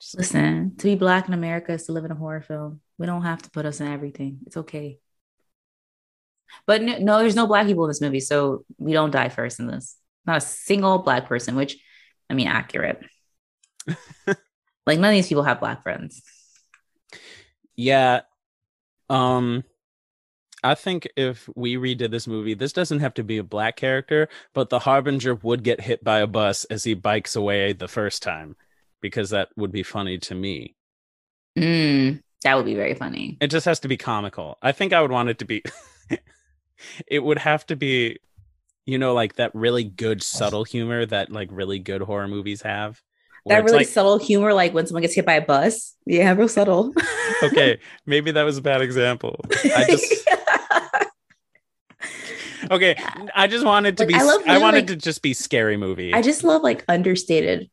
just- 0.00 0.16
Listen, 0.16 0.76
to 0.78 0.84
be 0.84 0.94
black 0.96 1.28
in 1.28 1.34
America 1.34 1.72
is 1.72 1.86
to 1.86 1.92
live 1.92 2.04
in 2.04 2.10
a 2.12 2.16
horror 2.16 2.40
film. 2.42 2.80
We 2.98 3.06
don't 3.06 3.22
have 3.22 3.42
to 3.42 3.50
put 3.50 3.66
us 3.66 3.80
in 3.80 3.86
everything. 3.88 4.38
It's 4.46 4.56
okay. 4.56 4.98
But 6.66 6.82
no, 6.82 6.98
no, 6.98 7.18
there's 7.18 7.34
no 7.36 7.46
black 7.46 7.66
people 7.66 7.84
in 7.84 7.90
this 7.90 8.00
movie, 8.00 8.20
so 8.20 8.64
we 8.78 8.92
don't 8.92 9.10
die 9.10 9.28
first 9.28 9.58
in 9.60 9.66
this. 9.66 9.96
Not 10.24 10.38
a 10.38 10.40
single 10.40 10.98
black 10.98 11.26
person, 11.26 11.56
which 11.56 11.76
I 12.30 12.34
mean, 12.34 12.46
accurate. 12.48 13.00
like 14.26 14.98
none 14.98 15.04
of 15.04 15.12
these 15.12 15.28
people 15.28 15.42
have 15.42 15.60
black 15.60 15.82
friends. 15.82 16.22
Yeah. 17.76 18.22
Um 19.08 19.64
I 20.64 20.74
think 20.74 21.06
if 21.16 21.48
we 21.54 21.76
redid 21.76 22.10
this 22.10 22.26
movie, 22.26 22.54
this 22.54 22.72
doesn't 22.72 22.98
have 22.98 23.14
to 23.14 23.22
be 23.22 23.38
a 23.38 23.44
black 23.44 23.76
character, 23.76 24.28
but 24.52 24.68
the 24.68 24.80
Harbinger 24.80 25.36
would 25.36 25.62
get 25.62 25.82
hit 25.82 26.02
by 26.02 26.18
a 26.18 26.26
bus 26.26 26.64
as 26.64 26.82
he 26.82 26.94
bikes 26.94 27.36
away 27.36 27.72
the 27.72 27.86
first 27.86 28.22
time 28.22 28.56
because 29.00 29.30
that 29.30 29.50
would 29.56 29.70
be 29.70 29.84
funny 29.84 30.18
to 30.18 30.34
me. 30.34 30.74
Mm, 31.56 32.20
that 32.42 32.56
would 32.56 32.64
be 32.64 32.74
very 32.74 32.94
funny. 32.94 33.36
It 33.40 33.48
just 33.48 33.66
has 33.66 33.80
to 33.80 33.88
be 33.88 33.96
comical. 33.96 34.58
I 34.60 34.72
think 34.72 34.92
I 34.92 35.00
would 35.02 35.12
want 35.12 35.28
it 35.28 35.38
to 35.38 35.44
be 35.44 35.62
it 37.06 37.20
would 37.20 37.38
have 37.38 37.64
to 37.66 37.76
be 37.76 38.18
you 38.84 38.98
know 38.98 39.14
like 39.14 39.36
that 39.36 39.54
really 39.54 39.84
good 39.84 40.22
subtle 40.22 40.64
humor 40.64 41.06
that 41.06 41.30
like 41.30 41.48
really 41.52 41.78
good 41.78 42.02
horror 42.02 42.28
movies 42.28 42.62
have. 42.62 43.02
That 43.46 43.64
really 43.64 43.78
like, 43.78 43.88
subtle 43.88 44.18
humor, 44.18 44.52
like 44.52 44.74
when 44.74 44.86
someone 44.86 45.02
gets 45.02 45.14
hit 45.14 45.24
by 45.26 45.34
a 45.34 45.40
bus. 45.44 45.94
Yeah, 46.04 46.32
real 46.32 46.48
subtle. 46.48 46.92
okay, 47.42 47.78
maybe 48.06 48.30
that 48.32 48.42
was 48.42 48.58
a 48.58 48.62
bad 48.62 48.80
example. 48.82 49.40
I 49.64 49.86
just 49.88 50.28
Okay, 52.70 52.96
I 53.34 53.46
just 53.46 53.64
wanted 53.64 53.96
to 53.98 54.02
Like, 54.02 54.08
be. 54.08 54.14
I 54.14 54.18
I, 54.18 54.22
love 54.22 54.42
really, 54.44 54.60
wanted 54.60 54.78
like- 54.78 54.86
to 54.88 54.96
just 54.96 55.22
be 55.22 55.34
scary 55.34 55.76
movie. 55.76 56.12
I 56.12 56.22
just 56.22 56.42
love 56.44 56.62
like 56.62 56.84
understated 56.88 57.70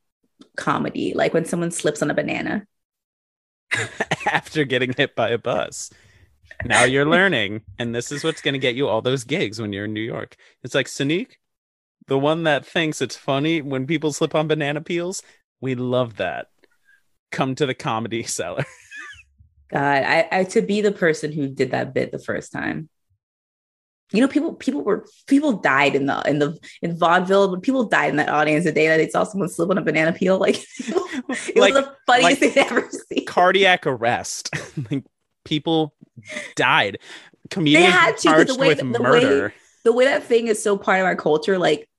comedy, 0.58 1.14
like 1.16 1.34
when 1.34 1.46
someone 1.46 1.72
slips 1.72 2.02
on 2.02 2.12
a 2.12 2.14
banana. 2.14 2.66
after 4.32 4.64
getting 4.66 4.94
hit 4.96 5.16
by 5.16 5.30
a 5.30 5.38
bus. 5.38 5.90
Now 6.66 6.84
you're 6.84 7.08
learning, 7.08 7.62
and 7.80 7.96
this 7.96 8.12
is 8.12 8.24
what's 8.24 8.42
going 8.42 8.54
to 8.54 8.60
get 8.60 8.76
you 8.76 8.88
all 8.88 9.02
those 9.02 9.24
gigs 9.24 9.60
when 9.60 9.74
you're 9.74 9.86
in 9.86 9.94
New 9.94 10.02
York. 10.02 10.36
It's 10.62 10.76
like 10.76 10.86
Seynique, 10.86 11.38
the 12.08 12.20
one 12.20 12.44
that 12.44 12.66
thinks 12.66 13.02
it's 13.02 13.16
funny 13.18 13.62
when 13.62 13.88
people 13.88 14.14
slip 14.14 14.36
on 14.36 14.48
banana 14.48 14.82
peels. 14.82 15.24
We 15.64 15.76
love 15.76 16.18
that. 16.18 16.48
Come 17.32 17.56
to 17.56 17.66
the 17.66 17.74
comedy 17.74 18.24
cellar. 18.38 18.66
God, 19.72 20.04
I, 20.04 20.28
I 20.30 20.44
to 20.44 20.62
be 20.62 20.82
the 20.82 20.92
person 20.92 21.32
who 21.32 21.48
did 21.48 21.72
that 21.72 21.94
bit 21.94 22.12
the 22.12 22.20
first 22.20 22.52
time. 22.52 22.90
You 24.12 24.20
know, 24.20 24.28
people 24.28 24.56
people 24.56 24.84
were 24.84 25.08
people 25.26 25.54
died 25.54 25.96
in 25.96 26.06
the 26.06 26.22
in 26.28 26.40
the 26.40 26.58
in 26.82 26.98
vaudeville, 26.98 27.48
but 27.48 27.64
people 27.64 27.86
died 27.86 28.10
in 28.10 28.18
that 28.18 28.28
audience 28.28 28.66
the 28.66 28.74
day 28.74 28.90
that 28.90 28.98
they 28.98 29.08
saw 29.08 29.24
someone 29.24 29.48
slip 29.48 29.70
on 29.70 29.78
a 29.78 29.82
banana 29.82 30.12
peel. 30.12 30.38
Like 30.40 30.58
it 30.78 31.56
like 31.56 31.74
was 31.74 31.86
the 31.86 31.96
funniest 32.08 32.42
like 32.42 32.54
thing 32.54 32.64
I've 32.66 32.72
ever 32.72 32.90
seen. 32.92 33.26
cardiac 33.26 33.88
arrest. 33.88 34.50
like 34.92 35.06
people 35.46 35.96
died. 36.56 37.00
Comedians 37.50 37.94
had 37.94 38.12
were 38.12 38.18
to, 38.18 38.28
'cause 38.30 38.48
the 38.48 38.56
way 38.56 38.68
with 38.68 38.80
the 38.80 38.84
murder. 39.00 39.54
The 39.86 39.94
way 39.94 40.06
that 40.06 40.24
thing 40.24 40.48
is 40.48 40.62
so 40.62 40.78
part 40.78 41.00
of 41.00 41.06
our 41.06 41.16
culture, 41.16 41.58
like 41.58 41.90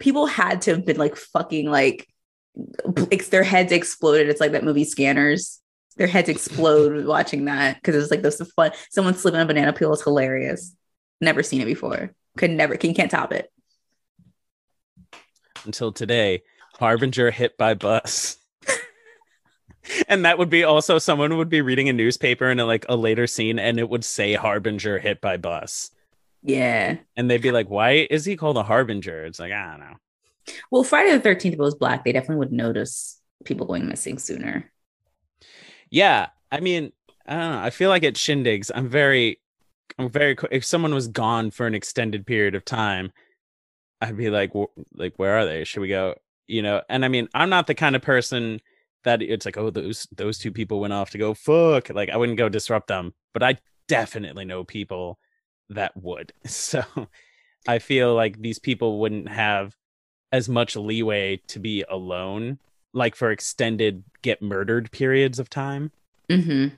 people 0.00 0.24
had 0.26 0.62
to 0.62 0.70
have 0.72 0.86
been 0.86 0.96
like 0.96 1.14
fucking 1.14 1.70
like 1.70 2.08
it's 3.10 3.28
their 3.28 3.44
heads 3.44 3.72
exploded. 3.72 4.28
It's 4.28 4.40
like 4.40 4.52
that 4.52 4.64
movie 4.64 4.84
Scanners. 4.84 5.60
their 5.96 6.06
heads 6.06 6.28
explode 6.28 7.04
watching 7.06 7.46
that 7.46 7.76
because 7.76 7.94
it 7.94 7.98
was 7.98 8.10
like 8.10 8.22
this 8.22 8.40
is 8.40 8.52
fun. 8.52 8.72
Someone 8.90 9.14
slipping 9.14 9.40
a 9.40 9.46
banana 9.46 9.72
peel 9.72 9.92
is 9.92 10.02
hilarious. 10.02 10.74
Never 11.20 11.42
seen 11.42 11.60
it 11.60 11.66
before. 11.66 12.12
Could 12.36 12.50
never. 12.50 12.76
Can 12.76 12.94
can't 12.94 13.10
top 13.10 13.32
it. 13.32 13.50
Until 15.64 15.92
today, 15.92 16.42
Harbinger 16.78 17.30
hit 17.30 17.56
by 17.56 17.74
bus. 17.74 18.36
and 20.08 20.24
that 20.24 20.38
would 20.38 20.50
be 20.50 20.64
also 20.64 20.98
someone 20.98 21.36
would 21.36 21.48
be 21.48 21.62
reading 21.62 21.88
a 21.88 21.92
newspaper 21.92 22.50
in 22.50 22.60
a, 22.60 22.66
like 22.66 22.84
a 22.88 22.96
later 22.96 23.26
scene 23.26 23.58
and 23.58 23.78
it 23.78 23.88
would 23.88 24.04
say 24.04 24.34
Harbinger 24.34 24.98
hit 24.98 25.20
by 25.20 25.36
bus. 25.36 25.90
Yeah. 26.42 26.98
And 27.16 27.30
they'd 27.30 27.40
be 27.40 27.52
like, 27.52 27.70
why 27.70 28.06
is 28.10 28.24
he 28.24 28.36
called 28.36 28.58
a 28.58 28.62
Harbinger? 28.62 29.24
It's 29.24 29.38
like, 29.38 29.52
I 29.52 29.70
don't 29.70 29.80
know. 29.80 29.96
Well, 30.70 30.84
Friday 30.84 31.16
the 31.16 31.28
13th, 31.28 31.46
if 31.46 31.52
it 31.54 31.58
was 31.58 31.74
black, 31.74 32.04
they 32.04 32.12
definitely 32.12 32.36
would 32.36 32.52
notice 32.52 33.20
people 33.44 33.66
going 33.66 33.86
missing 33.86 34.18
sooner. 34.18 34.70
Yeah. 35.90 36.28
I 36.50 36.60
mean, 36.60 36.92
I 37.26 37.34
don't 37.34 37.52
know. 37.52 37.60
I 37.60 37.70
feel 37.70 37.88
like 37.90 38.04
at 38.04 38.14
shindigs, 38.14 38.70
I'm 38.74 38.88
very, 38.88 39.40
I'm 39.98 40.10
very, 40.10 40.36
if 40.50 40.64
someone 40.64 40.94
was 40.94 41.08
gone 41.08 41.50
for 41.50 41.66
an 41.66 41.74
extended 41.74 42.26
period 42.26 42.54
of 42.54 42.64
time, 42.64 43.12
I'd 44.00 44.16
be 44.16 44.30
like, 44.30 44.52
like, 44.94 45.14
where 45.16 45.38
are 45.38 45.46
they? 45.46 45.64
Should 45.64 45.80
we 45.80 45.88
go? 45.88 46.14
You 46.46 46.62
know, 46.62 46.82
and 46.88 47.04
I 47.04 47.08
mean, 47.08 47.28
I'm 47.32 47.48
not 47.48 47.66
the 47.66 47.74
kind 47.74 47.96
of 47.96 48.02
person 48.02 48.60
that 49.04 49.22
it's 49.22 49.46
like, 49.46 49.56
oh, 49.56 49.70
those 49.70 50.06
those 50.14 50.38
two 50.38 50.52
people 50.52 50.80
went 50.80 50.92
off 50.92 51.10
to 51.10 51.18
go 51.18 51.32
fuck. 51.32 51.90
Like, 51.90 52.10
I 52.10 52.16
wouldn't 52.16 52.38
go 52.38 52.48
disrupt 52.48 52.88
them, 52.88 53.14
but 53.32 53.42
I 53.42 53.58
definitely 53.88 54.44
know 54.44 54.64
people 54.64 55.18
that 55.70 55.96
would. 55.96 56.32
So 56.46 56.82
I 57.66 57.78
feel 57.78 58.14
like 58.14 58.40
these 58.40 58.58
people 58.58 59.00
wouldn't 59.00 59.28
have 59.28 59.74
as 60.34 60.48
much 60.48 60.74
leeway 60.74 61.40
to 61.46 61.60
be 61.60 61.84
alone, 61.88 62.58
like 62.92 63.14
for 63.14 63.30
extended 63.30 64.02
get 64.20 64.42
murdered 64.42 64.90
periods 64.90 65.38
of 65.38 65.48
time. 65.48 65.92
Mm-hmm. 66.28 66.74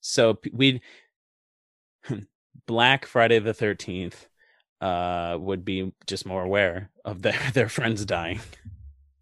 So 0.00 0.38
we 0.52 0.80
Black 2.66 3.04
Friday 3.04 3.40
the 3.40 3.52
Thirteenth 3.52 4.28
uh, 4.80 5.36
would 5.40 5.64
be 5.64 5.92
just 6.06 6.24
more 6.24 6.44
aware 6.44 6.90
of 7.04 7.22
their 7.22 7.38
their 7.52 7.68
friends 7.68 8.04
dying. 8.06 8.38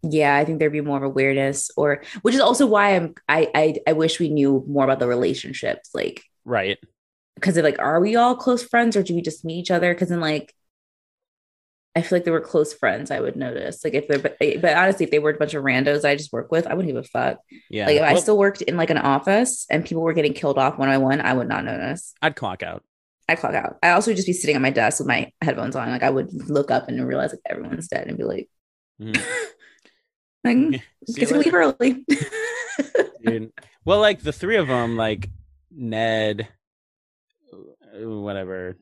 Yeah, 0.03 0.35
I 0.35 0.45
think 0.45 0.59
there'd 0.59 0.71
be 0.71 0.81
more 0.81 0.97
of 0.97 1.03
awareness, 1.03 1.71
or 1.75 2.03
which 2.21 2.35
is 2.35 2.41
also 2.41 2.67
why 2.67 2.95
I'm 2.95 3.15
I 3.27 3.49
I, 3.55 3.75
I 3.87 3.93
wish 3.93 4.19
we 4.19 4.29
knew 4.29 4.63
more 4.67 4.83
about 4.83 4.99
the 4.99 5.07
relationships, 5.07 5.89
like 5.95 6.21
right. 6.45 6.77
Because 7.33 7.57
like, 7.57 7.79
are 7.79 7.99
we 7.99 8.15
all 8.15 8.35
close 8.35 8.61
friends, 8.61 8.95
or 8.95 9.01
do 9.01 9.15
we 9.15 9.23
just 9.23 9.43
meet 9.43 9.57
each 9.57 9.71
other? 9.71 9.95
Because 9.95 10.09
then 10.09 10.19
like 10.19 10.53
I 11.95 12.01
feel 12.01 12.17
like 12.17 12.25
they 12.25 12.31
were 12.31 12.41
close 12.41 12.73
friends. 12.73 13.11
I 13.11 13.19
would 13.19 13.35
notice, 13.35 13.83
like 13.83 13.93
if 13.93 14.07
they're, 14.07 14.17
but, 14.17 14.37
but, 14.39 14.75
honestly, 14.75 15.03
if 15.03 15.11
they 15.11 15.19
were 15.19 15.29
a 15.29 15.37
bunch 15.37 15.53
of 15.53 15.63
randos 15.63 16.03
I 16.03 16.15
just 16.15 16.33
work 16.33 16.51
with, 16.51 16.65
I 16.65 16.73
wouldn't 16.73 16.91
give 16.93 17.03
a 17.03 17.07
fuck. 17.07 17.39
Yeah. 17.69 17.85
Like 17.85 17.95
if 17.97 18.01
well, 18.01 18.15
I 18.15 18.19
still 18.19 18.37
worked 18.37 18.63
in 18.63 18.77
like 18.77 18.89
an 18.89 18.97
office 18.97 19.67
and 19.69 19.85
people 19.85 20.01
were 20.01 20.13
getting 20.13 20.33
killed 20.33 20.57
off 20.57 20.79
one 20.79 20.89
by 20.89 20.97
one, 20.97 21.21
I 21.21 21.33
would 21.33 21.47
not 21.47 21.65
notice. 21.65 22.15
I'd 22.21 22.35
clock 22.35 22.63
out. 22.63 22.83
I'd 23.29 23.37
clock 23.37 23.53
out. 23.53 23.77
I 23.83 23.91
also 23.91 24.09
would 24.09 24.15
just 24.15 24.27
be 24.27 24.33
sitting 24.33 24.55
at 24.55 24.61
my 24.61 24.71
desk 24.71 24.99
with 24.99 25.07
my 25.07 25.31
headphones 25.41 25.75
on. 25.75 25.89
Like 25.89 26.03
I 26.03 26.09
would 26.09 26.33
look 26.49 26.71
up 26.71 26.87
and 26.87 27.07
realize 27.07 27.31
like 27.31 27.41
everyone's 27.45 27.87
dead 27.87 28.07
and 28.07 28.17
be 28.17 28.23
like, 28.23 28.49
mm. 28.99 29.15
like, 30.43 30.83
get 31.15 31.29
to 31.29 31.37
leave 31.37 31.53
early. 31.53 32.05
well, 33.85 33.99
like 33.99 34.21
the 34.21 34.33
three 34.33 34.57
of 34.57 34.67
them, 34.67 34.97
like 34.97 35.29
Ned, 35.71 36.47
uh, 37.53 38.09
whatever, 38.09 38.77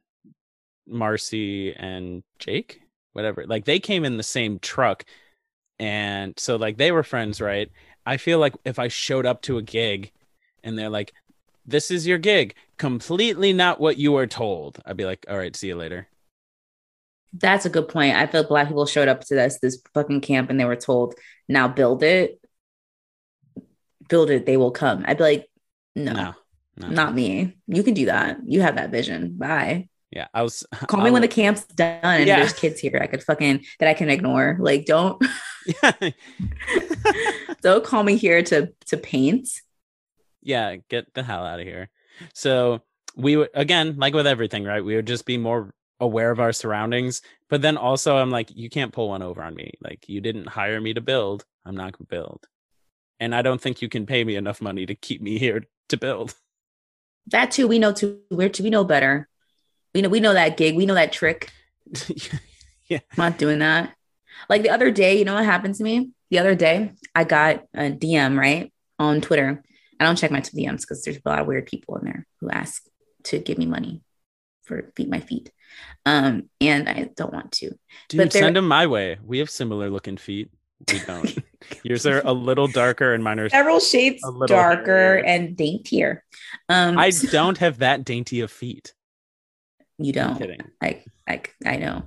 Marcy 0.87 1.73
and 1.73 2.23
Jake 2.39 2.80
whatever. 3.13 3.45
Like 3.45 3.65
they 3.65 3.79
came 3.79 4.05
in 4.05 4.17
the 4.17 4.23
same 4.23 4.59
truck. 4.59 5.05
And 5.79 6.33
so 6.37 6.55
like 6.55 6.77
they 6.77 6.91
were 6.91 7.03
friends, 7.03 7.41
right? 7.41 7.71
I 8.05 8.17
feel 8.17 8.39
like 8.39 8.55
if 8.65 8.79
I 8.79 8.87
showed 8.87 9.25
up 9.25 9.41
to 9.43 9.57
a 9.57 9.61
gig 9.61 10.11
and 10.63 10.77
they're 10.77 10.89
like, 10.89 11.13
this 11.65 11.91
is 11.91 12.07
your 12.07 12.17
gig, 12.17 12.55
completely 12.77 13.53
not 13.53 13.79
what 13.79 13.97
you 13.97 14.11
were 14.11 14.27
told, 14.27 14.79
I'd 14.85 14.97
be 14.97 15.05
like, 15.05 15.25
all 15.29 15.37
right, 15.37 15.55
see 15.55 15.67
you 15.67 15.75
later. 15.75 16.07
That's 17.33 17.65
a 17.65 17.69
good 17.69 17.87
point. 17.87 18.15
I 18.15 18.27
feel 18.27 18.43
black 18.43 18.67
people 18.67 18.85
showed 18.85 19.07
up 19.07 19.21
to 19.21 19.35
this 19.35 19.59
this 19.61 19.81
fucking 19.93 20.21
camp 20.21 20.49
and 20.49 20.59
they 20.59 20.65
were 20.65 20.75
told, 20.75 21.15
now 21.47 21.67
build 21.67 22.03
it. 22.03 22.39
Build 24.09 24.29
it, 24.29 24.45
they 24.45 24.57
will 24.57 24.71
come. 24.71 25.05
I'd 25.07 25.17
be 25.17 25.23
like, 25.23 25.49
no, 25.95 26.11
no, 26.11 26.33
no. 26.77 26.87
not 26.89 27.15
me. 27.15 27.55
You 27.67 27.83
can 27.83 27.93
do 27.93 28.07
that. 28.07 28.39
You 28.45 28.61
have 28.61 28.75
that 28.75 28.91
vision. 28.91 29.37
Bye. 29.37 29.87
Yeah, 30.11 30.27
I 30.33 30.41
was. 30.41 30.65
Call 30.87 31.01
me 31.01 31.11
when 31.11 31.21
the 31.21 31.27
camp's 31.27 31.65
done 31.65 31.99
and 32.03 32.27
yeah. 32.27 32.39
there's 32.39 32.53
kids 32.53 32.79
here. 32.79 32.99
I 33.01 33.07
could 33.07 33.23
fucking 33.23 33.65
that 33.79 33.87
I 33.87 33.93
can 33.93 34.09
ignore. 34.09 34.57
Like, 34.59 34.85
don't. 34.85 35.21
don't 37.61 37.83
call 37.83 38.03
me 38.03 38.17
here 38.17 38.41
to 38.43 38.73
to 38.87 38.97
paint. 38.97 39.49
Yeah, 40.41 40.77
get 40.89 41.13
the 41.13 41.23
hell 41.23 41.45
out 41.45 41.59
of 41.59 41.65
here. 41.65 41.89
So 42.33 42.81
we 43.15 43.37
would 43.37 43.49
again, 43.53 43.95
like 43.97 44.13
with 44.13 44.27
everything, 44.27 44.63
right? 44.63 44.83
We 44.83 44.95
would 44.95 45.07
just 45.07 45.25
be 45.25 45.37
more 45.37 45.73
aware 45.99 46.31
of 46.31 46.39
our 46.39 46.51
surroundings. 46.51 47.21
But 47.49 47.61
then 47.61 47.77
also, 47.77 48.17
I'm 48.17 48.31
like, 48.31 48.49
you 48.53 48.69
can't 48.69 48.91
pull 48.91 49.09
one 49.09 49.21
over 49.21 49.41
on 49.41 49.53
me. 49.53 49.73
Like, 49.81 50.09
you 50.09 50.19
didn't 50.21 50.47
hire 50.47 50.81
me 50.81 50.93
to 50.93 51.01
build. 51.01 51.45
I'm 51.65 51.75
not 51.75 51.93
gonna 51.93 52.07
build, 52.09 52.47
and 53.19 53.35
I 53.35 53.43
don't 53.43 53.61
think 53.61 53.81
you 53.81 53.89
can 53.89 54.05
pay 54.05 54.23
me 54.23 54.35
enough 54.35 54.61
money 54.61 54.85
to 54.87 54.95
keep 54.95 55.21
me 55.21 55.37
here 55.37 55.65
to 55.89 55.97
build. 55.97 56.35
That 57.27 57.51
too, 57.51 57.67
we 57.67 57.77
know 57.77 57.93
too. 57.93 58.21
We're 58.31 58.49
to 58.49 58.63
we 58.63 58.71
know 58.71 58.83
better. 58.83 59.29
We 59.93 60.01
know 60.01 60.09
we 60.09 60.19
know 60.19 60.33
that 60.33 60.57
gig. 60.57 60.75
We 60.75 60.85
know 60.85 60.95
that 60.95 61.11
trick. 61.11 61.51
yeah. 62.87 62.99
I'm 63.11 63.17
not 63.17 63.37
doing 63.37 63.59
that. 63.59 63.93
Like 64.49 64.63
the 64.63 64.69
other 64.69 64.91
day, 64.91 65.17
you 65.17 65.25
know 65.25 65.35
what 65.35 65.45
happened 65.45 65.75
to 65.75 65.83
me? 65.83 66.11
The 66.29 66.39
other 66.39 66.55
day, 66.55 66.93
I 67.13 67.23
got 67.23 67.65
a 67.73 67.91
DM, 67.91 68.37
right? 68.37 68.71
On 68.99 69.21
Twitter. 69.21 69.63
I 69.99 70.05
don't 70.05 70.15
check 70.15 70.31
my 70.31 70.41
DMs 70.41 70.81
because 70.81 71.03
there's 71.03 71.17
a 71.23 71.29
lot 71.29 71.39
of 71.39 71.47
weird 71.47 71.67
people 71.67 71.97
in 71.97 72.05
there 72.05 72.25
who 72.39 72.49
ask 72.49 72.83
to 73.25 73.39
give 73.39 73.57
me 73.57 73.65
money 73.65 74.01
for 74.63 74.91
feet 74.95 75.09
my 75.09 75.19
feet. 75.19 75.51
Um, 76.05 76.49
and 76.59 76.89
I 76.89 77.09
don't 77.15 77.33
want 77.33 77.51
to. 77.53 77.71
Dude, 78.09 78.17
but 78.17 78.33
send 78.33 78.55
them 78.55 78.67
my 78.67 78.87
way. 78.87 79.17
We 79.23 79.39
have 79.39 79.49
similar 79.49 79.89
looking 79.89 80.17
feet. 80.17 80.49
We 80.91 80.99
don't. 80.99 81.37
Yours 81.83 82.05
are 82.07 82.21
a 82.25 82.33
little 82.33 82.67
darker 82.67 83.13
and 83.13 83.23
mine 83.23 83.39
are 83.39 83.49
several 83.49 83.79
shades 83.79 84.23
darker 84.47 85.17
and 85.17 85.55
daintier. 85.55 86.23
Um, 86.69 86.97
I 86.97 87.11
don't 87.11 87.57
have 87.59 87.79
that 87.79 88.03
dainty 88.03 88.41
of 88.41 88.51
feet. 88.51 88.93
You 90.03 90.13
don't. 90.13 90.61
I, 90.81 91.03
I 91.27 91.41
I 91.65 91.77
know. 91.77 92.03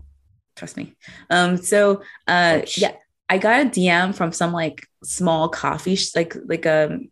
Trust 0.57 0.76
me. 0.76 0.95
Um. 1.30 1.57
So, 1.57 2.03
uh, 2.28 2.61
Ouch. 2.62 2.78
yeah, 2.78 2.92
I 3.28 3.38
got 3.38 3.66
a 3.66 3.68
DM 3.68 4.14
from 4.14 4.32
some 4.32 4.53
like 4.53 4.86
small 5.03 5.49
coffee, 5.49 5.97
sh- 5.97 6.14
like 6.14 6.36
like 6.47 6.66
a 6.66 6.86
um, 6.92 7.09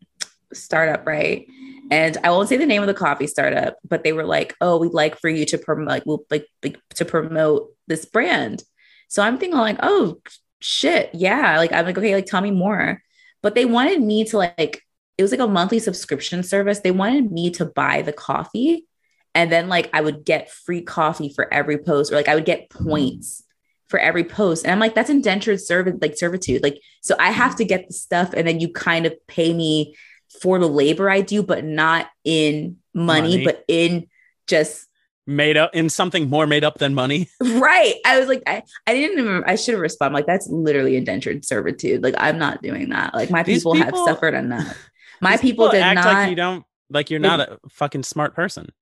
startup, 0.53 1.07
right? 1.07 1.47
And 1.91 2.17
I 2.25 2.31
won't 2.31 2.49
say 2.49 2.57
the 2.57 2.67
name 2.67 2.83
of 2.83 2.87
the 2.89 2.95
coffee 2.95 3.27
startup, 3.27 3.77
but 3.89 4.05
they 4.05 4.13
were 4.13 4.25
like, 4.25 4.55
"Oh, 4.61 4.79
we'd 4.79 4.93
like 4.93 5.19
for 5.19 5.29
you 5.29 5.45
to 5.47 5.59
promote, 5.59 5.89
like, 5.89 6.07
we'll 6.07 6.25
like, 6.31 6.47
like 6.63 6.79
to 6.97 7.05
promote 7.05 7.71
this 7.87 8.05
brand." 8.05 8.63
So 9.09 9.23
I'm 9.23 9.39
thinking 9.39 9.59
like, 9.59 9.79
"Oh, 9.83 10.21
shit, 10.61 11.11
yeah!" 11.15 11.57
Like 11.59 11.73
I'm 11.73 11.85
like, 11.85 11.99
"Okay, 11.99 12.15
like 12.15 12.27
tell 12.27 12.41
me 12.41 12.51
more." 12.51 13.03
But 13.43 13.55
they 13.55 13.65
wanted 13.65 14.01
me 14.01 14.25
to 14.27 14.39
like, 14.39 14.83
it 15.19 15.23
was 15.23 15.33
like 15.33 15.41
a 15.41 15.49
monthly 15.49 15.81
subscription 15.81 16.43
service. 16.43 16.81
They 16.81 16.93
wanted 16.93 17.33
me 17.33 17.51
to 17.53 17.67
buy 17.67 18.03
the 18.03 18.13
coffee 18.13 18.87
and 19.35 19.51
then 19.51 19.69
like 19.69 19.91
I 19.93 20.01
would 20.01 20.25
get 20.25 20.51
free 20.51 20.83
coffee 20.83 21.29
for 21.29 21.53
every 21.53 21.79
post, 21.79 22.13
or 22.13 22.17
like 22.17 22.29
I 22.29 22.35
would 22.35 22.45
get 22.45 22.71
points 22.71 23.43
for 23.89 23.99
every 23.99 24.25
post. 24.25 24.65
And 24.65 24.73
I'm 24.73 24.79
like, 24.79 24.95
that's 24.95 25.11
indentured 25.11 25.61
service, 25.61 25.95
like 26.01 26.17
servitude. 26.17 26.63
Like, 26.63 26.81
so 27.03 27.15
I 27.19 27.31
have 27.31 27.57
to 27.57 27.65
get 27.65 27.89
the 27.89 27.95
stuff, 27.95 28.33
and 28.35 28.47
then 28.47 28.61
you 28.61 28.73
kind 28.73 29.07
of 29.07 29.15
pay 29.27 29.53
me 29.53 29.97
for 30.41 30.59
the 30.59 30.69
labor 30.69 31.11
I 31.11 31.21
do, 31.21 31.43
but 31.43 31.65
not 31.65 32.09
in 32.25 32.79
money, 32.95 33.39
money. 33.39 33.45
but 33.45 33.65
in 33.69 34.09
just 34.47 34.87
made 35.27 35.57
up 35.57 35.75
in 35.75 35.89
something 35.89 36.29
more 36.29 36.47
made 36.47 36.65
up 36.65 36.79
than 36.79 36.95
money. 36.95 37.29
Right. 37.41 37.95
I 38.05 38.19
was 38.19 38.29
like, 38.29 38.43
I, 38.47 38.63
I 38.87 38.95
didn't 38.95 39.19
even 39.19 39.45
I 39.47 39.57
should 39.57 39.75
have 39.75 39.81
responded. 39.81 40.15
Like, 40.15 40.27
that's 40.27 40.49
literally 40.49 40.97
indentured 40.97 41.45
servitude. 41.45 42.03
Like, 42.03 42.15
I'm 42.19 42.39
not 42.39 42.63
doing 42.63 42.91
that. 42.91 43.15
Like 43.15 43.31
my 43.31 43.43
people, 43.43 43.75
people, 43.75 44.05
have 44.05 44.15
suffered 44.15 44.35
enough. 44.35 44.77
My 45.21 45.37
people, 45.37 45.69
people, 45.69 45.71
did 45.71 45.95
not 45.95 46.05
like 46.05 46.31
you 46.31 46.37
don't 46.37 46.65
like 46.91 47.11
you're 47.11 47.21
not 47.21 47.41
a 47.41 47.59
fucking 47.69 48.03
smart 48.03 48.35
person 48.35 48.73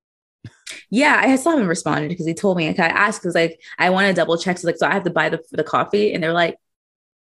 yeah, 0.90 1.20
I 1.22 1.36
still 1.36 1.52
haven't 1.52 1.68
responded 1.68 2.08
because 2.08 2.26
he 2.26 2.34
told 2.34 2.56
me. 2.56 2.68
I 2.68 2.72
asked 2.72 3.22
because 3.22 3.34
like 3.34 3.60
I 3.78 3.90
want 3.90 4.08
to 4.08 4.12
double 4.12 4.38
check. 4.38 4.58
So 4.58 4.66
like, 4.66 4.76
so 4.76 4.86
I 4.86 4.92
have 4.92 5.04
to 5.04 5.10
buy 5.10 5.28
the 5.28 5.40
the 5.52 5.64
coffee, 5.64 6.12
and 6.12 6.22
they're 6.22 6.32
like, 6.32 6.56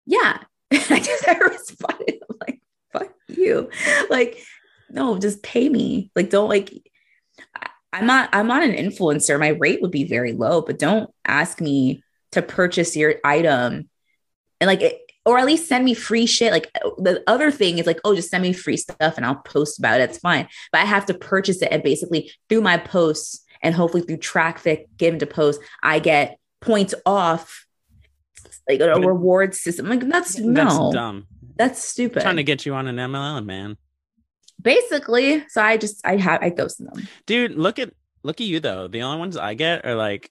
yeah. 0.07 0.39
I 0.73 1.01
just 1.01 1.25
never 1.27 1.47
responded. 1.47 2.21
I'm 2.29 2.37
like, 2.41 2.61
fuck 2.93 3.15
you. 3.29 3.71
Like, 4.11 4.39
no, 4.91 5.19
just 5.19 5.43
pay 5.43 5.69
me. 5.69 6.11
Like, 6.15 6.31
don't 6.31 6.49
like. 6.49 6.73
I'm 7.93 8.07
not. 8.07 8.31
I'm 8.33 8.47
not 8.47 8.63
an 8.63 8.73
influencer. 8.73 9.39
My 9.39 9.49
rate 9.49 9.81
would 9.83 9.91
be 9.91 10.05
very 10.05 10.33
low, 10.33 10.63
but 10.63 10.79
don't 10.79 11.11
ask 11.25 11.61
me 11.61 12.03
to 12.33 12.43
purchase 12.43 12.97
your 12.97 13.17
item. 13.25 13.89
And 14.61 14.69
like, 14.69 14.83
it, 14.83 15.01
or 15.25 15.39
at 15.39 15.47
least 15.47 15.69
send 15.69 15.85
me 15.85 15.95
free 15.95 16.27
shit. 16.27 16.53
Like 16.53 16.71
uh, 16.85 16.91
the 16.99 17.23
other 17.27 17.51
thing 17.51 17.79
is 17.79 17.87
like, 17.87 18.01
oh, 18.05 18.15
just 18.15 18.31
send 18.31 18.43
me 18.43 18.53
free 18.53 18.77
stuff 18.77 19.15
and 19.17 19.25
I'll 19.25 19.37
post 19.37 19.79
about 19.79 20.01
it. 20.01 20.11
It's 20.11 20.19
fine. 20.19 20.49
But 20.73 20.83
I 20.83 20.85
have 20.85 21.07
to 21.07 21.15
purchase 21.15 21.63
it 21.63 21.69
and 21.71 21.83
basically 21.83 22.33
through 22.49 22.61
my 22.61 22.77
posts 22.77 23.45
and 23.63 23.75
hopefully 23.75 24.03
through 24.03 24.19
traffic 24.19 24.89
given 24.97 25.19
to 25.21 25.27
post, 25.27 25.61
I 25.83 25.99
get 25.99 26.39
points 26.61 26.95
off 27.07 27.67
like 28.69 28.81
a 28.81 28.87
but 28.87 29.05
reward 29.05 29.55
system. 29.55 29.89
Like 29.89 30.07
that's 30.09 30.39
no 30.39 30.53
that's 30.53 30.95
dumb. 30.95 31.27
That's 31.57 31.83
stupid. 31.83 32.19
I'm 32.19 32.23
trying 32.25 32.37
to 32.37 32.43
get 32.43 32.67
you 32.67 32.75
on 32.75 32.87
an 32.87 32.97
MLM, 32.97 33.45
man. 33.45 33.77
Basically, 34.61 35.45
so 35.49 35.63
I 35.63 35.77
just 35.77 36.07
I 36.07 36.17
have 36.17 36.43
I 36.43 36.51
ghost 36.51 36.79
them. 36.79 37.09
Dude, 37.27 37.53
look 37.53 37.79
at 37.79 37.93
look 38.23 38.41
at 38.41 38.47
you 38.47 38.61
though. 38.61 38.89
The 38.89 39.03
only 39.03 39.19
ones 39.19 39.37
I 39.37 39.55
get 39.55 39.85
are 39.85 39.95
like 39.95 40.31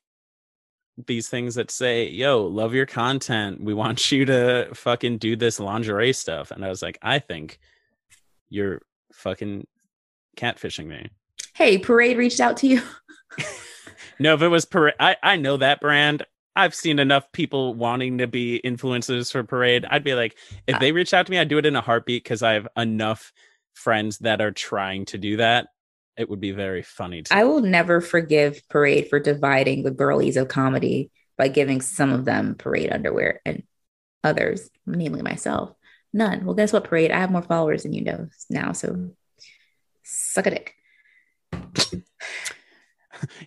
these 1.08 1.30
things 1.30 1.56
that 1.56 1.72
say, 1.72 2.08
"Yo, 2.08 2.44
love 2.46 2.74
your 2.74 2.86
content. 2.86 3.64
We 3.64 3.74
want 3.74 4.12
you 4.12 4.26
to 4.26 4.70
fucking 4.74 5.18
do 5.18 5.36
this 5.36 5.60
lingerie 5.60 6.14
stuff." 6.14 6.52
And 6.52 6.64
I 6.64 6.70
was 6.70 6.82
like, 6.82 6.98
"I 7.02 7.20
think 7.20 7.60
you're 8.50 8.82
fucking 9.14 9.68
catfishing 10.38 10.88
me." 10.88 11.10
Hey, 11.54 11.78
Parade 11.78 12.18
reached 12.18 12.40
out 12.40 12.58
to 12.58 12.68
you. 12.68 12.82
No, 14.20 14.34
if 14.34 14.42
it 14.42 14.48
was 14.48 14.66
Parade, 14.66 14.96
I, 15.00 15.16
I 15.22 15.36
know 15.36 15.58
that 15.58 15.82
brand. 15.82 16.26
I've 16.56 16.76
seen 16.76 17.00
enough 17.00 17.32
people 17.32 17.74
wanting 17.74 18.20
to 18.20 18.28
be 18.28 18.62
influencers 18.64 19.32
for 19.32 19.44
Parade. 19.44 19.86
I'd 19.90 20.04
be 20.04 20.14
like, 20.14 20.38
if 20.68 20.76
uh 20.76 20.80
they 20.80 20.92
reached 20.92 21.14
out 21.14 21.26
to 21.26 21.32
me, 21.32 21.40
I'd 21.40 21.48
do 21.48 21.58
it 21.58 21.66
in 21.66 21.76
a 21.76 21.82
heartbeat 21.82 22.24
because 22.24 22.44
I 22.44 22.54
have 22.54 22.68
enough 22.78 23.34
friends 23.74 24.20
that 24.20 24.40
are 24.40 24.52
trying 24.52 25.06
to 25.06 25.18
do 25.18 25.38
that. 25.38 25.70
It 26.18 26.30
would 26.30 26.40
be 26.40 26.52
very 26.52 26.84
funny. 26.84 27.24
To 27.24 27.36
I 27.36 27.44
will 27.44 27.62
never 27.62 28.02
forgive 28.02 28.62
Parade 28.70 29.10
for 29.10 29.20
dividing 29.20 29.84
the 29.84 29.92
girlies 29.92 30.38
of 30.38 30.48
comedy 30.48 31.12
by 31.38 31.48
giving 31.48 31.82
some 31.82 32.12
of 32.12 32.26
them 32.26 32.56
Parade 32.56 32.92
underwear 32.92 33.42
and 33.46 33.64
others, 34.24 34.70
namely 34.86 35.22
myself, 35.22 35.74
none. 36.14 36.46
Well, 36.46 36.56
guess 36.56 36.72
what, 36.72 36.84
Parade? 36.84 37.12
I 37.12 37.20
have 37.20 37.32
more 37.32 37.42
followers 37.42 37.84
than 37.84 37.94
you 37.94 38.04
know 38.04 38.30
now, 38.50 38.74
so 38.74 39.12
suck 40.04 40.48
a 40.48 40.52
dick. 40.52 40.76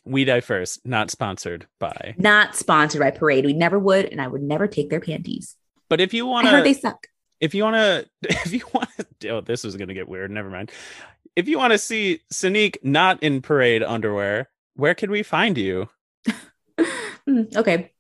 we 0.04 0.24
die 0.24 0.40
first, 0.40 0.84
not 0.84 1.10
sponsored 1.10 1.66
by. 1.78 2.14
Not 2.18 2.56
sponsored 2.56 3.00
by 3.00 3.10
Parade. 3.10 3.46
We 3.46 3.52
never 3.52 3.78
would, 3.78 4.06
and 4.06 4.20
I 4.20 4.26
would 4.26 4.42
never 4.42 4.66
take 4.66 4.90
their 4.90 5.00
panties. 5.00 5.56
But 5.88 6.00
if 6.00 6.12
you 6.14 6.26
want 6.26 6.48
heard 6.48 6.64
they 6.64 6.74
suck. 6.74 7.06
if 7.40 7.54
you 7.54 7.62
want 7.64 7.76
to, 7.76 8.08
if 8.28 8.52
you 8.52 8.62
want 8.72 8.90
to, 9.20 9.28
oh, 9.28 9.40
this 9.40 9.64
is 9.64 9.76
gonna 9.76 9.94
get 9.94 10.08
weird. 10.08 10.30
Never 10.30 10.50
mind. 10.50 10.72
If 11.36 11.48
you 11.48 11.58
want 11.58 11.72
to 11.72 11.78
see 11.78 12.20
Seynique 12.32 12.78
not 12.82 13.22
in 13.22 13.42
parade 13.42 13.82
underwear, 13.82 14.48
where 14.74 14.94
can 14.94 15.10
we 15.10 15.22
find 15.22 15.58
you? 15.58 15.88
Hmm, 17.28 17.42
okay. 17.54 17.92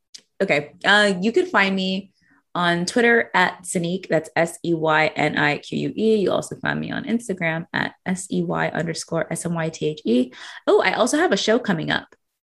Okay. 0.42 0.74
Uh, 0.84 1.14
you 1.20 1.32
can 1.32 1.46
find 1.46 1.74
me 1.74 2.12
on 2.54 2.86
Twitter 2.86 3.30
at 3.34 3.62
Seynique. 3.64 4.08
That's 4.08 4.30
S 4.36 4.58
E 4.64 4.72
Y 4.72 5.06
N 5.08 5.36
I 5.36 5.58
Q 5.58 5.78
U 5.78 5.92
E. 5.94 6.16
You 6.16 6.32
also 6.32 6.56
find 6.56 6.80
me 6.80 6.90
on 6.90 7.04
Instagram 7.04 7.66
at 7.72 7.94
S 8.06 8.26
E 8.30 8.42
Y 8.42 8.68
underscore 8.68 9.30
S 9.30 9.44
M 9.44 9.54
Y 9.54 9.68
T 9.68 9.86
H 9.88 10.00
E. 10.04 10.32
Oh, 10.66 10.80
I 10.80 10.94
also 10.94 11.18
have 11.18 11.32
a 11.32 11.36
show 11.36 11.58
coming 11.58 11.90
up. 11.90 12.14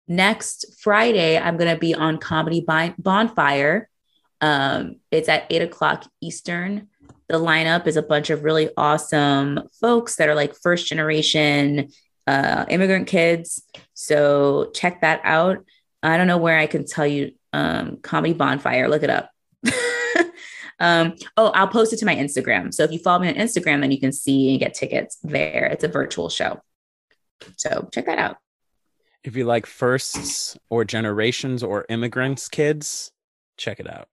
Next 0.07 0.81
Friday, 0.81 1.39
I'm 1.39 1.57
going 1.57 1.75
to 1.75 1.79
be 1.79 1.95
on 1.95 2.19
Comedy 2.19 2.65
Bonfire. 2.99 3.89
Um, 4.41 4.97
it's 5.11 5.29
at 5.29 5.47
eight 5.51 5.63
o'clock 5.63 6.07
Eastern. 6.21 6.89
The 7.29 7.39
lineup 7.39 7.87
is 7.87 7.97
a 7.97 8.03
bunch 8.03 8.31
of 8.31 8.43
really 8.43 8.71
awesome 8.77 9.61
folks 9.81 10.17
that 10.17 10.29
are 10.29 10.35
like 10.35 10.55
first 10.55 10.87
generation 10.87 11.91
uh, 12.27 12.67
immigrant 12.69 13.07
kids. 13.07 13.63
So 13.95 14.71
check 14.75 15.01
that 15.01 15.21
out. 15.25 15.65
I 16.03 16.17
don't 16.17 16.27
know 16.27 16.39
where 16.39 16.59
I 16.59 16.67
can 16.67 16.87
tell 16.87 17.07
you 17.07 17.33
um, 17.53 17.99
Comedy 18.03 18.35
Bonfire. 18.35 18.89
Look 18.89 19.03
it 19.03 19.11
up. 19.11 19.31
um, 20.81 21.15
oh, 21.37 21.49
I'll 21.49 21.69
post 21.69 21.93
it 21.93 21.99
to 21.99 22.07
my 22.07 22.15
Instagram. 22.15 22.73
So 22.73 22.85
if 22.85 22.93
you 22.93 22.99
follow 22.99 23.21
me 23.21 23.29
on 23.29 23.35
Instagram, 23.35 23.81
then 23.81 23.91
you 23.91 24.01
can 24.01 24.13
see 24.13 24.51
and 24.51 24.61
get 24.61 24.75
tickets 24.75 25.19
there. 25.23 25.67
It's 25.67 25.85
a 25.85 25.89
virtual 25.89 26.29
show. 26.29 26.61
So 27.57 27.89
check 27.93 28.07
that 28.07 28.19
out. 28.19 28.37
If 29.25 29.37
you 29.37 29.45
like 29.45 29.67
firsts 29.67 30.57
or 30.71 30.85
generations 30.85 31.63
or 31.63 31.87
immigrants 31.89 32.49
kids, 32.49 33.11
check 33.57 33.81
it 33.81 33.91
out. 33.91 34.09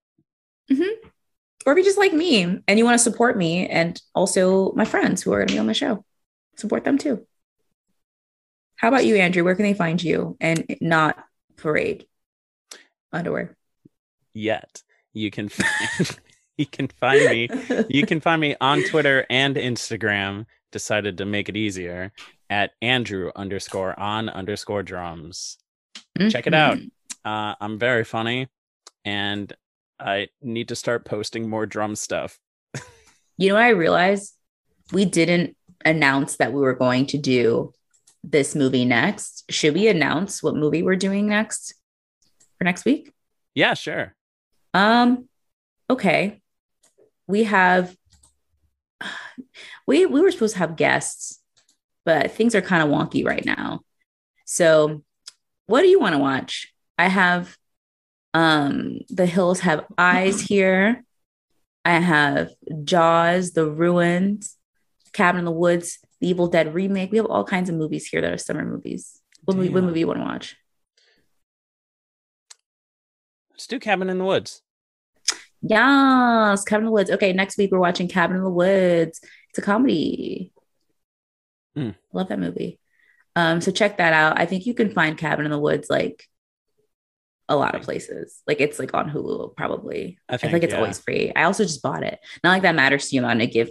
Mm-hmm. 1.66 1.70
Or 1.70 1.74
if 1.74 1.78
you 1.78 1.84
just 1.84 1.98
like 1.98 2.14
me 2.14 2.60
and 2.68 2.80
you 2.80 2.86
want 2.86 2.96
to 2.96 3.04
support 3.04 3.38
me 3.38 3.68
and 3.68 4.00
also 4.14 4.72
my 4.74 4.86
friends 4.86 5.22
who 5.22 5.34
are 5.34 5.40
going 5.40 5.48
to 5.48 5.54
be 5.54 5.60
on 5.60 5.68
the 5.68 5.74
show, 5.74 6.06
support 6.56 6.84
them 6.84 6.98
too. 6.98 7.26
How 8.78 8.90
about 8.90 9.06
you, 9.06 9.16
Andrew? 9.16 9.44
Where 9.44 9.56
can 9.56 9.64
they 9.64 9.74
find 9.74 10.02
you 10.04 10.38
and 10.40 10.66
not 10.82 11.18
parade 11.56 12.06
underwear? 13.12 13.56
Yet 14.34 14.84
you 15.14 15.32
can 15.32 15.50
find 15.50 16.20
you 16.58 16.66
can 16.66 16.88
find 16.88 17.26
me 17.26 17.50
you 17.90 18.06
can 18.06 18.20
find 18.20 18.42
me 18.42 18.56
on 18.60 18.84
Twitter 18.84 19.26
and 19.30 19.56
Instagram. 19.56 20.46
Decided 20.72 21.18
to 21.20 21.26
make 21.26 21.48
it 21.48 21.56
easier 21.56 22.12
at 22.50 22.72
Andrew 22.82 23.32
underscore 23.34 23.98
on 23.98 24.28
underscore 24.28 24.84
drums. 24.84 25.58
Check 26.30 26.48
it 26.48 26.54
out. 26.54 26.78
Mhm. 26.78 26.92
Uh, 27.24 27.56
I'm 27.62 27.80
very 27.80 28.04
funny, 28.04 28.50
and 29.06 29.54
I 30.00 30.28
need 30.42 30.70
to 30.70 30.76
start 30.76 31.06
posting 31.06 31.50
more 31.50 31.66
drum 31.66 31.96
stuff. 31.96 32.38
You 33.38 33.50
know 33.50 33.56
what 33.56 33.64
I 33.64 33.70
realized? 33.70 34.34
We 34.94 35.06
didn't 35.06 35.58
announce 35.84 36.38
that 36.38 36.54
we 36.54 36.62
were 36.62 36.74
going 36.74 37.06
to 37.08 37.18
do 37.18 37.74
this 38.24 38.56
movie 38.56 38.86
next. 38.86 39.44
Should 39.50 39.74
we 39.74 39.88
announce 39.88 40.42
what 40.42 40.56
movie 40.56 40.84
we're 40.84 40.96
doing 40.96 41.28
next 41.28 41.74
for 42.58 42.64
next 42.64 42.86
week? 42.86 43.12
Yeah, 43.54 43.74
sure. 43.74 44.16
Um, 44.74 45.28
okay. 45.90 46.42
We 47.28 47.44
have 47.44 47.96
we 49.88 50.06
we 50.06 50.22
were 50.22 50.32
supposed 50.32 50.54
to 50.54 50.60
have 50.60 50.76
guests, 50.76 51.42
but 52.06 52.32
things 52.32 52.56
are 52.56 52.62
kind 52.62 52.84
of 52.84 52.90
wonky 52.90 53.26
right 53.26 53.46
now. 53.46 53.82
So, 54.46 55.04
what 55.68 55.82
do 55.82 55.88
you 55.88 56.00
want 56.00 56.14
to 56.14 56.20
watch? 56.20 56.74
I 56.98 57.08
have 57.08 57.58
um 58.36 58.99
The 59.10 59.26
Hills 59.26 59.62
Have 59.62 59.86
Eyes 59.98 60.41
here. 60.41 61.03
I 61.86 61.94
have 61.94 62.49
Jaws, 62.84 63.52
The 63.52 63.66
Ruins, 63.66 64.57
Cabin 65.14 65.40
in 65.40 65.45
the 65.45 65.52
Woods, 65.52 65.99
The 66.20 66.28
Evil 66.28 66.48
Dead 66.48 66.74
remake. 66.74 67.12
We 67.12 67.18
have 67.18 67.28
all 67.28 67.45
kinds 67.45 67.70
of 67.70 67.76
movies 67.76 68.06
here 68.07 68.22
that 68.22 68.34
are 68.34 68.38
summer 68.38 68.66
movies. 68.66 69.22
What 69.45 69.56
movie, 69.56 69.70
what 69.70 69.84
movie 69.84 70.02
you 70.02 70.07
want 70.07 70.20
to 70.20 70.26
watch? 70.26 70.57
Let's 73.52 73.68
do 73.68 73.80
Cabin 73.80 74.10
in 74.10 74.18
the 74.18 74.26
Woods. 74.26 74.62
Yes, 75.62 76.66
Cabin 76.66 76.84
in 76.84 76.86
the 76.88 76.91
Woods. 76.91 77.12
Okay, 77.12 77.32
next 77.32 77.57
week 77.57 77.72
we're 77.72 77.80
watching 77.80 78.10
Cabin 78.10 78.36
in 78.36 78.44
the 78.44 78.49
Woods. 78.49 79.22
It's 79.49 79.60
a 79.60 79.62
comedy. 79.62 80.52
Hmm. 81.74 81.91
Love 82.12 82.28
that 82.28 82.40
movie. 82.40 82.80
Um, 83.38 83.62
so 83.62 83.72
check 83.72 83.98
that 83.98 84.12
out. 84.12 84.38
I 84.38 84.45
think 84.45 84.66
you 84.66 84.74
can 84.74 84.90
find 84.90 85.18
Cabin 85.18 85.45
in 85.45 85.52
the 85.52 85.60
Woods 85.60 85.90
like 85.90 86.28
a 87.48 87.56
lot 87.56 87.76
of 87.76 87.82
places. 87.82 88.42
Like 88.48 88.60
it's 88.60 88.80
like 88.80 88.94
on 88.94 89.10
Hulu, 89.10 89.56
probably. 89.56 90.18
I 90.28 90.36
I 90.36 90.38
feel 90.38 90.50
think 90.50 90.54
like 90.54 90.64
it's 90.64 90.74
yeah. 90.74 90.80
always 90.80 91.00
free. 91.00 91.32
I 91.36 91.44
also 91.44 91.64
just 91.64 91.82
bought 91.82 92.04
it. 92.04 92.20
Not 92.44 92.52
like 92.52 92.64
that 92.64 92.76
matters 92.76 93.10
to 93.10 93.16
you. 93.16 93.24
I'm 93.24 93.38
gonna 93.38 93.48
give 93.48 93.70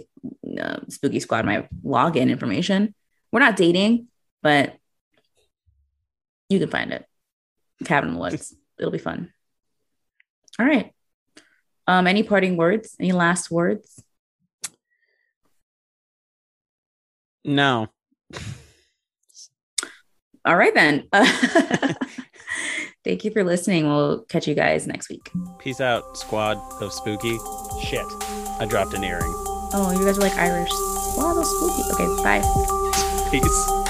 uh, 0.59 0.79
Spooky 0.89 1.19
Squad 1.19 1.45
my 1.45 1.67
login 1.83 2.29
information. 2.29 2.95
We're 3.31 3.39
not 3.39 3.57
dating, 3.57 4.07
but 4.41 4.75
you 6.49 6.59
can 6.59 6.69
find 6.69 6.93
it. 6.93 7.05
Cabin 7.83 8.09
in 8.09 8.15
the 8.15 8.21
Woods. 8.21 8.55
It'll 8.79 8.91
be 8.91 8.97
fun. 8.97 9.31
All 10.59 10.65
right. 10.65 10.93
Um, 11.87 12.07
any 12.07 12.23
parting 12.23 12.57
words? 12.57 12.95
Any 12.99 13.11
last 13.11 13.51
words? 13.51 14.01
No. 17.43 17.87
All 20.45 20.55
right 20.55 20.73
then. 20.73 21.07
Thank 23.05 23.23
you 23.23 23.29
for 23.29 23.43
listening. 23.43 23.87
We'll 23.87 24.23
catch 24.23 24.47
you 24.47 24.55
guys 24.55 24.87
next 24.87 25.09
week. 25.09 25.29
Peace 25.59 25.79
out, 25.79 26.17
squad 26.17 26.57
of 26.81 26.91
spooky. 26.91 27.37
Shit. 27.83 28.03
I 28.59 28.65
dropped 28.67 28.95
an 28.95 29.03
earring. 29.03 29.31
Oh, 29.73 29.95
you 29.95 30.03
guys 30.03 30.17
are 30.17 30.21
like 30.21 30.33
Irish. 30.33 30.71
Wow, 31.15 31.35
that's 31.35 31.49
spooky. 31.49 31.83
Okay, 31.93 32.23
bye. 32.23 33.29
Peace. 33.29 33.84